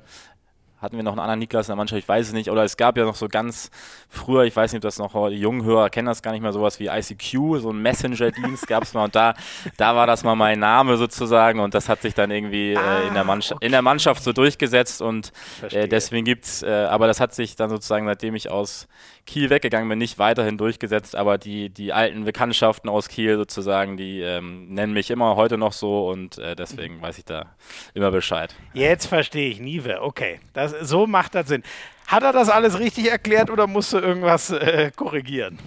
Hatten 0.80 0.96
wir 0.96 1.02
noch 1.02 1.14
einen 1.14 1.22
anderen 1.22 1.40
Niklas 1.40 1.66
in 1.66 1.72
der 1.72 1.76
Mannschaft, 1.76 2.04
ich 2.04 2.08
weiß 2.08 2.28
es 2.28 2.34
nicht. 2.34 2.52
Oder 2.52 2.64
es 2.64 2.78
gab 2.78 2.98
ja 2.98 3.04
noch 3.04 3.16
so 3.16 3.28
ganz 3.28 3.72
früher, 4.10 4.44
ich 4.44 4.56
weiß 4.56 4.72
nicht, 4.72 4.80
ob 4.80 4.88
das 4.88 5.00
noch 5.00 5.30
die 5.30 5.36
jungen 5.36 5.64
Hörer 5.64 5.90
kennen 5.90 6.08
das 6.08 6.22
gar 6.22 6.32
nicht 6.32 6.42
mehr, 6.42 6.54
sowas 6.54 6.80
wie 6.80 6.88
ICQ, 6.88 7.60
so 7.60 7.72
ein 7.72 7.82
Messenger-Dienst 7.82 8.68
gab 8.68 8.84
es 8.84 8.94
mal. 8.94 9.06
Und 9.06 9.16
da, 9.16 9.34
da 9.78 9.96
war 9.96 10.08
das 10.08 10.24
mal 10.24 10.36
mein 10.36 10.60
Name 10.60 10.98
sozusagen 10.98 11.60
und 11.60 11.74
das 11.74 11.90
hat 11.90 12.02
sich 12.02 12.14
dann 12.14 12.32
irgendwie 12.32 12.76
ah, 12.78 13.00
äh, 13.00 13.08
in, 13.08 13.14
der 13.14 13.28
ah, 13.28 13.34
okay. 13.36 13.56
in 13.62 13.72
der 13.72 13.82
Mannschaft 13.82 14.24
so 14.24 14.34
durchgesetzt 14.34 15.02
und 15.02 15.32
äh, 15.72 15.88
deswegen 15.88 16.26
gibt 16.26 16.46
es, 16.46 16.64
äh, 16.64 16.70
aber 16.70 17.08
das 17.08 17.20
hat 17.20 17.34
sich 17.34 17.56
dann 17.56 17.70
sozusagen, 17.70 18.06
seitdem 18.06 18.36
ich 18.36 18.50
aus 18.50 18.88
Kiel 19.26 19.50
weggegangen 19.50 19.90
bin, 19.90 20.00
nicht 20.00 20.18
weiterhin 20.20 20.58
durchgesetzt, 20.58 21.16
aber 21.16 21.38
die, 21.38 21.70
die 21.70 21.92
alten 21.94 22.24
Bekanntschaften 22.24 22.90
aus 22.90 23.10
Kiel 23.10 23.36
sozusagen, 23.36 23.98
die 23.98 24.22
ähm, 24.22 24.74
nennen 24.74 24.94
mich 24.94 25.12
immer 25.12 25.36
heute 25.36 25.58
noch 25.58 25.74
so 25.74 26.10
und 26.10 26.38
äh, 26.38 26.56
deswegen 26.56 27.02
weiß 27.02 27.18
ich 27.18 27.26
da 27.26 27.48
immer 27.94 28.10
Bescheid. 28.10 28.56
Jetzt 28.74 29.08
verstehe 29.08 29.50
ich, 29.50 29.60
Nive, 29.60 30.02
okay. 30.02 30.40
Das, 30.54 30.72
so 30.82 31.08
macht 31.08 31.36
das 31.36 31.50
Sinn. 31.50 31.64
Hat 32.08 32.24
er 32.24 32.32
das 32.32 32.50
alles 32.50 32.80
richtig 32.80 33.12
erklärt 33.12 33.50
oder 33.50 33.68
musst 33.68 33.94
du 33.94 33.98
irgendwas 33.98 34.50
äh, 34.50 34.92
korrigieren? 34.96 35.60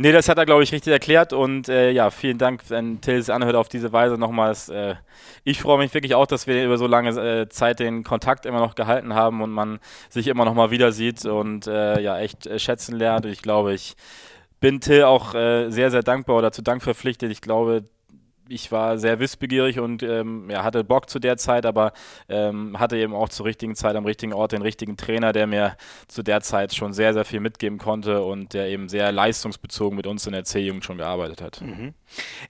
Nee, 0.00 0.12
das 0.12 0.28
hat 0.28 0.38
er, 0.38 0.46
glaube 0.46 0.62
ich, 0.62 0.72
richtig 0.72 0.92
erklärt. 0.92 1.32
Und 1.32 1.68
äh, 1.68 1.90
ja, 1.90 2.10
vielen 2.10 2.38
Dank, 2.38 2.62
wenn 2.68 3.00
Till 3.00 3.16
es 3.16 3.30
anhört, 3.30 3.56
auf 3.56 3.68
diese 3.68 3.92
Weise 3.92 4.16
nochmals. 4.16 4.68
Äh, 4.68 4.94
ich 5.42 5.60
freue 5.60 5.78
mich 5.78 5.92
wirklich 5.92 6.14
auch, 6.14 6.26
dass 6.26 6.46
wir 6.46 6.64
über 6.64 6.78
so 6.78 6.86
lange 6.86 7.10
äh, 7.10 7.48
Zeit 7.48 7.80
den 7.80 8.04
Kontakt 8.04 8.46
immer 8.46 8.60
noch 8.60 8.76
gehalten 8.76 9.14
haben 9.14 9.42
und 9.42 9.50
man 9.50 9.80
sich 10.08 10.28
immer 10.28 10.44
noch 10.44 10.54
mal 10.54 10.70
wieder 10.70 10.92
sieht 10.92 11.24
und 11.24 11.66
äh, 11.66 12.00
ja, 12.00 12.18
echt 12.18 12.46
äh, 12.46 12.60
schätzen 12.60 12.96
lernt. 12.96 13.26
Und 13.26 13.32
ich 13.32 13.42
glaube, 13.42 13.74
ich 13.74 13.96
bin 14.60 14.80
Till 14.80 15.02
auch 15.04 15.34
äh, 15.34 15.70
sehr, 15.70 15.90
sehr 15.90 16.02
dankbar 16.02 16.36
oder 16.36 16.52
zu 16.52 16.62
Dank 16.62 16.82
verpflichtet. 16.82 17.32
Ich 17.32 17.40
glaube, 17.40 17.84
ich 18.48 18.72
war 18.72 18.98
sehr 18.98 19.18
wissbegierig 19.20 19.78
und 19.80 20.02
ähm, 20.02 20.50
ja, 20.50 20.64
hatte 20.64 20.84
Bock 20.84 21.08
zu 21.08 21.18
der 21.18 21.36
Zeit, 21.36 21.66
aber 21.66 21.92
ähm, 22.28 22.78
hatte 22.78 22.96
eben 22.96 23.14
auch 23.14 23.28
zur 23.28 23.46
richtigen 23.46 23.74
Zeit 23.74 23.96
am 23.96 24.04
richtigen 24.04 24.32
Ort 24.32 24.52
den 24.52 24.62
richtigen 24.62 24.96
Trainer, 24.96 25.32
der 25.32 25.46
mir 25.46 25.76
zu 26.08 26.22
der 26.22 26.40
Zeit 26.40 26.74
schon 26.74 26.92
sehr, 26.92 27.12
sehr 27.12 27.24
viel 27.24 27.40
mitgeben 27.40 27.78
konnte 27.78 28.22
und 28.22 28.54
der 28.54 28.68
eben 28.68 28.88
sehr 28.88 29.12
leistungsbezogen 29.12 29.96
mit 29.96 30.06
uns 30.06 30.26
in 30.26 30.32
der 30.32 30.44
C-Jugend 30.44 30.84
schon 30.84 30.98
gearbeitet 30.98 31.42
hat. 31.42 31.60
Mhm. 31.60 31.94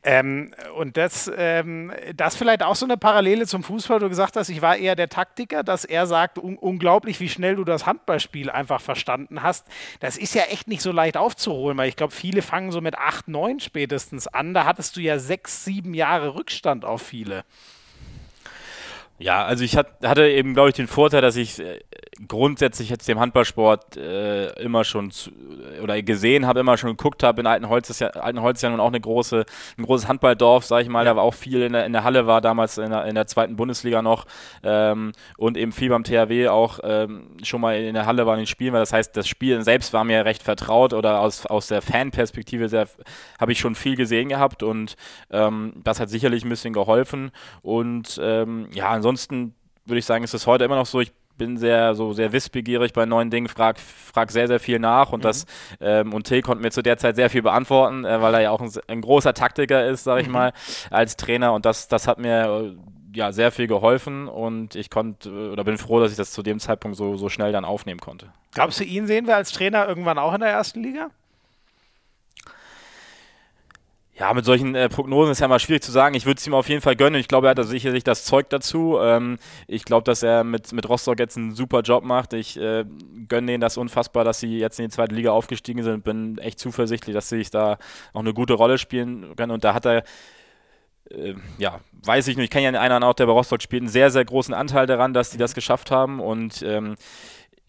Ähm, 0.03 0.55
und 0.77 0.97
das, 0.97 1.31
ähm, 1.37 1.93
das 2.15 2.37
vielleicht 2.37 2.63
auch 2.63 2.77
so 2.77 2.87
eine 2.87 2.97
Parallele 2.97 3.47
zum 3.47 3.63
Fußball, 3.63 3.99
du 3.99 4.09
gesagt 4.09 4.37
hast, 4.37 4.49
ich 4.49 4.63
war 4.63 4.77
eher 4.77 4.95
der 4.95 5.09
Taktiker, 5.09 5.65
dass 5.65 5.85
er 5.85 6.07
sagt, 6.07 6.39
un 6.39 6.57
unglaublich, 6.57 7.21
wie 7.21 7.29
schnell 7.29 7.57
du 7.57 7.65
das 7.65 7.87
Handballspiel 7.87 8.51
einfach 8.51 8.81
verstanden 8.81 9.43
hast. 9.43 9.67
Das 10.01 10.17
ist 10.17 10.35
ja 10.35 10.43
echt 10.45 10.69
nicht 10.69 10.83
so 10.83 10.93
leicht 10.93 11.17
aufzuholen, 11.17 11.77
weil 11.77 11.89
ich 11.89 11.97
glaube, 11.97 12.13
viele 12.13 12.43
fangen 12.43 12.71
so 12.71 12.81
mit 12.81 12.97
8, 12.97 13.29
9 13.29 13.61
spätestens 13.61 14.27
an. 14.29 14.55
Da 14.55 14.65
hattest 14.65 14.97
du 14.97 15.01
ja 15.01 15.19
6, 15.19 15.65
7 15.65 15.88
sieben 15.89 15.95
Jahre 15.95 16.35
Rückstand 16.35 16.85
auf 16.85 17.01
viele. 17.03 17.45
Ja, 19.19 19.45
also 19.45 19.65
ich 19.65 19.77
hat, 19.77 19.89
hatte 20.05 20.29
eben, 20.29 20.55
glaube 20.55 20.69
ich, 20.69 20.77
den 20.77 20.87
Vorteil, 20.87 21.21
dass 21.21 21.35
ich 21.35 21.59
äh, 21.59 21.81
grundsätzlich 22.27 22.89
jetzt 22.89 23.09
dem 23.09 23.19
Handballsport 23.19 23.97
äh, 23.97 24.51
immer 24.61 24.85
schon 24.85 25.11
zu, 25.11 25.31
oder 25.83 26.01
gesehen 26.03 26.47
habe, 26.47 26.61
immer 26.61 26.77
schon 26.77 26.91
geguckt 26.91 27.25
habe. 27.25 27.41
In 27.41 27.47
Altenholz 27.49 27.91
ist 27.91 28.01
ja, 28.01 28.09
Altenholz 28.09 28.59
ist 28.59 28.63
ja 28.63 28.71
nun 28.71 28.79
auch 28.79 28.89
eine 28.89 29.01
große, 29.01 29.45
ein 29.77 29.85
großes 29.85 30.07
Handballdorf, 30.07 30.65
sage 30.65 30.85
ich 30.85 30.89
mal. 30.89 31.05
Ja. 31.05 31.13
Da 31.13 31.17
war 31.17 31.25
auch 31.25 31.35
viel 31.35 31.63
in 31.63 31.73
der, 31.73 31.85
in 31.85 31.93
der 31.93 32.05
Halle, 32.05 32.27
war 32.29 32.41
damals 32.41 32.79
in 32.79 32.91
der, 32.91 33.07
in 33.07 33.17
der 33.17 33.27
zweiten 33.27 33.57
Bundesliga 33.57 34.03
noch 34.03 34.25
ähm, 34.63 35.13
und 35.37 35.57
eben 35.57 35.73
viel 35.73 35.89
beim 35.91 36.05
THW 36.05 36.49
auch 36.49 36.79
ähm, 36.85 37.31
schon 37.43 37.61
mal 37.61 37.77
in 37.77 37.95
der 37.95 38.07
Halle 38.07 38.25
war 38.25 38.35
in 38.35 38.43
den 38.43 38.47
Spielen, 38.47 38.73
weil 38.73 38.81
das 38.81 38.93
heißt, 38.93 39.17
das 39.17 39.27
Spiel 39.27 39.63
selbst 39.63 39.93
war 39.93 40.05
mir 40.05 40.25
recht 40.25 40.45
vertraut 40.45 40.93
oder 40.93 41.21
aus, 41.21 41.45
aus 41.45 41.67
der 41.67 41.83
Fanperspektive 41.83 42.87
habe 43.41 43.53
ich 43.53 43.59
schon 43.59 43.75
viel 43.75 43.97
gesehen 43.97 44.29
gehabt 44.29 44.63
und 44.63 44.97
ähm, 45.31 45.73
das 45.83 45.99
hat 45.99 46.09
sicherlich 46.09 46.45
ein 46.45 46.49
bisschen 46.49 46.73
geholfen 46.73 47.33
und 47.63 48.21
ähm, 48.23 48.69
ja, 48.73 48.89
ansonsten 48.91 49.08
würde 49.17 49.99
ich 49.99 50.07
sagen, 50.07 50.25
ist 50.25 50.35
es 50.35 50.47
heute 50.47 50.65
immer 50.65 50.77
noch 50.77 50.87
so, 50.87 51.01
ich 51.01 51.13
bin 51.39 51.57
sehr 51.57 51.95
so 51.95 52.13
sehr 52.13 52.33
wissbegierig 52.33 52.93
bei 52.93 53.07
neuen 53.07 53.31
Dingen, 53.31 53.49
frag, 53.49 53.79
frag 53.79 54.31
sehr, 54.31 54.49
sehr 54.49 54.61
viel 54.61 54.79
nach 54.79 55.13
und 55.13 55.21
mhm. 55.21 55.23
das 55.23 55.47
ähm, 55.81 56.13
und 56.13 56.25
Till 56.25 56.43
konnte 56.43 56.63
mir 56.63 56.71
zu 56.71 56.83
der 56.83 56.99
Zeit 56.99 57.17
sehr 57.17 57.31
viel 57.31 57.43
beantworten, 57.43 58.05
äh, 58.05 58.21
weil 58.21 58.35
er 58.35 58.41
ja 58.41 58.51
auch 58.51 58.61
ein, 58.61 58.71
ein 58.89 59.01
großer 59.01 59.33
Taktiker 59.33 59.87
ist, 59.87 60.05
sage 60.05 60.23
ich 60.23 60.27
mhm. 60.27 60.35
mal, 60.35 60.53
als 60.91 61.17
Trainer 61.17 61.55
und 61.55 61.65
das, 61.65 61.89
das 61.89 62.07
hat 62.07 62.19
mir 62.19 62.75
äh, 62.75 63.17
ja 63.17 63.33
sehr 63.33 63.53
viel 63.53 63.67
geholfen 63.67 64.29
und 64.29 64.75
ich 64.75 64.91
konnte 64.91 65.31
äh, 65.31 65.53
oder 65.53 65.65
bin 65.65 65.79
froh, 65.79 66.01
dass 66.01 66.11
ich 66.11 66.17
das 66.19 66.33
zu 66.33 66.43
dem 66.43 66.59
Zeitpunkt 66.59 66.97
so, 66.97 67.17
so 67.17 67.29
schnell 67.29 67.53
dann 67.53 67.65
aufnehmen 67.65 68.01
konnte. 68.01 68.33
Glaubst 68.53 68.81
du, 68.81 68.85
ihn 68.85 69.07
sehen 69.07 69.27
wir 69.27 69.37
als 69.37 69.53
Trainer 69.53 69.89
irgendwann 69.89 70.19
auch 70.19 70.35
in 70.35 70.41
der 70.41 70.51
ersten 70.51 70.83
Liga? 70.83 71.11
Ja, 74.19 74.35
mit 74.35 74.45
solchen 74.45 74.75
äh, 74.75 74.89
Prognosen 74.89 75.31
ist 75.31 75.39
ja 75.39 75.47
mal 75.47 75.61
schwierig 75.61 75.85
zu 75.85 75.93
sagen. 75.93 76.17
Ich 76.17 76.27
würde 76.27 76.39
es 76.39 76.47
ihm 76.47 76.53
auf 76.53 76.69
jeden 76.69 76.81
Fall 76.81 76.97
gönnen. 76.97 77.21
Ich 77.21 77.29
glaube, 77.29 77.47
er 77.47 77.51
hat 77.51 77.59
also 77.59 77.71
sicherlich 77.71 78.03
das 78.03 78.25
Zeug 78.25 78.51
dazu. 78.51 78.99
Ähm, 79.01 79.39
ich 79.69 79.85
glaube, 79.85 80.03
dass 80.03 80.25
er 80.25 80.43
mit, 80.43 80.73
mit 80.73 80.89
Rostock 80.89 81.21
jetzt 81.21 81.37
einen 81.37 81.55
super 81.55 81.83
Job 81.83 82.03
macht. 82.03 82.33
Ich 82.33 82.59
äh, 82.59 82.85
gönne 83.29 83.47
denen 83.47 83.61
das 83.61 83.77
unfassbar, 83.77 84.25
dass 84.25 84.41
sie 84.41 84.59
jetzt 84.59 84.81
in 84.81 84.87
die 84.87 84.91
zweite 84.91 85.15
Liga 85.15 85.31
aufgestiegen 85.31 85.85
sind. 85.85 86.03
Bin 86.03 86.37
echt 86.39 86.59
zuversichtlich, 86.59 87.15
dass 87.15 87.29
sie 87.29 87.39
sich 87.39 87.51
da 87.51 87.79
auch 88.13 88.21
eine 88.21 88.35
gute 88.35 88.55
Rolle 88.55 88.79
spielen 88.79 89.37
können. 89.37 89.53
Und 89.53 89.63
da 89.63 89.73
hat 89.73 89.87
er 89.87 90.03
äh, 91.11 91.35
ja, 91.59 91.81
weiß 92.05 92.27
ich 92.29 92.37
nicht, 92.37 92.45
ich 92.45 92.51
kenne 92.51 92.73
ja 92.77 92.81
einen 92.81 93.05
auch, 93.05 93.15
der 93.15 93.27
bei 93.27 93.33
Rostock 93.33 93.63
spielt, 93.63 93.83
einen 93.83 93.89
sehr, 93.89 94.11
sehr 94.11 94.25
großen 94.25 94.53
Anteil 94.53 94.87
daran, 94.87 95.15
dass 95.15 95.31
die 95.31 95.39
das 95.39 95.55
geschafft 95.55 95.91
haben 95.91 96.21
und 96.21 96.63
ähm, 96.63 96.97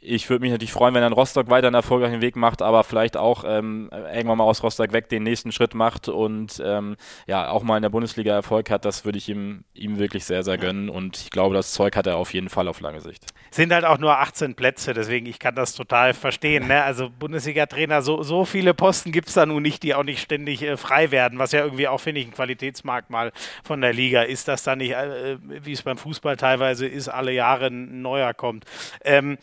ich 0.02 0.30
würde 0.30 0.42
mich 0.42 0.52
natürlich 0.52 0.72
freuen, 0.72 0.94
wenn 0.94 1.02
dann 1.02 1.12
Rostock 1.12 1.50
weiter 1.50 1.68
einen 1.68 1.76
erfolgreichen 1.76 2.22
Weg 2.22 2.36
macht, 2.38 2.62
aber 2.62 2.84
vielleicht 2.84 3.18
auch 3.18 3.44
ähm, 3.46 3.90
irgendwann 3.92 4.38
mal 4.38 4.46
aus 4.46 4.64
Rostock 4.64 4.94
weg 4.94 5.10
den 5.10 5.24
nächsten 5.24 5.52
Schritt 5.52 5.74
macht 5.74 6.08
und 6.08 6.62
ähm, 6.64 6.96
ja 7.28 7.50
auch 7.50 7.64
mal 7.64 7.76
in 7.76 7.82
der 7.82 7.90
Bundesliga 7.90 8.34
Erfolg 8.34 8.70
hat. 8.70 8.86
Das 8.86 9.04
würde 9.04 9.18
ich 9.18 9.28
ihm, 9.28 9.66
ihm 9.74 10.00
wirklich 10.00 10.24
sehr, 10.24 10.44
sehr 10.44 10.58
gönnen 10.58 10.90
und 10.90 11.18
ich 11.18 11.32
glaube, 11.32 11.54
das 11.54 11.74
Zeug 11.74 11.98
hat 11.98 12.08
er 12.08 12.16
auf 12.16 12.34
jeden 12.34 12.50
Fall 12.50 12.70
auf 12.70 12.80
lange 12.80 13.02
Sicht. 13.02 13.26
Sind 13.52 13.74
halt 13.74 13.84
auch 13.84 13.98
nur 13.98 14.18
18 14.18 14.56
Plätze, 14.56 14.94
deswegen 14.94 15.26
ich 15.26 15.38
kann 15.38 15.56
das 15.56 15.74
total 15.74 16.14
verstehen. 16.14 16.68
Ne? 16.68 16.82
Also 16.82 17.10
Bundesliga-Trainer, 17.10 18.02
so, 18.02 18.24
so 18.24 18.46
viele 18.46 18.74
Posten 18.74 19.12
gibt 19.12 19.28
es 19.28 19.34
da 19.34 19.46
nun 19.46 19.64
nicht, 19.64 19.84
die 19.84 19.96
auch 19.96 20.04
nicht 20.04 20.22
ständig 20.22 20.62
äh, 20.62 20.78
frei 20.78 21.12
werden, 21.12 21.40
was 21.40 21.52
ja 21.52 21.62
irgendwie 21.62 21.90
auch, 21.90 22.00
finde 22.00 22.22
ich, 22.22 22.28
ein 22.28 22.34
Qualitätsmerkmal 22.34 23.34
von 23.64 23.82
der 23.82 23.92
Liga 23.92 24.22
ist, 24.22 24.48
dass 24.48 24.64
da 24.64 24.78
nicht, 24.78 24.92
äh, 24.92 25.38
wie 25.42 25.74
es 25.74 25.82
beim 25.82 25.98
Fußball 25.98 26.38
teilweise 26.38 26.88
ist, 26.88 27.10
alle 27.10 27.34
Jahre 27.34 27.68
ein 27.68 28.02
neuer 28.02 28.34
kommt. 28.34 28.64
Ähm, 29.04 29.38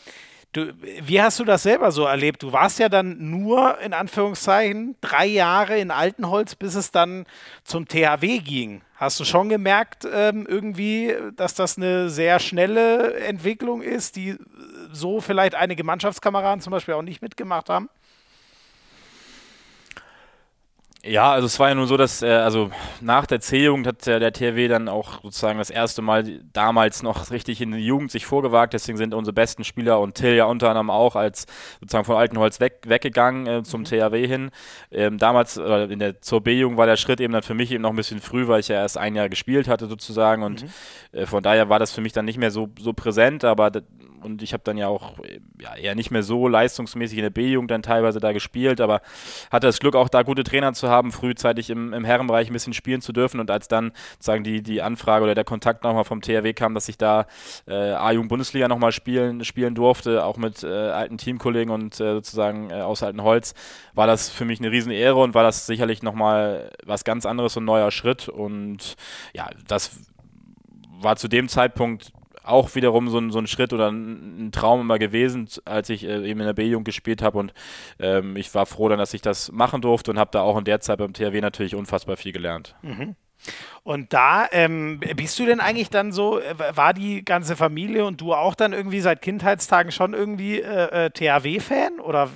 Du, 0.57 0.73
wie 0.81 1.21
hast 1.21 1.39
du 1.39 1.45
das 1.45 1.65
selber 1.65 1.93
so 1.93 2.05
erlebt? 2.05 2.43
Du 2.43 2.51
warst 2.51 2.79
ja 2.79 2.89
dann 2.89 3.31
nur, 3.31 3.79
in 3.81 3.93
Anführungszeichen, 3.93 4.97
drei 5.03 5.27
Jahre 5.27 5.79
in 5.79 5.91
Altenholz, 5.91 6.55
bis 6.55 6.75
es 6.77 6.91
dann 6.91 7.27
zum 7.63 7.87
THW 7.87 8.39
ging. 8.39 8.81
Hast 8.97 9.21
du 9.21 9.27
schon 9.27 9.51
gemerkt, 9.51 10.09
ähm, 10.11 10.47
irgendwie, 10.49 11.15
dass 11.37 11.53
das 11.53 11.77
eine 11.77 12.09
sehr 12.09 12.39
schnelle 12.39 13.19
Entwicklung 13.19 13.83
ist, 13.83 14.17
die 14.17 14.37
so 14.91 15.21
vielleicht 15.21 15.55
einige 15.55 15.85
Mannschaftskameraden 15.85 16.63
zum 16.63 16.71
Beispiel 16.71 16.95
auch 16.95 17.03
nicht 17.03 17.21
mitgemacht 17.21 17.69
haben? 17.69 17.91
Ja, 21.09 21.33
also 21.33 21.47
es 21.47 21.59
war 21.61 21.69
ja 21.69 21.75
nur 21.75 21.87
so, 21.87 21.97
dass 21.97 22.23
äh, 22.23 22.27
also 22.27 22.71
nach 23.01 23.27
der 23.27 23.41
C-Jugend 23.41 23.87
hat 23.87 24.07
äh, 24.07 24.19
der 24.19 24.33
THW 24.33 24.67
dann 24.67 24.89
auch 24.89 25.23
sozusagen 25.23 25.59
das 25.59 25.71
erste 25.71 26.03
Mal 26.03 26.41
damals 26.53 27.03
noch 27.03 27.31
richtig 27.31 27.61
in 27.61 27.73
die 27.73 27.87
Jugend 27.87 28.11
sich 28.11 28.27
vorgewagt. 28.27 28.73
Deswegen 28.73 28.99
sind 28.99 29.15
unsere 29.15 29.33
besten 29.33 29.63
Spieler 29.63 30.01
und 30.01 30.15
Till 30.15 30.35
ja 30.35 30.47
unter 30.47 30.69
anderem 30.69 30.91
auch 30.91 31.15
als 31.15 31.47
sozusagen 31.81 32.05
von 32.05 32.17
Altenholz 32.17 32.59
weg, 32.59 32.83
weggegangen 32.87 33.47
äh, 33.47 33.63
zum 33.63 33.83
mhm. 33.83 33.85
THW 33.85 34.27
hin. 34.27 34.51
Ähm, 34.91 35.19
damals 35.19 35.57
äh, 35.57 35.85
in 35.85 36.01
der 36.01 36.21
zur 36.21 36.41
B-Jugend 36.41 36.77
war 36.77 36.87
der 36.87 36.97
Schritt 36.97 37.21
eben 37.21 37.33
dann 37.33 37.43
für 37.43 37.55
mich 37.55 37.71
eben 37.71 37.83
noch 37.83 37.91
ein 37.91 37.97
bisschen 37.97 38.21
früh, 38.21 38.49
weil 38.49 38.61
ich 38.61 38.69
ja 38.69 38.77
erst 38.77 38.99
ein 38.99 39.15
Jahr 39.15 39.29
gespielt 39.29 39.69
hatte 39.69 39.87
sozusagen 39.87 40.43
und 40.43 40.63
mhm. 40.63 40.69
Äh, 41.13 41.27
von 41.27 41.43
daher 41.43 41.69
war 41.69 41.79
das 41.79 41.93
für 41.93 42.01
mich 42.01 42.13
dann 42.13 42.25
nicht 42.25 42.39
mehr 42.39 42.51
so 42.51 42.69
so 42.79 42.93
präsent. 42.93 43.45
Aber 43.45 43.71
und 44.27 44.43
ich 44.43 44.53
habe 44.53 44.63
dann 44.65 44.77
ja 44.77 44.89
auch 44.89 45.15
ja, 45.61 45.75
eher 45.77 45.95
nicht 45.95 46.11
mehr 46.11 46.23
so 46.23 46.49
leistungsmäßig 46.49 47.17
in 47.17 47.23
der 47.23 47.31
B-Jugend 47.31 47.71
dann 47.71 47.83
teilweise 47.83 48.21
da 48.21 48.33
gespielt, 48.33 48.81
aber 48.81 49.01
hatte 49.51 49.69
das 49.69 49.79
Glück 49.79 49.95
auch 49.95 50.09
da 50.09 50.23
gute 50.23 50.45
Trainer 50.45 50.75
zu 50.75 50.89
haben, 50.91 51.13
frühzeitig 51.13 51.71
im, 51.71 51.95
im 51.95 52.05
Herrenbereich 52.05 52.51
ein 52.51 52.53
bisschen 52.53 52.75
spielen 52.75 53.01
zu 53.01 53.13
dürfen. 53.13 53.41
Und 53.41 53.51
als 53.51 53.69
dann 53.69 53.93
sozusagen 54.15 54.45
die, 54.45 54.63
die 54.63 54.83
Anfrage 54.83 55.25
oder 55.25 55.35
der 55.35 55.45
Kontakt 55.45 55.85
nochmal 55.85 56.05
vom 56.05 56.21
THW 56.21 56.53
kam, 56.53 56.75
dass 56.75 56.89
ich 56.89 56.99
da 56.99 57.27
äh, 57.67 57.75
A-Jugend-Bundesliga 57.75 58.69
nochmal 58.69 58.93
spielen, 58.93 59.45
spielen 59.45 59.75
durfte, 59.75 60.25
auch 60.25 60.37
mit 60.37 60.63
äh, 60.65 60.67
alten 60.67 61.17
Teamkollegen 61.17 61.73
und 61.73 61.95
äh, 62.01 62.15
sozusagen 62.15 62.71
äh, 62.71 62.75
aus 62.75 63.03
Altenholz, 63.03 63.55
war 63.95 64.07
das 64.07 64.29
für 64.29 64.45
mich 64.45 64.59
eine 64.59 64.71
riesen 64.71 64.91
Ehre 64.91 65.21
und 65.21 65.35
war 65.35 65.45
das 65.45 65.67
sicherlich 65.67 66.03
nochmal 66.03 66.71
was 66.85 67.05
ganz 67.05 67.25
anderes 67.27 67.57
und 67.57 67.63
ein 67.63 67.67
neuer 67.67 67.91
Schritt. 67.93 68.29
Und 68.29 68.97
ja, 69.33 69.49
das 69.69 70.01
war 71.01 71.17
zu 71.17 71.29
dem 71.29 71.49
Zeitpunkt 71.49 72.13
auch 72.47 72.75
wiederum 72.75 73.09
so 73.09 73.19
ein, 73.19 73.31
so 73.31 73.39
ein 73.39 73.47
Schritt 73.47 73.73
oder 73.73 73.91
ein, 73.91 74.47
ein 74.47 74.53
Traum 74.53 74.81
immer 74.81 74.99
gewesen, 74.99 75.49
als 75.65 75.89
ich 75.91 76.05
äh, 76.05 76.29
eben 76.29 76.41
in 76.41 76.47
der 76.47 76.55
B-Jugend 76.55 76.85
gespielt 76.85 77.23
habe 77.23 77.39
und 77.39 77.53
ähm, 77.99 78.37
ich 78.37 78.55
war 78.55 78.67
froh 78.67 78.89
dann, 78.89 78.99
dass 78.99 79.15
ich 79.15 79.23
das 79.23 79.53
machen 79.53 79.81
durfte 79.81 80.11
und 80.11 80.19
habe 80.19 80.31
da 80.33 80.41
auch 80.41 80.57
in 80.57 80.65
der 80.65 80.81
Zeit 80.81 80.99
beim 80.99 81.13
THW 81.13 81.41
natürlich 81.41 81.75
unfassbar 81.75 82.17
viel 82.17 82.33
gelernt. 82.33 82.75
Mhm. 82.83 83.17
Und 83.83 84.13
da 84.13 84.47
ähm, 84.51 85.01
bist 85.15 85.39
du 85.39 85.47
denn 85.47 85.61
eigentlich 85.61 85.91
dann 85.91 86.11
so, 86.11 86.41
äh, 86.41 86.55
war 86.75 86.95
die 86.95 87.25
ganze 87.25 87.55
Familie 87.55 88.05
und 88.05 88.21
du 88.21 88.35
auch 88.35 88.55
dann 88.55 88.73
irgendwie 88.73 89.01
seit 89.01 89.23
Kindheitstagen 89.23 89.93
schon 89.93 90.15
irgendwie 90.15 90.61
äh, 90.61 91.07
äh 91.07 91.11
THW-Fan 91.11 92.01
oder 92.01 92.31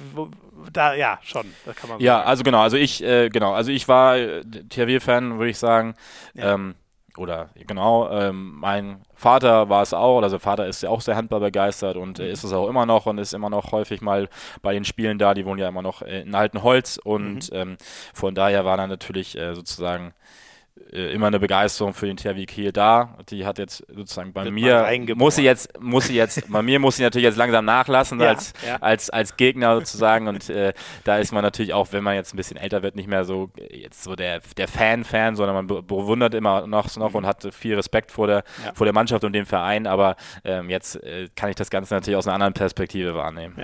da 0.72 0.94
ja 0.94 1.18
schon, 1.22 1.46
das 1.64 1.74
kann 1.74 1.90
man 1.90 2.00
Ja, 2.00 2.18
sagen. 2.18 2.28
also 2.28 2.42
genau, 2.44 2.60
also 2.60 2.76
ich 2.76 3.02
äh, 3.02 3.28
genau, 3.30 3.54
also 3.54 3.72
ich 3.72 3.88
war 3.88 4.16
äh, 4.16 4.42
THW-Fan, 4.44 5.38
würde 5.38 5.50
ich 5.50 5.58
sagen. 5.58 5.94
Ja. 6.34 6.54
Ähm, 6.54 6.74
oder 7.16 7.50
genau, 7.54 8.10
ähm, 8.10 8.56
mein 8.58 9.02
Vater 9.14 9.68
war 9.68 9.82
es 9.82 9.92
auch, 9.92 10.22
also 10.22 10.38
Vater 10.38 10.66
ist 10.66 10.82
ja 10.82 10.90
auch 10.90 11.00
sehr 11.00 11.16
Handball 11.16 11.40
begeistert 11.40 11.96
und 11.96 12.18
äh, 12.18 12.30
ist 12.30 12.44
es 12.44 12.52
auch 12.52 12.68
immer 12.68 12.86
noch 12.86 13.06
und 13.06 13.18
ist 13.18 13.34
immer 13.34 13.50
noch 13.50 13.72
häufig 13.72 14.00
mal 14.00 14.28
bei 14.62 14.72
den 14.72 14.84
Spielen 14.84 15.18
da, 15.18 15.34
die 15.34 15.44
wohnen 15.44 15.58
ja 15.58 15.68
immer 15.68 15.82
noch 15.82 16.02
in 16.02 16.34
Altenholz 16.34 16.98
und 17.02 17.50
mhm. 17.52 17.58
ähm, 17.58 17.76
von 18.14 18.34
daher 18.34 18.64
war 18.64 18.76
dann 18.76 18.90
natürlich 18.90 19.36
äh, 19.36 19.54
sozusagen 19.54 20.08
äh, 20.08 20.12
immer 20.90 21.28
eine 21.28 21.38
Begeisterung 21.38 21.94
für 21.94 22.06
den 22.06 22.16
THW 22.16 22.46
Kiel 22.46 22.72
da. 22.72 23.16
Die 23.30 23.46
hat 23.46 23.58
jetzt 23.58 23.84
sozusagen 23.94 24.32
bei 24.32 24.44
Wird 24.44 24.54
mir, 24.54 25.14
muss 25.14 25.36
sie 25.36 25.42
jetzt, 25.42 25.80
muss 25.80 26.06
sie 26.06 26.14
jetzt, 26.14 26.50
bei 26.50 26.62
mir 26.62 26.80
muss 26.80 26.96
sie 26.96 27.02
natürlich 27.02 27.26
jetzt 27.26 27.36
langsam 27.36 27.64
nachlassen 27.64 28.20
ja, 28.20 28.28
als, 28.28 28.52
ja. 28.66 28.76
als, 28.80 29.10
als 29.10 29.36
Gegner 29.36 29.76
sozusagen 29.76 30.28
und 30.28 30.48
äh, 30.50 30.72
da 31.04 31.18
ist 31.18 31.32
man 31.32 31.42
natürlich 31.42 31.72
auch, 31.74 31.92
wenn 31.92 32.02
man 32.02 32.14
jetzt 32.14 32.34
ein 32.34 32.36
bisschen 32.36 32.56
älter 32.56 32.82
wird, 32.82 32.96
nicht 32.96 33.08
mehr 33.08 33.24
so 33.24 33.50
jetzt 33.70 34.02
so 34.02 34.16
der, 34.16 34.40
der 34.56 34.68
Fan-Fan, 34.68 35.36
sondern 35.36 35.66
man 35.66 35.86
bewundert 35.86 36.34
immer 36.34 36.66
noch, 36.66 36.96
noch 36.96 37.10
mhm. 37.10 37.16
und 37.16 37.26
hat 37.26 37.46
viel 37.54 37.74
Respekt 37.74 38.10
vor 38.10 38.26
der, 38.26 38.44
ja. 38.64 38.72
vor 38.74 38.84
der 38.84 38.94
Mannschaft 38.94 39.24
und 39.24 39.32
dem 39.32 39.46
Verein, 39.46 39.86
aber 39.86 40.16
ähm, 40.44 40.70
jetzt 40.70 41.02
äh, 41.02 41.28
kann 41.36 41.50
ich 41.50 41.56
das 41.56 41.70
Ganze 41.70 41.94
natürlich 41.94 42.16
aus 42.16 42.26
einer 42.26 42.34
anderen 42.34 42.54
Perspektive 42.54 43.14
wahrnehmen. 43.14 43.54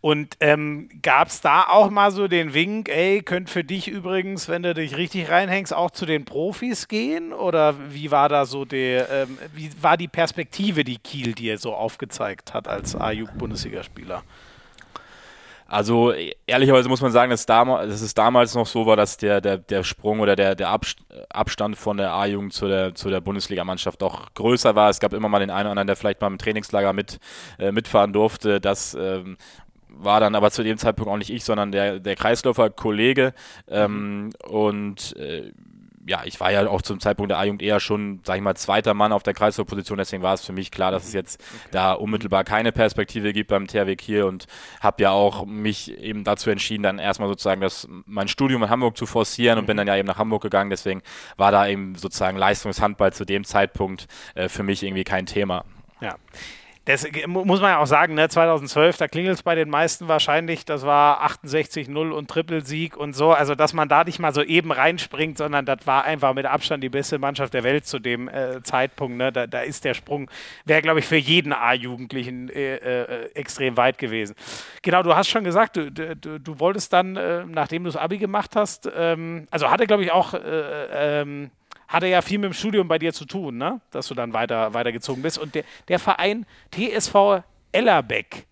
Und 0.00 0.36
ähm, 0.40 0.88
gab 1.02 1.28
es 1.28 1.40
da 1.40 1.64
auch 1.64 1.90
mal 1.90 2.10
so 2.10 2.28
den 2.28 2.54
Wink, 2.54 2.88
ey, 2.88 3.22
könnt 3.22 3.50
für 3.50 3.64
dich 3.64 3.88
übrigens, 3.88 4.48
wenn 4.48 4.62
du 4.62 4.74
dich 4.74 4.96
richtig 4.96 5.30
reinhängst, 5.30 5.74
auch 5.74 5.90
zu 5.90 6.06
den 6.06 6.24
Profis 6.24 6.88
gehen? 6.88 7.32
Oder 7.32 7.74
wie 7.92 8.10
war 8.10 8.28
da 8.28 8.46
so 8.46 8.64
die, 8.64 9.02
ähm, 9.10 9.38
wie 9.54 9.70
war 9.80 9.96
die 9.96 10.08
Perspektive, 10.08 10.84
die 10.84 10.98
Kiel 10.98 11.34
dir 11.34 11.58
so 11.58 11.74
aufgezeigt 11.74 12.54
hat 12.54 12.68
als 12.68 12.94
A-Jugend-Bundesligaspieler? 12.96 14.22
Also 15.68 16.12
ehrlicherweise 16.46 16.88
muss 16.88 17.00
man 17.00 17.10
sagen, 17.10 17.30
dass, 17.30 17.44
damals, 17.44 17.90
dass 17.90 18.00
es 18.00 18.14
damals 18.14 18.54
noch 18.54 18.66
so 18.66 18.86
war, 18.86 18.96
dass 18.96 19.16
der, 19.16 19.40
der, 19.40 19.58
der 19.58 19.82
Sprung 19.82 20.20
oder 20.20 20.36
der, 20.36 20.54
der 20.54 20.78
Abstand 21.28 21.76
von 21.76 21.96
der 21.96 22.12
A-Jugend 22.12 22.52
zu 22.52 22.68
der, 22.68 22.94
zu 22.94 23.10
der 23.10 23.20
Bundesligamannschaft 23.20 24.00
doch 24.00 24.32
größer 24.34 24.76
war. 24.76 24.90
Es 24.90 25.00
gab 25.00 25.12
immer 25.12 25.28
mal 25.28 25.40
den 25.40 25.50
einen 25.50 25.62
oder 25.62 25.70
anderen, 25.72 25.88
der 25.88 25.96
vielleicht 25.96 26.20
mal 26.20 26.28
im 26.28 26.38
Trainingslager 26.38 26.92
mit, 26.92 27.18
äh, 27.58 27.72
mitfahren 27.72 28.12
durfte. 28.12 28.60
Das 28.60 28.94
ähm, 28.94 29.36
war 29.88 30.20
dann 30.20 30.36
aber 30.36 30.52
zu 30.52 30.62
dem 30.62 30.78
Zeitpunkt 30.78 31.10
auch 31.10 31.16
nicht 31.16 31.30
ich, 31.30 31.42
sondern 31.42 31.72
der, 31.72 31.98
der 31.98 32.14
Kreisläufer-Kollege. 32.14 33.34
Ähm, 33.68 34.30
und 34.48 35.16
äh, 35.16 35.50
ja, 36.06 36.22
ich 36.24 36.38
war 36.38 36.52
ja 36.52 36.68
auch 36.68 36.82
zum 36.82 37.00
Zeitpunkt 37.00 37.30
der 37.30 37.38
A-Jugend 37.38 37.62
eher 37.62 37.80
schon, 37.80 38.20
sag 38.24 38.36
ich 38.36 38.42
mal, 38.42 38.54
zweiter 38.54 38.94
Mann 38.94 39.12
auf 39.12 39.24
der 39.24 39.34
Kreistorposition, 39.34 39.98
deswegen 39.98 40.22
war 40.22 40.34
es 40.34 40.44
für 40.44 40.52
mich 40.52 40.70
klar, 40.70 40.92
dass 40.92 41.04
es 41.04 41.12
jetzt 41.12 41.40
okay. 41.40 41.68
da 41.72 41.92
unmittelbar 41.94 42.44
keine 42.44 42.70
Perspektive 42.70 43.32
gibt 43.32 43.50
beim 43.50 43.66
THW 43.66 43.96
Kiel 43.96 44.22
und 44.22 44.46
habe 44.80 45.02
ja 45.02 45.10
auch 45.10 45.44
mich 45.44 45.98
eben 45.98 46.22
dazu 46.22 46.48
entschieden, 46.50 46.84
dann 46.84 47.00
erstmal 47.00 47.28
sozusagen 47.28 47.60
das, 47.60 47.88
mein 48.06 48.28
Studium 48.28 48.62
in 48.62 48.70
Hamburg 48.70 48.96
zu 48.96 49.04
forcieren 49.06 49.58
und 49.58 49.64
mhm. 49.64 49.66
bin 49.66 49.76
dann 49.78 49.88
ja 49.88 49.96
eben 49.96 50.06
nach 50.06 50.18
Hamburg 50.18 50.42
gegangen, 50.42 50.70
deswegen 50.70 51.02
war 51.36 51.50
da 51.50 51.66
eben 51.66 51.96
sozusagen 51.96 52.36
Leistungshandball 52.36 53.12
zu 53.12 53.24
dem 53.24 53.44
Zeitpunkt 53.44 54.06
äh, 54.36 54.48
für 54.48 54.62
mich 54.62 54.84
irgendwie 54.84 55.04
kein 55.04 55.26
Thema. 55.26 55.64
Ja 56.00 56.14
das 56.86 57.04
muss 57.26 57.60
man 57.60 57.70
ja 57.70 57.78
auch 57.78 57.86
sagen, 57.86 58.14
ne, 58.14 58.28
2012, 58.28 58.96
da 58.96 59.08
klingelt 59.08 59.34
es 59.34 59.42
bei 59.42 59.56
den 59.56 59.68
meisten 59.68 60.06
wahrscheinlich, 60.06 60.64
das 60.64 60.86
war 60.86 61.26
68-0 61.26 62.10
und 62.10 62.30
Trippelsieg 62.30 62.96
und 62.96 63.12
so, 63.12 63.32
also 63.32 63.56
dass 63.56 63.72
man 63.72 63.88
da 63.88 64.04
nicht 64.04 64.20
mal 64.20 64.32
so 64.32 64.40
eben 64.40 64.70
reinspringt, 64.70 65.36
sondern 65.36 65.66
das 65.66 65.78
war 65.84 66.04
einfach 66.04 66.32
mit 66.32 66.46
Abstand 66.46 66.84
die 66.84 66.88
beste 66.88 67.18
Mannschaft 67.18 67.54
der 67.54 67.64
Welt 67.64 67.86
zu 67.86 67.98
dem 67.98 68.28
äh, 68.28 68.62
Zeitpunkt, 68.62 69.16
ne, 69.18 69.32
da, 69.32 69.48
da, 69.48 69.62
ist 69.62 69.84
der 69.84 69.94
Sprung, 69.94 70.30
wäre 70.64 70.80
glaube 70.80 71.00
ich 71.00 71.06
für 71.06 71.16
jeden 71.16 71.52
A-Jugendlichen 71.52 72.50
äh, 72.50 72.76
äh, 72.76 73.30
extrem 73.34 73.76
weit 73.76 73.98
gewesen. 73.98 74.36
Genau, 74.82 75.02
du 75.02 75.16
hast 75.16 75.28
schon 75.28 75.42
gesagt, 75.42 75.76
du, 75.76 75.90
du, 75.90 76.38
du 76.38 76.60
wolltest 76.60 76.92
dann, 76.92 77.16
äh, 77.16 77.44
nachdem 77.46 77.82
du 77.82 77.90
das 77.90 78.00
Abi 78.00 78.18
gemacht 78.18 78.54
hast, 78.54 78.88
ähm, 78.96 79.48
also 79.50 79.72
hatte 79.72 79.88
glaube 79.88 80.04
ich 80.04 80.12
auch 80.12 80.34
äh, 80.34 81.20
ähm, 81.20 81.50
hatte 81.88 82.06
ja 82.06 82.22
viel 82.22 82.38
mit 82.38 82.50
dem 82.50 82.54
Studium 82.54 82.88
bei 82.88 82.98
dir 82.98 83.12
zu 83.12 83.24
tun, 83.24 83.58
ne? 83.58 83.80
dass 83.90 84.08
du 84.08 84.14
dann 84.14 84.32
weiter, 84.32 84.74
weitergezogen 84.74 85.22
bist. 85.22 85.38
Und 85.38 85.54
der, 85.54 85.64
der 85.88 85.98
Verein 85.98 86.46
TSV 86.70 87.42
Ellerbeck 87.72 88.46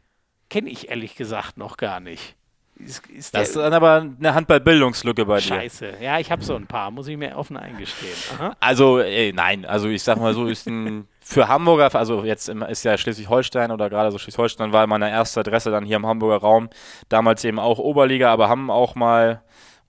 kenne 0.51 0.71
ich 0.71 0.89
ehrlich 0.89 1.17
gesagt 1.17 1.57
noch 1.57 1.77
gar 1.77 2.01
nicht. 2.01 2.37
Ist, 2.77 3.07
ist 3.07 3.35
das 3.35 3.51
ist 3.51 3.57
dann 3.57 3.73
aber 3.73 4.05
eine 4.19 4.35
Handballbildungslücke 4.35 5.25
bei 5.27 5.37
dir. 5.37 5.47
Scheiße. 5.47 5.95
Ja, 6.01 6.19
ich 6.19 6.31
habe 6.33 6.43
so 6.43 6.57
ein 6.57 6.67
paar, 6.67 6.91
muss 6.91 7.07
ich 7.07 7.17
mir 7.17 7.37
offen 7.37 7.57
eingestehen. 7.57 8.17
Aha. 8.37 8.57
Also, 8.59 8.99
ey, 8.99 9.33
nein, 9.33 9.65
also 9.65 9.89
ich 9.89 10.03
sag 10.03 10.19
mal 10.19 10.35
so, 10.35 10.47
ist 10.47 10.67
ein 10.67 11.07
für 11.27 11.49
Hamburger, 11.49 11.95
also 11.95 12.25
jetzt 12.25 12.49
ist 12.49 12.85
ja 12.85 12.99
Schleswig-Holstein 12.99 13.71
oder 13.71 13.89
gerade 13.89 14.11
so 14.11 14.19
Schleswig-Holstein 14.19 14.73
war 14.73 14.87
meine 14.87 15.09
erste 15.09 15.41
Adresse 15.41 15.71
dann 15.71 15.85
hier 15.85 15.97
im 15.97 16.07
Hamburger 16.07 16.37
Raum. 16.37 16.69
Damals 17.09 17.45
eben 17.45 17.59
auch 17.59 17.79
Oberliga, 17.79 18.31
aber 18.31 18.49
haben 18.51 18.71
auch 18.71 18.95
mal 18.95 19.41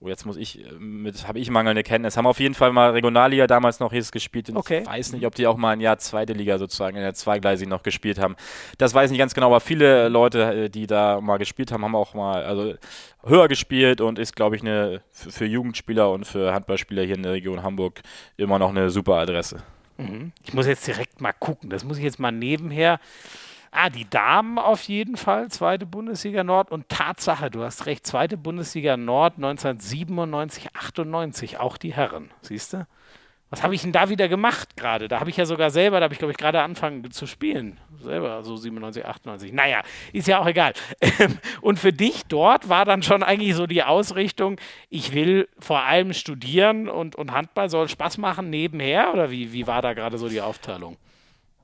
Oh, 0.06 0.08
jetzt 0.08 0.24
muss 0.24 0.36
ich, 0.36 0.64
äh, 0.64 0.72
mit 0.78 1.26
habe 1.26 1.40
ich 1.40 1.50
mangelnde 1.50 1.82
Kenntnis. 1.82 2.16
Haben 2.16 2.26
auf 2.26 2.38
jeden 2.38 2.54
Fall 2.54 2.70
mal 2.70 2.90
Regionalliga 2.90 3.46
damals 3.46 3.80
noch 3.80 3.92
hieß 3.92 4.12
gespielt. 4.12 4.50
Okay. 4.54 4.80
Ich 4.82 4.86
weiß 4.86 5.12
nicht, 5.12 5.26
ob 5.26 5.34
die 5.34 5.46
auch 5.48 5.56
mal 5.56 5.72
ein 5.72 5.80
Jahr 5.80 5.98
zweite 5.98 6.32
Liga 6.32 6.58
sozusagen 6.58 6.96
in 6.96 7.02
der 7.02 7.14
Zweigleisig 7.14 7.66
noch 7.66 7.82
gespielt 7.82 8.18
haben. 8.18 8.36
Das 8.78 8.94
weiß 8.94 9.06
ich 9.06 9.10
nicht 9.12 9.18
ganz 9.18 9.34
genau, 9.34 9.48
aber 9.48 9.60
viele 9.60 10.08
Leute, 10.08 10.66
äh, 10.66 10.68
die 10.70 10.86
da 10.86 11.20
mal 11.20 11.38
gespielt 11.38 11.72
haben, 11.72 11.84
haben 11.84 11.96
auch 11.96 12.14
mal 12.14 12.44
also 12.44 12.74
höher 13.24 13.48
gespielt 13.48 14.00
und 14.00 14.20
ist, 14.20 14.36
glaube 14.36 14.54
ich, 14.54 14.62
eine 14.62 15.02
für, 15.10 15.32
für, 15.32 15.44
Jugendspieler 15.44 16.10
und 16.10 16.24
für 16.24 16.54
Handballspieler 16.54 17.02
hier 17.02 17.16
in 17.16 17.24
der 17.24 17.32
Region 17.32 17.64
Hamburg 17.64 18.00
immer 18.36 18.60
noch 18.60 18.70
eine 18.70 18.90
super 18.90 19.14
Adresse. 19.14 19.64
Mhm. 19.96 20.32
Ich 20.44 20.54
muss 20.54 20.66
jetzt 20.66 20.86
direkt 20.86 21.20
mal 21.20 21.32
gucken. 21.32 21.68
Das 21.68 21.82
muss 21.82 21.98
ich 21.98 22.04
jetzt 22.04 22.20
mal 22.20 22.30
nebenher 22.30 23.00
Ah, 23.78 23.90
die 23.90 24.08
Damen 24.08 24.58
auf 24.58 24.84
jeden 24.84 25.18
Fall, 25.18 25.50
zweite 25.50 25.84
Bundesliga 25.84 26.42
Nord. 26.42 26.70
Und 26.70 26.88
Tatsache, 26.88 27.50
du 27.50 27.62
hast 27.62 27.84
recht, 27.84 28.06
zweite 28.06 28.38
Bundesliga 28.38 28.96
Nord 28.96 29.34
1997, 29.36 30.74
98, 30.74 31.60
auch 31.60 31.76
die 31.76 31.92
Herren, 31.92 32.30
siehst 32.40 32.72
du? 32.72 32.86
Was 33.50 33.62
habe 33.62 33.74
ich 33.74 33.82
denn 33.82 33.92
da 33.92 34.08
wieder 34.08 34.28
gemacht 34.28 34.78
gerade? 34.78 35.08
Da 35.08 35.20
habe 35.20 35.28
ich 35.28 35.36
ja 35.36 35.44
sogar 35.44 35.68
selber, 35.68 36.00
da 36.00 36.04
habe 36.04 36.14
ich 36.14 36.18
glaube 36.18 36.32
ich 36.32 36.38
gerade 36.38 36.62
angefangen 36.62 37.10
zu 37.10 37.26
spielen. 37.26 37.78
Selber, 38.00 38.42
so 38.44 38.56
97, 38.56 39.04
98. 39.04 39.52
Naja, 39.52 39.82
ist 40.14 40.26
ja 40.26 40.38
auch 40.38 40.46
egal. 40.46 40.72
Und 41.60 41.78
für 41.78 41.92
dich 41.92 42.22
dort 42.24 42.70
war 42.70 42.86
dann 42.86 43.02
schon 43.02 43.22
eigentlich 43.22 43.54
so 43.54 43.66
die 43.66 43.82
Ausrichtung, 43.82 44.58
ich 44.88 45.12
will 45.12 45.50
vor 45.58 45.82
allem 45.82 46.14
studieren 46.14 46.88
und, 46.88 47.14
und 47.14 47.32
Handball 47.32 47.68
soll 47.68 47.90
Spaß 47.90 48.16
machen 48.16 48.48
nebenher? 48.48 49.12
Oder 49.12 49.30
wie, 49.30 49.52
wie 49.52 49.66
war 49.66 49.82
da 49.82 49.92
gerade 49.92 50.16
so 50.16 50.30
die 50.30 50.40
Aufteilung? 50.40 50.96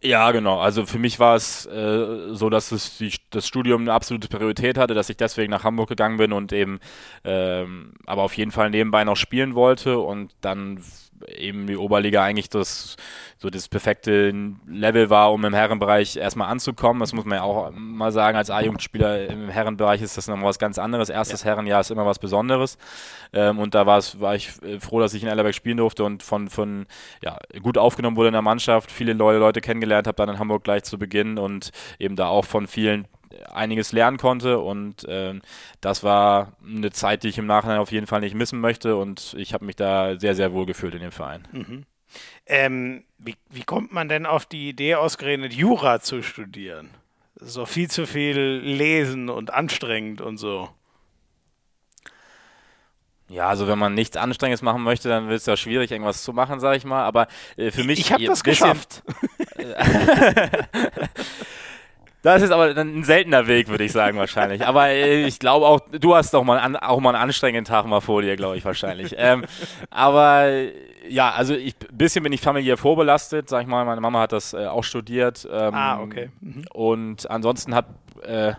Ja, 0.04 0.32
genau. 0.32 0.58
Also 0.58 0.84
für 0.84 0.98
mich 0.98 1.20
war 1.20 1.36
es 1.36 1.64
äh, 1.66 2.34
so, 2.34 2.50
dass 2.50 2.72
es 2.72 2.98
die, 2.98 3.12
das 3.30 3.46
Studium 3.46 3.82
eine 3.82 3.92
absolute 3.92 4.26
Priorität 4.28 4.76
hatte, 4.76 4.94
dass 4.94 5.08
ich 5.08 5.16
deswegen 5.16 5.50
nach 5.52 5.62
Hamburg 5.62 5.88
gegangen 5.90 6.16
bin 6.16 6.32
und 6.32 6.52
eben 6.52 6.80
ähm, 7.24 7.94
aber 8.04 8.22
auf 8.22 8.36
jeden 8.36 8.50
Fall 8.50 8.70
nebenbei 8.70 9.04
noch 9.04 9.16
spielen 9.16 9.54
wollte 9.54 10.00
und 10.00 10.32
dann 10.40 10.82
eben 11.36 11.68
die 11.68 11.76
Oberliga 11.76 12.24
eigentlich 12.24 12.48
das 12.50 12.96
so 13.42 13.50
das 13.50 13.68
perfekte 13.68 14.32
Level 14.68 15.10
war, 15.10 15.32
um 15.32 15.44
im 15.44 15.52
Herrenbereich 15.52 16.16
erstmal 16.16 16.48
anzukommen. 16.48 17.00
Das 17.00 17.12
muss 17.12 17.24
man 17.24 17.38
ja 17.38 17.42
auch 17.42 17.72
mal 17.74 18.12
sagen, 18.12 18.38
als 18.38 18.50
A-Jugendspieler 18.50 19.28
im 19.28 19.48
Herrenbereich 19.48 20.00
ist 20.00 20.16
das 20.16 20.28
nochmal 20.28 20.44
was 20.44 20.60
ganz 20.60 20.78
anderes. 20.78 21.08
Erstes 21.08 21.42
ja. 21.42 21.50
Herrenjahr 21.50 21.80
ist 21.80 21.90
immer 21.90 22.06
was 22.06 22.20
Besonderes. 22.20 22.78
Ähm, 23.32 23.58
und 23.58 23.74
da 23.74 23.84
war 23.84 23.98
ich 24.36 24.62
äh, 24.62 24.78
froh, 24.78 25.00
dass 25.00 25.12
ich 25.14 25.24
in 25.24 25.28
Ellerberg 25.28 25.56
spielen 25.56 25.78
durfte 25.78 26.04
und 26.04 26.22
von, 26.22 26.50
von 26.50 26.86
ja, 27.20 27.36
gut 27.60 27.78
aufgenommen 27.78 28.16
wurde 28.16 28.28
in 28.28 28.34
der 28.34 28.42
Mannschaft, 28.42 28.92
viele 28.92 29.16
neue 29.16 29.38
Leute 29.38 29.60
kennengelernt 29.60 30.06
habe, 30.06 30.14
dann 30.14 30.28
in 30.28 30.38
Hamburg 30.38 30.62
gleich 30.62 30.84
zu 30.84 30.96
Beginn 30.96 31.36
und 31.36 31.72
eben 31.98 32.14
da 32.14 32.28
auch 32.28 32.44
von 32.44 32.68
vielen 32.68 33.08
einiges 33.50 33.90
lernen 33.92 34.18
konnte 34.18 34.58
und 34.58 35.04
äh, 35.08 35.40
das 35.80 36.04
war 36.04 36.52
eine 36.64 36.90
Zeit, 36.90 37.22
die 37.22 37.28
ich 37.28 37.38
im 37.38 37.46
Nachhinein 37.46 37.78
auf 37.78 37.90
jeden 37.90 38.06
Fall 38.06 38.20
nicht 38.20 38.34
missen 38.34 38.60
möchte 38.60 38.94
und 38.96 39.34
ich 39.36 39.54
habe 39.54 39.64
mich 39.64 39.74
da 39.74 40.18
sehr, 40.20 40.34
sehr 40.34 40.52
wohl 40.52 40.66
gefühlt 40.66 40.94
in 40.94 41.00
dem 41.00 41.12
Verein. 41.12 41.48
Mhm. 41.50 41.84
Ähm, 42.46 43.04
wie, 43.18 43.36
wie 43.50 43.62
kommt 43.62 43.92
man 43.92 44.08
denn 44.08 44.26
auf 44.26 44.46
die 44.46 44.68
Idee, 44.68 44.96
ausgerechnet 44.96 45.52
Jura 45.52 46.00
zu 46.00 46.22
studieren? 46.22 46.90
So 47.36 47.66
viel 47.66 47.90
zu 47.90 48.06
viel 48.06 48.38
lesen 48.38 49.28
und 49.28 49.52
anstrengend 49.52 50.20
und 50.20 50.38
so. 50.38 50.68
Ja, 53.28 53.48
also 53.48 53.66
wenn 53.66 53.78
man 53.78 53.94
nichts 53.94 54.16
Anstrengendes 54.16 54.60
machen 54.62 54.82
möchte, 54.82 55.08
dann 55.08 55.28
wird 55.28 55.40
es 55.40 55.46
ja 55.46 55.56
schwierig, 55.56 55.90
irgendwas 55.90 56.22
zu 56.22 56.32
machen, 56.32 56.60
sage 56.60 56.76
ich 56.76 56.84
mal. 56.84 57.04
Aber 57.04 57.28
äh, 57.56 57.70
für 57.70 57.84
mich. 57.84 57.98
Ich 57.98 58.12
habe 58.12 58.24
das 58.24 58.44
geschafft. 58.44 59.02
Das 62.22 62.40
ist 62.40 62.52
aber 62.52 62.76
ein 62.76 63.02
seltener 63.02 63.48
Weg, 63.48 63.68
würde 63.68 63.82
ich 63.82 63.90
sagen, 63.90 64.16
wahrscheinlich. 64.16 64.64
Aber 64.64 64.88
äh, 64.88 65.26
ich 65.26 65.40
glaube 65.40 65.66
auch, 65.66 65.80
du 65.90 66.14
hast 66.14 66.32
doch 66.32 66.44
mal 66.44 66.58
an, 66.58 66.76
auch 66.76 67.00
mal 67.00 67.14
einen 67.14 67.22
anstrengenden 67.22 67.64
Tag 67.64 67.84
mal 67.86 68.00
vor 68.00 68.22
dir, 68.22 68.36
glaube 68.36 68.56
ich, 68.56 68.64
wahrscheinlich. 68.64 69.14
Ähm, 69.18 69.44
aber 69.90 70.48
ja, 71.08 71.30
also 71.32 71.54
ein 71.54 71.72
bisschen 71.92 72.22
bin 72.22 72.32
ich 72.32 72.40
familiär 72.40 72.76
vorbelastet, 72.76 73.48
sag 73.48 73.62
ich 73.62 73.66
mal. 73.66 73.84
Meine 73.84 74.00
Mama 74.00 74.20
hat 74.20 74.32
das 74.32 74.52
äh, 74.52 74.66
auch 74.66 74.84
studiert. 74.84 75.48
Ähm, 75.50 75.74
ah, 75.74 76.00
okay. 76.00 76.30
Mhm. 76.40 76.64
Und 76.72 77.28
ansonsten 77.28 77.74
hat 77.74 77.86
äh, 78.22 78.52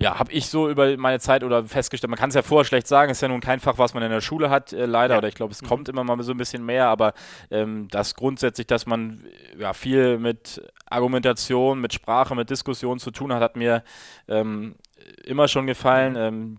ja, 0.00 0.18
habe 0.18 0.32
ich 0.32 0.46
so 0.46 0.68
über 0.70 0.96
meine 0.96 1.18
Zeit 1.18 1.42
oder 1.42 1.64
festgestellt, 1.64 2.10
man 2.10 2.18
kann 2.18 2.28
es 2.28 2.34
ja 2.34 2.42
vorher 2.42 2.64
schlecht 2.64 2.86
sagen, 2.86 3.10
ist 3.10 3.20
ja 3.20 3.28
nun 3.28 3.40
kein 3.40 3.60
Fach, 3.60 3.78
was 3.78 3.94
man 3.94 4.02
in 4.02 4.10
der 4.10 4.20
Schule 4.20 4.48
hat, 4.50 4.72
äh, 4.72 4.86
leider, 4.86 5.14
ja. 5.14 5.18
oder 5.18 5.28
ich 5.28 5.34
glaube, 5.34 5.52
es 5.52 5.62
mhm. 5.62 5.66
kommt 5.66 5.88
immer 5.88 6.04
mal 6.04 6.22
so 6.22 6.32
ein 6.32 6.38
bisschen 6.38 6.64
mehr, 6.64 6.86
aber 6.86 7.14
ähm, 7.50 7.88
das 7.90 8.14
grundsätzlich, 8.14 8.66
dass 8.66 8.86
man 8.86 9.24
ja 9.58 9.72
viel 9.72 10.18
mit 10.18 10.62
Argumentation, 10.86 11.80
mit 11.80 11.92
Sprache, 11.92 12.34
mit 12.34 12.50
Diskussion 12.50 12.98
zu 12.98 13.10
tun 13.10 13.32
hat, 13.32 13.42
hat 13.42 13.56
mir 13.56 13.82
ähm, 14.28 14.76
immer 15.24 15.48
schon 15.48 15.66
gefallen. 15.66 16.16
Ähm, 16.16 16.56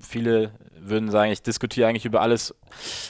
viele 0.00 0.52
würden 0.80 1.10
sagen, 1.10 1.32
ich 1.32 1.42
diskutiere 1.42 1.88
eigentlich 1.88 2.04
über 2.04 2.20
alles 2.20 2.54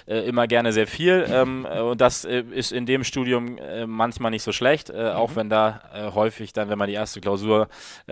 äh, 0.07 0.21
immer 0.29 0.47
gerne 0.47 0.73
sehr 0.73 0.87
viel. 0.87 1.27
Ähm, 1.29 1.67
äh, 1.71 1.81
und 1.81 2.01
das 2.01 2.25
äh, 2.25 2.43
ist 2.51 2.73
in 2.73 2.87
dem 2.87 3.05
Studium 3.05 3.59
äh, 3.59 3.87
manchmal 3.87 4.31
nicht 4.31 4.43
so 4.43 4.53
schlecht, 4.53 4.91
äh, 4.91 5.11
auch 5.11 5.31
mhm. 5.31 5.37
wenn 5.37 5.51
da 5.51 5.81
häufig 6.15 6.53
dann, 6.53 6.69
wenn 6.69 6.79
man 6.79 6.89
die 6.89 6.95
erste 6.95 7.21
Klausur 7.21 7.69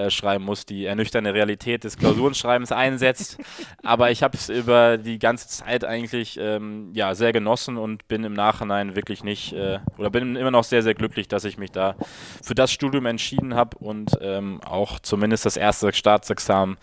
schreiben 0.09 0.45
muss, 0.45 0.67
die 0.67 0.87
ernüchternde 0.87 1.33
Realität 1.33 1.85
des 1.85 1.97
Klausurenschreibens 1.97 2.73
einsetzt. 2.73 3.39
Aber 3.83 4.11
ich 4.11 4.23
habe 4.23 4.37
es 4.37 4.49
über 4.49 4.99
die 4.99 5.19
ganze 5.19 5.49
Zeit 5.49 5.85
eigentlich 5.85 6.39
ähm, 6.41 6.91
ja, 6.95 7.15
sehr 7.15 7.33
genossen 7.33 7.77
und 7.77 8.09
bin 8.09 8.25
im 8.25 8.33
Nachhinein 8.33 8.97
wirklich 8.97 9.25
nicht, 9.25 9.55
oder 9.97 10.11
bin 10.11 10.37
immer 10.37 10.51
noch 10.51 10.65
sehr, 10.65 10.83
sehr 10.83 10.95
glücklich, 10.95 11.29
dass 11.29 11.45
ich 11.45 11.59
mich 11.59 11.71
da 11.71 11.97
für 12.43 12.55
das 12.55 12.73
Studium 12.73 13.07
entschieden 13.07 13.55
habe 13.55 13.77
und 13.79 14.19
ähm, 14.21 14.61
auch 14.65 14.99
zumindest 15.01 15.47
das 15.47 15.57
erste 15.57 15.93
Staatsexamen 15.93 16.77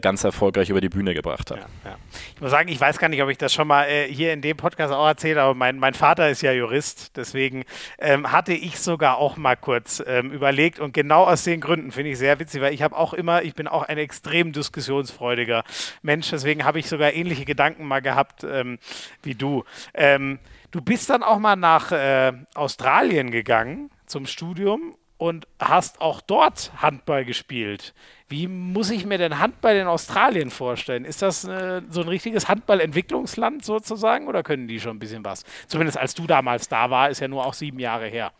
ganz 0.00 0.24
erfolgreich 0.24 0.70
über 0.70 0.80
die 0.80 0.88
Bühne 0.88 1.14
gebracht 1.14 1.50
habe. 1.50 1.60
Ja, 1.60 1.90
ja. 1.90 1.96
Ich 2.34 2.40
muss 2.40 2.50
sagen, 2.50 2.68
ich 2.68 2.80
weiß 2.80 2.98
gar 2.98 3.08
nicht, 3.08 3.22
ob 3.22 3.28
ich 3.30 3.38
das 3.38 3.52
schon 3.52 3.68
mal 3.68 3.84
äh, 3.90 4.06
hier 4.12 4.32
in 4.32 4.40
dem 4.40 4.56
Podcast 4.56 4.92
auch 4.92 5.06
erzählt 5.06 5.36
aber 5.36 5.54
mein, 5.54 5.78
mein 5.78 5.94
Vater 5.94 6.30
ist 6.30 6.42
ja 6.42 6.52
Jurist, 6.52 7.16
deswegen 7.16 7.64
ähm, 7.98 8.30
hatte 8.30 8.52
ich 8.52 8.78
sogar 8.78 9.18
auch 9.18 9.36
mal 9.36 9.56
kurz 9.56 10.02
ähm, 10.06 10.30
überlegt 10.30 10.78
und 10.78 10.94
genau 10.94 11.24
aus 11.24 11.44
den 11.44 11.60
Gründen 11.60 11.90
finde 11.90 12.10
ich 12.10 12.18
sehr 12.18 12.38
witzig, 12.38 12.60
weil 12.60 12.72
ich 12.72 12.82
habe 12.82 12.96
auch 12.96 13.12
immer, 13.12 13.42
ich 13.42 13.54
bin 13.54 13.66
auch 13.66 13.82
ein 13.82 13.98
extrem 13.98 14.52
diskussionsfreudiger 14.52 15.64
Mensch, 16.02 16.30
deswegen 16.30 16.64
habe 16.64 16.78
ich 16.78 16.88
sogar 16.88 17.12
ähnliche 17.12 17.44
Gedanken 17.44 17.86
mal 17.86 18.00
gehabt 18.00 18.44
ähm, 18.44 18.78
wie 19.22 19.34
du. 19.34 19.64
Ähm, 19.94 20.38
du 20.70 20.80
bist 20.80 21.10
dann 21.10 21.22
auch 21.22 21.38
mal 21.38 21.56
nach 21.56 21.90
äh, 21.92 22.32
Australien 22.54 23.30
gegangen 23.30 23.90
zum 24.06 24.26
Studium 24.26 24.94
und 25.20 25.46
hast 25.58 26.00
auch 26.00 26.22
dort 26.22 26.72
Handball 26.78 27.26
gespielt. 27.26 27.92
Wie 28.30 28.48
muss 28.48 28.88
ich 28.88 29.04
mir 29.04 29.18
denn 29.18 29.38
Handball 29.38 29.76
in 29.76 29.86
Australien 29.86 30.48
vorstellen? 30.48 31.04
Ist 31.04 31.20
das 31.20 31.44
äh, 31.44 31.82
so 31.90 32.00
ein 32.00 32.08
richtiges 32.08 32.48
Handballentwicklungsland 32.48 33.62
sozusagen 33.62 34.28
oder 34.28 34.42
können 34.42 34.66
die 34.66 34.80
schon 34.80 34.96
ein 34.96 34.98
bisschen 34.98 35.22
was? 35.22 35.44
Zumindest 35.66 35.98
als 35.98 36.14
du 36.14 36.26
damals 36.26 36.70
da 36.70 36.88
war, 36.88 37.10
ist 37.10 37.20
ja 37.20 37.28
nur 37.28 37.44
auch 37.44 37.52
sieben 37.52 37.78
Jahre 37.78 38.06
her. 38.06 38.32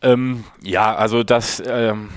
Ähm, 0.00 0.44
ja, 0.62 0.94
also 0.94 1.24
das 1.24 1.60
ähm, 1.66 2.10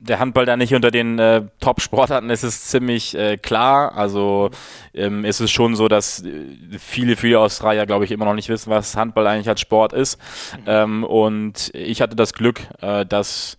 der 0.00 0.20
Handball 0.20 0.46
da 0.46 0.56
nicht 0.56 0.74
unter 0.74 0.90
den 0.90 1.18
äh, 1.18 1.42
Top-Sportarten 1.60 2.30
ist, 2.30 2.44
ist 2.44 2.70
ziemlich 2.70 3.16
äh, 3.16 3.36
klar. 3.36 3.96
Also 3.96 4.50
ähm, 4.94 5.24
ist 5.24 5.40
es 5.40 5.50
schon 5.50 5.74
so, 5.74 5.88
dass 5.88 6.24
äh, 6.24 6.44
viele, 6.78 7.16
viele 7.16 7.40
Australier, 7.40 7.86
glaube 7.86 8.04
ich, 8.04 8.12
immer 8.12 8.24
noch 8.24 8.34
nicht 8.34 8.48
wissen, 8.48 8.70
was 8.70 8.96
Handball 8.96 9.26
eigentlich 9.26 9.48
als 9.48 9.60
Sport 9.60 9.92
ist. 9.92 10.18
Mhm. 10.56 10.64
Ähm, 10.66 11.04
und 11.04 11.70
ich 11.74 12.00
hatte 12.00 12.16
das 12.16 12.32
Glück, 12.32 12.60
äh, 12.80 13.04
dass 13.04 13.58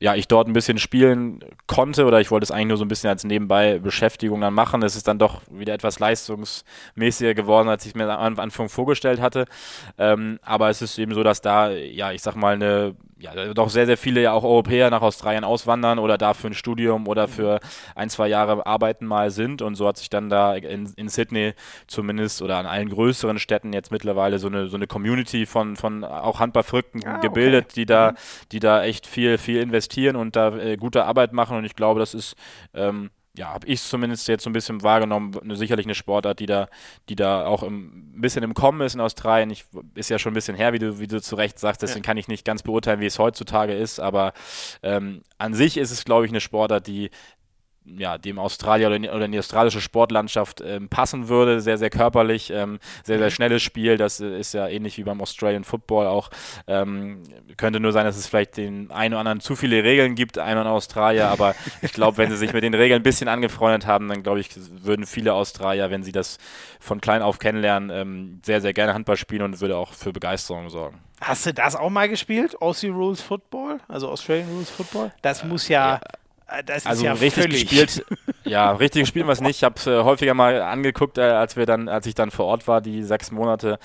ja, 0.00 0.14
ich 0.14 0.26
dort 0.26 0.48
ein 0.48 0.52
bisschen 0.52 0.78
spielen 0.78 1.40
konnte 1.66 2.04
oder 2.04 2.20
ich 2.20 2.30
wollte 2.30 2.44
es 2.44 2.50
eigentlich 2.50 2.68
nur 2.68 2.76
so 2.76 2.84
ein 2.84 2.88
bisschen 2.88 3.10
als 3.10 3.24
nebenbei 3.24 3.78
Beschäftigung 3.78 4.40
dann 4.40 4.52
machen. 4.52 4.82
Es 4.82 4.96
ist 4.96 5.06
dann 5.06 5.18
doch 5.18 5.42
wieder 5.50 5.72
etwas 5.72 5.98
leistungsmäßiger 5.98 7.34
geworden, 7.34 7.68
als 7.68 7.84
ich 7.84 7.92
es 7.92 7.94
mir 7.94 8.10
am 8.10 8.38
Anfang 8.38 8.68
vorgestellt 8.68 9.20
hatte. 9.20 9.46
Ähm, 9.96 10.40
aber 10.42 10.68
es 10.68 10.82
ist 10.82 10.98
eben 10.98 11.14
so, 11.14 11.22
dass 11.22 11.40
da, 11.42 11.70
ja, 11.70 12.10
ich 12.10 12.22
sag 12.22 12.34
mal, 12.34 12.54
eine 12.54 12.96
ja, 13.24 13.54
doch 13.54 13.70
sehr, 13.70 13.86
sehr 13.86 13.96
viele 13.96 14.20
ja 14.20 14.32
auch 14.32 14.44
Europäer 14.44 14.90
nach 14.90 15.00
Australien 15.00 15.44
auswandern 15.44 15.98
oder 15.98 16.18
da 16.18 16.34
für 16.34 16.48
ein 16.48 16.54
Studium 16.54 17.08
oder 17.08 17.26
für 17.26 17.60
ein, 17.94 18.10
zwei 18.10 18.28
Jahre 18.28 18.66
arbeiten 18.66 19.06
mal 19.06 19.30
sind. 19.30 19.62
Und 19.62 19.76
so 19.76 19.88
hat 19.88 19.96
sich 19.96 20.10
dann 20.10 20.28
da 20.28 20.54
in, 20.54 20.92
in 20.96 21.08
Sydney 21.08 21.54
zumindest 21.86 22.42
oder 22.42 22.58
an 22.58 22.66
allen 22.66 22.90
größeren 22.90 23.38
Städten 23.38 23.72
jetzt 23.72 23.90
mittlerweile 23.90 24.38
so 24.38 24.48
eine, 24.48 24.68
so 24.68 24.76
eine 24.76 24.86
Community 24.86 25.46
von, 25.46 25.76
von 25.76 26.04
auch 26.04 26.40
Handballverrückten 26.40 27.04
ah, 27.06 27.18
gebildet, 27.18 27.66
okay. 27.66 27.74
die 27.76 27.86
da, 27.86 28.10
mhm. 28.10 28.16
die 28.52 28.60
da 28.60 28.84
echt 28.84 29.06
viel, 29.06 29.38
viel 29.38 29.60
investieren 29.62 30.16
und 30.16 30.36
da 30.36 30.56
äh, 30.56 30.76
gute 30.76 31.04
Arbeit 31.04 31.32
machen. 31.32 31.56
Und 31.56 31.64
ich 31.64 31.74
glaube, 31.74 32.00
das 32.00 32.12
ist 32.12 32.36
ähm, 32.74 33.10
ja, 33.36 33.48
habe 33.48 33.66
ich 33.66 33.82
zumindest 33.82 34.28
jetzt 34.28 34.44
so 34.44 34.50
ein 34.50 34.52
bisschen 34.52 34.82
wahrgenommen, 34.82 35.36
eine, 35.42 35.56
sicherlich 35.56 35.86
eine 35.86 35.96
Sportart, 35.96 36.38
die 36.38 36.46
da, 36.46 36.68
die 37.08 37.16
da 37.16 37.46
auch 37.46 37.64
im, 37.64 38.12
ein 38.16 38.20
bisschen 38.20 38.44
im 38.44 38.54
Kommen 38.54 38.80
ist 38.80 38.94
in 38.94 39.00
Australien. 39.00 39.50
Ich, 39.50 39.64
ist 39.94 40.08
ja 40.08 40.20
schon 40.20 40.32
ein 40.32 40.34
bisschen 40.34 40.56
her, 40.56 40.72
wie 40.72 40.78
du, 40.78 41.00
wie 41.00 41.08
du 41.08 41.20
zu 41.20 41.34
Recht 41.34 41.58
sagst, 41.58 41.82
deswegen 41.82 42.04
ja. 42.04 42.06
kann 42.06 42.16
ich 42.16 42.28
nicht 42.28 42.44
ganz 42.44 42.62
beurteilen, 42.62 43.00
wie 43.00 43.06
es 43.06 43.18
heutzutage 43.18 43.74
ist, 43.74 43.98
aber 43.98 44.34
ähm, 44.82 45.22
an 45.38 45.54
sich 45.54 45.76
ist 45.76 45.90
es, 45.90 46.04
glaube 46.04 46.26
ich, 46.26 46.30
eine 46.30 46.40
Sportart, 46.40 46.86
die, 46.86 47.10
ja, 47.84 48.18
dem 48.18 48.38
Australier 48.38 48.86
oder 48.86 48.96
in, 48.96 49.08
oder 49.08 49.26
in 49.26 49.32
die 49.32 49.38
australische 49.38 49.80
Sportlandschaft 49.80 50.62
ähm, 50.64 50.88
passen 50.88 51.28
würde. 51.28 51.60
Sehr, 51.60 51.78
sehr 51.78 51.90
körperlich, 51.90 52.50
ähm, 52.50 52.78
sehr, 53.02 53.18
sehr 53.18 53.30
schnelles 53.30 53.62
Spiel. 53.62 53.96
Das 53.96 54.20
äh, 54.20 54.38
ist 54.38 54.54
ja 54.54 54.66
ähnlich 54.68 54.96
wie 54.98 55.04
beim 55.04 55.20
Australian 55.20 55.64
Football 55.64 56.06
auch. 56.06 56.30
Ähm, 56.66 57.22
könnte 57.56 57.80
nur 57.80 57.92
sein, 57.92 58.04
dass 58.04 58.16
es 58.16 58.26
vielleicht 58.26 58.56
den 58.56 58.90
einen 58.90 59.14
oder 59.14 59.20
anderen 59.20 59.40
zu 59.40 59.56
viele 59.56 59.84
Regeln 59.84 60.14
gibt, 60.14 60.38
ein 60.38 60.58
oder 60.58 60.70
Australier, 60.70 61.28
aber 61.28 61.54
ich 61.82 61.92
glaube, 61.92 62.16
wenn 62.16 62.30
sie 62.30 62.36
sich 62.36 62.52
mit 62.52 62.62
den 62.62 62.74
Regeln 62.74 63.00
ein 63.00 63.04
bisschen 63.04 63.28
angefreundet 63.28 63.86
haben, 63.86 64.08
dann 64.08 64.22
glaube 64.22 64.40
ich, 64.40 64.50
würden 64.82 65.06
viele 65.06 65.34
Australier, 65.34 65.90
wenn 65.90 66.02
sie 66.02 66.12
das 66.12 66.38
von 66.80 67.00
klein 67.00 67.22
auf 67.22 67.38
kennenlernen, 67.38 67.90
ähm, 67.90 68.40
sehr, 68.44 68.60
sehr 68.60 68.72
gerne 68.72 68.94
Handball 68.94 69.16
spielen 69.16 69.42
und 69.42 69.60
würde 69.60 69.76
auch 69.76 69.92
für 69.92 70.12
Begeisterung 70.12 70.70
sorgen. 70.70 71.00
Hast 71.20 71.46
du 71.46 71.54
das 71.54 71.76
auch 71.76 71.90
mal 71.90 72.08
gespielt? 72.08 72.60
Aussie 72.60 72.88
Rules 72.88 73.20
Football? 73.20 73.78
Also 73.88 74.08
Australian 74.10 74.48
Rules 74.50 74.70
Football? 74.70 75.12
Das 75.22 75.44
muss 75.44 75.68
ja, 75.68 75.94
ja 75.94 75.96
äh, 75.96 76.23
das 76.62 76.86
also 76.86 77.04
ja 77.04 77.12
richtig 77.12 77.42
völlig. 77.42 77.68
gespielt, 77.68 78.06
ja, 78.44 78.72
richtig 78.72 79.02
gespielt 79.02 79.26
was 79.26 79.40
nicht. 79.40 79.56
Ich 79.56 79.64
habe 79.64 79.76
es 79.76 79.86
äh, 79.86 80.02
häufiger 80.02 80.34
mal 80.34 80.60
angeguckt, 80.62 81.18
äh, 81.18 81.22
als 81.22 81.56
wir 81.56 81.66
dann, 81.66 81.88
als 81.88 82.06
ich 82.06 82.14
dann 82.14 82.30
vor 82.30 82.46
Ort 82.46 82.68
war, 82.68 82.80
die 82.80 83.02
sechs 83.02 83.30
Monate. 83.30 83.78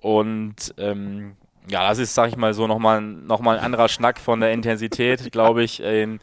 Und 0.00 0.74
ähm, 0.78 1.36
ja, 1.68 1.88
das 1.88 1.98
ist, 1.98 2.14
sag 2.14 2.28
ich 2.28 2.36
mal 2.36 2.54
so, 2.54 2.66
nochmal 2.66 3.00
noch 3.00 3.40
mal 3.40 3.58
ein 3.58 3.64
anderer 3.64 3.88
Schnack 3.88 4.18
von 4.18 4.40
der 4.40 4.52
Intensität, 4.52 5.30
glaube 5.32 5.62
ich. 5.62 5.82
Ähm, 5.82 6.20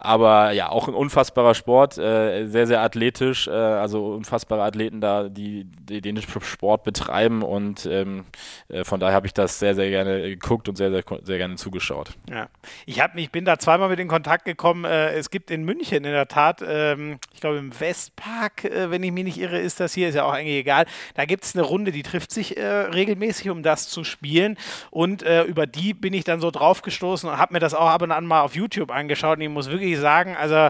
aber 0.00 0.52
ja, 0.52 0.68
auch 0.68 0.86
ein 0.86 0.94
unfassbarer 0.94 1.54
Sport, 1.54 1.98
äh, 1.98 2.46
sehr, 2.46 2.68
sehr 2.68 2.80
athletisch, 2.82 3.48
äh, 3.48 3.50
also 3.50 4.14
unfassbare 4.14 4.62
Athleten 4.62 5.00
da, 5.00 5.28
die, 5.28 5.64
die 5.64 6.00
den 6.00 6.22
Sport 6.22 6.84
betreiben 6.84 7.42
und 7.42 7.84
ähm, 7.86 8.24
äh, 8.68 8.84
von 8.84 9.00
daher 9.00 9.16
habe 9.16 9.26
ich 9.26 9.34
das 9.34 9.58
sehr, 9.58 9.74
sehr 9.74 9.90
gerne 9.90 10.22
geguckt 10.22 10.68
und 10.68 10.76
sehr, 10.76 10.92
sehr, 10.92 11.02
sehr 11.24 11.38
gerne 11.38 11.56
zugeschaut. 11.56 12.10
Ja, 12.30 12.48
ich, 12.86 13.00
hab, 13.00 13.16
ich 13.16 13.32
bin 13.32 13.44
da 13.44 13.58
zweimal 13.58 13.88
mit 13.88 13.98
in 13.98 14.06
Kontakt 14.06 14.44
gekommen. 14.44 14.84
Äh, 14.84 15.14
es 15.14 15.30
gibt 15.30 15.50
in 15.50 15.64
München 15.64 16.04
in 16.04 16.12
der 16.12 16.28
Tat, 16.28 16.62
ähm, 16.64 17.18
ich 17.34 17.40
glaube 17.40 17.58
im 17.58 17.78
Westpark, 17.78 18.64
äh, 18.64 18.92
wenn 18.92 19.02
ich 19.02 19.10
mich 19.10 19.24
nicht 19.24 19.38
irre, 19.38 19.58
ist 19.58 19.80
das 19.80 19.94
hier, 19.94 20.08
ist 20.08 20.14
ja 20.14 20.24
auch 20.24 20.32
eigentlich 20.32 20.58
egal. 20.58 20.86
Da 21.14 21.24
gibt 21.24 21.42
es 21.42 21.56
eine 21.56 21.64
Runde, 21.64 21.90
die 21.90 22.04
trifft 22.04 22.30
sich 22.30 22.56
äh, 22.56 22.64
regelmäßig, 22.64 23.50
um 23.50 23.64
das 23.64 23.88
zu 23.88 24.04
spielen 24.04 24.56
und 24.90 25.22
über 25.22 25.66
die 25.66 25.94
bin 25.94 26.14
ich 26.14 26.24
dann 26.24 26.40
so 26.40 26.50
drauf 26.50 26.82
gestoßen 26.82 27.28
und 27.28 27.38
habe 27.38 27.52
mir 27.52 27.58
das 27.58 27.74
auch 27.74 27.88
ab 27.88 28.02
und 28.02 28.12
an 28.12 28.26
mal 28.26 28.42
auf 28.42 28.54
YouTube 28.54 28.90
angeschaut 28.90 29.38
und 29.38 29.42
ich 29.42 29.48
muss 29.48 29.68
wirklich 29.68 29.87
wirklich 29.88 30.00
sagen, 30.00 30.36
also 30.36 30.68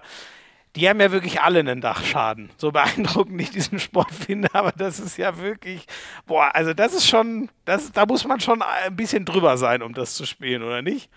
die 0.77 0.89
haben 0.89 1.01
ja 1.01 1.11
wirklich 1.11 1.41
alle 1.41 1.61
einen 1.61 1.81
Dachschaden. 1.81 2.51
So 2.57 2.71
beeindruckend 2.71 3.41
ich 3.41 3.51
diesen 3.51 3.79
Sport 3.79 4.13
finde, 4.27 4.49
aber 4.53 4.73
das 4.73 5.01
ist 5.01 5.17
ja 5.17 5.39
wirklich, 5.39 5.87
boah, 6.27 6.55
also 6.55 6.75
das 6.75 6.95
ist 6.95 7.09
schon, 7.09 7.49
das, 7.65 7.91
da 7.93 8.07
muss 8.07 8.25
man 8.25 8.41
schon 8.41 8.63
ein 8.63 8.95
bisschen 8.95 9.25
drüber 9.25 9.57
sein, 9.57 9.83
um 9.83 9.95
das 9.95 10.15
zu 10.15 10.27
spielen, 10.27 10.63
oder 10.63 10.83
nicht? 10.83 11.11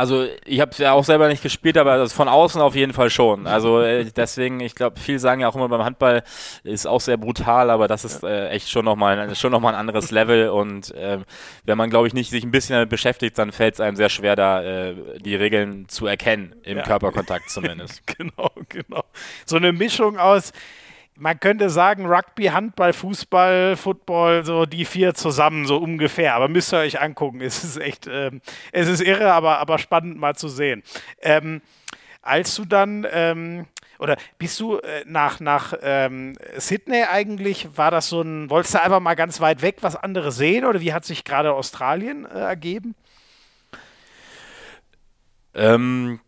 Also 0.00 0.26
ich 0.46 0.60
habe 0.60 0.70
es 0.70 0.78
ja 0.78 0.92
auch 0.92 1.04
selber 1.04 1.28
nicht 1.28 1.42
gespielt, 1.42 1.76
aber 1.76 1.98
das 1.98 2.14
von 2.14 2.26
außen 2.26 2.58
auf 2.62 2.74
jeden 2.74 2.94
Fall 2.94 3.10
schon. 3.10 3.46
Also 3.46 3.82
äh, 3.82 4.06
deswegen, 4.06 4.58
ich 4.60 4.74
glaube, 4.74 4.98
viele 4.98 5.18
sagen 5.18 5.42
ja 5.42 5.48
auch 5.48 5.54
immer 5.54 5.68
beim 5.68 5.84
Handball 5.84 6.22
ist 6.64 6.86
auch 6.86 7.02
sehr 7.02 7.18
brutal, 7.18 7.68
aber 7.68 7.86
das 7.86 8.06
ist 8.06 8.24
äh, 8.24 8.48
echt 8.48 8.70
schon 8.70 8.86
nochmal 8.86 9.34
schon 9.34 9.52
noch 9.52 9.60
mal 9.60 9.74
ein 9.74 9.78
anderes 9.78 10.10
Level 10.10 10.48
und 10.48 10.94
äh, 10.94 11.18
wenn 11.64 11.76
man, 11.76 11.90
glaube 11.90 12.06
ich, 12.06 12.14
nicht 12.14 12.30
sich 12.30 12.44
ein 12.44 12.50
bisschen 12.50 12.76
damit 12.76 12.88
beschäftigt, 12.88 13.36
dann 13.36 13.52
fällt 13.52 13.74
es 13.74 13.80
einem 13.80 13.94
sehr 13.94 14.08
schwer, 14.08 14.36
da 14.36 14.62
äh, 14.62 14.94
die 15.18 15.36
Regeln 15.36 15.86
zu 15.90 16.06
erkennen, 16.06 16.54
im 16.62 16.78
ja. 16.78 16.82
Körperkontakt 16.82 17.50
zumindest. 17.50 18.00
genau, 18.18 18.52
genau. 18.70 19.04
So 19.44 19.56
eine 19.56 19.74
Mischung 19.74 20.16
aus 20.16 20.54
man 21.20 21.38
könnte 21.38 21.68
sagen, 21.68 22.06
Rugby, 22.06 22.46
Handball, 22.46 22.92
Fußball, 22.94 23.76
Football, 23.76 24.44
so 24.44 24.64
die 24.64 24.86
vier 24.86 25.14
zusammen, 25.14 25.66
so 25.66 25.76
ungefähr. 25.76 26.34
Aber 26.34 26.48
müsst 26.48 26.72
ihr 26.72 26.78
euch 26.78 27.00
angucken. 27.00 27.40
Es 27.50 27.64
ist 27.64 27.76
echt, 27.76 28.06
ähm, 28.06 28.40
es 28.72 28.88
ist 28.88 29.00
irre, 29.00 29.32
aber, 29.32 29.58
aber 29.58 29.78
spannend 29.78 30.18
mal 30.18 30.34
zu 30.34 30.48
sehen. 30.48 30.82
Ähm, 31.20 31.60
als 32.22 32.54
du 32.54 32.64
dann, 32.64 33.06
ähm, 33.10 33.66
oder 33.98 34.16
bist 34.38 34.58
du 34.60 34.78
äh, 34.78 35.04
nach, 35.04 35.40
nach 35.40 35.74
ähm, 35.82 36.36
Sydney 36.56 37.02
eigentlich, 37.10 37.76
war 37.76 37.90
das 37.90 38.08
so 38.08 38.22
ein, 38.22 38.48
wolltest 38.48 38.74
du 38.74 38.82
einfach 38.82 39.00
mal 39.00 39.14
ganz 39.14 39.40
weit 39.40 39.62
weg 39.62 39.78
was 39.80 39.96
anderes 39.96 40.36
sehen 40.36 40.64
oder 40.64 40.80
wie 40.80 40.92
hat 40.94 41.04
sich 41.04 41.24
gerade 41.24 41.52
Australien 41.52 42.24
äh, 42.24 42.38
ergeben? 42.38 42.94
Ähm, 45.54 46.20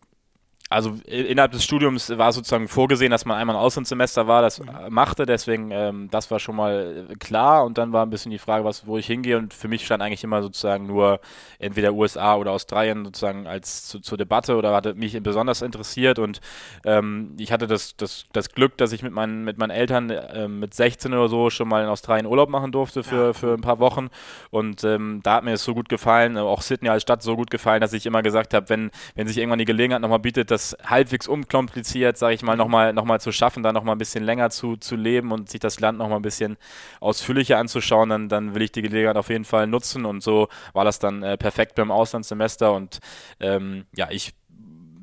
also 0.72 0.96
innerhalb 1.06 1.52
des 1.52 1.64
Studiums 1.64 2.16
war 2.16 2.32
sozusagen 2.32 2.68
vorgesehen, 2.68 3.10
dass 3.10 3.24
man 3.24 3.36
einmal 3.36 3.56
ein 3.56 3.62
Auslandssemester 3.62 4.26
war, 4.26 4.42
das 4.42 4.60
mhm. 4.60 4.68
machte, 4.90 5.26
deswegen 5.26 5.70
ähm, 5.70 6.08
das 6.10 6.30
war 6.30 6.38
schon 6.38 6.56
mal 6.56 7.06
äh, 7.10 7.14
klar. 7.16 7.64
Und 7.64 7.78
dann 7.78 7.92
war 7.92 8.04
ein 8.04 8.10
bisschen 8.10 8.30
die 8.30 8.38
Frage, 8.38 8.64
was, 8.64 8.86
wo 8.86 8.98
ich 8.98 9.06
hingehe. 9.06 9.38
Und 9.38 9.54
für 9.54 9.68
mich 9.68 9.84
stand 9.84 10.02
eigentlich 10.02 10.24
immer 10.24 10.42
sozusagen 10.42 10.86
nur 10.86 11.20
entweder 11.58 11.92
USA 11.92 12.36
oder 12.36 12.52
Australien 12.52 13.04
sozusagen 13.04 13.46
als 13.46 13.86
zu, 13.86 14.00
zur 14.00 14.18
Debatte 14.18 14.56
oder 14.56 14.74
hatte 14.74 14.94
mich 14.94 15.20
besonders 15.22 15.62
interessiert. 15.62 16.18
Und 16.18 16.40
ähm, 16.84 17.34
ich 17.38 17.52
hatte 17.52 17.66
das, 17.66 17.96
das, 17.96 18.24
das 18.32 18.50
Glück, 18.50 18.76
dass 18.78 18.92
ich 18.92 19.02
mit 19.02 19.12
meinen, 19.12 19.44
mit 19.44 19.58
meinen 19.58 19.70
Eltern 19.70 20.10
äh, 20.10 20.48
mit 20.48 20.74
16 20.74 21.12
oder 21.12 21.28
so 21.28 21.50
schon 21.50 21.68
mal 21.68 21.82
in 21.82 21.88
Australien 21.88 22.26
Urlaub 22.26 22.48
machen 22.48 22.72
durfte 22.72 23.02
für, 23.02 23.26
ja. 23.26 23.32
für 23.32 23.54
ein 23.54 23.60
paar 23.60 23.78
Wochen. 23.78 24.08
Und 24.50 24.84
ähm, 24.84 25.20
da 25.22 25.34
hat 25.34 25.44
mir 25.44 25.52
es 25.52 25.64
so 25.64 25.74
gut 25.74 25.88
gefallen, 25.88 26.38
auch 26.38 26.62
Sydney 26.62 26.88
als 26.88 27.02
Stadt 27.02 27.22
so 27.22 27.36
gut 27.36 27.50
gefallen, 27.50 27.80
dass 27.80 27.92
ich 27.92 28.06
immer 28.06 28.22
gesagt 28.22 28.54
habe, 28.54 28.68
wenn, 28.68 28.90
wenn 29.14 29.26
sich 29.26 29.38
irgendwann 29.38 29.58
die 29.58 29.64
Gelegenheit 29.64 30.00
nochmal 30.00 30.18
bietet, 30.18 30.50
dass 30.50 30.61
das 30.62 30.76
halbwegs 30.84 31.28
unkompliziert, 31.28 32.16
sage 32.16 32.34
ich 32.34 32.42
mal, 32.42 32.56
nochmal 32.56 32.92
noch 32.92 33.04
mal 33.04 33.20
zu 33.20 33.32
schaffen, 33.32 33.62
da 33.62 33.72
nochmal 33.72 33.96
ein 33.96 33.98
bisschen 33.98 34.24
länger 34.24 34.50
zu, 34.50 34.76
zu 34.76 34.96
leben 34.96 35.32
und 35.32 35.50
sich 35.50 35.60
das 35.60 35.80
Land 35.80 35.98
nochmal 35.98 36.18
ein 36.18 36.22
bisschen 36.22 36.56
ausführlicher 37.00 37.58
anzuschauen, 37.58 38.08
dann, 38.08 38.28
dann 38.28 38.54
will 38.54 38.62
ich 38.62 38.72
die 38.72 38.82
Gelegenheit 38.82 39.16
auf 39.16 39.28
jeden 39.28 39.44
Fall 39.44 39.66
nutzen. 39.66 40.04
Und 40.04 40.22
so 40.22 40.48
war 40.72 40.84
das 40.84 40.98
dann 40.98 41.22
äh, 41.22 41.36
perfekt 41.36 41.74
beim 41.74 41.90
Auslandssemester. 41.90 42.72
Und 42.72 43.00
ähm, 43.40 43.86
ja, 43.94 44.08
ich 44.10 44.34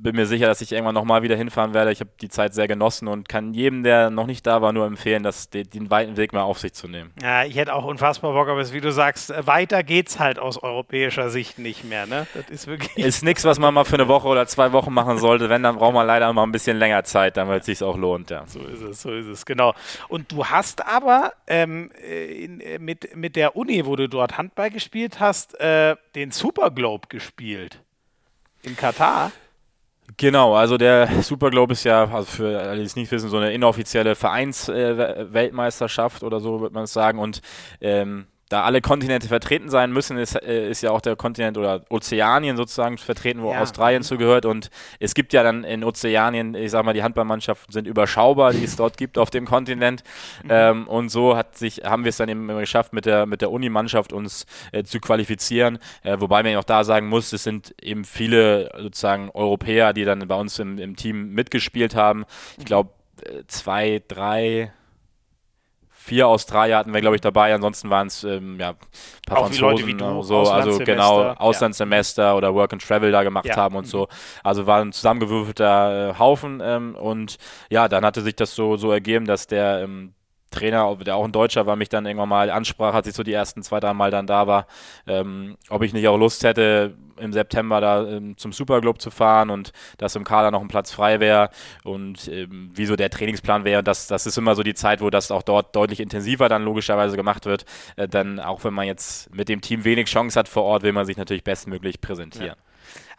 bin 0.01 0.15
mir 0.15 0.26
sicher, 0.26 0.47
dass 0.47 0.61
ich 0.61 0.71
irgendwann 0.71 0.95
nochmal 0.95 1.23
wieder 1.23 1.35
hinfahren 1.35 1.73
werde. 1.73 1.91
Ich 1.91 1.99
habe 1.99 2.09
die 2.21 2.30
Zeit 2.30 2.53
sehr 2.53 2.67
genossen 2.67 3.07
und 3.07 3.27
kann 3.27 3.53
jedem, 3.53 3.84
der 3.84 4.09
noch 4.09 4.27
nicht 4.27 4.47
da 4.47 4.61
war, 4.61 4.71
nur 4.71 4.85
empfehlen, 4.85 5.23
das, 5.23 5.49
den, 5.49 5.69
den, 5.69 5.89
weiten 5.89 6.17
Weg 6.17 6.34
mal 6.34 6.41
auf 6.41 6.59
sich 6.59 6.73
zu 6.73 6.88
nehmen. 6.88 7.11
Ja, 7.21 7.43
ich 7.43 7.55
hätte 7.55 7.73
auch 7.73 7.84
unfassbar 7.84 8.34
Bock, 8.34 8.47
aber 8.47 8.71
wie 8.71 8.81
du 8.81 8.91
sagst, 8.91 9.34
weiter 9.45 9.84
geht's 9.84 10.19
halt 10.19 10.39
aus 10.39 10.61
europäischer 10.61 11.30
Sicht 11.30 11.59
nicht 11.59 11.84
mehr. 11.84 12.05
Ne? 12.05 12.27
Das 12.34 12.49
ist 12.49 12.67
wirklich. 12.67 12.97
Ist 12.97 13.23
nichts, 13.23 13.43
was 13.43 13.59
man 13.59 13.73
mal 13.73 13.85
für 13.85 13.95
eine 13.95 14.07
Woche 14.07 14.27
oder 14.27 14.47
zwei 14.47 14.71
Wochen 14.71 14.93
machen 14.93 15.17
sollte. 15.17 15.49
Wenn, 15.49 15.63
dann 15.63 15.77
braucht 15.77 15.93
man 15.93 16.07
leider 16.07 16.31
mal 16.31 16.43
ein 16.43 16.51
bisschen 16.51 16.77
länger 16.77 17.03
Zeit, 17.03 17.38
damit 17.38 17.61
es 17.61 17.65
sich 17.65 17.84
auch 17.84 17.97
lohnt. 17.97 18.30
Ja. 18.30 18.45
So 18.47 18.59
ist 18.59 18.81
es, 18.81 19.01
so 19.01 19.11
ist 19.11 19.27
es, 19.27 19.45
genau. 19.45 19.73
Und 20.07 20.31
du 20.31 20.45
hast 20.45 20.85
aber 20.85 21.34
ähm, 21.47 21.91
in, 21.99 22.61
mit, 22.80 23.15
mit 23.15 23.35
der 23.35 23.55
Uni, 23.55 23.85
wo 23.85 23.95
du 23.95 24.07
dort 24.07 24.38
Handball 24.38 24.69
gespielt 24.69 25.19
hast, 25.19 25.59
äh, 25.59 25.95
den 26.15 26.31
Super 26.31 26.71
Globe 26.71 27.07
gespielt. 27.09 27.81
In 28.63 28.76
Katar. 28.76 29.31
Genau, 30.18 30.56
also 30.56 30.77
der 30.77 31.22
Super 31.23 31.49
Globe 31.52 31.73
ist 31.73 31.84
ja, 31.84 32.10
also 32.11 32.26
für 32.26 32.60
alle, 32.60 32.80
die 32.80 32.86
es 32.86 32.95
nicht 32.95 33.11
wissen, 33.11 33.30
so 33.30 33.38
eine 33.38 33.53
inoffizielle 33.53 34.15
Vereinsweltmeisterschaft 34.15 36.23
äh, 36.23 36.26
oder 36.26 36.40
so, 36.40 36.61
würde 36.61 36.73
man 36.73 36.86
es 36.86 36.94
sagen. 36.94 37.19
Und 37.19 37.41
ähm, 37.81 38.26
da 38.49 38.63
alle 38.63 38.81
Kontinente 38.81 39.27
vertreten 39.27 39.69
sein 39.69 39.91
müssen, 39.91 40.17
ist, 40.17 40.35
äh, 40.35 40.69
ist 40.69 40.81
ja 40.81 40.89
auch 40.89 41.01
der 41.01 41.15
Kontinent 41.15 41.57
oder 41.57 41.84
Ozeanien 41.89 42.57
sozusagen 42.57 42.97
vertreten, 42.97 43.43
wo 43.43 43.51
ja. 43.51 43.61
Australien 43.61 44.01
zugehört. 44.01 44.45
Und 44.45 44.71
es 44.99 45.13
gibt 45.13 45.34
ja 45.34 45.43
dann 45.43 45.63
in 45.63 45.84
Ozeanien, 45.84 46.55
ich 46.55 46.71
sag 46.71 46.84
mal, 46.84 46.93
die 46.93 47.03
Handballmannschaften 47.03 47.71
sind 47.71 47.88
überschaubar, 47.88 48.51
die 48.53 48.63
es 48.63 48.76
dort 48.76 48.97
gibt 48.97 49.19
auf 49.19 49.30
dem 49.30 49.45
Kontinent. 49.45 50.03
Mhm. 50.43 50.49
Ähm, 50.49 50.88
und 50.88 51.09
so 51.09 51.38
hat 51.38 51.57
sich, 51.57 51.81
haben 51.85 52.03
wir 52.03 52.09
es 52.09 52.17
dann 52.17 52.27
eben 52.27 52.47
geschafft, 52.47 52.91
mit 52.91 53.05
der, 53.05 53.27
mit 53.27 53.41
der 53.41 53.51
Unimannschaft 53.51 54.11
uns 54.11 54.47
äh, 54.71 54.84
zu 54.84 54.99
qualifizieren. 54.99 55.77
Äh, 56.01 56.19
wobei 56.19 56.41
man 56.41 56.51
ja 56.51 56.59
auch 56.59 56.63
da 56.63 56.84
sagen 56.84 57.07
muss, 57.07 57.31
es 57.31 57.43
sind 57.43 57.76
eben 57.81 58.03
viele 58.03 58.71
sozusagen 58.80 59.30
Europäer, 59.30 59.93
die 59.93 60.05
dann 60.05 60.27
bei 60.27 60.35
uns 60.35 60.57
im, 60.57 60.80
im 60.80 60.95
Team 60.95 61.34
mitgespielt 61.34 61.95
haben. 61.95 62.26
Ich 62.57 62.65
glaube, 62.65 62.89
äh, 63.21 63.43
zwei, 63.47 64.01
drei, 64.07 64.71
vier 65.99 66.27
Australier 66.27 66.77
hatten 66.77 66.93
wir, 66.93 67.01
glaube 67.01 67.15
ich, 67.15 67.21
dabei. 67.21 67.53
Ansonsten 67.53 67.89
waren 67.89 68.07
es 68.07 68.23
ähm, 68.23 68.57
ja, 68.59 68.69
ein 68.69 68.76
paar 69.27 69.39
Auch 69.39 69.45
Franzosen, 69.47 69.85
wie 69.85 69.93
du, 69.93 70.23
so, 70.23 70.41
also 70.43 70.80
genau, 70.80 71.34
Auslandssemester 71.34 72.23
ja. 72.23 72.35
oder 72.35 72.55
Work 72.55 72.73
and 72.73 72.81
Travel 72.81 73.11
da 73.11 73.23
gemacht 73.23 73.45
ja. 73.45 73.57
haben 73.57 73.76
und 73.76 73.85
so. 73.85 74.07
Also 74.41 74.65
war 74.65 74.81
ein 74.81 74.93
zusammengewürfelter 74.93 76.11
äh, 76.11 76.19
Haufen 76.19 76.61
ähm, 76.63 76.95
und 76.95 77.38
ja, 77.69 77.89
dann 77.89 78.05
hatte 78.05 78.21
sich 78.21 78.35
das 78.35 78.55
so, 78.55 78.77
so 78.77 78.91
ergeben, 78.91 79.26
dass 79.26 79.45
der 79.45 79.81
ähm, 79.84 80.13
Trainer, 80.49 80.95
der 80.97 81.15
auch 81.15 81.26
ein 81.26 81.31
Deutscher 81.31 81.65
war, 81.65 81.76
mich 81.76 81.89
dann 81.89 82.05
irgendwann 82.05 82.30
mal 82.30 82.49
ansprach, 82.49 82.93
als 82.93 83.07
ich 83.07 83.13
so 83.13 83.23
die 83.23 83.34
ersten 83.34 83.63
zwei, 83.63 83.80
drei 83.80 83.93
Mal 83.93 84.11
dann 84.11 84.27
da 84.27 84.47
war, 84.47 84.67
ähm, 85.07 85.57
ob 85.69 85.84
ich 85.84 85.93
nicht 85.93 86.07
auch 86.07 86.17
Lust 86.17 86.43
hätte, 86.43 86.95
im 87.19 87.34
September 87.34 87.81
da 87.81 88.07
ähm, 88.07 88.38
zum 88.38 88.53
Superclub 88.53 89.01
zu 89.01 89.11
fahren 89.11 89.49
und 89.49 89.71
dass 89.97 90.15
im 90.15 90.23
Kader 90.23 90.51
noch 90.51 90.61
ein 90.61 90.67
Platz 90.67 90.91
frei 90.91 91.19
wäre 91.19 91.49
und 91.84 92.27
ähm, 92.30 92.71
wie 92.73 92.85
so 92.85 92.95
der 92.95 93.09
Trainingsplan 93.09 93.65
wäre. 93.65 93.84
Das, 93.84 94.07
das 94.07 94.26
ist 94.26 94.38
immer 94.38 94.55
so 94.55 94.63
die 94.63 94.73
Zeit, 94.73 95.01
wo 95.01 95.09
das 95.09 95.31
auch 95.31 95.43
dort 95.43 95.76
deutlich 95.76 95.99
intensiver 95.99 96.49
dann 96.49 96.63
logischerweise 96.63 97.17
gemacht 97.17 97.45
wird. 97.45 97.65
Äh, 97.95 98.07
dann 98.07 98.39
auch 98.39 98.63
wenn 98.63 98.73
man 98.73 98.88
jetzt 98.88 99.34
mit 99.34 99.49
dem 99.49 99.61
Team 99.61 99.84
wenig 99.84 100.07
Chance 100.07 100.39
hat 100.39 100.47
vor 100.47 100.63
Ort, 100.63 100.84
will 100.84 100.93
man 100.93 101.05
sich 101.05 101.17
natürlich 101.17 101.43
bestmöglich 101.43 102.01
präsentieren. 102.01 102.47
Ja. 102.47 102.69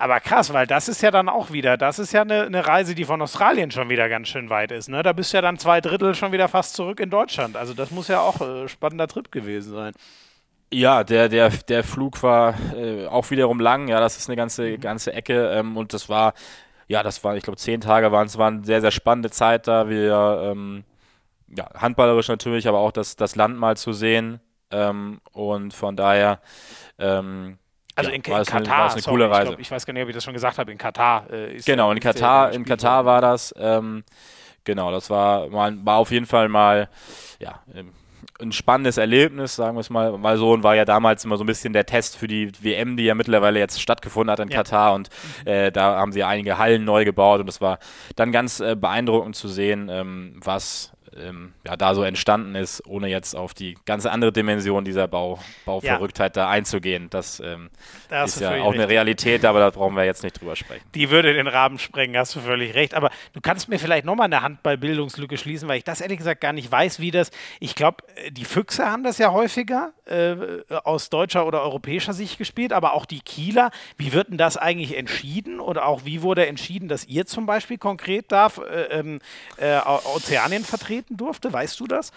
Aber 0.00 0.18
krass, 0.18 0.50
weil 0.54 0.66
das 0.66 0.88
ist 0.88 1.02
ja 1.02 1.10
dann 1.10 1.28
auch 1.28 1.52
wieder, 1.52 1.76
das 1.76 1.98
ist 1.98 2.12
ja 2.12 2.22
eine, 2.22 2.44
eine, 2.44 2.66
Reise, 2.66 2.94
die 2.94 3.04
von 3.04 3.20
Australien 3.20 3.70
schon 3.70 3.90
wieder 3.90 4.08
ganz 4.08 4.28
schön 4.28 4.48
weit 4.48 4.72
ist. 4.72 4.88
Ne? 4.88 5.02
Da 5.02 5.12
bist 5.12 5.30
du 5.30 5.36
ja 5.36 5.42
dann 5.42 5.58
zwei 5.58 5.82
Drittel 5.82 6.14
schon 6.14 6.32
wieder 6.32 6.48
fast 6.48 6.74
zurück 6.74 7.00
in 7.00 7.10
Deutschland. 7.10 7.54
Also 7.54 7.74
das 7.74 7.90
muss 7.90 8.08
ja 8.08 8.20
auch 8.20 8.40
ein 8.40 8.64
äh, 8.64 8.68
spannender 8.68 9.08
Trip 9.08 9.30
gewesen 9.30 9.74
sein. 9.74 9.92
Ja, 10.72 11.04
der, 11.04 11.28
der, 11.28 11.50
der 11.50 11.84
Flug 11.84 12.22
war 12.22 12.54
äh, 12.74 13.08
auch 13.08 13.30
wiederum 13.30 13.60
lang. 13.60 13.88
Ja, 13.88 14.00
das 14.00 14.16
ist 14.16 14.30
eine 14.30 14.36
ganze, 14.36 14.78
ganze 14.78 15.12
Ecke. 15.12 15.50
Ähm, 15.50 15.76
und 15.76 15.92
das 15.92 16.08
war, 16.08 16.32
ja, 16.88 17.02
das 17.02 17.22
war, 17.22 17.36
ich 17.36 17.42
glaube, 17.42 17.58
zehn 17.58 17.82
Tage 17.82 18.10
waren 18.10 18.26
es, 18.26 18.38
war 18.38 18.48
eine 18.48 18.64
sehr, 18.64 18.80
sehr 18.80 18.92
spannende 18.92 19.28
Zeit 19.28 19.68
da. 19.68 19.90
Wir, 19.90 20.50
ähm, 20.50 20.84
ja, 21.54 21.68
handballerisch 21.74 22.28
natürlich, 22.28 22.66
aber 22.66 22.78
auch 22.78 22.92
das, 22.92 23.16
das 23.16 23.36
Land 23.36 23.58
mal 23.58 23.76
zu 23.76 23.92
sehen. 23.92 24.40
Ähm, 24.70 25.20
und 25.32 25.74
von 25.74 25.94
daher, 25.94 26.40
ähm, 26.98 27.58
also 28.00 28.10
ja, 28.10 28.16
in, 28.16 28.22
in 28.22 28.22
Katar, 28.22 28.56
eine, 28.56 28.68
war 28.68 28.86
es 28.86 28.92
eine 28.92 29.02
sorry, 29.02 29.14
coole 29.14 29.30
Reise. 29.30 29.42
Ich, 29.42 29.48
glaub, 29.48 29.60
ich, 29.60 29.70
weiß 29.70 29.86
gar 29.86 29.92
nicht, 29.92 30.02
ob 30.02 30.08
ich 30.08 30.14
das 30.14 30.24
schon 30.24 30.34
gesagt 30.34 30.58
habe. 30.58 30.72
In 30.72 30.78
Katar 30.78 31.30
äh, 31.30 31.56
ist 31.56 31.66
Genau, 31.66 31.92
in 31.92 32.00
Katar, 32.00 32.52
in 32.52 32.64
Katar 32.64 33.04
war 33.04 33.20
das. 33.20 33.54
Ähm, 33.58 34.04
genau, 34.64 34.90
das 34.90 35.10
war, 35.10 35.48
mal, 35.48 35.76
war 35.84 35.96
auf 35.96 36.10
jeden 36.10 36.26
Fall 36.26 36.48
mal 36.48 36.88
ja, 37.38 37.60
ähm, 37.74 37.92
ein 38.40 38.52
spannendes 38.52 38.96
Erlebnis, 38.96 39.56
sagen 39.56 39.76
wir 39.76 39.80
es 39.80 39.90
mal, 39.90 40.16
mal 40.16 40.36
so, 40.36 40.52
und 40.52 40.62
war 40.62 40.74
ja 40.74 40.84
damals 40.84 41.24
immer 41.24 41.36
so 41.36 41.44
ein 41.44 41.46
bisschen 41.46 41.72
der 41.72 41.86
Test 41.86 42.16
für 42.16 42.26
die 42.26 42.50
WM, 42.62 42.96
die 42.96 43.04
ja 43.04 43.14
mittlerweile 43.14 43.58
jetzt 43.58 43.80
stattgefunden 43.80 44.30
hat 44.30 44.40
in 44.40 44.48
ja. 44.48 44.56
Katar 44.56 44.94
und 44.94 45.08
äh, 45.44 45.70
da 45.70 45.96
haben 45.96 46.12
sie 46.12 46.24
einige 46.24 46.58
Hallen 46.58 46.84
neu 46.84 47.04
gebaut 47.04 47.40
und 47.40 47.48
es 47.48 47.60
war 47.60 47.78
dann 48.16 48.32
ganz 48.32 48.60
äh, 48.60 48.76
beeindruckend 48.76 49.36
zu 49.36 49.48
sehen, 49.48 49.88
ähm, 49.90 50.40
was 50.42 50.92
ähm, 51.16 51.52
ja, 51.66 51.76
da 51.76 51.94
so 51.94 52.02
entstanden 52.02 52.54
ist, 52.54 52.86
ohne 52.86 53.08
jetzt 53.08 53.34
auf 53.34 53.54
die 53.54 53.76
ganze 53.84 54.10
andere 54.10 54.32
Dimension 54.32 54.84
dieser 54.84 55.08
Bau, 55.08 55.38
Bauverrücktheit 55.64 56.36
ja. 56.36 56.44
da 56.44 56.50
einzugehen. 56.50 57.08
Das, 57.10 57.40
ähm, 57.40 57.70
das 58.08 58.36
ist 58.36 58.42
ja 58.42 58.62
auch 58.62 58.72
eine 58.72 58.88
Realität, 58.88 59.44
aber 59.44 59.60
da 59.60 59.70
brauchen 59.70 59.96
wir 59.96 60.04
jetzt 60.04 60.22
nicht 60.22 60.40
drüber 60.40 60.56
sprechen. 60.56 60.84
Die 60.94 61.10
würde 61.10 61.34
den 61.34 61.46
Rahmen 61.46 61.78
sprengen, 61.78 62.16
hast 62.16 62.36
du 62.36 62.40
völlig 62.40 62.74
recht. 62.74 62.94
Aber 62.94 63.10
du 63.32 63.40
kannst 63.40 63.68
mir 63.68 63.78
vielleicht 63.78 64.04
nochmal 64.04 64.26
eine 64.26 64.42
Handballbildungslücke 64.42 65.36
schließen, 65.36 65.68
weil 65.68 65.78
ich 65.78 65.84
das 65.84 66.00
ehrlich 66.00 66.18
gesagt 66.18 66.40
gar 66.40 66.52
nicht 66.52 66.70
weiß, 66.70 67.00
wie 67.00 67.10
das. 67.10 67.30
Ich 67.58 67.74
glaube, 67.74 68.04
äh, 68.16 68.30
die 68.30 68.44
Füchse 68.44 68.86
haben 68.86 69.02
das 69.02 69.18
ja 69.18 69.32
häufiger 69.32 69.92
äh, 70.06 70.36
aus 70.84 71.10
deutscher 71.10 71.46
oder 71.46 71.62
europäischer 71.62 72.12
Sicht 72.12 72.38
gespielt, 72.38 72.72
aber 72.72 72.94
auch 72.94 73.06
die 73.06 73.20
Kieler. 73.20 73.70
Wie 73.96 74.12
wird 74.12 74.28
denn 74.28 74.38
das 74.38 74.56
eigentlich 74.56 74.96
entschieden? 74.96 75.60
Oder 75.60 75.86
auch 75.86 76.04
wie 76.04 76.22
wurde 76.22 76.46
entschieden, 76.46 76.88
dass 76.88 77.04
ihr 77.06 77.26
zum 77.26 77.46
Beispiel 77.46 77.78
konkret 77.78 78.30
darf 78.30 78.58
äh, 78.58 78.98
ähm, 78.98 79.20
äh, 79.56 79.78
Ozeanien 80.14 80.64
vertreten? 80.64 80.99
Treten 81.00 81.16
durfte? 81.16 81.52
Weißt 81.52 81.78
du 81.80 81.86
das? 81.86 82.12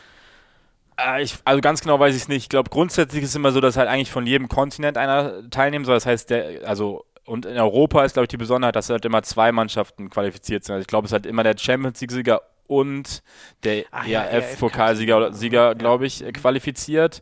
Äh, 1.00 1.24
ich, 1.24 1.36
also 1.46 1.62
ganz 1.62 1.82
genau 1.82 2.00
weiß 2.00 2.16
ich 2.16 2.24
es 2.24 2.28
nicht. 2.28 2.44
Ich 2.44 2.50
glaube, 2.50 2.70
grundsätzlich 2.70 3.24
ist 3.24 3.30
es 3.30 3.36
immer 3.36 3.52
so, 3.52 3.62
dass 3.62 3.78
halt 3.78 3.90
eigentlich 3.90 4.12
von 4.12 4.28
jedem 4.28 4.48
Kontinent 4.48 4.98
einer 4.98 5.50
teilnehmen 5.50 5.86
soll. 5.86 5.96
Das 5.96 6.06
heißt, 6.06 6.30
der, 6.30 6.68
also 6.68 7.06
und 7.26 7.46
in 7.46 7.58
Europa 7.58 8.04
ist, 8.04 8.14
glaube 8.14 8.26
ich, 8.26 8.30
die 8.30 8.38
Besonderheit, 8.38 8.76
dass 8.76 8.90
halt 8.90 9.06
immer 9.06 9.24
zwei 9.24 9.54
Mannschaften 9.54 10.10
qualifiziert 10.10 10.66
sind. 10.66 10.74
Also 10.74 10.82
ich 10.82 10.88
glaube, 10.88 11.06
es 11.06 11.12
ist 11.12 11.14
halt 11.14 11.26
immer 11.26 11.44
der 11.44 11.58
Champions 11.58 12.02
League-Sieger 12.02 12.42
und 12.68 13.24
der 13.64 13.86
ERF-Pokalsieger, 13.94 15.34
Sieger, 15.34 15.76
glaube 15.76 16.06
ich, 16.06 16.24
qualifiziert. 16.34 17.22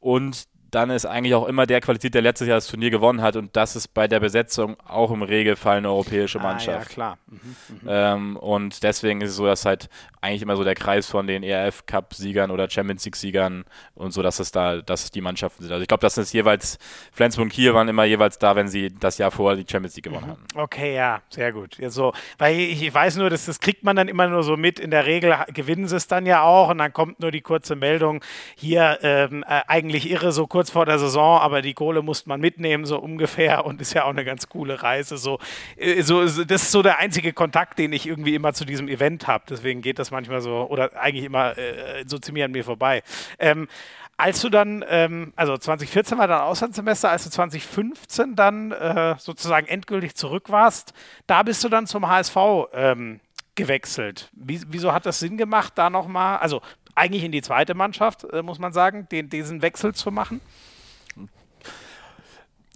Und 0.00 0.44
dann 0.70 0.90
ist 0.90 1.06
eigentlich 1.06 1.34
auch 1.34 1.46
immer 1.46 1.66
der 1.66 1.80
qualifiziert, 1.80 2.14
der 2.14 2.22
letztes 2.22 2.48
Jahr 2.48 2.56
das 2.56 2.66
Turnier 2.66 2.90
gewonnen 2.90 3.22
hat. 3.22 3.36
Und 3.36 3.56
das 3.56 3.76
ist 3.76 3.88
bei 3.88 4.06
der 4.08 4.20
Besetzung 4.20 4.76
auch 4.86 5.10
im 5.10 5.22
Regelfall 5.22 5.78
eine 5.78 5.88
europäische 5.88 6.38
Mannschaft. 6.38 6.78
Ah, 6.78 6.80
ja, 6.80 6.94
klar. 6.94 7.18
Mhm, 7.26 7.38
mhm. 7.68 7.88
ähm, 7.88 8.36
und 8.36 8.82
deswegen 8.82 9.20
ist 9.20 9.30
es 9.30 9.36
so, 9.36 9.46
dass 9.46 9.64
halt 9.64 9.88
eigentlich 10.20 10.42
immer 10.42 10.56
so 10.56 10.64
der 10.64 10.74
Kreis 10.74 11.06
von 11.06 11.26
den 11.26 11.42
ERF 11.42 11.86
Cup 11.86 12.14
Siegern 12.14 12.50
oder 12.50 12.68
Champions 12.68 13.04
League 13.04 13.16
Siegern 13.16 13.64
und 13.94 14.12
so, 14.12 14.22
dass 14.22 14.40
es 14.40 14.50
da, 14.50 14.82
dass 14.82 15.04
es 15.04 15.10
die 15.10 15.20
Mannschaften 15.20 15.62
sind. 15.62 15.72
Also 15.72 15.82
ich 15.82 15.88
glaube, 15.88 16.00
das 16.00 16.18
ist 16.18 16.32
jeweils 16.32 16.78
Flensburg 17.12 17.44
und 17.44 17.52
Kiel 17.52 17.74
waren 17.74 17.88
immer 17.88 18.04
jeweils 18.04 18.38
da, 18.38 18.56
wenn 18.56 18.68
sie 18.68 18.92
das 18.92 19.18
Jahr 19.18 19.30
vorher 19.30 19.56
die 19.56 19.70
Champions 19.70 19.96
League 19.96 20.04
gewonnen 20.04 20.26
mhm. 20.26 20.30
hatten. 20.30 20.44
Okay, 20.54 20.94
ja, 20.94 21.22
sehr 21.30 21.52
gut. 21.52 21.78
Ja, 21.78 21.90
so, 21.90 22.12
weil 22.38 22.58
ich 22.58 22.92
weiß 22.92 23.16
nur, 23.16 23.30
dass 23.30 23.46
das 23.46 23.60
kriegt 23.60 23.84
man 23.84 23.96
dann 23.96 24.08
immer 24.08 24.28
nur 24.28 24.42
so 24.42 24.56
mit. 24.56 24.80
In 24.80 24.90
der 24.90 25.06
Regel 25.06 25.34
gewinnen 25.54 25.86
sie 25.88 25.96
es 25.96 26.08
dann 26.08 26.26
ja 26.26 26.42
auch 26.42 26.70
und 26.70 26.78
dann 26.78 26.92
kommt 26.92 27.20
nur 27.20 27.30
die 27.30 27.40
kurze 27.40 27.76
Meldung 27.76 28.22
hier 28.56 28.98
ähm, 29.02 29.44
äh, 29.48 29.60
eigentlich 29.66 30.10
irre 30.10 30.32
so 30.32 30.46
kurz 30.46 30.57
vor 30.66 30.86
der 30.86 30.98
Saison, 30.98 31.40
aber 31.40 31.62
die 31.62 31.74
Kohle 31.74 32.02
muss 32.02 32.26
man 32.26 32.40
mitnehmen 32.40 32.84
so 32.84 32.98
ungefähr 32.98 33.64
und 33.64 33.80
ist 33.80 33.94
ja 33.94 34.04
auch 34.04 34.10
eine 34.10 34.24
ganz 34.24 34.48
coole 34.48 34.82
Reise. 34.82 35.16
So, 35.16 35.38
äh, 35.76 36.02
so 36.02 36.22
das 36.24 36.62
ist 36.62 36.72
so 36.72 36.82
der 36.82 36.98
einzige 36.98 37.32
Kontakt, 37.32 37.78
den 37.78 37.92
ich 37.92 38.06
irgendwie 38.06 38.34
immer 38.34 38.52
zu 38.52 38.64
diesem 38.64 38.88
Event 38.88 39.26
habe. 39.26 39.44
Deswegen 39.48 39.82
geht 39.82 39.98
das 39.98 40.10
manchmal 40.10 40.40
so, 40.40 40.66
oder 40.68 40.96
eigentlich 40.96 41.24
immer 41.24 41.56
äh, 41.56 42.04
so 42.06 42.18
ziemlich 42.18 42.44
an 42.44 42.50
mir 42.50 42.64
vorbei. 42.64 43.02
Ähm, 43.38 43.68
als 44.16 44.40
du 44.40 44.48
dann, 44.48 44.84
ähm, 44.88 45.32
also 45.36 45.56
2014 45.56 46.18
war 46.18 46.26
dein 46.26 46.40
Auslandssemester, 46.40 47.08
als 47.08 47.24
du 47.24 47.30
2015 47.30 48.34
dann 48.34 48.72
äh, 48.72 49.14
sozusagen 49.16 49.68
endgültig 49.68 50.16
zurück 50.16 50.50
warst, 50.50 50.92
da 51.28 51.44
bist 51.44 51.62
du 51.62 51.68
dann 51.68 51.86
zum 51.86 52.08
HSV 52.08 52.36
ähm, 52.72 53.20
gewechselt. 53.54 54.30
Wie, 54.32 54.60
wieso 54.66 54.92
hat 54.92 55.06
das 55.06 55.20
Sinn 55.20 55.36
gemacht, 55.36 55.74
da 55.76 55.88
nochmal, 55.88 56.38
also 56.38 56.62
eigentlich 56.98 57.24
in 57.24 57.32
die 57.32 57.42
zweite 57.42 57.74
Mannschaft, 57.74 58.24
äh, 58.24 58.42
muss 58.42 58.58
man 58.58 58.72
sagen, 58.72 59.08
den, 59.10 59.30
diesen 59.30 59.62
Wechsel 59.62 59.94
zu 59.94 60.10
machen? 60.10 60.40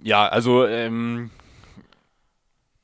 Ja, 0.02 0.26
also 0.26 0.66
ähm, 0.66 1.30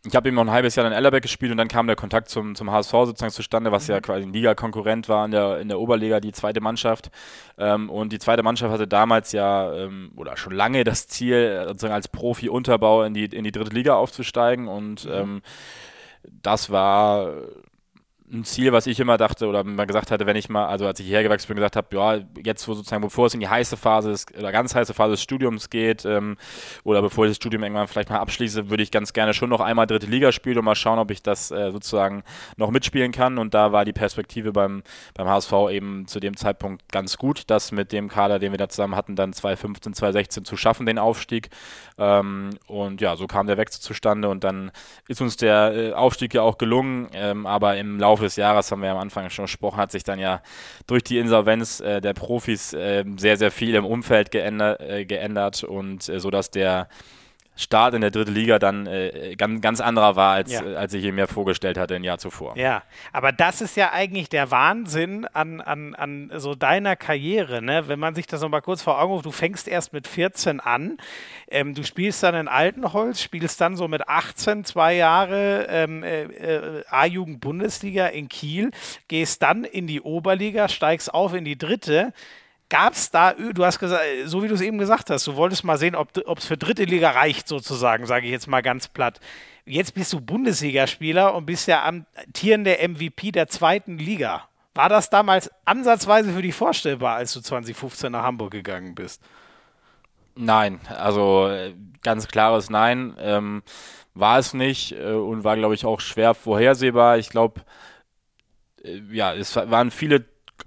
ich 0.04 0.14
habe 0.14 0.28
eben 0.28 0.36
noch 0.36 0.44
ein 0.44 0.50
halbes 0.50 0.76
Jahr 0.76 0.86
in 0.86 0.92
Ellerbeck 0.92 1.22
gespielt 1.22 1.50
und 1.50 1.58
dann 1.58 1.68
kam 1.68 1.86
der 1.86 1.96
Kontakt 1.96 2.28
zum, 2.28 2.54
zum 2.54 2.70
HSV 2.70 2.90
sozusagen 2.90 3.32
zustande, 3.32 3.72
was 3.72 3.88
mhm. 3.88 3.94
ja 3.94 4.00
quasi 4.00 4.22
ein 4.22 4.32
Liga-Konkurrent 4.32 5.08
war 5.08 5.24
in 5.24 5.32
der, 5.32 5.58
in 5.60 5.68
der 5.68 5.80
Oberliga, 5.80 6.20
die 6.20 6.32
zweite 6.32 6.60
Mannschaft. 6.60 7.10
Ähm, 7.58 7.90
und 7.90 8.12
die 8.12 8.18
zweite 8.18 8.42
Mannschaft 8.42 8.72
hatte 8.72 8.86
damals 8.86 9.32
ja 9.32 9.72
ähm, 9.74 10.12
oder 10.16 10.36
schon 10.36 10.52
lange 10.52 10.84
das 10.84 11.08
Ziel, 11.08 11.64
sozusagen 11.66 11.94
als 11.94 12.08
Profi-Unterbau 12.08 13.02
in 13.02 13.14
die, 13.14 13.24
in 13.24 13.44
die 13.44 13.52
dritte 13.52 13.74
Liga 13.74 13.94
aufzusteigen. 13.94 14.68
Und 14.68 15.04
mhm. 15.04 15.12
ähm, 15.12 15.42
das 16.22 16.70
war 16.70 17.32
ein 18.32 18.44
Ziel, 18.44 18.72
was 18.72 18.86
ich 18.86 19.00
immer 19.00 19.16
dachte 19.16 19.46
oder 19.46 19.64
mal 19.64 19.86
gesagt 19.86 20.10
hatte, 20.10 20.26
wenn 20.26 20.36
ich 20.36 20.48
mal, 20.48 20.66
also 20.66 20.86
als 20.86 21.00
ich 21.00 21.06
hierher 21.06 21.22
gewachsen 21.22 21.48
bin, 21.48 21.56
gesagt 21.56 21.76
habe, 21.76 21.96
ja, 21.96 22.20
jetzt 22.44 22.68
wo 22.68 22.74
sozusagen, 22.74 23.02
bevor 23.02 23.26
es 23.26 23.34
in 23.34 23.40
die 23.40 23.48
heiße 23.48 23.76
Phase 23.76 24.10
des, 24.10 24.26
oder 24.38 24.52
ganz 24.52 24.74
heiße 24.74 24.94
Phase 24.94 25.12
des 25.12 25.22
Studiums 25.22 25.70
geht 25.70 26.04
ähm, 26.04 26.36
oder 26.84 27.02
bevor 27.02 27.24
ich 27.24 27.30
das 27.30 27.36
Studium 27.36 27.62
irgendwann 27.62 27.88
vielleicht 27.88 28.10
mal 28.10 28.18
abschließe, 28.18 28.70
würde 28.70 28.82
ich 28.82 28.90
ganz 28.90 29.12
gerne 29.12 29.34
schon 29.34 29.50
noch 29.50 29.60
einmal 29.60 29.86
dritte 29.86 30.06
Liga 30.06 30.32
spielen 30.32 30.58
und 30.58 30.64
mal 30.64 30.74
schauen, 30.74 30.98
ob 30.98 31.10
ich 31.10 31.22
das 31.22 31.50
äh, 31.50 31.70
sozusagen 31.70 32.22
noch 32.56 32.70
mitspielen 32.70 33.12
kann. 33.12 33.38
Und 33.38 33.54
da 33.54 33.72
war 33.72 33.84
die 33.84 33.92
Perspektive 33.92 34.52
beim, 34.52 34.82
beim 35.14 35.28
HSV 35.28 35.52
eben 35.70 36.06
zu 36.06 36.20
dem 36.20 36.36
Zeitpunkt 36.36 36.90
ganz 36.92 37.16
gut, 37.16 37.44
das 37.46 37.72
mit 37.72 37.92
dem 37.92 38.08
Kader, 38.08 38.38
den 38.38 38.52
wir 38.52 38.58
da 38.58 38.68
zusammen 38.68 38.96
hatten, 38.96 39.16
dann 39.16 39.32
2015, 39.32 39.94
2016 39.94 40.44
zu 40.44 40.56
schaffen, 40.56 40.86
den 40.86 40.98
Aufstieg. 40.98 41.50
Ähm, 41.96 42.50
und 42.66 43.00
ja, 43.00 43.16
so 43.16 43.26
kam 43.26 43.46
der 43.46 43.56
Wechsel 43.56 43.80
zustande 43.80 44.28
und 44.28 44.44
dann 44.44 44.70
ist 45.08 45.20
uns 45.20 45.36
der 45.36 45.72
äh, 45.74 45.92
Aufstieg 45.92 46.34
ja 46.34 46.42
auch 46.42 46.58
gelungen, 46.58 47.08
ähm, 47.12 47.46
aber 47.46 47.76
im 47.76 47.98
Laufe 47.98 48.17
Laufe 48.18 48.26
des 48.26 48.36
Jahres, 48.36 48.72
haben 48.72 48.82
wir 48.82 48.90
am 48.90 48.98
Anfang 48.98 49.30
schon 49.30 49.44
gesprochen, 49.44 49.76
hat 49.76 49.92
sich 49.92 50.02
dann 50.02 50.18
ja 50.18 50.42
durch 50.88 51.04
die 51.04 51.18
Insolvenz 51.18 51.80
äh, 51.80 52.00
der 52.00 52.14
Profis 52.14 52.72
äh, 52.72 53.04
sehr, 53.16 53.36
sehr 53.36 53.52
viel 53.52 53.76
im 53.76 53.84
Umfeld 53.84 54.32
geändert, 54.32 54.80
äh, 54.80 55.04
geändert 55.04 55.62
und 55.62 56.08
äh, 56.08 56.18
so 56.18 56.30
dass 56.30 56.50
der 56.50 56.88
Start 57.58 57.94
in 57.94 58.00
der 58.00 58.12
dritten 58.12 58.32
Liga 58.32 58.60
dann 58.60 58.86
äh, 58.86 59.34
ganz, 59.36 59.60
ganz 59.60 59.80
anderer 59.80 60.14
war, 60.14 60.34
als, 60.34 60.52
ja. 60.52 60.62
als 60.62 60.94
ich 60.94 61.04
ihn 61.04 61.16
mir 61.16 61.26
vorgestellt 61.26 61.76
hatte 61.76 61.96
ein 61.96 62.04
Jahr 62.04 62.18
zuvor. 62.18 62.56
Ja, 62.56 62.84
aber 63.12 63.32
das 63.32 63.60
ist 63.60 63.76
ja 63.76 63.92
eigentlich 63.92 64.28
der 64.28 64.52
Wahnsinn 64.52 65.26
an, 65.32 65.60
an, 65.60 65.96
an 65.96 66.30
so 66.36 66.54
deiner 66.54 66.94
Karriere, 66.94 67.60
ne? 67.60 67.88
wenn 67.88 67.98
man 67.98 68.14
sich 68.14 68.28
das 68.28 68.42
nochmal 68.42 68.62
kurz 68.62 68.82
vor 68.82 69.00
Augen 69.00 69.12
ruft, 69.12 69.26
du 69.26 69.32
fängst 69.32 69.66
erst 69.66 69.92
mit 69.92 70.06
14 70.06 70.60
an, 70.60 70.98
ähm, 71.50 71.74
du 71.74 71.82
spielst 71.82 72.22
dann 72.22 72.36
in 72.36 72.46
Altenholz, 72.46 73.20
spielst 73.20 73.60
dann 73.60 73.74
so 73.74 73.88
mit 73.88 74.08
18 74.08 74.64
zwei 74.64 74.94
Jahre 74.94 75.66
ähm, 75.68 76.04
äh, 76.04 76.22
äh, 76.22 76.84
A-Jugend-Bundesliga 76.88 78.06
in 78.06 78.28
Kiel, 78.28 78.70
gehst 79.08 79.42
dann 79.42 79.64
in 79.64 79.88
die 79.88 80.00
Oberliga, 80.00 80.68
steigst 80.68 81.12
auf 81.12 81.34
in 81.34 81.44
die 81.44 81.58
dritte, 81.58 82.12
Gab 82.70 82.92
es 82.92 83.10
da, 83.10 83.32
du 83.32 83.64
hast 83.64 83.78
gesagt, 83.78 84.02
so 84.26 84.42
wie 84.42 84.48
du 84.48 84.54
es 84.54 84.60
eben 84.60 84.76
gesagt 84.76 85.08
hast, 85.08 85.26
du 85.26 85.36
wolltest 85.36 85.64
mal 85.64 85.78
sehen, 85.78 85.94
ob 85.94 86.38
es 86.38 86.44
für 86.44 86.58
dritte 86.58 86.84
Liga 86.84 87.10
reicht, 87.10 87.48
sozusagen, 87.48 88.04
sage 88.04 88.26
ich 88.26 88.32
jetzt 88.32 88.46
mal 88.46 88.60
ganz 88.60 88.88
platt. 88.88 89.20
Jetzt 89.64 89.94
bist 89.94 90.12
du 90.12 90.20
Bundesligaspieler 90.20 91.34
und 91.34 91.46
bist 91.46 91.66
ja 91.66 91.84
amtierende 91.84 92.76
MVP 92.86 93.32
der 93.32 93.48
zweiten 93.48 93.96
Liga. 93.96 94.48
War 94.74 94.88
das 94.88 95.10
damals 95.10 95.50
ansatzweise 95.64 96.32
für 96.32 96.42
dich 96.42 96.54
vorstellbar, 96.54 97.16
als 97.16 97.32
du 97.32 97.40
2015 97.40 98.12
nach 98.12 98.22
Hamburg 98.22 98.52
gegangen 98.52 98.94
bist? 98.94 99.22
Nein, 100.36 100.78
also 100.88 101.48
äh, 101.48 101.74
ganz 102.02 102.28
klares 102.28 102.70
Nein. 102.70 103.16
Ähm, 103.18 103.62
war 104.14 104.38
es 104.38 104.54
nicht 104.54 104.92
äh, 104.92 105.12
und 105.12 105.42
war, 105.42 105.56
glaube 105.56 105.74
ich, 105.74 105.84
auch 105.84 106.00
schwer 106.00 106.34
vorhersehbar. 106.34 107.18
Ich 107.18 107.30
glaube, 107.30 107.62
äh, 108.84 109.00
ja, 109.10 109.34
es 109.34 109.56
waren 109.56 109.90
viele 109.90 110.24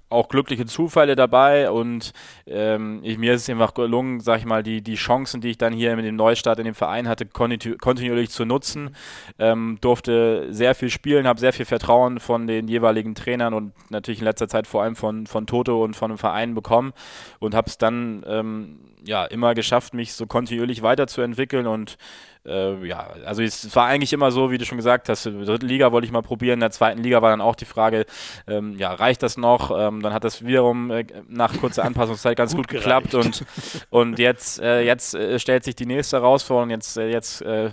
auch 0.08 0.28
glückliche 0.28 0.66
Zufälle 0.66 1.16
dabei 1.16 1.70
und 1.70 2.12
ähm, 2.46 3.00
ich, 3.02 3.18
mir 3.18 3.34
ist 3.34 3.42
es 3.42 3.50
einfach 3.50 3.74
gelungen, 3.74 4.20
sag 4.20 4.38
ich 4.38 4.44
mal, 4.44 4.62
die, 4.62 4.82
die 4.82 4.94
Chancen, 4.94 5.40
die 5.40 5.50
ich 5.50 5.58
dann 5.58 5.72
hier 5.72 5.96
mit 5.96 6.04
dem 6.04 6.16
Neustart 6.16 6.58
in 6.58 6.64
dem 6.64 6.74
Verein 6.74 7.08
hatte, 7.08 7.26
kontinu 7.26 7.76
kontinuierlich 7.78 8.30
zu 8.30 8.44
nutzen. 8.44 8.94
Ähm, 9.38 9.78
durfte 9.80 10.52
sehr 10.52 10.74
viel 10.74 10.90
spielen, 10.90 11.26
habe 11.26 11.40
sehr 11.40 11.52
viel 11.52 11.66
Vertrauen 11.66 12.20
von 12.20 12.46
den 12.46 12.68
jeweiligen 12.68 13.14
Trainern 13.14 13.54
und 13.54 13.72
natürlich 13.90 14.20
in 14.20 14.26
letzter 14.26 14.48
Zeit 14.48 14.66
vor 14.66 14.82
allem 14.82 14.96
von, 14.96 15.26
von 15.26 15.46
Toto 15.46 15.82
und 15.82 15.96
von 15.96 16.10
dem 16.10 16.18
Verein 16.18 16.54
bekommen 16.54 16.92
und 17.38 17.54
habe 17.54 17.68
es 17.68 17.78
dann 17.78 18.24
ähm, 18.26 18.78
ja, 19.04 19.24
immer 19.24 19.54
geschafft, 19.54 19.94
mich 19.94 20.14
so 20.14 20.26
kontinuierlich 20.26 20.82
weiterzuentwickeln 20.82 21.66
und 21.66 21.96
äh, 22.44 22.86
ja, 22.86 23.08
also 23.24 23.42
es 23.42 23.74
war 23.76 23.86
eigentlich 23.86 24.12
immer 24.12 24.32
so, 24.32 24.50
wie 24.50 24.58
du 24.58 24.64
schon 24.64 24.78
gesagt 24.78 25.08
hast, 25.08 25.26
in 25.26 25.38
der 25.38 25.46
dritten 25.46 25.66
Liga 25.66 25.92
wollte 25.92 26.06
ich 26.06 26.12
mal 26.12 26.22
probieren, 26.22 26.54
in 26.54 26.60
der 26.60 26.70
zweiten 26.72 27.02
Liga 27.02 27.22
war 27.22 27.30
dann 27.30 27.40
auch 27.40 27.54
die 27.54 27.64
Frage, 27.64 28.04
ähm, 28.48 28.76
ja, 28.78 28.92
reicht 28.92 29.22
das 29.22 29.36
noch? 29.36 29.70
Ähm, 29.70 30.02
dann 30.02 30.12
hat 30.12 30.24
das 30.24 30.44
wiederum 30.44 30.90
äh, 30.90 31.04
nach 31.28 31.56
kurzer 31.58 31.84
Anpassungszeit 31.84 32.36
ganz 32.36 32.56
gut, 32.56 32.68
gut 32.68 32.78
geklappt 32.78 33.14
und, 33.14 33.44
und 33.90 34.18
jetzt, 34.18 34.60
äh, 34.60 34.82
jetzt 34.82 35.14
äh, 35.14 35.38
stellt 35.38 35.64
sich 35.64 35.76
die 35.76 35.86
nächste 35.86 36.16
Herausforderung, 36.16 36.70
jetzt, 36.70 36.96
äh, 36.96 37.10
jetzt 37.10 37.42
äh, 37.42 37.70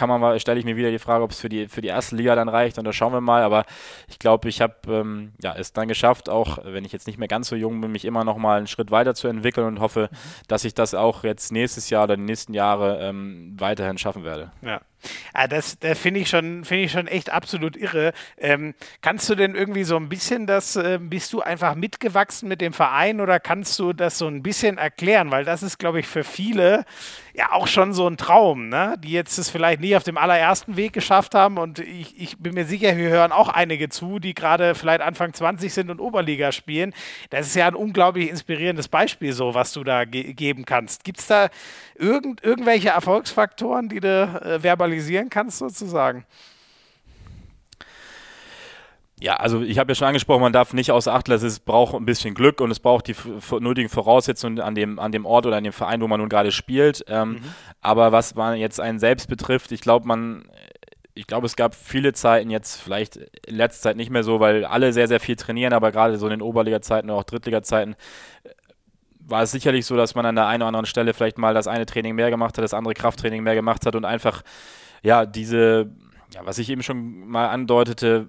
kann 0.00 0.08
man 0.08 0.18
mal, 0.18 0.40
stelle 0.40 0.58
ich 0.58 0.64
mir 0.64 0.76
wieder 0.76 0.90
die 0.90 0.98
Frage, 0.98 1.22
ob 1.22 1.30
es 1.30 1.40
für 1.40 1.50
die, 1.50 1.68
für 1.68 1.82
die 1.82 1.88
erste 1.88 2.16
Liga 2.16 2.34
dann 2.34 2.48
reicht 2.48 2.78
und 2.78 2.86
da 2.86 2.92
schauen 2.94 3.12
wir 3.12 3.20
mal. 3.20 3.42
Aber 3.42 3.66
ich 4.08 4.18
glaube, 4.18 4.48
ich 4.48 4.62
habe 4.62 4.74
ähm, 4.88 5.32
ja, 5.42 5.54
es 5.54 5.74
dann 5.74 5.88
geschafft, 5.88 6.30
auch 6.30 6.56
wenn 6.64 6.86
ich 6.86 6.92
jetzt 6.92 7.06
nicht 7.06 7.18
mehr 7.18 7.28
ganz 7.28 7.48
so 7.48 7.54
jung 7.54 7.82
bin, 7.82 7.92
mich 7.92 8.06
immer 8.06 8.24
noch 8.24 8.38
mal 8.38 8.56
einen 8.56 8.66
Schritt 8.66 8.90
weiter 8.90 9.14
zu 9.14 9.28
entwickeln 9.28 9.66
und 9.66 9.80
hoffe, 9.80 10.08
dass 10.48 10.64
ich 10.64 10.72
das 10.72 10.94
auch 10.94 11.22
jetzt 11.22 11.52
nächstes 11.52 11.90
Jahr 11.90 12.04
oder 12.04 12.16
die 12.16 12.22
nächsten 12.22 12.54
Jahre 12.54 12.98
ähm, 13.02 13.54
weiterhin 13.58 13.98
schaffen 13.98 14.24
werde. 14.24 14.52
Ja. 14.62 14.80
Ah, 15.32 15.46
das, 15.46 15.78
das 15.78 15.98
finde 15.98 16.20
ich, 16.20 16.28
schon, 16.28 16.64
find 16.64 16.84
ich 16.84 16.92
schon 16.92 17.06
echt 17.06 17.30
absolut 17.30 17.76
irre. 17.76 18.12
Ähm, 18.38 18.74
kannst 19.00 19.28
du 19.28 19.34
denn 19.34 19.54
irgendwie 19.54 19.84
so 19.84 19.96
ein 19.96 20.08
bisschen 20.08 20.46
das, 20.46 20.76
äh, 20.76 20.98
bist 21.00 21.32
du 21.32 21.40
einfach 21.40 21.74
mitgewachsen 21.74 22.48
mit 22.48 22.60
dem 22.60 22.72
Verein 22.72 23.20
oder 23.20 23.40
kannst 23.40 23.78
du 23.78 23.92
das 23.92 24.18
so 24.18 24.26
ein 24.26 24.42
bisschen 24.42 24.78
erklären? 24.78 25.30
Weil 25.30 25.44
das 25.44 25.62
ist, 25.62 25.78
glaube 25.78 26.00
ich, 26.00 26.06
für 26.06 26.24
viele 26.24 26.84
ja 27.34 27.52
auch 27.52 27.68
schon 27.68 27.92
so 27.92 28.06
ein 28.06 28.16
Traum, 28.16 28.68
ne? 28.68 28.96
die 28.98 29.12
jetzt 29.12 29.38
es 29.38 29.50
vielleicht 29.50 29.80
nie 29.80 29.96
auf 29.96 30.02
dem 30.02 30.18
allerersten 30.18 30.76
Weg 30.76 30.92
geschafft 30.92 31.34
haben. 31.34 31.58
Und 31.58 31.78
ich, 31.78 32.20
ich 32.20 32.38
bin 32.38 32.54
mir 32.54 32.64
sicher, 32.64 32.96
wir 32.96 33.08
hören 33.08 33.32
auch 33.32 33.48
einige 33.48 33.88
zu, 33.88 34.18
die 34.18 34.34
gerade 34.34 34.74
vielleicht 34.74 35.00
Anfang 35.00 35.32
20 35.32 35.72
sind 35.72 35.90
und 35.90 36.00
Oberliga 36.00 36.52
spielen. 36.52 36.92
Das 37.30 37.46
ist 37.46 37.54
ja 37.54 37.66
ein 37.66 37.74
unglaublich 37.74 38.30
inspirierendes 38.30 38.88
Beispiel, 38.88 39.32
so 39.32 39.54
was 39.54 39.72
du 39.72 39.84
da 39.84 40.04
ge 40.04 40.32
geben 40.34 40.64
kannst. 40.64 41.04
Gibt 41.04 41.20
es 41.20 41.26
da 41.26 41.48
irgend, 42.00 42.42
irgendwelche 42.42 42.88
Erfolgsfaktoren, 42.88 43.88
die 43.88 44.00
du 44.00 44.08
äh, 44.08 44.60
verbalisieren 44.60 45.30
kannst, 45.30 45.58
sozusagen? 45.58 46.24
Ja, 49.20 49.36
also 49.36 49.60
ich 49.60 49.78
habe 49.78 49.90
ja 49.90 49.94
schon 49.94 50.08
angesprochen, 50.08 50.40
man 50.40 50.52
darf 50.52 50.72
nicht 50.72 50.90
außer 50.90 51.12
Acht 51.12 51.28
lassen, 51.28 51.46
es 51.46 51.60
braucht 51.60 51.94
ein 51.94 52.06
bisschen 52.06 52.34
Glück 52.34 52.62
und 52.62 52.70
es 52.70 52.80
braucht 52.80 53.06
die 53.06 53.14
nötigen 53.60 53.90
Voraussetzungen 53.90 54.60
an 54.60 54.74
dem, 54.74 54.98
an 54.98 55.12
dem 55.12 55.26
Ort 55.26 55.44
oder 55.44 55.58
an 55.58 55.64
dem 55.64 55.74
Verein, 55.74 56.00
wo 56.00 56.08
man 56.08 56.20
nun 56.20 56.30
gerade 56.30 56.52
spielt. 56.52 57.04
Ähm, 57.06 57.32
mhm. 57.32 57.40
Aber 57.82 58.12
was 58.12 58.34
man 58.34 58.56
jetzt 58.56 58.80
einen 58.80 58.98
selbst 58.98 59.28
betrifft, 59.28 59.72
ich 59.72 59.82
glaube, 59.82 60.08
man, 60.08 60.48
ich 61.12 61.26
glaube, 61.26 61.44
es 61.44 61.54
gab 61.54 61.74
viele 61.74 62.14
Zeiten 62.14 62.48
jetzt, 62.48 62.80
vielleicht 62.80 63.16
in 63.16 63.56
letzter 63.56 63.90
Zeit 63.90 63.96
nicht 63.98 64.10
mehr 64.10 64.24
so, 64.24 64.40
weil 64.40 64.64
alle 64.64 64.94
sehr, 64.94 65.06
sehr 65.06 65.20
viel 65.20 65.36
trainieren, 65.36 65.74
aber 65.74 65.92
gerade 65.92 66.16
so 66.16 66.26
in 66.26 66.30
den 66.30 66.42
Oberliga-Zeiten 66.42 67.10
oder 67.10 67.18
auch 67.18 67.24
Drittliga-Zeiten 67.24 67.96
war 69.30 69.42
es 69.42 69.50
sicherlich 69.50 69.86
so, 69.86 69.96
dass 69.96 70.14
man 70.14 70.26
an 70.26 70.34
der 70.34 70.46
einen 70.46 70.62
oder 70.62 70.68
anderen 70.68 70.86
Stelle 70.86 71.14
vielleicht 71.14 71.38
mal 71.38 71.54
das 71.54 71.66
eine 71.66 71.86
Training 71.86 72.14
mehr 72.14 72.30
gemacht 72.30 72.56
hat, 72.56 72.64
das 72.64 72.74
andere 72.74 72.94
Krafttraining 72.94 73.42
mehr 73.42 73.54
gemacht 73.54 73.86
hat 73.86 73.94
und 73.94 74.04
einfach, 74.04 74.42
ja, 75.02 75.26
diese, 75.26 75.90
ja, 76.34 76.40
was 76.44 76.58
ich 76.58 76.68
eben 76.70 76.82
schon 76.82 77.28
mal 77.28 77.48
andeutete, 77.48 78.28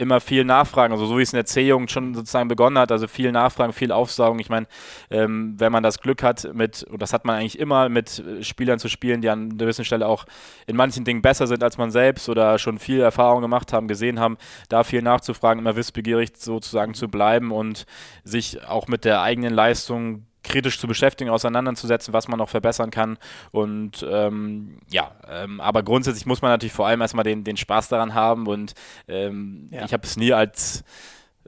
immer 0.00 0.20
viel 0.20 0.44
nachfragen, 0.44 0.92
also 0.92 1.04
so 1.04 1.18
wie 1.18 1.22
es 1.22 1.32
in 1.32 1.36
der 1.36 1.44
C-Jugend 1.44 1.90
schon 1.90 2.14
sozusagen 2.14 2.48
begonnen 2.48 2.78
hat, 2.78 2.90
also 2.90 3.06
viel 3.06 3.30
nachfragen, 3.32 3.72
viel 3.74 3.92
aufsaugen. 3.92 4.40
Ich 4.40 4.48
meine, 4.48 4.66
ähm, 5.10 5.54
wenn 5.58 5.70
man 5.70 5.82
das 5.82 6.00
Glück 6.00 6.22
hat, 6.22 6.48
mit, 6.54 6.82
und 6.84 7.02
das 7.02 7.12
hat 7.12 7.26
man 7.26 7.36
eigentlich 7.36 7.58
immer, 7.58 7.88
mit 7.90 8.22
Spielern 8.40 8.78
zu 8.78 8.88
spielen, 8.88 9.20
die 9.20 9.28
an 9.28 9.50
einer 9.50 9.54
gewissen 9.56 9.84
Stelle 9.84 10.06
auch 10.06 10.24
in 10.66 10.74
manchen 10.74 11.04
Dingen 11.04 11.20
besser 11.20 11.46
sind 11.46 11.62
als 11.62 11.76
man 11.76 11.90
selbst 11.90 12.28
oder 12.30 12.58
schon 12.58 12.78
viel 12.78 13.00
Erfahrung 13.00 13.42
gemacht 13.42 13.72
haben, 13.74 13.88
gesehen 13.88 14.18
haben, 14.18 14.38
da 14.70 14.84
viel 14.84 15.02
nachzufragen, 15.02 15.60
immer 15.60 15.76
wissbegierig 15.76 16.30
sozusagen 16.36 16.94
zu 16.94 17.08
bleiben 17.08 17.52
und 17.52 17.84
sich 18.24 18.66
auch 18.66 18.88
mit 18.88 19.04
der 19.04 19.20
eigenen 19.20 19.52
Leistung 19.52 20.24
kritisch 20.42 20.78
zu 20.78 20.86
beschäftigen, 20.86 21.30
auseinanderzusetzen, 21.30 22.14
was 22.14 22.28
man 22.28 22.38
noch 22.38 22.48
verbessern 22.48 22.90
kann. 22.90 23.18
Und 23.50 24.06
ähm, 24.08 24.78
ja, 24.88 25.12
ähm, 25.28 25.60
aber 25.60 25.82
grundsätzlich 25.82 26.26
muss 26.26 26.42
man 26.42 26.50
natürlich 26.50 26.72
vor 26.72 26.86
allem 26.86 27.00
erstmal 27.00 27.24
den, 27.24 27.44
den 27.44 27.56
Spaß 27.56 27.88
daran 27.88 28.14
haben. 28.14 28.46
Und 28.46 28.74
ähm, 29.08 29.68
ja. 29.70 29.84
ich 29.84 29.92
habe 29.92 30.06
es 30.06 30.16
nie 30.16 30.32
als 30.32 30.84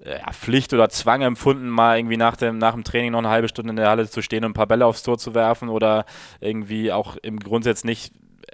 äh, 0.02 0.18
Pflicht 0.32 0.72
oder 0.72 0.88
Zwang 0.88 1.22
empfunden, 1.22 1.68
mal 1.68 1.98
irgendwie 1.98 2.16
nach 2.16 2.36
dem, 2.36 2.58
nach 2.58 2.74
dem 2.74 2.84
Training 2.84 3.12
noch 3.12 3.18
eine 3.18 3.28
halbe 3.28 3.48
Stunde 3.48 3.70
in 3.70 3.76
der 3.76 3.88
Halle 3.88 4.08
zu 4.08 4.22
stehen 4.22 4.44
und 4.44 4.50
ein 4.50 4.54
paar 4.54 4.66
Bälle 4.66 4.86
aufs 4.86 5.02
Tor 5.02 5.18
zu 5.18 5.34
werfen 5.34 5.68
oder 5.68 6.04
irgendwie 6.40 6.92
auch 6.92 7.16
im 7.16 7.38
Grundsatz 7.38 7.84
nicht 7.84 8.12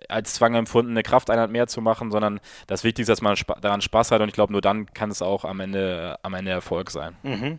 als 0.09 0.35
Zwang 0.35 0.55
empfunden, 0.55 0.93
eine 0.93 1.03
Krafteinheit 1.03 1.51
mehr 1.51 1.67
zu 1.67 1.81
machen, 1.81 2.11
sondern 2.11 2.41
das 2.67 2.85
Wichtigste 2.85 3.13
ist, 3.13 3.19
dass 3.19 3.23
man 3.23 3.37
daran 3.61 3.81
Spaß 3.81 4.11
hat 4.11 4.21
und 4.21 4.29
ich 4.29 4.35
glaube, 4.35 4.53
nur 4.53 4.61
dann 4.61 4.87
kann 4.93 5.11
es 5.11 5.23
auch 5.23 5.45
am 5.45 5.61
Ende, 5.61 6.19
am 6.23 6.35
Ende 6.35 6.51
Erfolg 6.51 6.91
sein. 6.91 7.17
Mhm. 7.23 7.59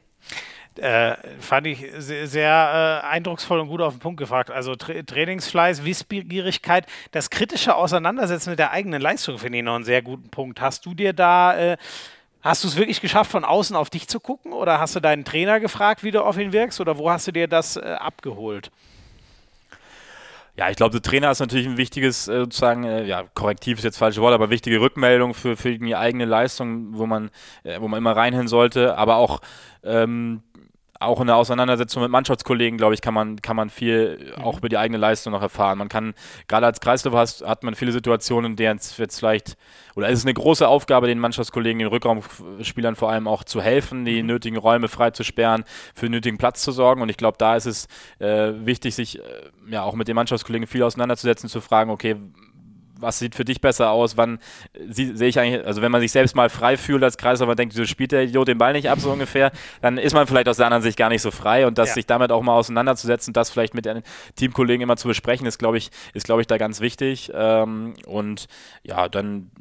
Äh, 0.79 1.17
fand 1.41 1.67
ich 1.67 1.85
sehr, 1.97 2.25
sehr 2.27 3.01
äh, 3.03 3.07
eindrucksvoll 3.07 3.59
und 3.59 3.67
gut 3.67 3.81
auf 3.81 3.93
den 3.93 3.99
Punkt 3.99 4.17
gefragt. 4.17 4.49
Also 4.49 4.75
Tra 4.75 4.93
Trainingsfleiß, 5.05 5.83
Wissbegierigkeit, 5.83 6.85
das 7.11 7.29
kritische 7.29 7.75
Auseinandersetzen 7.75 8.51
mit 8.51 8.59
der 8.59 8.71
eigenen 8.71 9.01
Leistung 9.01 9.37
finde 9.37 9.57
ich 9.57 9.63
noch 9.65 9.75
einen 9.75 9.83
sehr 9.83 10.01
guten 10.01 10.29
Punkt. 10.29 10.61
Hast 10.61 10.85
du 10.85 10.93
dir 10.93 11.11
da, 11.11 11.57
äh, 11.57 11.77
hast 12.41 12.63
du 12.63 12.69
es 12.69 12.77
wirklich 12.77 13.01
geschafft, 13.01 13.29
von 13.29 13.43
außen 13.43 13.75
auf 13.75 13.89
dich 13.89 14.07
zu 14.07 14.21
gucken 14.21 14.53
oder 14.53 14.79
hast 14.79 14.95
du 14.95 15.01
deinen 15.01 15.25
Trainer 15.25 15.59
gefragt, 15.59 16.01
wie 16.03 16.11
du 16.11 16.23
auf 16.23 16.37
ihn 16.37 16.53
wirkst 16.53 16.79
oder 16.79 16.97
wo 16.97 17.11
hast 17.11 17.27
du 17.27 17.33
dir 17.33 17.49
das 17.49 17.75
äh, 17.75 17.81
abgeholt? 17.99 18.71
Ja, 20.55 20.69
ich 20.69 20.77
glaube, 20.77 20.91
der 20.91 21.01
Trainer 21.01 21.29
ist 21.31 21.39
natürlich 21.39 21.67
ein 21.67 21.77
wichtiges, 21.77 22.29
äh, 22.29 22.39
sozusagen, 22.39 22.85
äh, 22.85 23.03
ja, 23.03 23.25
korrektiv 23.33 23.79
ist 23.79 23.83
jetzt 23.83 23.97
falsche 23.97 24.21
Wort, 24.21 24.33
aber 24.33 24.49
wichtige 24.49 24.79
Rückmeldung 24.79 25.33
für, 25.33 25.57
für 25.57 25.77
die 25.77 25.95
eigene 25.95 26.23
Leistung, 26.23 26.97
wo 26.97 27.05
man, 27.05 27.31
wo 27.79 27.89
man 27.89 27.97
immer 27.97 28.15
reinhören 28.15 28.47
sollte, 28.47 28.97
aber 28.97 29.17
auch 29.17 29.41
ähm, 29.83 30.41
auch 30.99 31.21
in 31.21 31.27
der 31.27 31.37
Auseinandersetzung 31.37 32.03
mit 32.03 32.11
Mannschaftskollegen, 32.11 32.77
glaube 32.77 32.93
ich, 32.93 33.01
kann 33.01 33.13
man, 33.13 33.41
kann 33.41 33.55
man 33.55 33.69
viel 33.69 34.33
mhm. 34.37 34.43
auch 34.43 34.57
über 34.57 34.67
die 34.67 34.77
eigene 34.77 34.97
Leistung 34.97 35.31
noch 35.31 35.41
erfahren. 35.41 35.77
Man 35.77 35.87
kann, 35.87 36.13
gerade 36.47 36.65
als 36.65 36.81
Kreisläufer 36.81 37.17
hast, 37.17 37.45
hat 37.45 37.63
man 37.63 37.73
viele 37.75 37.93
Situationen, 37.93 38.51
in 38.51 38.55
denen 38.57 38.77
es 38.77 38.97
jetzt 38.97 39.19
vielleicht, 39.19 39.55
oder 39.95 40.09
es 40.09 40.19
ist 40.19 40.25
eine 40.25 40.33
große 40.33 40.67
Aufgabe, 40.67 41.07
den 41.07 41.19
Mannschaftskollegen, 41.19 41.79
den 41.79 41.87
Rückraumspielern 41.87 42.97
vor 42.97 43.09
allem 43.09 43.29
auch 43.29 43.45
zu 43.45 43.61
helfen, 43.61 44.03
die 44.03 44.21
mhm. 44.21 44.27
nötigen 44.27 44.57
Räume 44.57 44.89
frei 44.89 45.11
zu 45.11 45.23
sperren, 45.23 45.63
für 45.95 46.07
den 46.07 46.11
nötigen 46.11 46.37
Platz 46.37 46.61
zu 46.61 46.73
sorgen. 46.73 47.01
Und 47.01 47.07
ich 47.07 47.17
glaube, 47.17 47.37
da 47.37 47.55
ist 47.55 47.65
es 47.65 47.87
äh, 48.19 48.51
wichtig, 48.65 48.93
sich 48.95 49.19
äh, 49.19 49.21
ja 49.69 49.83
auch 49.83 49.95
mit 49.95 50.09
den 50.09 50.15
Mannschaftskollegen 50.15 50.67
viel 50.67 50.83
auseinanderzusetzen, 50.83 51.47
zu 51.47 51.61
fragen, 51.61 51.91
okay, 51.91 52.17
was 52.99 53.19
sieht 53.19 53.35
für 53.35 53.45
dich 53.45 53.61
besser 53.61 53.91
aus? 53.91 54.17
Wann 54.17 54.39
sehe 54.87 55.27
ich 55.27 55.39
eigentlich, 55.39 55.65
also 55.65 55.81
wenn 55.81 55.91
man 55.91 56.01
sich 56.01 56.11
selbst 56.11 56.35
mal 56.35 56.49
frei 56.49 56.77
fühlt 56.77 57.03
als 57.03 57.17
Kreisläufer, 57.17 57.55
denkt, 57.55 57.73
so 57.73 57.85
spielt 57.85 58.11
der 58.11 58.23
Idiot 58.23 58.47
den 58.47 58.57
Ball 58.57 58.73
nicht 58.73 58.89
ab, 58.89 58.99
so 58.99 59.11
ungefähr, 59.11 59.51
dann 59.81 59.97
ist 59.97 60.13
man 60.13 60.27
vielleicht 60.27 60.47
aus 60.47 60.57
der 60.57 60.67
anderen 60.67 60.83
Sicht 60.83 60.97
gar 60.97 61.09
nicht 61.09 61.21
so 61.21 61.31
frei 61.31 61.67
und 61.67 61.77
das 61.77 61.89
ja. 61.89 61.95
sich 61.95 62.05
damit 62.05 62.31
auch 62.31 62.41
mal 62.41 62.53
auseinanderzusetzen, 62.53 63.33
das 63.33 63.49
vielleicht 63.49 63.73
mit 63.73 63.85
den 63.85 64.03
Teamkollegen 64.35 64.81
immer 64.81 64.97
zu 64.97 65.07
besprechen, 65.07 65.47
ist, 65.47 65.57
glaube 65.57 65.77
ich, 65.77 65.91
ist, 66.13 66.25
glaube 66.25 66.41
ich, 66.41 66.47
da 66.47 66.57
ganz 66.57 66.81
wichtig. 66.81 67.31
Ähm, 67.33 67.93
und 68.05 68.47
ja, 68.83 69.07
dann 69.09 69.51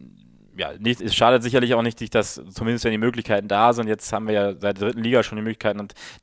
ja, 0.59 0.73
nicht, 0.77 1.01
es 1.01 1.15
schadet 1.15 1.45
sicherlich 1.45 1.75
auch 1.75 1.83
nicht, 1.83 2.15
dass 2.15 2.43
zumindest 2.51 2.85
wenn 2.85 2.91
die 2.91 2.99
Möglichkeiten 2.99 3.47
da 3.47 3.73
sind. 3.73 3.87
Jetzt 3.87 4.13
haben 4.13 4.27
wir 4.27 4.35
ja 4.35 4.53
seit 4.53 4.63
der 4.63 4.89
dritten 4.89 5.03
Liga 5.03 5.23
schon 5.23 5.37
die 5.37 5.43
Möglichkeit, 5.43 5.77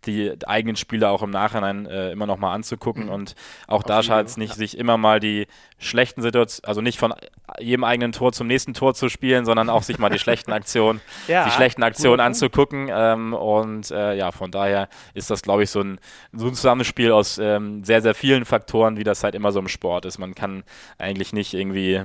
die 0.05 0.33
eigenen 0.45 0.75
Spieler 0.75 1.11
auch 1.11 1.23
im 1.23 1.29
Nachhinein 1.29 1.85
äh, 1.85 2.11
immer 2.11 2.25
noch 2.25 2.37
mal 2.37 2.53
anzugucken. 2.53 3.05
Mhm. 3.05 3.11
Und 3.11 3.35
auch 3.67 3.77
Auf 3.77 3.83
da 3.83 4.03
schadet 4.03 4.27
es 4.27 4.35
nicht, 4.35 4.49
ja. 4.49 4.55
sich 4.55 4.77
immer 4.77 4.97
mal 4.97 5.21
die 5.21 5.47
schlechten 5.77 6.21
Situationen, 6.21 6.67
also 6.67 6.81
nicht 6.81 6.99
von 6.99 7.13
jedem 7.59 7.85
eigenen 7.85 8.11
Tor 8.11 8.33
zum 8.33 8.47
nächsten 8.47 8.73
Tor 8.73 8.93
zu 8.93 9.07
spielen, 9.07 9.45
sondern 9.45 9.69
auch 9.69 9.83
sich 9.83 9.99
mal 9.99 10.09
die 10.09 10.19
schlechten 10.19 10.51
Aktionen, 10.51 10.99
ja, 11.29 11.45
die 11.45 11.51
schlechten 11.51 11.83
Aktionen 11.83 12.19
anzugucken. 12.19 12.89
Ähm, 12.91 13.33
und 13.33 13.89
äh, 13.91 14.15
ja, 14.15 14.33
von 14.33 14.51
daher 14.51 14.89
ist 15.13 15.29
das, 15.29 15.43
glaube 15.43 15.63
ich, 15.63 15.69
so 15.69 15.79
ein, 15.79 15.97
so 16.33 16.47
ein 16.47 16.55
Zusammenspiel 16.55 17.13
aus 17.13 17.37
ähm, 17.37 17.85
sehr, 17.85 18.01
sehr 18.01 18.13
vielen 18.15 18.43
Faktoren, 18.43 18.97
wie 18.97 19.05
das 19.05 19.23
halt 19.23 19.33
immer 19.33 19.53
so 19.53 19.59
im 19.59 19.69
Sport 19.69 20.03
ist. 20.03 20.17
Man 20.17 20.35
kann 20.35 20.63
eigentlich 20.97 21.31
nicht 21.31 21.53
irgendwie 21.53 22.03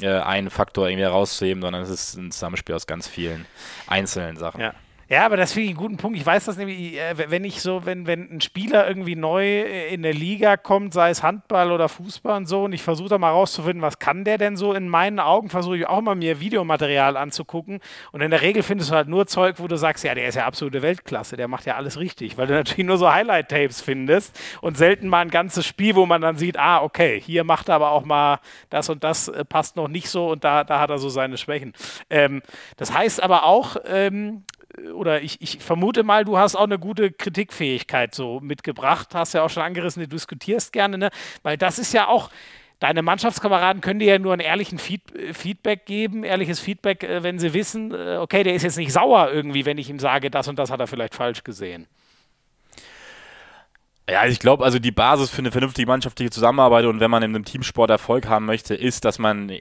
äh, 0.00 0.20
einen 0.20 0.50
Faktor 0.50 0.88
irgendwie 0.88 1.04
herauszuheben, 1.04 1.62
sondern 1.62 1.82
es 1.82 1.90
ist 1.90 2.16
ein 2.16 2.30
Zusammenspiel 2.30 2.74
aus 2.74 2.86
ganz 2.86 3.08
vielen 3.08 3.46
einzelnen 3.86 4.36
Sachen. 4.36 4.60
Ja. 4.60 4.74
Ja, 5.10 5.24
aber 5.24 5.38
das 5.38 5.54
finde 5.54 5.64
ich 5.64 5.70
einen 5.70 5.78
guten 5.78 5.96
Punkt. 5.96 6.18
Ich 6.18 6.26
weiß 6.26 6.44
das 6.44 6.58
nämlich, 6.58 6.98
äh, 6.98 7.30
wenn 7.30 7.42
ich 7.42 7.62
so, 7.62 7.86
wenn, 7.86 8.06
wenn 8.06 8.30
ein 8.30 8.42
Spieler 8.42 8.86
irgendwie 8.86 9.16
neu 9.16 9.42
äh, 9.42 9.94
in 9.94 10.02
der 10.02 10.12
Liga 10.12 10.58
kommt, 10.58 10.92
sei 10.92 11.08
es 11.08 11.22
Handball 11.22 11.72
oder 11.72 11.88
Fußball 11.88 12.36
und 12.36 12.46
so, 12.46 12.64
und 12.64 12.74
ich 12.74 12.82
versuche 12.82 13.08
da 13.08 13.16
mal 13.16 13.30
rauszufinden, 13.30 13.80
was 13.80 13.98
kann 13.98 14.24
der 14.24 14.36
denn 14.36 14.58
so? 14.58 14.74
In 14.74 14.86
meinen 14.86 15.18
Augen 15.18 15.48
versuche 15.48 15.78
ich 15.78 15.86
auch 15.86 16.02
mal 16.02 16.14
mir 16.14 16.40
Videomaterial 16.40 17.16
anzugucken. 17.16 17.80
Und 18.12 18.20
in 18.20 18.30
der 18.30 18.42
Regel 18.42 18.62
findest 18.62 18.90
du 18.90 18.96
halt 18.96 19.08
nur 19.08 19.26
Zeug, 19.26 19.54
wo 19.58 19.66
du 19.66 19.78
sagst, 19.78 20.04
ja, 20.04 20.14
der 20.14 20.28
ist 20.28 20.34
ja 20.34 20.44
absolute 20.44 20.82
Weltklasse, 20.82 21.38
der 21.38 21.48
macht 21.48 21.64
ja 21.64 21.76
alles 21.76 21.98
richtig, 21.98 22.36
weil 22.36 22.46
du 22.46 22.52
natürlich 22.58 22.84
nur 22.84 22.98
so 22.98 23.10
Highlight-Tapes 23.10 23.80
findest 23.80 24.38
und 24.60 24.76
selten 24.76 25.08
mal 25.08 25.20
ein 25.20 25.30
ganzes 25.30 25.64
Spiel, 25.64 25.94
wo 25.94 26.04
man 26.04 26.20
dann 26.20 26.36
sieht, 26.36 26.58
ah, 26.58 26.82
okay, 26.82 27.18
hier 27.18 27.44
macht 27.44 27.70
er 27.70 27.76
aber 27.76 27.92
auch 27.92 28.04
mal 28.04 28.40
das 28.68 28.90
und 28.90 29.02
das 29.04 29.28
äh, 29.28 29.42
passt 29.46 29.74
noch 29.76 29.88
nicht 29.88 30.10
so 30.10 30.28
und 30.28 30.44
da, 30.44 30.64
da 30.64 30.80
hat 30.80 30.90
er 30.90 30.98
so 30.98 31.08
seine 31.08 31.38
Schwächen. 31.38 31.72
Ähm, 32.10 32.42
das 32.76 32.92
heißt 32.92 33.22
aber 33.22 33.44
auch, 33.44 33.76
ähm, 33.86 34.44
oder 34.94 35.22
ich, 35.22 35.40
ich, 35.40 35.58
vermute 35.58 36.02
mal, 36.02 36.24
du 36.24 36.36
hast 36.38 36.54
auch 36.54 36.64
eine 36.64 36.78
gute 36.78 37.10
Kritikfähigkeit 37.10 38.14
so 38.14 38.40
mitgebracht, 38.40 39.14
hast 39.14 39.34
ja 39.34 39.42
auch 39.42 39.50
schon 39.50 39.62
angerissen, 39.62 40.02
du 40.02 40.08
diskutierst 40.08 40.72
gerne, 40.72 40.98
ne? 40.98 41.10
weil 41.42 41.56
das 41.56 41.78
ist 41.78 41.92
ja 41.92 42.06
auch, 42.08 42.30
deine 42.78 43.02
Mannschaftskameraden 43.02 43.80
können 43.80 44.00
dir 44.00 44.12
ja 44.12 44.18
nur 44.18 44.32
einen 44.32 44.40
ehrlichen 44.40 44.78
Feed 44.78 45.02
Feedback 45.32 45.86
geben, 45.86 46.22
ehrliches 46.22 46.60
Feedback, 46.60 47.02
äh, 47.02 47.22
wenn 47.22 47.38
sie 47.38 47.54
wissen, 47.54 47.92
äh, 47.92 48.18
okay, 48.20 48.42
der 48.42 48.54
ist 48.54 48.62
jetzt 48.62 48.76
nicht 48.76 48.92
sauer 48.92 49.30
irgendwie, 49.32 49.66
wenn 49.66 49.78
ich 49.78 49.90
ihm 49.90 49.98
sage, 49.98 50.30
das 50.30 50.48
und 50.48 50.58
das 50.58 50.70
hat 50.70 50.80
er 50.80 50.86
vielleicht 50.86 51.14
falsch 51.14 51.44
gesehen. 51.44 51.86
Ja, 54.08 54.24
ich 54.26 54.38
glaube, 54.38 54.64
also 54.64 54.78
die 54.78 54.92
Basis 54.92 55.28
für 55.28 55.40
eine 55.40 55.50
vernünftige 55.50 55.86
mannschaftliche 55.86 56.30
Zusammenarbeit 56.30 56.86
und 56.86 57.00
wenn 57.00 57.10
man 57.10 57.22
in 57.22 57.34
einem 57.34 57.44
Teamsport 57.44 57.90
Erfolg 57.90 58.26
haben 58.26 58.46
möchte, 58.46 58.74
ist, 58.74 59.04
dass 59.04 59.18
man 59.18 59.52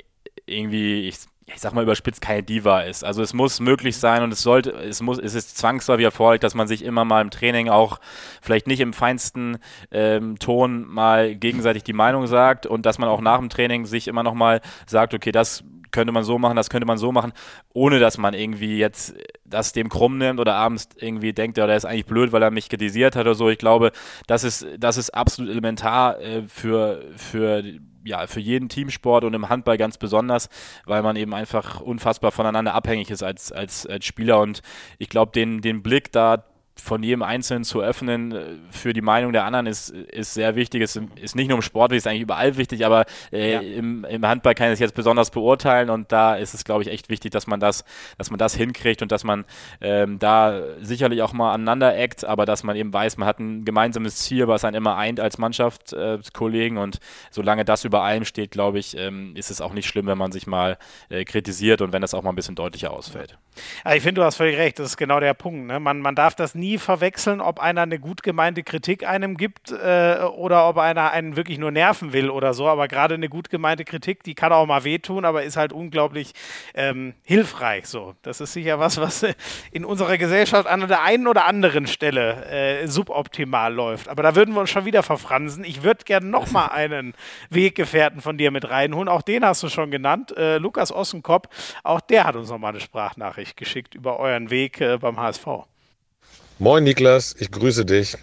irgendwie, 0.46 1.08
ich 1.08 1.18
ich 1.48 1.62
sag 1.62 1.74
mal 1.74 1.84
überspitzt, 1.84 2.22
keine 2.22 2.44
Diva 2.44 2.82
ist. 2.82 3.06
Also 3.06 3.22
es 3.22 3.34
muss 3.34 3.62
möglich 3.62 3.98
sein 3.98 4.22
und 4.22 4.34
es 4.34 4.42
sollte, 4.42 4.72
es 4.72 5.02
muss, 5.02 5.18
es 5.18 5.34
ist 5.34 5.58
zwangsläufig 5.58 6.04
erforderlich, 6.04 6.42
dass 6.42 6.56
man 6.56 6.68
sich 6.68 6.84
immer 6.84 7.06
mal 7.06 7.22
im 7.22 7.32
Training 7.32 7.70
auch 7.70 8.00
vielleicht 8.42 8.68
nicht 8.68 8.82
im 8.82 8.92
feinsten 8.92 9.58
ähm, 9.90 10.38
Ton 10.40 10.86
mal 10.86 11.36
gegenseitig 11.36 11.84
die 11.84 11.94
Meinung 11.94 12.28
sagt 12.28 12.66
und 12.66 12.86
dass 12.86 13.00
man 13.00 13.08
auch 13.08 13.22
nach 13.22 13.40
dem 13.40 13.50
Training 13.50 13.86
sich 13.86 14.10
immer 14.10 14.24
noch 14.24 14.34
mal 14.34 14.60
sagt, 14.86 15.14
okay, 15.14 15.32
das 15.32 15.64
könnte 15.92 16.12
man 16.12 16.26
so 16.26 16.38
machen, 16.38 16.58
das 16.58 16.70
könnte 16.70 16.86
man 16.86 16.98
so 16.98 17.14
machen, 17.14 17.32
ohne 17.74 18.00
dass 18.00 18.18
man 18.18 18.34
irgendwie 18.34 18.78
jetzt 18.78 19.16
das 19.46 19.72
dem 19.72 19.88
krumm 19.88 20.18
nimmt 20.18 20.42
oder 20.42 20.56
abends 20.56 20.90
irgendwie 20.98 21.32
denkt, 21.32 21.58
ja, 21.58 21.66
der 21.66 21.78
ist 21.78 21.86
eigentlich 21.86 22.06
blöd, 22.06 22.34
weil 22.34 22.44
er 22.44 22.52
mich 22.52 22.68
kritisiert 22.68 23.16
hat 23.16 23.22
oder 23.22 23.36
so. 23.36 23.50
Ich 23.50 23.58
glaube, 23.58 23.94
das 24.28 24.44
ist, 24.44 24.68
das 24.78 24.98
ist 24.98 25.12
absolut 25.12 25.50
elementar 25.50 26.20
äh, 26.20 26.44
für, 26.48 27.06
für 27.16 27.64
ja, 28.08 28.26
für 28.28 28.40
jeden 28.40 28.70
Teamsport 28.70 29.24
und 29.24 29.34
im 29.34 29.50
Handball 29.50 29.78
ganz 29.78 29.98
besonders, 29.98 30.50
weil 30.86 31.04
man 31.04 31.16
eben 31.16 31.34
einfach 31.34 31.82
unfassbar 31.82 32.32
voneinander 32.32 32.74
abhängig 32.74 33.12
ist 33.12 33.24
als, 33.24 33.52
als, 33.52 33.86
als 33.86 34.06
Spieler. 34.06 34.40
Und 34.40 34.62
ich 34.98 35.10
glaube, 35.10 35.32
den, 35.34 35.62
den 35.62 35.84
Blick 35.84 36.12
da 36.12 36.44
von 36.82 37.04
jedem 37.04 37.24
Einzelnen 37.24 37.64
zu 37.64 37.82
öffnen 37.82 38.32
äh, 38.32 38.46
für 38.70 38.94
die 38.94 39.02
Meinung 39.02 39.34
der 39.34 39.46
anderen 39.46 39.66
ist, 39.66 39.90
ist 39.90 40.34
sehr 40.34 40.56
wichtig. 40.56 40.82
Es 40.82 41.00
ist 41.22 41.36
nicht 41.36 41.48
nur 41.48 41.58
im 41.58 41.62
Sport, 41.62 41.92
ist 41.92 42.08
eigentlich 42.08 42.22
überall 42.22 42.58
wichtig, 42.58 42.86
aber 42.86 43.06
äh, 43.32 43.54
ja. 43.54 43.60
im, 43.60 44.06
im, 44.06 44.26
Handball 44.26 44.56
kann 44.56 44.68
ich 44.68 44.74
es 44.74 44.80
jetzt 44.80 44.96
besonders 44.96 45.32
beurteilen 45.32 45.90
und 45.90 46.12
da 46.12 46.36
ist 46.36 46.54
es, 46.54 46.64
glaube 46.64 46.84
ich, 46.84 46.90
echt 46.90 47.10
wichtig, 47.10 47.32
dass 47.32 47.48
man 47.48 47.60
das, 47.60 47.84
dass 48.18 48.30
man 48.30 48.38
das 48.38 48.56
hinkriegt 48.56 49.02
und 49.02 49.12
dass 49.12 49.24
man 49.24 49.46
ähm, 49.82 50.20
da 50.20 50.62
sicherlich 50.82 51.22
auch 51.22 51.34
mal 51.34 51.54
aneinander 51.54 51.98
eckt, 51.98 52.26
aber 52.26 52.46
dass 52.46 52.64
man 52.64 52.76
eben 52.76 52.94
weiß, 52.94 53.18
man 53.18 53.28
hat 53.28 53.40
ein 53.40 53.66
gemeinsames 53.66 54.18
Ziel, 54.18 54.48
was 54.48 54.64
einen 54.64 54.76
immer 54.76 54.96
eint 54.96 55.20
als 55.20 55.38
Mannschaftskollegen 55.38 56.78
äh, 56.78 56.82
und 56.82 57.00
solange 57.32 57.66
das 57.66 57.84
über 57.84 58.04
allem 58.04 58.26
steht, 58.26 58.52
glaube 58.52 58.80
ich, 58.80 58.98
ähm, 58.98 59.36
ist 59.36 59.52
es 59.52 59.62
auch 59.62 59.74
nicht 59.74 59.88
schlimm, 59.88 60.08
wenn 60.08 60.18
man 60.18 60.32
sich 60.32 60.48
mal 60.48 60.78
äh, 61.10 61.26
kritisiert 61.26 61.82
und 61.82 61.94
wenn 61.94 62.02
das 62.02 62.14
auch 62.14 62.24
mal 62.24 62.32
ein 62.32 62.36
bisschen 62.36 62.56
deutlicher 62.56 62.92
ausfällt. 62.92 63.38
Ja, 63.86 63.96
ich 63.96 64.04
finde, 64.04 64.22
du 64.22 64.26
hast 64.26 64.36
völlig 64.36 64.58
recht, 64.58 64.80
das 64.80 64.88
ist 64.88 64.98
genau 64.98 65.20
der 65.20 65.34
Punkt. 65.34 65.68
Ne? 65.68 65.80
Man, 65.80 66.00
man 66.02 66.16
darf 66.16 66.36
das 66.36 66.56
nie 66.56 66.67
nie 66.68 66.78
verwechseln, 66.78 67.40
ob 67.40 67.60
einer 67.60 67.84
eine 67.84 67.98
gut 68.00 68.24
gemeinte 68.24 68.62
Kritik 68.64 69.08
einem 69.08 69.38
gibt 69.38 69.72
äh, 69.72 70.18
oder 70.36 70.68
ob 70.68 70.78
einer 70.78 71.12
einen 71.12 71.38
wirklich 71.38 71.60
nur 71.60 71.72
nerven 71.72 72.12
will 72.12 72.30
oder 72.30 72.54
so. 72.54 72.68
Aber 72.68 72.88
gerade 72.88 73.14
eine 73.14 73.30
gut 73.30 73.50
gemeinte 73.50 73.86
Kritik, 73.86 74.24
die 74.24 74.36
kann 74.36 74.52
auch 74.52 74.66
mal 74.66 74.84
wehtun, 74.84 75.24
aber 75.24 75.44
ist 75.44 75.56
halt 75.56 75.72
unglaublich 75.72 76.34
ähm, 76.74 77.14
hilfreich. 77.24 77.86
So, 77.88 78.16
das 78.22 78.42
ist 78.42 78.54
sicher 78.54 78.80
was, 78.80 79.00
was 79.00 79.26
in 79.72 79.86
unserer 79.86 80.18
Gesellschaft 80.18 80.68
an 80.68 80.88
der 80.88 81.04
einen 81.04 81.28
oder 81.28 81.46
anderen 81.46 81.88
Stelle 81.88 82.46
äh, 82.46 82.88
suboptimal 82.88 83.74
läuft. 83.74 84.10
Aber 84.10 84.24
da 84.24 84.36
würden 84.36 84.54
wir 84.54 84.62
uns 84.62 84.70
schon 84.70 84.86
wieder 84.86 85.04
verfransen. 85.04 85.64
Ich 85.64 85.84
würde 85.84 86.04
gerne 86.04 86.26
noch 86.26 86.52
mal 86.52 86.68
einen 86.68 87.14
Weggefährten 87.50 88.20
von 88.20 88.38
dir 88.38 88.52
mit 88.52 88.70
reinholen. 88.70 89.08
Auch 89.08 89.22
den 89.22 89.46
hast 89.46 89.64
du 89.64 89.70
schon 89.70 89.90
genannt, 89.90 90.36
äh, 90.36 90.58
Lukas 90.58 90.92
Ossenkopf. 90.92 91.48
Auch 91.84 92.02
der 92.02 92.26
hat 92.26 92.36
uns 92.36 92.50
noch 92.50 92.58
mal 92.58 92.70
eine 92.70 92.82
Sprachnachricht 92.82 93.56
geschickt 93.56 93.96
über 93.96 94.20
euren 94.20 94.50
Weg 94.50 94.82
äh, 94.82 94.98
beim 94.98 95.18
HSV. 95.18 95.48
Moin 96.60 96.84
Niklas, 96.84 97.36
ich 97.38 97.52
grüße 97.52 97.86
dich. 97.86 98.18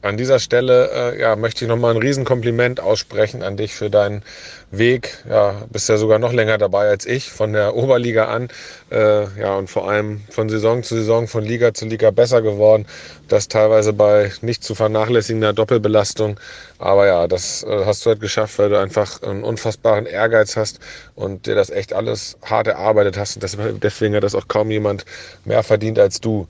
An 0.00 0.16
dieser 0.16 0.38
Stelle 0.38 0.90
äh, 1.12 1.20
ja, 1.20 1.36
möchte 1.36 1.66
ich 1.66 1.68
nochmal 1.68 1.94
ein 1.94 2.00
Riesenkompliment 2.00 2.80
aussprechen 2.80 3.42
an 3.42 3.58
dich 3.58 3.74
für 3.74 3.90
deinen 3.90 4.22
Weg. 4.70 5.18
Ja, 5.28 5.62
bist 5.70 5.90
ja 5.90 5.98
sogar 5.98 6.18
noch 6.18 6.32
länger 6.32 6.56
dabei 6.56 6.88
als 6.88 7.04
ich, 7.04 7.30
von 7.30 7.52
der 7.52 7.76
Oberliga 7.76 8.28
an. 8.28 8.48
Äh, 8.90 9.24
ja, 9.38 9.56
und 9.56 9.68
vor 9.68 9.90
allem 9.90 10.22
von 10.30 10.48
Saison 10.48 10.84
zu 10.84 10.94
Saison, 10.94 11.28
von 11.28 11.44
Liga 11.44 11.74
zu 11.74 11.84
Liga 11.84 12.10
besser 12.12 12.40
geworden. 12.40 12.86
Das 13.28 13.46
teilweise 13.48 13.92
bei 13.92 14.32
nicht 14.40 14.64
zu 14.64 14.74
vernachlässigender 14.74 15.52
Doppelbelastung. 15.52 16.40
Aber 16.78 17.06
ja, 17.06 17.28
das 17.28 17.62
äh, 17.62 17.84
hast 17.84 18.06
du 18.06 18.08
halt 18.10 18.20
geschafft, 18.20 18.58
weil 18.58 18.70
du 18.70 18.80
einfach 18.80 19.20
einen 19.22 19.44
unfassbaren 19.44 20.06
Ehrgeiz 20.06 20.56
hast 20.56 20.80
und 21.14 21.44
dir 21.44 21.54
das 21.54 21.68
echt 21.68 21.92
alles 21.92 22.38
hart 22.42 22.68
erarbeitet 22.68 23.18
hast. 23.18 23.36
Und 23.36 23.82
deswegen 23.84 24.14
hat 24.14 24.24
das 24.24 24.34
auch 24.34 24.48
kaum 24.48 24.70
jemand 24.70 25.04
mehr 25.44 25.62
verdient 25.62 25.98
als 25.98 26.22
du. 26.22 26.48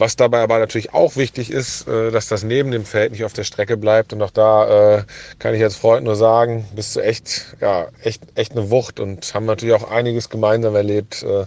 Was 0.00 0.16
dabei 0.16 0.40
aber 0.40 0.58
natürlich 0.58 0.94
auch 0.94 1.16
wichtig 1.16 1.50
ist, 1.50 1.86
äh, 1.86 2.10
dass 2.10 2.26
das 2.26 2.42
neben 2.42 2.70
dem 2.70 2.86
Feld 2.86 3.12
nicht 3.12 3.22
auf 3.22 3.34
der 3.34 3.44
Strecke 3.44 3.76
bleibt. 3.76 4.14
Und 4.14 4.22
auch 4.22 4.30
da 4.30 4.96
äh, 4.96 5.02
kann 5.38 5.54
ich 5.54 5.62
als 5.62 5.76
Freund 5.76 6.04
nur 6.04 6.16
sagen, 6.16 6.66
bist 6.74 6.96
du 6.96 7.00
echt, 7.00 7.54
ja, 7.60 7.88
echt, 8.02 8.22
echt 8.34 8.52
eine 8.52 8.70
Wucht 8.70 8.98
und 8.98 9.34
haben 9.34 9.44
natürlich 9.44 9.74
auch 9.74 9.90
einiges 9.90 10.30
gemeinsam 10.30 10.74
erlebt, 10.74 11.22
äh, 11.22 11.44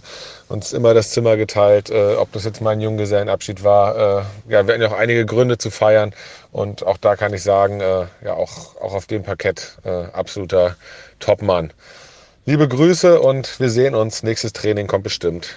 uns 0.48 0.72
immer 0.72 0.94
das 0.94 1.10
Zimmer 1.10 1.36
geteilt, 1.36 1.90
ob 1.90 2.30
das 2.30 2.44
jetzt 2.44 2.60
mein 2.60 2.80
Junggesellenabschied 2.80 3.64
war. 3.64 4.26
Ja, 4.46 4.66
wir 4.66 4.74
hatten 4.74 4.82
ja 4.82 4.88
auch 4.88 4.96
einige 4.96 5.24
Gründe 5.26 5.58
zu 5.58 5.70
feiern. 5.70 6.14
Und 6.52 6.86
auch 6.86 6.98
da 6.98 7.16
kann 7.16 7.32
ich 7.32 7.42
sagen, 7.42 7.80
ja, 7.80 8.34
auch, 8.34 8.76
auch 8.76 8.94
auf 8.94 9.06
dem 9.06 9.22
Parkett 9.22 9.78
absoluter 10.12 10.76
Topmann. 11.18 11.72
Liebe 12.44 12.68
Grüße 12.68 13.20
und 13.20 13.58
wir 13.58 13.70
sehen 13.70 13.94
uns. 13.94 14.22
Nächstes 14.22 14.52
Training 14.52 14.86
kommt 14.86 15.04
bestimmt. 15.04 15.56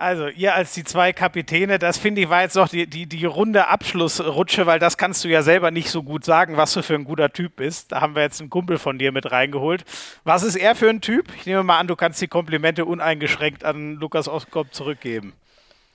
Also, 0.00 0.28
ihr 0.28 0.54
als 0.54 0.74
die 0.74 0.84
zwei 0.84 1.12
Kapitäne, 1.12 1.80
das 1.80 1.98
finde 1.98 2.20
ich 2.20 2.28
war 2.28 2.42
jetzt 2.42 2.54
noch 2.54 2.68
die, 2.68 2.86
die, 2.86 3.06
die 3.06 3.24
runde 3.24 3.66
Abschlussrutsche, 3.66 4.64
weil 4.64 4.78
das 4.78 4.96
kannst 4.96 5.24
du 5.24 5.28
ja 5.28 5.42
selber 5.42 5.72
nicht 5.72 5.90
so 5.90 6.04
gut 6.04 6.24
sagen, 6.24 6.56
was 6.56 6.72
du 6.72 6.84
für 6.84 6.94
ein 6.94 7.02
guter 7.02 7.32
Typ 7.32 7.56
bist. 7.56 7.90
Da 7.90 8.00
haben 8.00 8.14
wir 8.14 8.22
jetzt 8.22 8.40
einen 8.40 8.48
Kumpel 8.48 8.78
von 8.78 8.96
dir 9.00 9.10
mit 9.10 9.32
reingeholt. 9.32 9.84
Was 10.22 10.44
ist 10.44 10.54
er 10.54 10.76
für 10.76 10.88
ein 10.88 11.00
Typ? 11.00 11.26
Ich 11.36 11.46
nehme 11.46 11.64
mal 11.64 11.80
an, 11.80 11.88
du 11.88 11.96
kannst 11.96 12.22
die 12.22 12.28
Komplimente 12.28 12.84
uneingeschränkt 12.84 13.64
an 13.64 13.96
Lukas 13.96 14.28
Oskop 14.28 14.72
zurückgeben. 14.72 15.32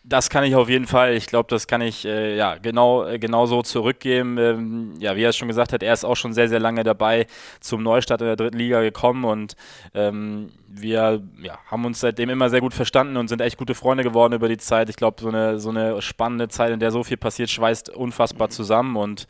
Das 0.06 0.30
kann 0.30 0.44
ich 0.44 0.54
auf 0.54 0.68
jeden 0.68 0.86
Fall. 0.86 1.14
Ich 1.14 1.28
glaube, 1.28 1.48
das 1.50 1.66
kann 1.66 1.80
ich 1.80 2.04
äh, 2.04 2.36
ja 2.36 2.58
genau, 2.58 3.06
äh, 3.06 3.20
genau 3.20 3.46
so 3.46 3.62
zurückgeben. 3.62 4.38
Ähm, 4.38 4.96
ja, 5.00 5.16
wie 5.16 5.24
er 5.24 5.30
es 5.30 5.38
schon 5.38 5.48
gesagt 5.48 5.72
hat, 5.72 5.82
er 5.82 5.94
ist 5.94 6.04
auch 6.04 6.18
schon 6.18 6.34
sehr, 6.34 6.50
sehr 6.50 6.60
lange 6.60 6.84
dabei 6.84 7.26
zum 7.62 7.84
Neustart 7.84 8.20
in 8.20 8.28
der 8.28 8.36
dritten 8.36 8.58
Liga 8.58 8.82
gekommen 8.82 9.24
und 9.24 9.56
ähm, 9.94 10.52
wir 10.76 11.22
ja, 11.42 11.60
haben 11.68 11.86
uns 11.86 12.00
seitdem 12.00 12.30
immer 12.30 12.50
sehr 12.50 12.62
gut 12.62 12.74
verstanden 12.74 13.18
und 13.18 13.28
sind 13.28 13.42
echt 13.42 13.58
gute 13.58 13.76
Freunde 13.76 14.04
geworden 14.04 14.34
über 14.34 14.50
die 14.50 14.58
Zeit. 14.58 14.90
Ich 14.90 14.96
glaube, 14.96 15.22
so 15.22 15.28
eine, 15.28 15.60
so 15.60 15.70
eine 15.70 16.02
spannende 16.02 16.48
Zeit, 16.50 16.72
in 16.72 16.80
der 16.80 16.92
so 16.92 17.04
viel 17.04 17.18
passiert, 17.18 17.50
schweißt 17.50 17.90
unfassbar 17.90 18.50
zusammen 18.50 18.96
und 18.96 19.28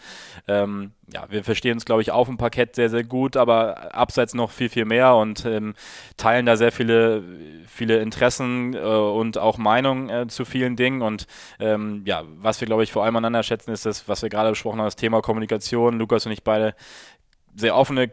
ähm, 0.47 0.91
ja, 1.13 1.25
wir 1.29 1.43
verstehen 1.43 1.73
uns, 1.73 1.85
glaube 1.85 2.01
ich, 2.01 2.11
auf 2.11 2.27
dem 2.27 2.37
Parkett 2.37 2.75
sehr, 2.75 2.89
sehr 2.89 3.03
gut, 3.03 3.35
aber 3.35 3.93
abseits 3.93 4.33
noch 4.33 4.51
viel, 4.51 4.69
viel 4.69 4.85
mehr 4.85 5.15
und 5.15 5.45
ähm, 5.45 5.75
teilen 6.17 6.45
da 6.45 6.55
sehr 6.55 6.71
viele, 6.71 7.23
viele 7.67 7.99
Interessen 7.99 8.73
äh, 8.73 8.79
und 8.79 9.37
auch 9.37 9.57
Meinungen 9.57 10.09
äh, 10.09 10.27
zu 10.27 10.45
vielen 10.45 10.75
Dingen. 10.75 11.01
Und 11.01 11.27
ähm, 11.59 12.03
ja, 12.05 12.23
was 12.37 12.61
wir, 12.61 12.67
glaube 12.67 12.83
ich, 12.83 12.91
vor 12.91 13.03
allem 13.03 13.15
aneinander 13.17 13.43
schätzen, 13.43 13.71
ist 13.71 13.85
das, 13.85 14.07
was 14.07 14.21
wir 14.21 14.29
gerade 14.29 14.49
besprochen 14.49 14.79
haben, 14.79 14.87
das 14.87 14.95
Thema 14.95 15.21
Kommunikation. 15.21 15.99
Lukas 15.99 16.25
und 16.25 16.31
ich 16.31 16.43
beide 16.43 16.73
sehr 17.55 17.75
offene 17.75 18.11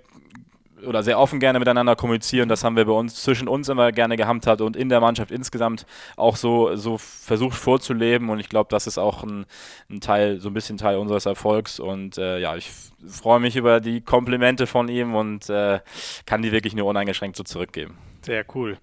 oder 0.86 1.02
sehr 1.02 1.18
offen 1.18 1.40
gerne 1.40 1.58
miteinander 1.58 1.96
kommunizieren. 1.96 2.48
Das 2.48 2.64
haben 2.64 2.76
wir 2.76 2.84
bei 2.84 2.92
uns 2.92 3.22
zwischen 3.22 3.48
uns 3.48 3.68
immer 3.68 3.92
gerne 3.92 4.16
gehandhabt 4.16 4.60
und 4.60 4.76
in 4.76 4.88
der 4.88 5.00
Mannschaft 5.00 5.30
insgesamt 5.30 5.86
auch 6.16 6.36
so, 6.36 6.76
so 6.76 6.98
versucht 6.98 7.56
vorzuleben. 7.56 8.28
Und 8.30 8.40
ich 8.40 8.48
glaube, 8.48 8.68
das 8.70 8.86
ist 8.86 8.98
auch 8.98 9.22
ein, 9.22 9.46
ein, 9.90 10.00
Teil, 10.00 10.40
so 10.40 10.48
ein 10.48 10.54
bisschen 10.54 10.78
Teil 10.78 10.98
unseres 10.98 11.26
Erfolgs. 11.26 11.80
Und 11.80 12.18
äh, 12.18 12.38
ja, 12.38 12.56
ich 12.56 12.70
freue 13.06 13.40
mich 13.40 13.56
über 13.56 13.80
die 13.80 14.00
Komplimente 14.00 14.66
von 14.66 14.88
ihm 14.88 15.14
und 15.14 15.48
äh, 15.50 15.80
kann 16.26 16.42
die 16.42 16.52
wirklich 16.52 16.74
nur 16.74 16.86
uneingeschränkt 16.86 17.36
so 17.36 17.44
zurückgeben. 17.44 17.98
Sehr 18.22 18.44
cool. 18.54 18.78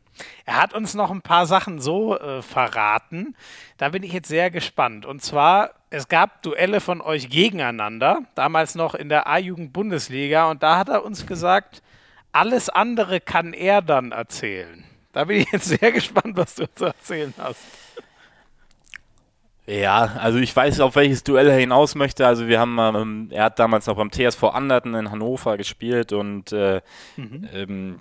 Er 0.46 0.60
hat 0.60 0.74
uns 0.74 0.96
noch 0.96 1.12
ein 1.12 1.22
paar 1.22 1.46
Sachen 1.46 1.80
so 1.80 2.18
äh, 2.18 2.42
verraten. 2.42 3.36
Da 3.78 3.90
bin 3.90 4.02
ich 4.02 4.14
jetzt 4.14 4.28
sehr 4.28 4.50
gespannt. 4.50 5.06
Und 5.06 5.22
zwar, 5.22 5.72
es 5.92 6.08
gab 6.08 6.42
Duelle 6.42 6.82
von 6.82 7.02
euch 7.02 7.30
gegeneinander, 7.30 8.22
damals 8.34 8.74
noch 8.74 8.96
in 8.96 9.10
der 9.10 9.28
A-Jugend-Bundesliga. 9.28 10.50
Und 10.50 10.64
da 10.64 10.78
hat 10.78 10.90
er 10.90 11.06
uns 11.06 11.28
gesagt, 11.28 11.84
alles 12.38 12.70
andere 12.70 13.20
kann 13.20 13.54
er 13.54 13.82
dann 13.82 14.12
erzählen. 14.12 14.84
Da 15.12 15.24
bin 15.24 15.42
ich 15.42 15.52
jetzt 15.52 15.66
sehr 15.66 15.92
gespannt, 15.92 16.38
was 16.38 16.54
du 16.56 16.72
zu 16.74 16.86
erzählen 16.86 17.34
hast. 17.38 17.60
Ja, 19.66 20.14
also 20.22 20.38
ich 20.38 20.56
weiß, 20.56 20.80
auf 20.80 20.96
welches 20.96 21.24
Duell 21.24 21.48
er 21.48 21.58
hinaus 21.58 21.96
möchte. 21.96 22.26
Also 22.26 22.48
wir 22.48 22.60
haben, 22.60 22.78
ähm, 22.80 23.28
er 23.32 23.46
hat 23.46 23.60
damals 23.60 23.88
noch 23.88 23.96
beim 23.96 24.12
TSV 24.12 24.44
Anderten 24.44 24.94
in 24.94 25.12
Hannover 25.12 25.58
gespielt 25.58 26.14
und 26.14 26.54
äh, 26.54 26.82
mhm. 27.18 27.50
ähm, 27.52 28.00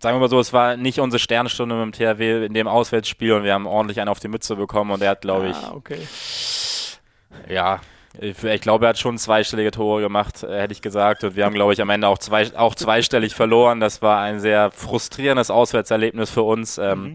sagen 0.00 0.16
wir 0.16 0.20
mal 0.20 0.28
so, 0.28 0.40
es 0.40 0.52
war 0.52 0.76
nicht 0.76 0.98
unsere 0.98 1.20
Sternstunde 1.20 1.76
mit 1.76 1.98
dem 2.00 2.16
THW 2.16 2.44
in 2.46 2.52
dem 2.52 2.66
Auswärtsspiel 2.66 3.32
und 3.32 3.44
wir 3.44 3.54
haben 3.54 3.66
ordentlich 3.66 4.00
einen 4.00 4.10
auf 4.10 4.20
die 4.20 4.28
Mütze 4.28 4.56
bekommen 4.56 4.90
und 4.90 5.02
er 5.02 5.10
hat, 5.10 5.22
glaube 5.22 5.48
ich, 5.48 5.56
ah, 5.56 5.72
okay. 5.72 6.00
ja, 7.48 7.80
ich, 8.20 8.60
glaube, 8.60 8.86
er 8.86 8.90
hat 8.90 8.98
schon 8.98 9.18
zweistellige 9.18 9.70
Tore 9.70 10.00
gemacht, 10.00 10.42
äh, 10.42 10.60
hätte 10.60 10.72
ich 10.72 10.82
gesagt. 10.82 11.24
Und 11.24 11.36
wir 11.36 11.44
haben, 11.44 11.54
glaube 11.54 11.72
ich, 11.72 11.80
am 11.80 11.90
Ende 11.90 12.08
auch, 12.08 12.18
zwei, 12.18 12.54
auch 12.56 12.74
zweistellig 12.74 13.34
verloren. 13.34 13.80
Das 13.80 14.02
war 14.02 14.20
ein 14.20 14.40
sehr 14.40 14.70
frustrierendes 14.70 15.50
Auswärtserlebnis 15.50 16.30
für 16.30 16.42
uns. 16.42 16.78
Ähm, 16.78 17.02
mhm. 17.02 17.14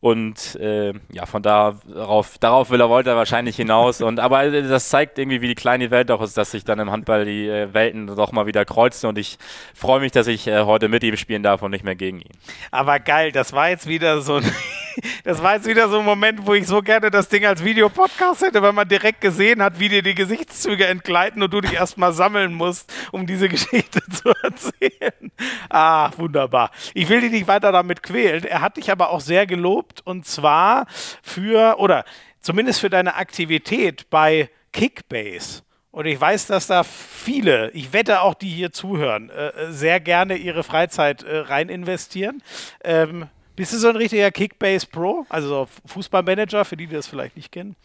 Und 0.00 0.56
äh, 0.56 0.94
ja, 1.12 1.26
von 1.26 1.42
darauf, 1.42 2.38
darauf 2.38 2.70
will 2.70 2.80
er, 2.80 2.88
wollte 2.88 3.10
er 3.10 3.16
wahrscheinlich 3.16 3.56
hinaus. 3.56 4.00
Und 4.00 4.18
aber 4.18 4.50
das 4.50 4.88
zeigt 4.88 5.18
irgendwie, 5.18 5.42
wie 5.42 5.48
die 5.48 5.54
kleine 5.54 5.90
Welt 5.90 6.10
auch 6.10 6.22
ist, 6.22 6.38
dass 6.38 6.52
sich 6.52 6.64
dann 6.64 6.78
im 6.78 6.90
Handball 6.90 7.26
die 7.26 7.46
äh, 7.46 7.74
Welten 7.74 8.06
doch 8.06 8.32
mal 8.32 8.46
wieder 8.46 8.64
kreuzen. 8.64 9.08
Und 9.08 9.18
ich 9.18 9.36
freue 9.74 10.00
mich, 10.00 10.10
dass 10.10 10.26
ich 10.26 10.46
äh, 10.46 10.62
heute 10.62 10.88
mit 10.88 11.04
ihm 11.04 11.18
spielen 11.18 11.42
darf 11.42 11.60
und 11.60 11.70
nicht 11.70 11.84
mehr 11.84 11.96
gegen 11.96 12.20
ihn. 12.20 12.32
Aber 12.70 12.98
geil, 12.98 13.30
das 13.30 13.52
war 13.52 13.68
jetzt 13.68 13.86
wieder 13.88 14.22
so 14.22 14.36
ein 14.36 14.52
das 15.24 15.42
war 15.42 15.54
jetzt 15.54 15.66
wieder 15.66 15.88
so 15.88 15.98
ein 15.98 16.04
Moment, 16.04 16.46
wo 16.46 16.54
ich 16.54 16.66
so 16.66 16.82
gerne 16.82 17.10
das 17.10 17.28
Ding 17.28 17.44
als 17.44 17.64
Videopodcast 17.64 18.42
hätte, 18.42 18.62
weil 18.62 18.72
man 18.72 18.88
direkt 18.88 19.20
gesehen 19.20 19.62
hat, 19.62 19.78
wie 19.78 19.88
dir 19.88 20.02
die 20.02 20.14
Gesichtszüge 20.14 20.86
entgleiten 20.86 21.42
und 21.42 21.52
du 21.52 21.60
dich 21.60 21.74
erstmal 21.74 22.12
sammeln 22.12 22.54
musst, 22.54 22.92
um 23.12 23.26
diese 23.26 23.48
Geschichte 23.48 24.00
zu 24.10 24.32
erzählen. 24.42 25.32
Ah, 25.68 26.10
wunderbar. 26.16 26.70
Ich 26.94 27.08
will 27.08 27.20
dich 27.20 27.30
nicht 27.30 27.48
weiter 27.48 27.72
damit 27.72 28.02
quälen. 28.02 28.44
Er 28.44 28.60
hat 28.60 28.76
dich 28.76 28.90
aber 28.90 29.10
auch 29.10 29.20
sehr 29.20 29.46
gelobt 29.46 30.00
und 30.04 30.26
zwar 30.26 30.86
für, 31.22 31.78
oder 31.78 32.04
zumindest 32.40 32.80
für 32.80 32.90
deine 32.90 33.16
Aktivität 33.16 34.08
bei 34.10 34.50
Kickbase. 34.72 35.62
Und 35.92 36.06
ich 36.06 36.20
weiß, 36.20 36.46
dass 36.46 36.68
da 36.68 36.84
viele, 36.84 37.70
ich 37.72 37.92
wette 37.92 38.20
auch 38.22 38.34
die 38.34 38.48
hier 38.48 38.70
zuhören, 38.70 39.28
äh, 39.30 39.72
sehr 39.72 39.98
gerne 39.98 40.36
ihre 40.36 40.62
Freizeit 40.62 41.24
äh, 41.24 41.38
rein 41.38 41.68
investieren. 41.68 42.42
Ähm, 42.84 43.26
bist 43.60 43.74
du 43.74 43.76
so 43.76 43.90
ein 43.90 43.96
richtiger 43.96 44.30
Kickbase 44.30 44.86
Pro? 44.86 45.26
Also 45.28 45.68
Fußballmanager, 45.84 46.64
für 46.64 46.78
die, 46.78 46.86
die 46.86 46.94
das 46.94 47.06
vielleicht 47.06 47.36
nicht 47.36 47.52
kennen? 47.52 47.76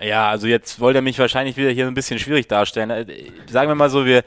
Ja, 0.00 0.30
also 0.30 0.46
jetzt 0.46 0.80
wollte 0.80 1.00
er 1.00 1.02
mich 1.02 1.18
wahrscheinlich 1.18 1.58
wieder 1.58 1.68
hier 1.68 1.86
ein 1.86 1.92
bisschen 1.92 2.18
schwierig 2.18 2.48
darstellen. 2.48 2.88
Äh, 2.88 3.04
sagen 3.50 3.68
wir 3.68 3.74
mal 3.74 3.90
so, 3.90 4.06
wir, 4.06 4.24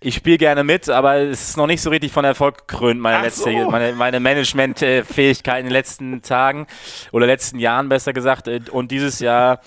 ich 0.00 0.14
spiele 0.14 0.38
gerne 0.38 0.64
mit, 0.64 0.88
aber 0.88 1.16
es 1.16 1.50
ist 1.50 1.56
noch 1.58 1.66
nicht 1.66 1.82
so 1.82 1.90
richtig 1.90 2.10
von 2.10 2.24
Erfolg 2.24 2.66
gekrönt, 2.66 3.02
meine, 3.02 3.22
letzte, 3.22 3.52
so. 3.52 3.70
meine, 3.70 3.92
meine 3.92 4.18
Management-Fähigkeit 4.18 5.58
in 5.58 5.66
den 5.66 5.72
letzten 5.72 6.22
Tagen 6.22 6.66
oder 7.12 7.26
letzten 7.26 7.58
Jahren 7.58 7.90
besser 7.90 8.14
gesagt. 8.14 8.48
Äh, 8.48 8.62
und 8.70 8.90
dieses 8.90 9.20
Jahr 9.20 9.60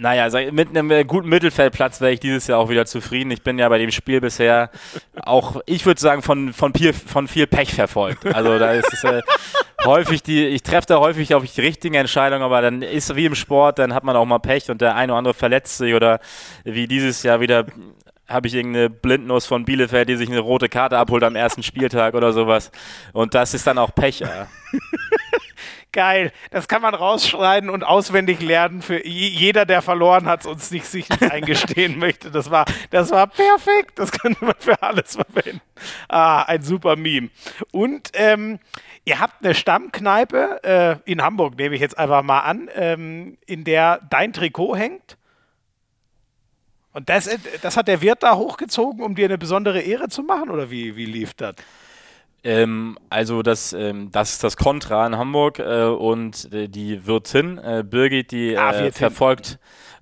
naja, 0.00 0.50
mit 0.50 0.70
einem 0.70 0.90
äh, 0.90 1.04
guten 1.04 1.28
Mittelfeldplatz 1.28 2.00
wäre 2.00 2.12
ich 2.12 2.20
dieses 2.20 2.46
Jahr 2.46 2.58
auch 2.58 2.70
wieder 2.70 2.86
zufrieden. 2.86 3.30
Ich 3.30 3.42
bin 3.42 3.58
ja 3.58 3.68
bei 3.68 3.76
dem 3.76 3.90
Spiel 3.90 4.20
bisher 4.20 4.70
auch, 5.22 5.60
ich 5.66 5.84
würde 5.84 6.00
sagen, 6.00 6.22
von, 6.22 6.54
von, 6.54 6.72
viel, 6.72 6.94
von 6.94 7.28
viel 7.28 7.46
Pech 7.46 7.74
verfolgt. 7.74 8.24
Also 8.26 8.58
da 8.58 8.72
ist 8.72 8.92
es 8.92 9.04
äh, 9.04 9.20
häufig 9.84 10.22
die, 10.22 10.46
ich 10.46 10.62
treffe 10.62 10.86
da 10.86 11.00
häufig 11.00 11.34
auf 11.34 11.44
die 11.44 11.60
richtigen 11.60 11.94
Entscheidungen, 11.94 12.42
aber 12.42 12.62
dann 12.62 12.80
ist 12.80 13.14
wie 13.14 13.26
im 13.26 13.34
Sport, 13.34 13.78
dann 13.78 13.92
hat 13.92 14.02
man 14.02 14.16
auch 14.16 14.24
mal 14.24 14.38
Pech 14.38 14.70
und 14.70 14.80
der 14.80 14.96
eine 14.96 15.12
oder 15.12 15.18
andere 15.18 15.34
verletzt 15.34 15.76
sich 15.76 15.92
oder 15.92 16.20
wie 16.64 16.88
dieses 16.88 17.22
Jahr 17.22 17.40
wieder 17.40 17.66
habe 18.26 18.46
ich 18.46 18.54
irgendeine 18.54 18.88
Blindnuss 18.88 19.44
von 19.44 19.64
Bielefeld, 19.64 20.08
die 20.08 20.16
sich 20.16 20.30
eine 20.30 20.38
rote 20.38 20.68
Karte 20.68 20.96
abholt 20.96 21.24
am 21.24 21.36
ersten 21.36 21.64
Spieltag 21.64 22.14
oder 22.14 22.32
sowas. 22.32 22.70
Und 23.12 23.34
das 23.34 23.54
ist 23.54 23.66
dann 23.66 23.76
auch 23.76 23.92
Pech. 23.94 24.20
Ja. 24.20 24.46
Geil. 25.92 26.32
Das 26.50 26.68
kann 26.68 26.82
man 26.82 26.94
rausschneiden 26.94 27.68
und 27.68 27.82
auswendig 27.82 28.40
lernen 28.40 28.80
für 28.80 29.04
jeder, 29.04 29.66
der 29.66 29.82
verloren 29.82 30.26
hat, 30.26 30.46
uns 30.46 30.70
nicht 30.70 30.86
sich 30.86 31.08
nicht 31.08 31.22
eingestehen 31.32 31.98
möchte. 31.98 32.30
Das 32.30 32.50
war, 32.50 32.64
das 32.90 33.10
war 33.10 33.26
perfekt. 33.26 33.98
Das 33.98 34.12
kann 34.12 34.36
man 34.40 34.54
für 34.58 34.80
alles 34.82 35.16
verwenden. 35.16 35.60
Ah, 36.08 36.42
ein 36.42 36.62
super 36.62 36.94
Meme. 36.94 37.30
Und 37.72 38.10
ähm, 38.14 38.60
ihr 39.04 39.18
habt 39.18 39.44
eine 39.44 39.54
Stammkneipe 39.54 40.62
äh, 40.62 41.10
in 41.10 41.22
Hamburg, 41.22 41.56
nehme 41.56 41.74
ich 41.74 41.80
jetzt 41.80 41.98
einfach 41.98 42.22
mal 42.22 42.40
an, 42.40 42.68
ähm, 42.74 43.38
in 43.46 43.64
der 43.64 44.00
dein 44.10 44.32
Trikot 44.32 44.76
hängt. 44.76 45.16
Und 46.92 47.08
das, 47.08 47.28
das 47.62 47.76
hat 47.76 47.88
der 47.88 48.00
Wirt 48.00 48.22
da 48.22 48.36
hochgezogen, 48.36 49.02
um 49.02 49.14
dir 49.14 49.26
eine 49.26 49.38
besondere 49.38 49.80
Ehre 49.80 50.08
zu 50.08 50.22
machen? 50.22 50.50
Oder 50.50 50.70
wie, 50.70 50.96
wie 50.96 51.06
lief 51.06 51.34
das? 51.34 51.54
Ähm, 52.42 52.98
also 53.10 53.42
das, 53.42 53.72
ähm, 53.72 54.10
das 54.12 54.32
ist 54.32 54.44
das 54.44 54.56
Contra 54.56 55.06
in 55.06 55.16
Hamburg 55.16 55.58
äh, 55.58 55.84
und 55.84 56.52
äh, 56.52 56.68
die 56.68 57.06
Wirtin 57.06 57.58
äh, 57.58 57.84
Birgit, 57.86 58.30
die 58.30 58.56
ah, 58.56 58.72
äh, 58.72 58.92
verfolgt 58.92 59.58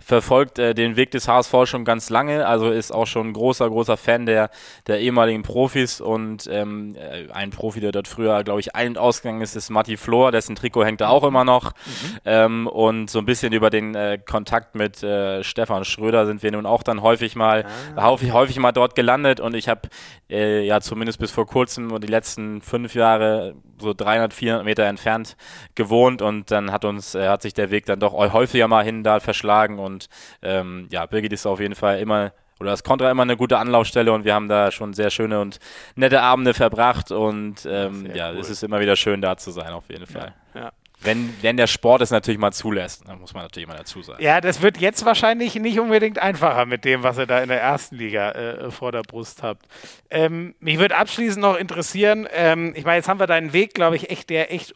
verfolgt 0.09 0.59
äh, 0.59 0.75
den 0.75 0.97
Weg 0.97 1.11
des 1.11 1.29
HSV 1.29 1.55
schon 1.65 1.85
ganz 1.85 2.09
lange, 2.09 2.47
also 2.47 2.71
ist 2.71 2.93
auch 2.93 3.07
schon 3.07 3.29
ein 3.29 3.33
großer, 3.35 3.69
großer 3.69 3.99
Fan 3.99 4.25
der, 4.25 4.49
der 4.87 5.01
ehemaligen 5.01 5.43
Profis 5.43 6.01
und 6.01 6.49
ähm, 6.51 6.97
äh, 6.97 7.31
ein 7.31 7.51
Profi, 7.51 7.81
der 7.81 7.93
dort 7.93 8.09
früher, 8.09 8.43
glaube 8.43 8.61
ich, 8.61 8.75
ein- 8.75 8.93
und 8.93 8.99
ausgegangen 8.99 9.43
ist, 9.43 9.55
ist 9.55 9.69
Matti 9.69 9.99
Flor, 9.99 10.33
dessen 10.33 10.57
Trikot 10.57 10.87
hängt 10.87 11.03
da 11.03 11.11
auch 11.11 11.25
immer 11.25 11.45
noch. 11.45 11.73
Mhm. 11.73 12.19
Ähm, 12.25 12.67
und 12.69 13.11
so 13.11 13.19
ein 13.19 13.27
bisschen 13.27 13.53
über 13.53 13.69
den 13.69 13.95
äh, 13.95 14.19
Kontakt 14.27 14.75
mit 14.75 15.03
äh, 15.03 15.45
Stefan 15.45 15.85
Schröder 15.85 16.25
sind 16.25 16.43
wir 16.43 16.53
nun 16.53 16.65
auch 16.65 16.83
dann 16.83 17.03
häufig 17.03 17.37
mal, 17.37 17.67
ah. 17.95 18.05
häufig, 18.05 18.33
häufig 18.33 18.59
mal 18.59 18.73
dort 18.73 18.95
gelandet 18.95 19.41
und 19.41 19.55
ich 19.55 19.69
habe 19.69 19.91
äh, 20.31 20.65
ja 20.65 20.81
zumindest 20.81 21.19
bis 21.19 21.33
vor 21.33 21.47
kurzem 21.47 21.93
und 21.93 22.03
die 22.03 22.09
letzten 22.09 22.63
fünf 22.63 22.95
Jahre 22.95 23.57
so 23.81 23.95
300, 23.95 24.33
400 24.33 24.65
Meter 24.65 24.85
entfernt 24.85 25.37
gewohnt 25.75 26.23
und 26.23 26.51
dann 26.51 26.73
hat 26.73 26.85
uns, 26.85 27.15
äh, 27.15 27.29
hat 27.29 27.43
sich 27.43 27.55
der 27.55 27.71
Weg 27.71 27.87
dann 27.87 28.01
doch 28.01 28.13
häufiger 28.13 28.69
mal 28.69 28.85
hin 28.85 29.05
da 29.05 29.21
verschlagen 29.21 29.79
und 29.79 29.98
ähm, 30.43 30.89
ja, 30.91 31.07
Birgit 31.07 31.33
ist 31.33 31.47
auf 31.47 31.61
jeden 31.61 31.75
Fall 31.75 31.99
immer 31.99 32.33
oder 32.61 32.71
das 32.71 32.83
Kontra 32.83 33.11
immer 33.11 33.23
eine 33.23 33.37
gute 33.37 33.59
Anlaufstelle 33.59 34.13
und 34.13 34.25
wir 34.25 34.35
haben 34.35 34.49
da 34.49 34.71
schon 34.71 34.93
sehr 34.93 35.11
schöne 35.11 35.41
und 35.41 35.59
nette 35.95 36.23
Abende 36.23 36.55
verbracht 36.55 37.13
und 37.13 37.67
ähm, 37.71 38.11
ja, 38.15 38.33
cool. 38.33 38.39
es 38.41 38.51
ist 38.51 38.63
immer 38.63 38.81
wieder 38.81 38.97
schön 38.97 39.21
da 39.21 39.37
zu 39.37 39.51
sein 39.51 39.73
auf 39.73 39.89
jeden 39.89 40.07
Fall. 40.07 40.35
Ja, 40.55 40.61
ja. 40.61 40.73
Wenn, 41.01 41.33
wenn 41.43 41.57
der 41.57 41.69
Sport 41.69 42.03
es 42.03 42.11
natürlich 42.11 42.41
mal 42.41 42.53
zulässt, 42.53 43.07
dann 43.07 43.21
muss 43.21 43.33
man 43.33 43.45
natürlich 43.45 43.69
mal 43.69 43.77
dazu 43.77 44.03
sagen. 44.03 44.21
Ja, 44.21 44.41
das 44.41 44.63
wird 44.63 44.79
jetzt 44.79 45.05
wahrscheinlich 45.05 45.55
nicht 45.55 45.79
unbedingt 45.79 46.19
einfacher 46.19 46.67
mit 46.67 46.85
dem, 46.85 47.05
was 47.05 47.19
ihr 47.19 47.27
da 47.27 47.39
in 47.39 47.49
der 47.49 47.61
ersten 47.61 47.95
Liga 47.95 48.33
äh, 48.33 48.71
vor 48.73 48.91
der 48.91 49.03
Brust 49.03 49.45
habt. 49.45 49.67
Ähm, 50.11 50.57
mich 50.59 50.79
würde 50.79 50.97
abschließend 50.97 51.41
noch 51.41 51.57
interessieren, 51.57 52.27
ähm, 52.33 52.73
ich 52.75 52.85
meine, 52.85 52.97
jetzt 52.97 53.09
haben 53.09 53.21
wir 53.21 53.29
deinen 53.29 53.53
Weg, 53.53 53.75
glaube 53.75 53.95
ich, 53.95 54.11
echt, 54.11 54.29
der 54.29 54.53
echt 54.53 54.75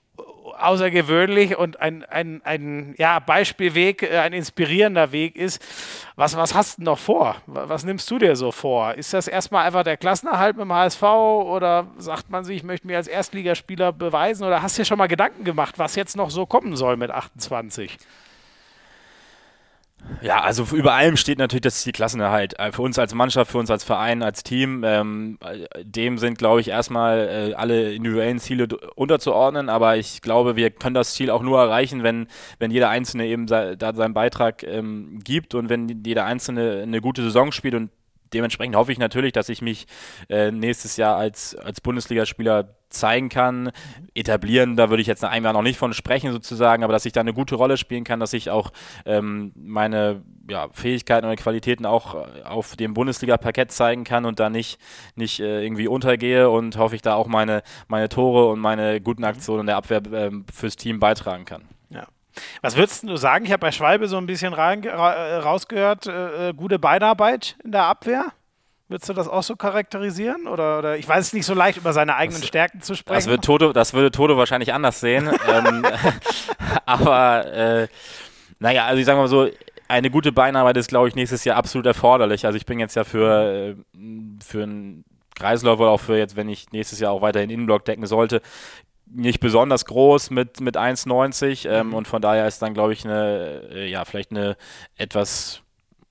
außergewöhnlich 0.55 1.57
und 1.57 1.81
ein, 1.81 2.05
ein, 2.05 2.41
ein 2.45 2.95
ja, 2.99 3.19
Beispielweg, 3.19 4.03
äh, 4.03 4.19
ein 4.19 4.33
inspirierender 4.33 5.13
Weg 5.13 5.37
ist. 5.37 5.63
Was, 6.17 6.37
was 6.37 6.55
hast 6.55 6.79
du 6.79 6.85
noch 6.85 6.99
vor? 6.99 7.37
Was 7.47 7.85
nimmst 7.85 8.11
du 8.11 8.19
dir 8.19 8.37
so 8.37 8.53
vor? 8.53 8.95
Ist 8.95 9.13
das 9.13 9.29
erstmal 9.29 9.67
einfach 9.67 9.83
der 9.83 9.97
Klassenerhalt 9.97 10.57
mit 10.57 10.65
dem 10.65 10.73
HSV 10.73 11.03
oder 11.03 11.87
sagt 11.99 12.31
man 12.31 12.45
sich, 12.45 12.59
ich 12.59 12.63
möchte 12.63 12.87
mich 12.87 12.97
als 12.97 13.09
Erstligaspieler 13.09 13.93
beweisen 13.93 14.45
oder 14.45 14.63
hast 14.63 14.77
du 14.77 14.83
dir 14.83 14.87
schon 14.87 14.99
mal 14.99 15.09
Gedanken 15.09 15.45
gemacht, 15.45 15.79
was 15.79 15.97
jetzt 15.97 16.17
noch 16.17 16.31
so 16.31 16.47
kommen 16.47 16.77
soll 16.77 16.97
mit 16.97 17.11
28? 17.11 17.99
Ja, 20.21 20.41
also 20.41 20.65
über 20.75 20.93
allem 20.95 21.17
steht 21.17 21.39
natürlich 21.39 21.63
das 21.63 21.81
Ziel 21.83 21.93
Klassenerhalt. 21.93 22.59
Äh, 22.59 22.73
für 22.73 22.83
uns 22.83 22.99
als 22.99 23.15
Mannschaft, 23.15 23.51
für 23.51 23.59
uns 23.59 23.71
als 23.71 23.85
Verein, 23.85 24.23
als 24.23 24.43
Team, 24.43 24.85
ähm, 24.85 25.39
dem 25.83 26.19
sind, 26.19 26.39
glaube 26.39 26.61
ich, 26.61 26.69
erstmal 26.69 27.51
äh, 27.51 27.55
alle 27.55 27.93
individuellen 27.93 28.39
Ziele 28.39 28.69
unterzuordnen. 28.95 29.69
Aber 29.69 29.97
ich 29.97 30.21
glaube, 30.21 30.57
wir 30.57 30.71
können 30.71 30.95
das 30.95 31.15
Ziel 31.15 31.31
auch 31.31 31.43
nur 31.43 31.61
erreichen, 31.61 32.03
wenn, 32.03 32.27
wenn 32.59 32.71
jeder 32.71 32.89
Einzelne 32.89 33.27
eben 33.27 33.47
da 33.47 33.95
seinen 33.95 34.15
Beitrag 34.15 34.63
ähm, 34.63 35.21
gibt 35.25 35.55
und 35.55 35.69
wenn 35.69 36.03
jeder 36.05 36.25
Einzelne 36.25 36.83
eine 36.83 37.01
gute 37.01 37.23
Saison 37.23 37.53
spielt. 37.53 37.75
Und 37.75 37.91
dementsprechend 38.33 38.77
hoffe 38.77 38.93
ich 38.93 38.99
natürlich, 38.99 39.33
dass 39.33 39.49
ich 39.49 39.63
mich 39.63 39.87
äh, 40.29 40.51
nächstes 40.51 40.97
Jahr 40.97 41.17
als, 41.17 41.55
als 41.55 41.81
Bundesligaspieler 41.81 42.77
zeigen 42.93 43.29
kann, 43.29 43.73
etablieren, 44.15 44.77
da 44.77 44.91
würde 44.91 45.01
ich 45.01 45.07
jetzt 45.07 45.23
nach 45.23 45.31
einem 45.31 45.45
Jahr 45.45 45.55
noch 45.55 45.63
nicht 45.63 45.79
von 45.79 45.95
sprechen 45.95 46.33
sozusagen, 46.33 46.85
aber 46.85 46.93
dass 46.93 47.07
ich 47.07 47.13
da 47.13 47.21
eine 47.21 47.33
gute 47.33 47.55
Rolle 47.55 47.77
spielen 47.77 48.05
kann, 48.05 48.21
dass 48.21 48.33
ich 48.33 48.51
auch 48.51 48.71
ähm, 49.07 49.53
meine 49.57 50.23
ja, 50.49 50.69
Fähigkeiten 50.73 51.27
und 51.27 51.37
Qualitäten 51.37 51.87
auch 51.87 52.15
äh, 52.15 52.43
auf 52.43 52.77
dem 52.77 52.95
Bundesliga-Parkett 52.95 53.73
zeigen 53.73 54.05
kann 54.05 54.25
und 54.25 54.41
da 54.41 54.51
nicht, 54.51 54.79
nicht 55.17 55.41
äh, 55.41 55.65
irgendwie 55.65 55.89
untergehe 55.89 56.51
und 56.51 56.77
hoffe 56.77 56.95
ich 56.95 57.03
da 57.03 57.15
auch 57.15 57.27
meine, 57.27 57.63
meine 57.89 58.09
Tore 58.09 58.49
und 58.51 58.61
meine 58.61 59.01
guten 59.01 59.25
Aktionen 59.25 59.61
in 59.61 59.67
der 59.67 59.77
Abwehr 59.77 60.03
äh, 60.13 60.31
fürs 60.53 60.77
Team 60.77 61.01
beitragen 61.01 61.45
kann. 61.45 61.63
Was 62.61 62.77
würdest 62.77 63.03
du 63.05 63.17
sagen? 63.17 63.45
Ich 63.45 63.53
habe 63.53 63.61
bei 63.61 63.73
Schwalbe 63.73 64.09
so 64.09 64.17
ein 64.17 64.27
bisschen 64.27 64.53
rein, 64.53 64.85
ra 64.85 65.39
rausgehört, 65.41 66.07
äh, 66.07 66.51
äh, 66.51 66.55
gute 66.55 66.79
Beinarbeit 66.79 67.57
in 67.65 67.73
der 67.73 67.85
Abwehr. 67.85 68.33
Würdest 68.89 69.09
du 69.09 69.15
das 69.15 69.27
auch 69.27 69.43
so 69.43 69.57
charakterisieren? 69.57 70.47
Oder, 70.47 70.79
oder 70.79 70.99
ich 70.99 71.09
weiß 71.09 71.27
es 71.27 71.33
nicht 71.33 71.47
so 71.47 71.55
leicht, 71.55 71.79
über 71.79 71.93
seine 71.93 72.17
eigenen 72.17 72.43
das, 72.43 72.49
Stärken 72.49 72.83
zu 72.83 72.95
sprechen. 72.95 73.17
Das, 73.17 73.27
wird 73.27 73.45
Toto, 73.45 73.73
das 73.73 73.95
würde 73.95 74.11
Toto 74.11 74.37
wahrscheinlich 74.37 74.75
anders 74.75 75.01
sehen. 75.01 75.31
ähm, 75.49 75.87
aber 76.87 77.47
äh, 77.53 77.89
naja, 78.59 78.85
also 78.85 79.01
ich 79.01 79.07
sage 79.07 79.19
mal 79.19 79.29
so, 79.29 79.49
eine 79.89 80.11
gute 80.11 80.33
Beinarbeit 80.33 80.77
ist, 80.77 80.89
glaube 80.89 81.09
ich, 81.09 81.15
nächstes 81.15 81.45
Jahr 81.45 81.57
absolut 81.57 81.87
erforderlich. 81.87 82.47
Also 82.47 82.57
ich 82.57 82.67
bin 82.67 82.79
jetzt 82.79 82.95
ja 82.95 83.05
für, 83.05 83.75
äh, 83.75 83.99
für 84.45 84.63
einen 84.63 85.05
Kreislauf 85.35 85.81
oder 85.81 85.91
auch 85.91 86.01
für 86.01 86.17
jetzt, 86.17 86.37
wenn 86.37 86.49
ich 86.49 86.71
nächstes 86.73 87.01
Jahr 87.01 87.13
auch 87.13 87.23
weiterhin 87.23 87.51
Innenblock 87.51 87.85
decken 87.85 88.07
sollte, 88.07 88.43
nicht 89.15 89.41
besonders 89.41 89.85
groß 89.85 90.31
mit, 90.31 90.61
mit 90.61 90.77
1,90 90.77 91.69
ähm, 91.69 91.89
mhm. 91.89 91.95
und 91.95 92.09
von 92.09 92.23
daher 92.23 92.47
ist 92.47 92.63
dann, 92.63 92.75
glaube 92.75 92.93
ich, 92.93 93.05
eine, 93.05 93.69
äh, 93.73 93.91
ja, 93.91 94.05
vielleicht 94.05 94.31
eine 94.31 94.57
etwas 94.97 95.63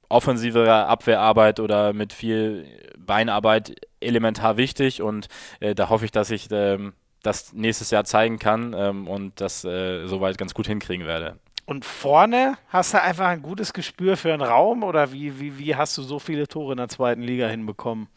offensivere 0.10 0.86
Abwehrarbeit 0.86 1.60
oder 1.60 1.94
mit 1.94 2.14
viel 2.14 2.66
Beinarbeit 2.98 3.76
elementar 4.00 4.58
wichtig 4.58 5.02
und 5.02 5.28
äh, 5.60 5.74
da 5.74 5.90
hoffe 5.90 6.06
ich, 6.06 6.12
dass 6.12 6.32
ich 6.32 6.50
ähm, 6.52 6.94
das 7.24 7.54
nächstes 7.54 7.92
Jahr 7.92 8.04
zeigen 8.04 8.40
kann 8.40 8.74
ähm, 8.78 9.08
und 9.08 9.40
das 9.42 9.64
äh, 9.64 10.06
soweit 10.08 10.38
ganz 10.38 10.54
gut 10.54 10.68
hinkriegen 10.68 11.06
werde. 11.06 11.40
Und 11.66 11.86
vorne 11.86 12.58
hast 12.68 12.94
du 12.94 13.02
einfach 13.02 13.28
ein 13.28 13.42
gutes 13.42 13.72
Gespür 13.72 14.18
für 14.18 14.34
einen 14.34 14.42
Raum 14.42 14.84
oder 14.84 15.14
wie, 15.14 15.40
wie, 15.40 15.58
wie 15.58 15.76
hast 15.76 15.98
du 15.98 16.02
so 16.02 16.20
viele 16.20 16.48
Tore 16.48 16.74
in 16.74 16.78
der 16.78 16.90
zweiten 16.90 17.22
Liga 17.22 17.48
hinbekommen? 17.48 18.08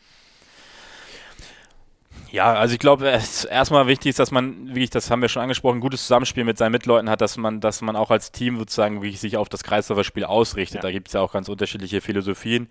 Ja, 2.31 2.53
also 2.55 2.75
ich 2.75 2.81
glaube, 2.81 3.07
erstmal 3.51 3.87
wichtig 3.87 4.11
ist, 4.11 4.19
dass 4.19 4.31
man, 4.31 4.75
wie 4.75 4.85
ich 4.85 4.91
das 4.91 5.11
haben 5.11 5.23
wir 5.23 5.29
schon 5.29 5.43
angesprochen, 5.43 5.79
ein 5.79 5.81
gutes 5.81 6.03
Zusammenspiel 6.03 6.45
mit 6.45 6.59
seinen 6.59 6.73
Mitleuten 6.73 7.09
hat, 7.09 7.21
dass 7.21 7.37
man, 7.37 7.61
dass 7.61 7.81
man 7.81 7.97
auch 7.97 8.11
als 8.11 8.33
Team 8.33 8.59
sozusagen 8.59 9.03
wirklich 9.03 9.21
sich 9.21 9.37
auf 9.37 9.49
das 9.49 9.63
Kreisläuferspiel 9.63 10.25
ausrichtet. 10.25 10.77
Ja. 10.77 10.83
Da 10.83 10.91
gibt 10.91 11.09
es 11.09 11.15
ja 11.15 11.21
auch 11.21 11.33
ganz 11.33 11.49
unterschiedliche 11.49 12.01
Philosophien. 12.01 12.69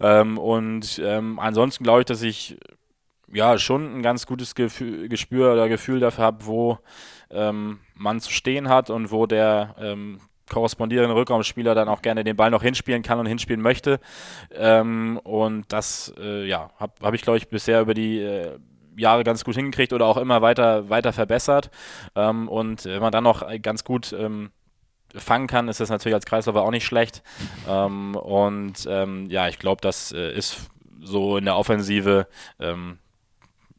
Ähm, 0.00 0.38
und 0.38 1.00
ähm, 1.04 1.38
ansonsten 1.38 1.84
glaube 1.84 2.00
ich, 2.00 2.06
dass 2.06 2.22
ich 2.22 2.58
ja 3.32 3.58
schon 3.58 3.98
ein 3.98 4.02
ganz 4.02 4.26
gutes 4.26 4.54
Gefühl, 4.54 5.08
Gespür 5.08 5.52
oder 5.52 5.68
Gefühl 5.68 6.00
dafür 6.00 6.24
habe, 6.24 6.46
wo 6.46 6.78
ähm, 7.30 7.80
man 7.94 8.20
zu 8.20 8.30
stehen 8.30 8.68
hat 8.68 8.90
und 8.90 9.10
wo 9.10 9.26
der 9.26 9.74
ähm, 9.78 10.20
korrespondierende 10.50 11.14
Rückraumspieler 11.14 11.74
dann 11.74 11.88
auch 11.88 12.02
gerne 12.02 12.24
den 12.24 12.36
Ball 12.36 12.50
noch 12.50 12.62
hinspielen 12.62 13.02
kann 13.02 13.18
und 13.18 13.26
hinspielen 13.26 13.62
möchte. 13.62 14.00
Ähm, 14.52 15.18
und 15.24 15.72
das, 15.72 16.12
äh, 16.18 16.46
ja, 16.46 16.70
habe 16.78 16.92
hab 17.02 17.14
ich, 17.14 17.22
glaube 17.22 17.38
ich, 17.38 17.48
bisher 17.48 17.80
über 17.80 17.94
die 17.94 18.20
äh, 18.20 18.58
Jahre 18.96 19.24
ganz 19.24 19.44
gut 19.44 19.54
hingekriegt 19.54 19.92
oder 19.92 20.06
auch 20.06 20.16
immer 20.16 20.42
weiter, 20.42 20.88
weiter 20.88 21.12
verbessert. 21.12 21.70
Ähm, 22.14 22.48
und 22.48 22.84
wenn 22.84 23.00
man 23.00 23.12
dann 23.12 23.24
noch 23.24 23.44
ganz 23.62 23.84
gut 23.84 24.12
ähm, 24.12 24.50
fangen 25.14 25.46
kann, 25.46 25.68
ist 25.68 25.80
das 25.80 25.90
natürlich 25.90 26.14
als 26.14 26.26
Kreisläufer 26.26 26.62
auch 26.62 26.70
nicht 26.70 26.84
schlecht. 26.84 27.22
Ähm, 27.68 28.14
und 28.16 28.86
ähm, 28.88 29.26
ja, 29.30 29.48
ich 29.48 29.58
glaube, 29.58 29.80
das 29.80 30.12
äh, 30.12 30.32
ist 30.32 30.70
so 31.00 31.36
in 31.36 31.44
der 31.44 31.56
Offensive 31.56 32.26
ähm, 32.58 32.98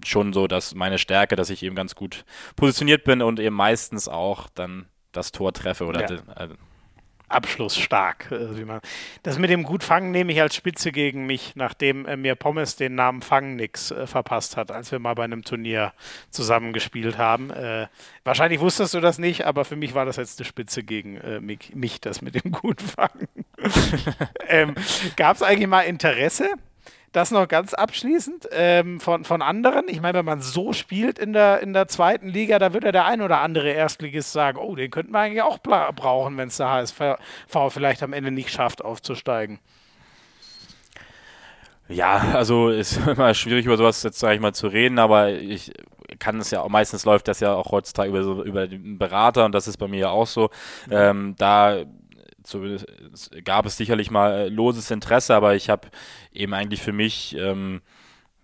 schon 0.04 0.34
so, 0.34 0.48
dass 0.48 0.76
meine 0.76 0.98
Stärke, 0.98 1.36
dass 1.36 1.50
ich 1.50 1.64
eben 1.64 1.76
ganz 1.76 1.96
gut 1.96 2.26
positioniert 2.56 3.04
bin 3.04 3.22
und 3.22 3.40
eben 3.40 3.56
meistens 3.56 4.08
auch 4.08 4.50
dann 4.54 4.86
das 5.12 5.32
Tor 5.32 5.54
treffe 5.54 5.86
oder 5.86 6.02
ja. 6.02 6.18
äh, 6.36 6.50
abschlussstark. 7.28 8.32
Äh, 8.32 8.80
das 9.24 9.40
mit 9.40 9.50
dem 9.50 9.64
Gutfangen 9.64 10.12
nehme 10.12 10.32
ich 10.32 10.42
als 10.42 10.56
Spitze 10.56 10.92
gegen 10.92 11.26
mich, 11.26 11.54
nachdem 11.56 12.06
äh, 12.06 12.18
mir 12.18 12.36
Pommes 12.36 12.76
den 12.76 12.96
Namen 12.96 13.22
Fangnix 13.22 13.92
äh, 13.92 14.08
verpasst 14.08 14.58
hat, 14.58 14.72
als 14.72 14.92
wir 14.92 15.00
mal 15.00 15.16
bei 15.16 15.24
einem 15.24 15.44
Turnier 15.44 15.94
zusammengespielt 16.30 17.18
haben. 17.18 17.52
Äh, 17.52 17.88
wahrscheinlich 18.24 18.60
wusstest 18.60 18.94
du 18.94 19.00
das 19.00 19.18
nicht, 19.18 19.46
aber 19.46 19.66
für 19.66 19.76
mich 19.76 19.94
war 19.94 20.06
das 20.06 20.18
jetzt 20.18 20.40
eine 20.40 20.46
Spitze 20.46 20.84
gegen 20.84 21.20
mich, 21.74 22.02
das 22.02 22.22
mit 22.22 22.36
dem 22.36 22.52
Gutfangen. 22.52 23.28
ähm, 24.48 24.76
Gab 25.16 25.36
es 25.36 25.44
eigentlich 25.44 25.68
mal 25.68 25.82
Interesse? 25.82 26.50
Das 27.16 27.32
noch 27.32 27.48
ganz 27.48 27.74
abschließend 27.74 28.50
ähm, 28.52 29.00
von, 29.00 29.24
von 29.24 29.42
anderen. 29.42 29.86
Ich 29.88 30.02
meine, 30.02 30.18
wenn 30.18 30.26
man 30.26 30.42
so 30.42 30.74
spielt 30.74 31.18
in 31.18 31.34
der, 31.34 31.62
in 31.62 31.74
der 31.74 31.88
zweiten 31.88 32.28
Liga, 32.28 32.60
da 32.60 32.74
würde 32.74 32.92
der 32.92 33.06
ein 33.06 33.22
oder 33.22 33.42
andere 33.42 33.70
Erstligist 33.70 34.34
sagen, 34.34 34.58
oh, 34.58 34.76
den 34.76 34.92
könnten 34.92 35.14
wir 35.14 35.20
eigentlich 35.20 35.42
auch 35.42 35.60
brauchen, 35.60 36.38
wenn 36.38 36.50
es 36.50 36.58
der 36.58 36.70
HSV 36.70 37.18
vielleicht 37.70 38.04
am 38.04 38.14
Ende 38.14 38.32
nicht 38.32 38.50
schafft, 38.50 38.84
aufzusteigen. 38.84 39.60
Ja, 41.88 42.18
also 42.34 42.70
ist 42.70 42.98
immer 43.08 43.34
schwierig 43.34 43.66
über 43.66 43.78
sowas 43.78 44.04
jetzt, 44.04 44.20
sage 44.20 44.36
ich 44.36 44.42
mal, 44.42 44.54
zu 44.54 44.68
reden, 44.68 45.00
aber 45.00 45.32
ich 45.32 45.72
kann 46.20 46.40
es 46.40 46.52
ja 46.52 46.62
auch, 46.62 46.70
meistens 46.70 47.06
läuft 47.06 47.28
das 47.28 47.40
ja 47.40 47.54
auch 47.54 47.72
heutzutage 47.72 48.10
über, 48.10 48.24
so, 48.24 48.44
über 48.44 48.68
den 48.68 48.98
Berater 48.98 49.46
und 49.46 49.54
das 49.54 49.68
ist 49.68 49.78
bei 49.78 49.88
mir 49.88 50.00
ja 50.00 50.10
auch 50.10 50.28
so. 50.28 50.50
Ähm, 50.90 51.36
da 51.38 51.84
so, 52.46 52.64
gab 53.44 53.66
es 53.66 53.78
sicherlich 53.78 54.12
mal 54.12 54.34
äh, 54.34 54.50
loses 54.50 54.92
Interesse, 54.92 55.36
aber 55.36 55.56
ich 55.56 55.70
habe 55.70 55.88
eben 56.32 56.54
eigentlich 56.54 56.82
für 56.82 56.94
mich, 56.94 57.36
ähm, 57.38 57.82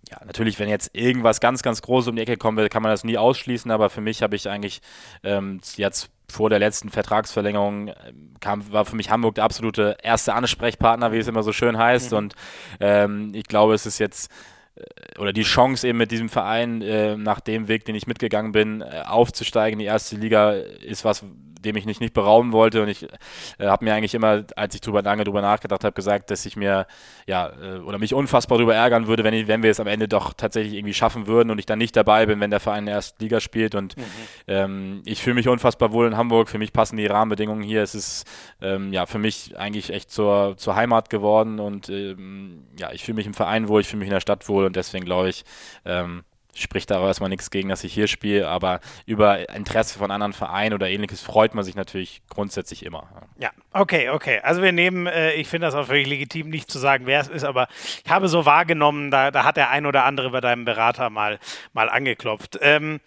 ja, 0.09 0.17
natürlich, 0.25 0.59
wenn 0.59 0.69
jetzt 0.69 0.91
irgendwas 0.93 1.39
ganz, 1.39 1.61
ganz 1.61 1.81
Großes 1.81 2.09
um 2.09 2.15
die 2.15 2.21
Ecke 2.21 2.37
kommen 2.37 2.57
will, 2.57 2.69
kann 2.69 2.83
man 2.83 2.91
das 2.91 3.03
nie 3.03 3.17
ausschließen, 3.17 3.71
aber 3.71 3.89
für 3.89 4.01
mich 4.01 4.21
habe 4.23 4.35
ich 4.35 4.49
eigentlich 4.49 4.81
ähm, 5.23 5.61
jetzt 5.75 6.09
vor 6.31 6.49
der 6.49 6.59
letzten 6.59 6.89
Vertragsverlängerung 6.89 7.89
ähm, 7.89 8.33
kam, 8.39 8.71
war 8.71 8.85
für 8.85 8.95
mich 8.95 9.11
Hamburg 9.11 9.35
der 9.35 9.43
absolute 9.43 9.97
erste 10.01 10.33
Ansprechpartner, 10.33 11.11
wie 11.11 11.17
es 11.17 11.27
immer 11.27 11.43
so 11.43 11.51
schön 11.51 11.77
heißt. 11.77 12.11
Mhm. 12.11 12.17
Und 12.17 12.35
ähm, 12.79 13.31
ich 13.35 13.43
glaube, 13.43 13.73
es 13.73 13.85
ist 13.85 13.99
jetzt 13.99 14.31
äh, 14.75 15.19
oder 15.19 15.33
die 15.33 15.43
Chance 15.43 15.87
eben 15.87 15.97
mit 15.97 16.11
diesem 16.11 16.29
Verein 16.29 16.81
äh, 16.81 17.17
nach 17.17 17.41
dem 17.41 17.67
Weg, 17.67 17.85
den 17.85 17.95
ich 17.95 18.07
mitgegangen 18.07 18.53
bin, 18.53 18.81
äh, 18.81 19.03
aufzusteigen 19.05 19.79
in 19.79 19.79
die 19.79 19.85
erste 19.85 20.15
Liga, 20.15 20.53
ist 20.53 21.05
was, 21.05 21.23
dem 21.61 21.75
ich 21.75 21.85
nicht, 21.85 22.01
nicht 22.01 22.13
berauben 22.13 22.51
wollte. 22.51 22.81
Und 22.81 22.89
ich 22.89 23.03
äh, 23.03 23.67
habe 23.67 23.85
mir 23.85 23.93
eigentlich 23.93 24.13
immer, 24.13 24.43
als 24.55 24.75
ich 24.75 24.81
drüber, 24.81 25.01
lange 25.01 25.23
drüber 25.23 25.41
nachgedacht 25.41 25.83
habe, 25.83 25.93
gesagt, 25.93 26.31
dass 26.31 26.45
ich 26.45 26.55
mir, 26.55 26.87
ja, 27.27 27.51
äh, 27.61 27.79
oder 27.79 27.97
mich 27.97 28.13
unfassbar 28.13 28.57
darüber 28.57 28.75
ärgern 28.75 29.07
würde, 29.07 29.23
wenn, 29.23 29.33
ich, 29.33 29.47
wenn 29.47 29.63
wir 29.63 29.71
es 29.71 29.79
am 29.79 29.87
Ende 29.87 30.07
doch 30.07 30.33
tatsächlich 30.33 30.73
irgendwie 30.73 30.93
schaffen 30.93 31.27
würden 31.27 31.49
und 31.49 31.59
ich 31.59 31.65
dann 31.65 31.79
nicht 31.79 31.95
dabei 31.95 32.25
bin, 32.25 32.39
wenn 32.39 32.51
der 32.51 32.59
Verein 32.59 32.87
ersten 32.87 33.21
Liga 33.21 33.39
spielt. 33.39 33.75
Und 33.75 33.97
mhm. 33.97 34.03
ähm, 34.47 35.01
ich 35.05 35.21
fühle 35.21 35.35
mich 35.35 35.47
unfassbar 35.47 35.91
wohl 35.91 36.07
in 36.07 36.17
Hamburg. 36.17 36.49
Für 36.49 36.57
mich 36.57 36.73
passen 36.73 36.97
die 36.97 37.07
Rahmenbedingungen 37.07 37.63
hier. 37.63 37.83
Es 37.83 37.95
ist 37.95 38.25
ähm, 38.61 38.93
ja 38.93 39.05
für 39.05 39.19
mich 39.19 39.57
eigentlich 39.57 39.91
echt 39.91 40.11
zur, 40.11 40.55
zur 40.57 40.75
Heimat 40.75 41.09
geworden. 41.09 41.59
Und 41.59 41.89
ähm, 41.89 42.67
ja, 42.77 42.91
ich 42.91 43.03
fühle 43.03 43.15
mich 43.15 43.27
im 43.27 43.33
Verein 43.33 43.67
wohl, 43.67 43.81
ich 43.81 43.87
fühle 43.87 43.99
mich 43.99 44.07
in 44.07 44.13
der 44.13 44.21
Stadt 44.21 44.47
wohl 44.49 44.65
und 44.65 44.75
deswegen 44.75 45.05
glaube 45.05 45.29
ich, 45.29 45.43
ähm, 45.85 46.23
spricht 46.53 46.91
da 46.91 47.05
erstmal 47.05 47.29
nichts 47.29 47.49
gegen, 47.51 47.69
dass 47.69 47.83
ich 47.83 47.93
hier 47.93 48.07
spiele, 48.07 48.47
aber 48.47 48.79
über 49.05 49.49
Interesse 49.49 49.97
von 49.97 50.11
anderen 50.11 50.33
Vereinen 50.33 50.73
oder 50.73 50.89
ähnliches 50.89 51.21
freut 51.21 51.55
man 51.55 51.63
sich 51.63 51.75
natürlich 51.75 52.21
grundsätzlich 52.29 52.85
immer. 52.85 53.07
Ja, 53.37 53.51
okay, 53.73 54.09
okay. 54.09 54.39
Also 54.43 54.61
wir 54.61 54.71
nehmen, 54.71 55.07
äh, 55.07 55.33
ich 55.33 55.47
finde 55.47 55.67
das 55.67 55.75
auch 55.75 55.85
völlig 55.85 56.07
legitim, 56.07 56.49
nicht 56.49 56.69
zu 56.69 56.79
sagen, 56.79 57.05
wer 57.05 57.21
es 57.21 57.27
ist, 57.27 57.43
aber 57.43 57.67
ich 58.03 58.11
habe 58.11 58.27
so 58.27 58.45
wahrgenommen, 58.45 59.11
da, 59.11 59.31
da 59.31 59.43
hat 59.43 59.57
der 59.57 59.69
ein 59.69 59.85
oder 59.85 60.05
andere 60.05 60.31
bei 60.31 60.41
deinem 60.41 60.65
Berater 60.65 61.09
mal, 61.09 61.39
mal 61.73 61.89
angeklopft. 61.89 62.59
Ähm, 62.61 62.99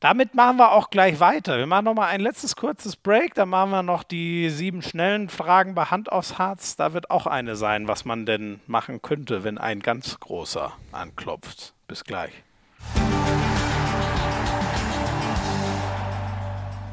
damit 0.00 0.34
machen 0.34 0.56
wir 0.56 0.72
auch 0.72 0.88
gleich 0.88 1.20
weiter. 1.20 1.58
Wir 1.58 1.66
machen 1.66 1.84
noch 1.84 1.94
mal 1.94 2.06
ein 2.06 2.22
letztes 2.22 2.56
kurzes 2.56 2.96
Break, 2.96 3.34
dann 3.34 3.50
machen 3.50 3.70
wir 3.70 3.82
noch 3.82 4.02
die 4.02 4.48
sieben 4.48 4.80
schnellen 4.80 5.28
Fragen 5.28 5.74
bei 5.74 5.84
Hand 5.84 6.10
aufs 6.10 6.38
Harz. 6.38 6.74
Da 6.76 6.94
wird 6.94 7.10
auch 7.10 7.26
eine 7.26 7.54
sein, 7.54 7.86
was 7.86 8.06
man 8.06 8.24
denn 8.24 8.60
machen 8.66 9.02
könnte, 9.02 9.44
wenn 9.44 9.58
ein 9.58 9.80
ganz 9.80 10.18
großer 10.18 10.72
anklopft. 10.90 11.74
Bis 11.86 12.04
gleich. 12.04 12.32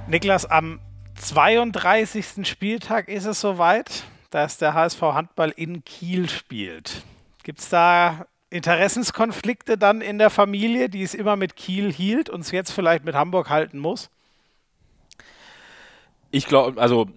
Niklas, 0.07 0.45
am 0.45 0.79
32. 1.15 2.47
Spieltag 2.47 3.09
ist 3.09 3.25
es 3.25 3.41
soweit, 3.41 4.05
dass 4.29 4.57
der 4.57 4.73
HSV 4.73 5.01
Handball 5.01 5.49
in 5.49 5.83
Kiel 5.83 6.29
spielt. 6.29 7.03
Gibt 7.43 7.59
es 7.59 7.69
da 7.69 8.25
Interessenskonflikte 8.49 9.77
dann 9.77 9.99
in 9.99 10.17
der 10.17 10.29
Familie, 10.29 10.89
die 10.89 11.03
es 11.03 11.13
immer 11.13 11.35
mit 11.35 11.55
Kiel 11.55 11.91
hielt 11.91 12.29
und 12.29 12.41
es 12.41 12.51
jetzt 12.51 12.71
vielleicht 12.71 13.03
mit 13.03 13.15
Hamburg 13.15 13.49
halten 13.49 13.79
muss? 13.79 14.09
Ich 16.31 16.45
glaube, 16.45 16.79
also 16.81 17.07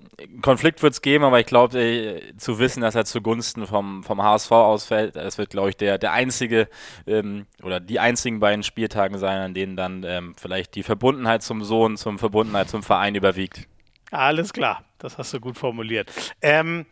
Konflikt 0.42 0.82
wird 0.82 0.92
es 0.92 1.02
geben, 1.02 1.24
aber 1.24 1.40
ich 1.40 1.46
glaube, 1.46 1.78
äh, 1.78 2.36
zu 2.36 2.58
wissen, 2.58 2.82
dass 2.82 2.94
er 2.94 3.04
zugunsten 3.04 3.66
vom, 3.66 4.04
vom 4.04 4.22
HSV 4.22 4.52
ausfällt, 4.52 5.16
das 5.16 5.38
wird, 5.38 5.50
glaube 5.50 5.70
ich, 5.70 5.76
der, 5.76 5.98
der 5.98 6.12
einzige 6.12 6.68
ähm, 7.06 7.46
oder 7.62 7.80
die 7.80 8.00
einzigen 8.00 8.40
beiden 8.40 8.62
Spieltagen 8.62 9.18
sein, 9.18 9.40
an 9.40 9.54
denen 9.54 9.76
dann 9.76 10.04
ähm, 10.04 10.34
vielleicht 10.38 10.74
die 10.74 10.82
Verbundenheit 10.82 11.42
zum 11.42 11.64
Sohn, 11.64 11.96
zum 11.96 12.18
Verbundenheit 12.18 12.68
zum 12.68 12.82
Verein 12.82 13.14
überwiegt. 13.14 13.66
Alles 14.10 14.52
klar, 14.52 14.84
das 14.98 15.18
hast 15.18 15.32
du 15.32 15.40
gut 15.40 15.56
formuliert. 15.56 16.10
Ähm, 16.42 16.86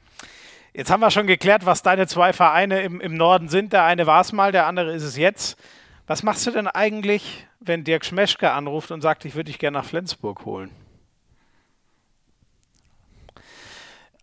Jetzt 0.75 0.93
haben 0.93 1.01
wir 1.01 1.11
schon 1.11 1.27
geklärt, 1.27 1.67
was 1.67 1.83
deine 1.83 2.07
zwei 2.07 2.33
Vereine 2.33 2.83
im, 2.83 3.01
im 3.01 3.17
Norden 3.17 3.49
sind. 3.49 3.73
Der 3.73 3.83
eine 3.83 4.07
war 4.07 4.21
es 4.21 4.33
mal, 4.33 4.53
der 4.53 4.67
andere 4.67 4.93
ist 4.93 5.03
es 5.03 5.17
jetzt. 5.17 5.59
Was 6.07 6.23
machst 6.23 6.47
du 6.47 6.53
denn 6.53 6.69
eigentlich, 6.69 7.47
wenn 7.59 7.83
Dirk 7.83 8.05
Schmeschke 8.05 8.53
anruft 8.53 8.93
und 8.93 9.01
sagt, 9.01 9.25
ich 9.25 9.35
würde 9.35 9.51
dich 9.51 9.59
gerne 9.59 9.79
nach 9.79 9.85
Flensburg 9.85 10.45
holen? 10.45 10.71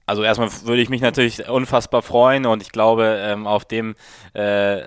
Also 0.05 0.23
erstmal 0.23 0.49
würde 0.63 0.81
ich 0.81 0.89
mich 0.89 1.01
natürlich 1.01 1.49
unfassbar 1.49 2.03
freuen 2.03 2.45
und 2.45 2.61
ich 2.61 2.71
glaube, 2.71 3.17
ähm, 3.21 3.47
auf 3.47 3.65
dem 3.65 3.95
äh, 4.33 4.81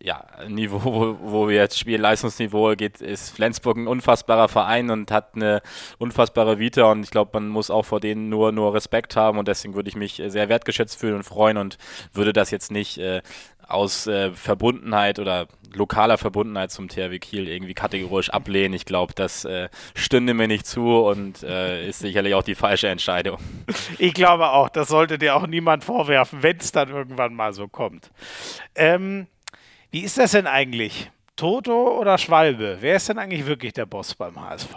ja, 0.00 0.24
Niveau, 0.48 0.80
wo, 0.82 1.18
wo 1.20 1.48
wir 1.48 1.56
jetzt 1.56 1.78
spielen, 1.78 2.00
Leistungsniveau 2.00 2.74
geht, 2.74 3.00
ist 3.02 3.30
Flensburg 3.30 3.76
ein 3.76 3.86
unfassbarer 3.86 4.48
Verein 4.48 4.90
und 4.90 5.10
hat 5.10 5.34
eine 5.34 5.60
unfassbare 5.98 6.58
Vita 6.58 6.90
und 6.90 7.02
ich 7.02 7.10
glaube, 7.10 7.32
man 7.34 7.48
muss 7.48 7.70
auch 7.70 7.84
vor 7.84 8.00
denen 8.00 8.28
nur, 8.30 8.52
nur 8.52 8.72
Respekt 8.72 9.14
haben 9.14 9.38
und 9.38 9.46
deswegen 9.46 9.74
würde 9.74 9.90
ich 9.90 9.96
mich 9.96 10.22
sehr 10.26 10.48
wertgeschätzt 10.48 10.98
fühlen 10.98 11.16
und 11.16 11.24
freuen 11.24 11.58
und 11.58 11.76
würde 12.12 12.32
das 12.32 12.50
jetzt 12.50 12.70
nicht 12.70 12.96
äh, 12.98 13.20
aus 13.68 14.06
äh, 14.06 14.30
Verbundenheit 14.32 15.18
oder 15.18 15.48
lokaler 15.74 16.18
Verbundenheit 16.18 16.70
zum 16.70 16.88
THW 16.88 17.18
Kiel 17.18 17.48
irgendwie 17.48 17.74
kategorisch 17.74 18.30
ablehnen. 18.30 18.74
Ich 18.74 18.84
glaube, 18.84 19.12
das 19.14 19.44
äh, 19.44 19.68
stünde 19.94 20.34
mir 20.34 20.48
nicht 20.48 20.66
zu 20.66 20.98
und 20.98 21.42
äh, 21.42 21.88
ist 21.88 22.00
sicherlich 22.00 22.34
auch 22.34 22.42
die 22.42 22.54
falsche 22.54 22.88
Entscheidung. 22.88 23.38
Ich 23.98 24.14
glaube 24.14 24.50
auch, 24.50 24.68
das 24.68 24.88
sollte 24.88 25.18
dir 25.18 25.36
auch 25.36 25.46
niemand 25.46 25.84
vorwerfen, 25.84 26.42
wenn 26.42 26.58
es 26.58 26.70
dann 26.70 26.90
irgendwann 26.90 27.34
mal 27.34 27.52
so 27.52 27.66
kommt. 27.66 28.10
Ähm, 28.74 29.26
wie 29.90 30.00
ist 30.00 30.18
das 30.18 30.32
denn 30.32 30.46
eigentlich? 30.46 31.10
Toto 31.36 31.98
oder 31.98 32.18
Schwalbe? 32.18 32.78
Wer 32.80 32.96
ist 32.96 33.08
denn 33.08 33.18
eigentlich 33.18 33.46
wirklich 33.46 33.72
der 33.72 33.86
Boss 33.86 34.14
beim 34.14 34.40
HSV? 34.40 34.76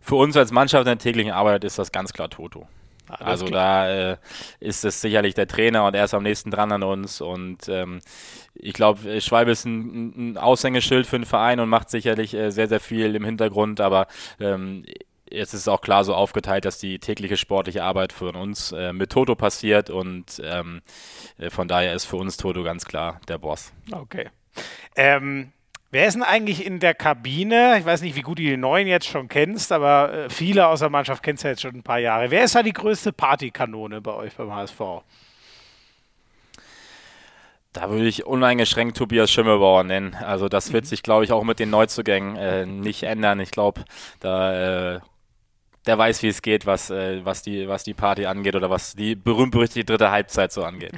Für 0.00 0.16
uns 0.16 0.36
als 0.36 0.50
Mannschaft 0.50 0.82
in 0.82 0.86
der 0.86 0.98
täglichen 0.98 1.32
Arbeit 1.32 1.64
ist 1.64 1.78
das 1.78 1.92
ganz 1.92 2.12
klar 2.12 2.28
Toto. 2.28 2.66
Alles 3.08 3.20
also 3.26 3.46
klar. 3.46 3.86
da 3.86 4.12
äh, 4.12 4.16
ist 4.60 4.84
es 4.84 5.00
sicherlich 5.00 5.34
der 5.34 5.46
Trainer 5.46 5.84
und 5.86 5.94
er 5.94 6.04
ist 6.04 6.14
am 6.14 6.22
nächsten 6.22 6.50
dran 6.50 6.72
an 6.72 6.82
uns. 6.82 7.20
Und 7.20 7.68
ähm, 7.68 8.00
ich 8.54 8.72
glaube, 8.72 9.20
Schwalbe 9.20 9.50
ist 9.50 9.64
ein, 9.64 10.32
ein, 10.32 10.38
Aushängeschild 10.38 11.06
für 11.06 11.18
den 11.18 11.26
Verein 11.26 11.60
und 11.60 11.68
macht 11.68 11.90
sicherlich 11.90 12.34
äh, 12.34 12.50
sehr, 12.50 12.68
sehr 12.68 12.80
viel 12.80 13.14
im 13.14 13.24
Hintergrund. 13.24 13.80
Aber 13.80 14.06
ähm, 14.40 14.84
jetzt 15.30 15.54
ist 15.54 15.60
es 15.60 15.68
auch 15.68 15.80
klar 15.80 16.04
so 16.04 16.14
aufgeteilt, 16.14 16.64
dass 16.64 16.78
die 16.78 16.98
tägliche 16.98 17.36
sportliche 17.36 17.82
Arbeit 17.82 18.12
von 18.12 18.36
uns 18.36 18.72
äh, 18.72 18.92
mit 18.92 19.10
Toto 19.10 19.34
passiert. 19.34 19.90
Und 19.90 20.40
ähm, 20.44 20.82
äh, 21.38 21.50
von 21.50 21.68
daher 21.68 21.94
ist 21.94 22.04
für 22.04 22.16
uns 22.16 22.36
Toto 22.36 22.62
ganz 22.62 22.84
klar 22.84 23.20
der 23.28 23.38
Boss. 23.38 23.72
Okay. 23.90 24.30
Ähm, 24.96 25.52
Wer 25.92 26.06
ist 26.06 26.14
denn 26.14 26.22
eigentlich 26.22 26.64
in 26.64 26.80
der 26.80 26.94
Kabine? 26.94 27.76
Ich 27.78 27.84
weiß 27.84 28.00
nicht, 28.00 28.16
wie 28.16 28.22
gut 28.22 28.38
du 28.38 28.42
die 28.42 28.56
Neuen 28.56 28.88
jetzt 28.88 29.06
schon 29.06 29.28
kennst, 29.28 29.72
aber 29.72 30.10
äh, 30.10 30.30
viele 30.30 30.66
aus 30.66 30.80
der 30.80 30.88
Mannschaft 30.88 31.22
kennst 31.22 31.44
du 31.44 31.48
jetzt 31.48 31.60
schon 31.60 31.74
ein 31.74 31.82
paar 31.82 31.98
Jahre. 31.98 32.30
Wer 32.30 32.44
ist 32.44 32.54
da 32.54 32.62
die 32.62 32.72
größte 32.72 33.12
Partykanone 33.12 34.00
bei 34.00 34.14
euch 34.14 34.34
beim 34.34 34.54
HSV? 34.54 34.80
Da 37.74 37.90
würde 37.90 38.06
ich 38.06 38.24
uneingeschränkt 38.24 38.96
Tobias 38.96 39.30
Schimmelbauer 39.30 39.84
nennen. 39.84 40.14
Also 40.14 40.48
das 40.48 40.72
wird 40.72 40.84
mhm. 40.84 40.88
sich, 40.88 41.02
glaube 41.02 41.24
ich, 41.24 41.32
auch 41.32 41.44
mit 41.44 41.58
den 41.58 41.68
Neuzugängen 41.68 42.36
äh, 42.36 42.64
nicht 42.64 43.02
ändern. 43.02 43.38
Ich 43.40 43.50
glaube, 43.50 43.84
da 44.20 44.94
äh, 44.94 45.00
der 45.84 45.98
weiß, 45.98 46.22
wie 46.22 46.28
es 46.28 46.40
geht, 46.40 46.64
was, 46.64 46.88
äh, 46.88 47.22
was, 47.22 47.42
die, 47.42 47.68
was 47.68 47.84
die 47.84 47.92
Party 47.92 48.24
angeht 48.24 48.56
oder 48.56 48.70
was 48.70 48.94
die 48.94 49.14
berühmt-berüchtigte 49.14 49.92
dritte 49.92 50.10
Halbzeit 50.10 50.52
so 50.52 50.64
angeht. 50.64 50.92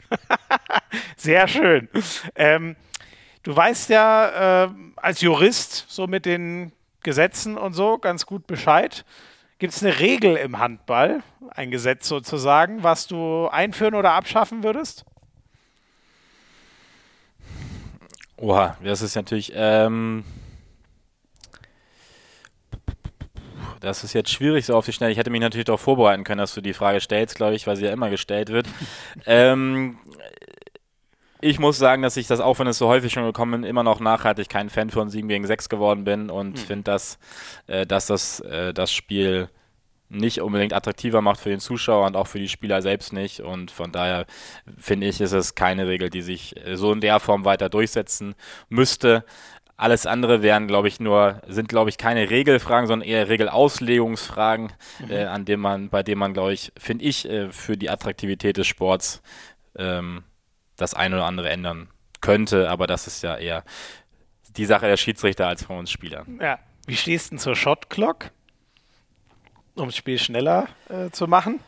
Sehr 1.16 1.48
schön. 1.48 1.88
Ähm, 2.36 2.76
Du 3.44 3.54
weißt 3.54 3.90
ja 3.90 4.64
äh, 4.64 4.68
als 4.96 5.20
Jurist 5.20 5.84
so 5.88 6.06
mit 6.06 6.24
den 6.24 6.72
Gesetzen 7.02 7.58
und 7.58 7.74
so 7.74 7.98
ganz 7.98 8.24
gut 8.24 8.46
Bescheid. 8.46 9.04
Gibt 9.58 9.74
es 9.74 9.82
eine 9.84 10.00
Regel 10.00 10.36
im 10.36 10.58
Handball, 10.58 11.22
ein 11.50 11.70
Gesetz 11.70 12.08
sozusagen, 12.08 12.82
was 12.82 13.06
du 13.06 13.46
einführen 13.48 13.94
oder 13.94 14.12
abschaffen 14.12 14.64
würdest? 14.64 15.04
Oha, 18.38 18.76
das 18.82 19.02
ist 19.02 19.14
natürlich. 19.14 19.52
Ähm 19.54 20.24
das 23.80 24.02
ist 24.02 24.14
jetzt 24.14 24.30
schwierig 24.30 24.64
so 24.64 24.74
auf 24.74 24.86
die 24.86 24.92
Schnelle. 24.94 25.12
Ich 25.12 25.18
hätte 25.18 25.28
mich 25.28 25.42
natürlich 25.42 25.66
darauf 25.66 25.82
vorbereiten 25.82 26.24
können, 26.24 26.38
dass 26.38 26.54
du 26.54 26.62
die 26.62 26.72
Frage 26.72 27.00
stellst, 27.00 27.36
glaube 27.36 27.54
ich, 27.54 27.66
weil 27.66 27.76
sie 27.76 27.84
ja 27.84 27.92
immer 27.92 28.08
gestellt 28.08 28.48
wird. 28.48 28.66
ähm, 29.26 29.98
ich 31.44 31.58
muss 31.58 31.76
sagen, 31.76 32.00
dass 32.00 32.16
ich 32.16 32.26
das, 32.26 32.40
auch 32.40 32.58
wenn 32.58 32.66
es 32.66 32.78
so 32.78 32.88
häufig 32.88 33.12
schon 33.12 33.24
gekommen 33.24 33.60
bin, 33.60 33.68
immer 33.68 33.82
noch 33.82 34.00
nachhaltig 34.00 34.48
kein 34.48 34.70
Fan 34.70 34.88
von 34.88 35.10
7 35.10 35.28
gegen 35.28 35.46
6 35.46 35.68
geworden 35.68 36.04
bin 36.04 36.30
und 36.30 36.52
mhm. 36.52 36.56
finde, 36.56 36.84
dass, 36.84 37.18
äh, 37.66 37.86
dass 37.86 38.06
das, 38.06 38.40
äh, 38.40 38.72
das 38.72 38.90
Spiel 38.90 39.50
nicht 40.08 40.40
unbedingt 40.40 40.72
attraktiver 40.72 41.20
macht 41.20 41.40
für 41.40 41.50
den 41.50 41.60
Zuschauer 41.60 42.06
und 42.06 42.16
auch 42.16 42.28
für 42.28 42.38
die 42.38 42.48
Spieler 42.48 42.80
selbst 42.80 43.12
nicht. 43.12 43.40
Und 43.40 43.70
von 43.70 43.92
daher 43.92 44.24
finde 44.78 45.06
ich, 45.06 45.20
ist 45.20 45.32
es 45.32 45.54
keine 45.54 45.86
Regel, 45.86 46.08
die 46.08 46.22
sich 46.22 46.56
äh, 46.66 46.76
so 46.76 46.92
in 46.92 47.02
der 47.02 47.20
Form 47.20 47.44
weiter 47.44 47.68
durchsetzen 47.68 48.34
müsste. 48.70 49.24
Alles 49.76 50.06
andere 50.06 50.40
wären, 50.40 50.66
glaube 50.66 50.88
ich, 50.88 50.98
nur, 50.98 51.42
sind, 51.46 51.68
glaube 51.68 51.90
ich, 51.90 51.98
keine 51.98 52.30
Regelfragen, 52.30 52.86
sondern 52.86 53.06
eher 53.06 53.28
Regelauslegungsfragen, 53.28 54.72
mhm. 55.00 55.10
äh, 55.10 55.24
an 55.24 55.44
dem 55.44 55.60
man, 55.60 55.90
bei 55.90 56.02
dem 56.02 56.20
man, 56.20 56.32
glaube 56.32 56.54
ich, 56.54 56.72
finde 56.78 57.04
ich, 57.04 57.28
äh, 57.28 57.50
für 57.50 57.76
die 57.76 57.90
Attraktivität 57.90 58.56
des 58.56 58.66
Sports 58.66 59.20
ähm, 59.76 60.22
das 60.76 60.94
eine 60.94 61.16
oder 61.16 61.26
andere 61.26 61.50
ändern 61.50 61.88
könnte, 62.20 62.70
aber 62.70 62.86
das 62.86 63.06
ist 63.06 63.22
ja 63.22 63.36
eher 63.36 63.64
die 64.56 64.64
Sache 64.64 64.86
der 64.86 64.96
Schiedsrichter 64.96 65.46
als 65.46 65.64
von 65.64 65.78
uns 65.78 65.90
Spielern. 65.90 66.38
Ja. 66.40 66.58
Wie 66.86 66.96
stehst 66.96 67.26
du 67.26 67.30
denn 67.30 67.38
zur 67.38 67.56
Shot 67.56 67.90
Clock, 67.90 68.30
um 69.74 69.86
das 69.86 69.96
Spiel 69.96 70.18
schneller 70.18 70.68
äh, 70.88 71.10
zu 71.10 71.26
machen? 71.26 71.60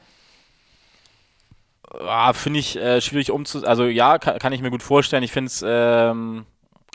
Ah, 1.88 2.32
finde 2.32 2.60
ich 2.60 2.76
äh, 2.76 3.00
schwierig 3.00 3.30
umzu... 3.30 3.64
Also 3.66 3.84
ja, 3.84 4.18
kann, 4.18 4.38
kann, 4.38 4.52
ich 4.52 4.60
mir 4.60 4.70
gut 4.70 4.82
vorstellen. 4.82 5.22
Ich 5.22 5.32
finde 5.32 5.48
es... 5.48 5.64
Ähm 5.66 6.46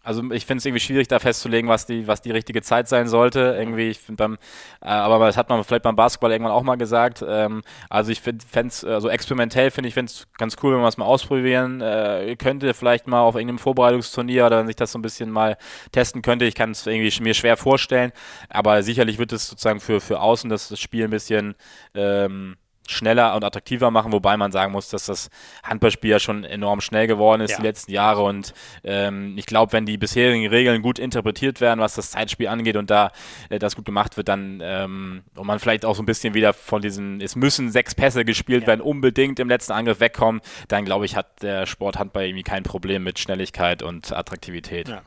also 0.04 0.32
ich 0.32 0.46
finde 0.46 0.60
es 0.60 0.66
irgendwie 0.66 0.80
schwierig, 0.80 1.08
da 1.08 1.20
festzulegen, 1.20 1.70
was 1.70 1.86
die, 1.86 2.08
was 2.08 2.22
die 2.22 2.32
richtige 2.32 2.62
Zeit 2.62 2.88
sein 2.88 3.08
sollte. 3.08 3.56
Irgendwie, 3.58 3.90
ich 3.90 4.00
finde 4.00 4.18
beim, 4.24 4.34
äh, 4.82 4.88
aber 4.88 5.26
das 5.28 5.38
hat 5.38 5.50
man 5.50 5.64
vielleicht 5.64 5.84
beim 5.84 5.96
Basketball 5.96 6.32
irgendwann 6.32 6.54
auch 6.54 6.64
mal 6.64 6.76
gesagt. 6.76 7.24
Ähm, 7.28 7.62
also 7.90 8.12
ich 8.12 8.22
finde 8.22 8.44
es, 8.68 8.84
also 8.84 9.10
experimentell 9.10 9.70
finde 9.72 9.90
ich, 9.90 9.94
finde 9.94 10.12
es 10.12 10.28
ganz 10.38 10.56
cool, 10.64 10.74
wenn 10.74 10.82
man 10.82 10.90
es 10.90 10.98
mal 10.98 11.06
ausprobieren 11.06 11.82
äh, 11.82 12.36
könnte, 12.38 12.74
vielleicht 12.74 13.08
mal 13.08 13.22
auf 13.22 13.36
irgendeinem 13.36 13.60
Vorbereitungsturnier 13.60 14.46
oder 14.48 14.60
wenn 14.60 14.68
sich 14.68 14.76
das 14.76 14.92
so 14.92 15.00
ein 15.00 15.04
bisschen 15.04 15.30
mal 15.30 15.58
testen 15.92 16.22
könnte. 16.22 16.46
Ich 16.46 16.56
kann 16.56 16.72
es 16.72 16.88
irgendwie 16.88 17.12
mir 17.22 17.34
schwer 17.34 17.58
vorstellen, 17.58 18.12
aber 18.50 18.82
sicherlich 18.84 19.20
wird 19.20 19.32
es 19.34 19.48
sozusagen 19.48 19.80
für, 19.80 20.02
für 20.02 20.20
außen 20.20 20.50
das, 20.50 20.70
das 20.70 20.80
Spiel 20.80 21.04
ein 21.04 21.12
bisschen 21.12 21.56
ähm, 21.94 22.58
schneller 22.92 23.36
und 23.36 23.44
attraktiver 23.44 23.92
machen, 23.92 24.12
wobei 24.12 24.38
man 24.38 24.52
sagen 24.52 24.72
muss, 24.72 24.90
dass 24.90 25.06
das 25.06 25.30
Handballspiel 25.64 26.12
ja 26.12 26.20
schon 26.20 26.44
enorm 26.44 26.82
schnell 26.82 27.08
geworden 27.08 27.42
ist 27.42 27.52
ja. 27.52 27.58
die 27.58 27.64
letzten 27.64 27.92
Jahre 27.92 28.24
und 28.24 28.54
ähm, 28.84 29.38
ich 29.38 29.46
glaube, 29.46 29.74
wenn 29.74 29.86
die 29.86 29.98
bisherigen 29.98 30.48
Regeln 30.48 30.82
gut 30.82 31.00
interpretiert 31.00 31.62
werden, 31.62 31.80
was 31.80 31.96
das 31.96 32.12
Zeitspiel 32.12 32.48
angeht 32.48 32.76
und 32.76 32.90
da 32.90 33.12
äh, 33.50 33.60
das 33.60 33.76
gut 33.76 33.86
gemacht 33.86 34.18
wird, 34.18 34.28
dann 34.28 34.60
ähm, 34.64 35.24
und 35.36 35.48
man 35.48 35.60
vielleicht 35.60 35.86
auch 35.86 35.96
so 35.96 36.04
ein 36.04 36.06
bisschen 36.06 36.34
wieder 36.34 36.54
von 36.54 36.82
diesen, 36.82 37.22
es 37.22 37.36
müssen 37.36 37.72
sechs 37.72 37.96
Pässe 37.96 38.26
gespielt 38.26 38.64
ja. 38.64 38.68
werden, 38.68 38.82
unbedingt 38.82 39.40
im 39.40 39.48
letzten 39.48 39.74
Angriff 39.74 40.00
wegkommen, 40.00 40.42
dann 40.68 40.86
glaube 40.86 41.06
ich, 41.06 41.16
hat 41.16 41.42
der 41.42 41.66
Sport 41.66 41.98
Handball 41.98 42.26
irgendwie 42.26 42.44
kein 42.44 42.64
Problem 42.64 43.04
mit 43.04 43.20
Schnelligkeit 43.20 43.84
und 43.84 44.12
Attraktivität. 44.12 44.90
Ja. 44.90 45.02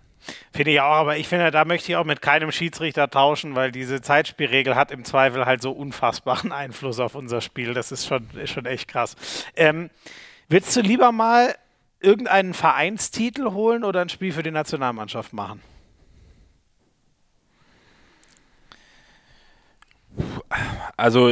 Finde 0.53 0.73
ich 0.73 0.81
auch, 0.81 0.95
aber 0.95 1.17
ich 1.17 1.29
finde, 1.29 1.51
da 1.51 1.65
möchte 1.65 1.93
ich 1.93 1.97
auch 1.97 2.05
mit 2.05 2.23
keinem 2.23 2.53
Schiedsrichter 2.53 3.11
tauschen, 3.11 3.55
weil 3.55 3.73
diese 3.73 4.01
Zeitspielregel 4.01 4.75
hat 4.75 4.91
im 4.91 5.05
Zweifel 5.05 5.47
halt 5.47 5.63
so 5.63 5.73
unfassbaren 5.73 6.53
Einfluss 6.53 7.01
auf 7.01 7.15
unser 7.15 7.41
Spiel. 7.41 7.75
Das 7.75 7.93
ist 7.93 8.07
schon, 8.07 8.29
ist 8.35 8.51
schon 8.51 8.67
echt 8.67 8.89
krass. 8.89 9.17
Ähm, 9.57 9.91
willst 10.49 10.75
du 10.77 10.81
lieber 10.81 11.13
mal 11.13 11.55
irgendeinen 12.01 12.55
Vereinstitel 12.55 13.53
holen 13.53 13.85
oder 13.85 14.01
ein 14.01 14.09
Spiel 14.09 14.33
für 14.33 14.43
die 14.43 14.51
Nationalmannschaft 14.51 15.33
machen? 15.33 15.63
Also, 20.97 21.29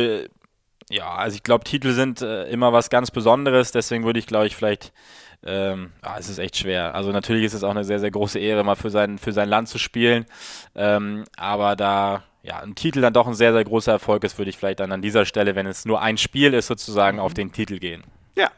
ja, 0.91 1.15
also 1.15 1.37
ich 1.37 1.43
glaube, 1.43 1.65
Titel 1.65 1.93
sind 1.93 2.21
äh, 2.23 2.45
immer 2.49 2.73
was 2.73 2.91
ganz 2.91 3.11
Besonderes, 3.11 3.73
deswegen 3.73 4.05
würde 4.05 4.19
ich, 4.19 4.27
glaube 4.27 4.47
ich, 4.47 4.57
vielleicht 4.57 4.93
ähm, 5.45 5.93
ah, 6.03 6.17
es 6.19 6.29
ist 6.29 6.39
echt 6.39 6.57
schwer. 6.57 6.95
Also 6.95 7.11
natürlich 7.11 7.45
ist 7.45 7.55
es 7.55 7.65
auch 7.65 7.71
eine 7.71 7.85
sehr, 7.85 7.99
sehr 7.99 8.11
große 8.11 8.39
Ehre, 8.39 8.65
mal 8.65 8.77
für 8.77 8.91
sein, 8.91 9.19
für 9.19 9.33
sein 9.33 9.49
Land 9.49 9.69
zu 9.69 9.79
spielen. 9.79 10.27
Ähm, 10.75 11.25
aber 11.37 11.77
da 11.77 12.23
ja, 12.43 12.59
ein 12.59 12.75
Titel 12.75 13.01
dann 13.01 13.13
doch 13.13 13.27
ein 13.27 13.35
sehr, 13.35 13.53
sehr 13.53 13.65
großer 13.65 13.93
Erfolg 13.93 14.25
ist, 14.25 14.39
würde 14.39 14.51
ich 14.51 14.57
vielleicht 14.57 14.81
dann 14.81 14.93
an 14.93 15.03
dieser 15.03 15.25
Stelle, 15.25 15.55
wenn 15.55 15.67
es 15.67 15.85
nur 15.85 16.03
ein 16.03 16.19
Spiel 16.19 16.55
ist, 16.55 16.67
sozusagen 16.67 17.21
auf 17.21 17.35
den 17.35 17.53
Titel 17.53 17.79
gehen. 17.79 18.03
Ja, 18.35 18.51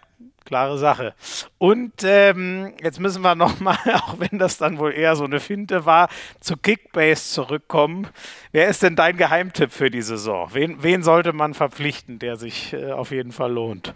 klare 0.45 0.79
Sache. 0.79 1.15
Und 1.59 1.93
ähm, 2.03 2.73
jetzt 2.83 2.99
müssen 2.99 3.23
wir 3.23 3.35
nochmal, 3.35 3.77
auch 3.95 4.19
wenn 4.19 4.39
das 4.39 4.57
dann 4.57 4.79
wohl 4.79 4.93
eher 4.93 5.17
so 5.17 5.25
eine 5.25 5.39
Finte 5.39 5.85
war, 5.85 6.09
zu 6.41 6.57
Kickbase 6.57 7.33
zurückkommen. 7.33 8.09
Wer 8.53 8.69
ist 8.69 8.83
denn 8.83 8.97
dein 8.97 9.19
Geheimtipp 9.19 9.71
für 9.71 9.91
die 9.91 10.03
Saison? 10.03 10.49
Wen, 10.53 10.83
wen 10.83 11.03
sollte 11.03 11.35
man 11.35 11.53
verpflichten, 11.53 12.19
der 12.19 12.37
sich 12.37 12.73
äh, 12.73 12.93
auf 12.93 13.11
jeden 13.11 13.33
Fall 13.33 13.53
lohnt? 13.53 13.95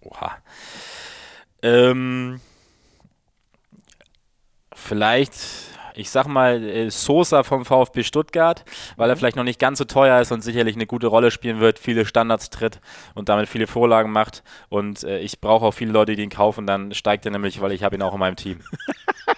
Oha. 0.00 0.36
Ähm, 1.62 2.40
vielleicht, 4.74 5.34
ich 5.94 6.10
sag 6.10 6.26
mal, 6.26 6.62
äh, 6.62 6.90
Sosa 6.90 7.42
vom 7.42 7.64
VfB 7.64 8.02
Stuttgart, 8.02 8.64
weil 8.96 9.08
er 9.08 9.14
Mhm. 9.14 9.18
vielleicht 9.18 9.36
noch 9.36 9.44
nicht 9.44 9.58
ganz 9.58 9.78
so 9.78 9.84
teuer 9.84 10.20
ist 10.20 10.32
und 10.32 10.40
sicherlich 10.42 10.74
eine 10.74 10.86
gute 10.86 11.06
Rolle 11.06 11.30
spielen 11.30 11.60
wird, 11.60 11.78
viele 11.78 12.04
Standards 12.06 12.50
tritt 12.50 12.80
und 13.14 13.28
damit 13.28 13.48
viele 13.48 13.66
Vorlagen 13.66 14.10
macht. 14.10 14.42
Und 14.68 15.04
äh, 15.04 15.18
ich 15.20 15.40
brauche 15.40 15.66
auch 15.66 15.74
viele 15.74 15.92
Leute, 15.92 16.16
die 16.16 16.22
ihn 16.22 16.30
kaufen, 16.30 16.66
dann 16.66 16.92
steigt 16.94 17.24
er 17.26 17.32
nämlich, 17.32 17.60
weil 17.60 17.72
ich 17.72 17.82
habe 17.84 17.96
ihn 17.96 18.02
auch 18.02 18.14
in 18.14 18.20
meinem 18.20 18.36
Team. 18.36 18.60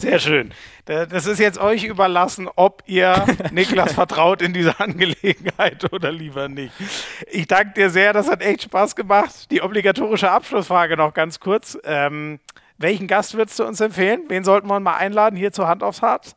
Sehr 0.00 0.18
schön. 0.18 0.52
Da- 0.86 1.04
Das 1.06 1.26
ist 1.26 1.38
jetzt 1.38 1.58
euch 1.58 1.84
überlassen, 1.84 2.48
ob 2.56 2.82
ihr 2.86 3.24
Niklas 3.52 3.92
vertraut 3.92 4.40
in 4.42 4.52
diese 4.54 4.80
Angelegenheit 4.80 5.92
oder 5.92 6.10
lieber 6.10 6.48
nicht. 6.48 6.72
Ich 7.30 7.46
danke 7.46 7.74
dir 7.74 7.90
sehr, 7.90 8.12
das 8.12 8.28
hat 8.30 8.40
echt 8.42 8.62
Spaß 8.62 8.96
gemacht. 8.96 9.50
Die 9.50 9.60
obligatorische 9.62 10.30
Abschlussfrage 10.30 10.96
noch 10.96 11.12
ganz 11.12 11.38
kurz. 11.40 11.76
Ähm, 11.84 12.40
welchen 12.78 13.06
Gast 13.08 13.34
würdest 13.36 13.58
du 13.58 13.64
uns 13.64 13.80
empfehlen? 13.80 14.22
Wen 14.28 14.42
sollten 14.42 14.68
wir 14.68 14.80
mal 14.80 14.96
einladen 14.96 15.36
hier 15.36 15.52
zur 15.52 15.68
Hand 15.68 15.82
aufs 15.82 16.00
Harz? 16.00 16.34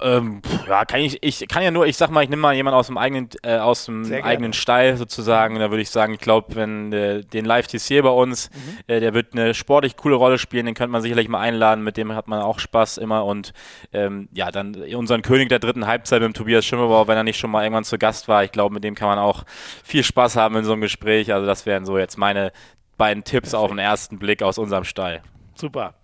Ähm, 0.00 0.42
ja, 0.68 0.84
kann 0.84 1.00
ich, 1.00 1.22
ich 1.22 1.46
kann 1.48 1.62
ja 1.62 1.70
nur, 1.70 1.86
ich 1.86 1.96
sag 1.96 2.10
mal, 2.10 2.22
ich 2.22 2.28
nehme 2.28 2.42
mal 2.42 2.54
jemanden 2.54 2.78
aus 2.78 2.86
dem 2.88 2.98
eigenen, 2.98 3.28
äh, 3.42 3.56
aus 3.56 3.86
dem 3.86 4.04
eigenen 4.12 4.52
Stall 4.52 4.96
sozusagen. 4.96 5.58
Da 5.58 5.70
würde 5.70 5.80
ich 5.82 5.90
sagen, 5.90 6.14
ich 6.14 6.20
glaube, 6.20 6.54
wenn 6.54 6.92
äh, 6.92 7.22
den 7.22 7.44
Live 7.44 7.66
TC 7.66 8.02
bei 8.02 8.10
uns, 8.10 8.50
Mhm. 8.50 8.78
äh, 8.88 9.00
der 9.00 9.14
wird 9.14 9.32
eine 9.32 9.54
sportlich 9.54 9.96
coole 9.96 10.16
Rolle 10.16 10.38
spielen, 10.38 10.66
den 10.66 10.74
könnte 10.74 10.92
man 10.92 11.02
sicherlich 11.02 11.28
mal 11.28 11.40
einladen, 11.40 11.82
mit 11.84 11.96
dem 11.96 12.14
hat 12.14 12.28
man 12.28 12.42
auch 12.42 12.58
Spaß 12.58 12.98
immer 12.98 13.24
und 13.24 13.52
ähm, 13.92 14.28
ja, 14.32 14.50
dann 14.50 14.74
unseren 14.94 15.22
König 15.22 15.48
der 15.48 15.58
dritten 15.58 15.86
Halbzeit 15.86 16.20
mit 16.20 16.28
dem 16.28 16.34
Tobias 16.34 16.64
Schimmelbauer, 16.64 17.08
wenn 17.08 17.16
er 17.16 17.24
nicht 17.24 17.38
schon 17.38 17.50
mal 17.50 17.62
irgendwann 17.64 17.84
zu 17.84 17.96
Gast 17.98 18.28
war, 18.28 18.44
ich 18.44 18.52
glaube, 18.52 18.74
mit 18.74 18.84
dem 18.84 18.94
kann 18.94 19.08
man 19.08 19.18
auch 19.18 19.44
viel 19.84 20.02
Spaß 20.04 20.36
haben 20.36 20.56
in 20.56 20.64
so 20.64 20.72
einem 20.72 20.82
Gespräch. 20.82 21.32
Also 21.32 21.46
das 21.46 21.66
wären 21.66 21.86
so 21.86 21.96
jetzt 21.98 22.18
meine 22.18 22.52
beiden 22.98 23.24
Tipps 23.24 23.54
auf 23.54 23.68
den 23.70 23.78
ersten 23.78 24.18
Blick 24.18 24.42
aus 24.42 24.58
unserem 24.58 24.84
Stall. 24.84 25.22
Super. 25.54 25.94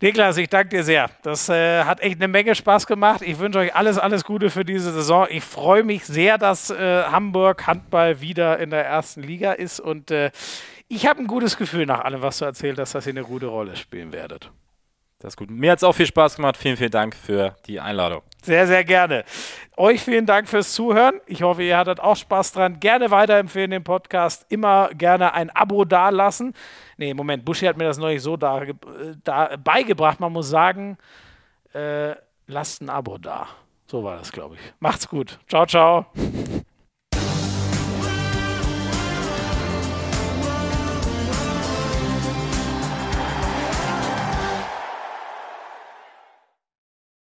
Niklas, 0.00 0.36
ich 0.36 0.48
danke 0.48 0.76
dir 0.76 0.84
sehr. 0.84 1.10
Das 1.22 1.48
äh, 1.48 1.84
hat 1.84 2.00
echt 2.00 2.16
eine 2.16 2.28
Menge 2.28 2.54
Spaß 2.54 2.86
gemacht. 2.86 3.22
Ich 3.22 3.38
wünsche 3.38 3.58
euch 3.58 3.74
alles, 3.74 3.98
alles 3.98 4.24
Gute 4.24 4.50
für 4.50 4.64
diese 4.64 4.92
Saison. 4.92 5.26
Ich 5.30 5.42
freue 5.42 5.84
mich 5.84 6.04
sehr, 6.04 6.38
dass 6.38 6.70
äh, 6.70 7.04
Hamburg 7.04 7.66
Handball 7.66 8.20
wieder 8.20 8.58
in 8.58 8.70
der 8.70 8.84
ersten 8.84 9.22
Liga 9.22 9.52
ist 9.52 9.80
und 9.80 10.10
äh, 10.10 10.30
ich 10.88 11.06
habe 11.06 11.20
ein 11.20 11.26
gutes 11.26 11.56
Gefühl 11.56 11.86
nach 11.86 12.00
allem, 12.00 12.22
was 12.22 12.38
du 12.38 12.44
erzählt 12.44 12.78
hast, 12.78 12.94
dass 12.94 13.06
ihr 13.06 13.12
eine 13.12 13.24
gute 13.24 13.46
Rolle 13.46 13.74
spielen 13.74 14.12
werdet. 14.12 14.52
Das 15.26 15.32
ist 15.32 15.38
gut. 15.38 15.50
Mir 15.50 15.72
hat 15.72 15.78
es 15.78 15.82
auch 15.82 15.92
viel 15.92 16.06
Spaß 16.06 16.36
gemacht. 16.36 16.56
Vielen, 16.56 16.76
vielen 16.76 16.92
Dank 16.92 17.16
für 17.16 17.56
die 17.66 17.80
Einladung. 17.80 18.22
Sehr, 18.44 18.64
sehr 18.68 18.84
gerne. 18.84 19.24
Euch 19.76 20.00
vielen 20.00 20.24
Dank 20.24 20.48
fürs 20.48 20.72
Zuhören. 20.72 21.20
Ich 21.26 21.42
hoffe, 21.42 21.64
ihr 21.64 21.76
hattet 21.76 21.98
auch 21.98 22.14
Spaß 22.14 22.52
dran. 22.52 22.78
Gerne 22.78 23.10
weiterempfehlen 23.10 23.72
den 23.72 23.82
Podcast. 23.82 24.46
Immer 24.50 24.90
gerne 24.94 25.34
ein 25.34 25.50
Abo 25.50 25.84
dalassen. 25.84 26.54
Nee, 26.96 27.12
Moment, 27.12 27.44
Buschi 27.44 27.66
hat 27.66 27.76
mir 27.76 27.86
das 27.86 27.98
neulich 27.98 28.22
so 28.22 28.36
da, 28.36 28.62
da, 29.24 29.56
beigebracht. 29.56 30.20
Man 30.20 30.32
muss 30.32 30.48
sagen, 30.48 30.96
äh, 31.74 32.14
lasst 32.46 32.80
ein 32.80 32.88
Abo 32.88 33.18
da. 33.18 33.48
So 33.88 34.04
war 34.04 34.18
das, 34.18 34.30
glaube 34.30 34.54
ich. 34.54 34.60
Macht's 34.78 35.08
gut. 35.08 35.40
Ciao, 35.48 35.66
ciao. 35.66 36.06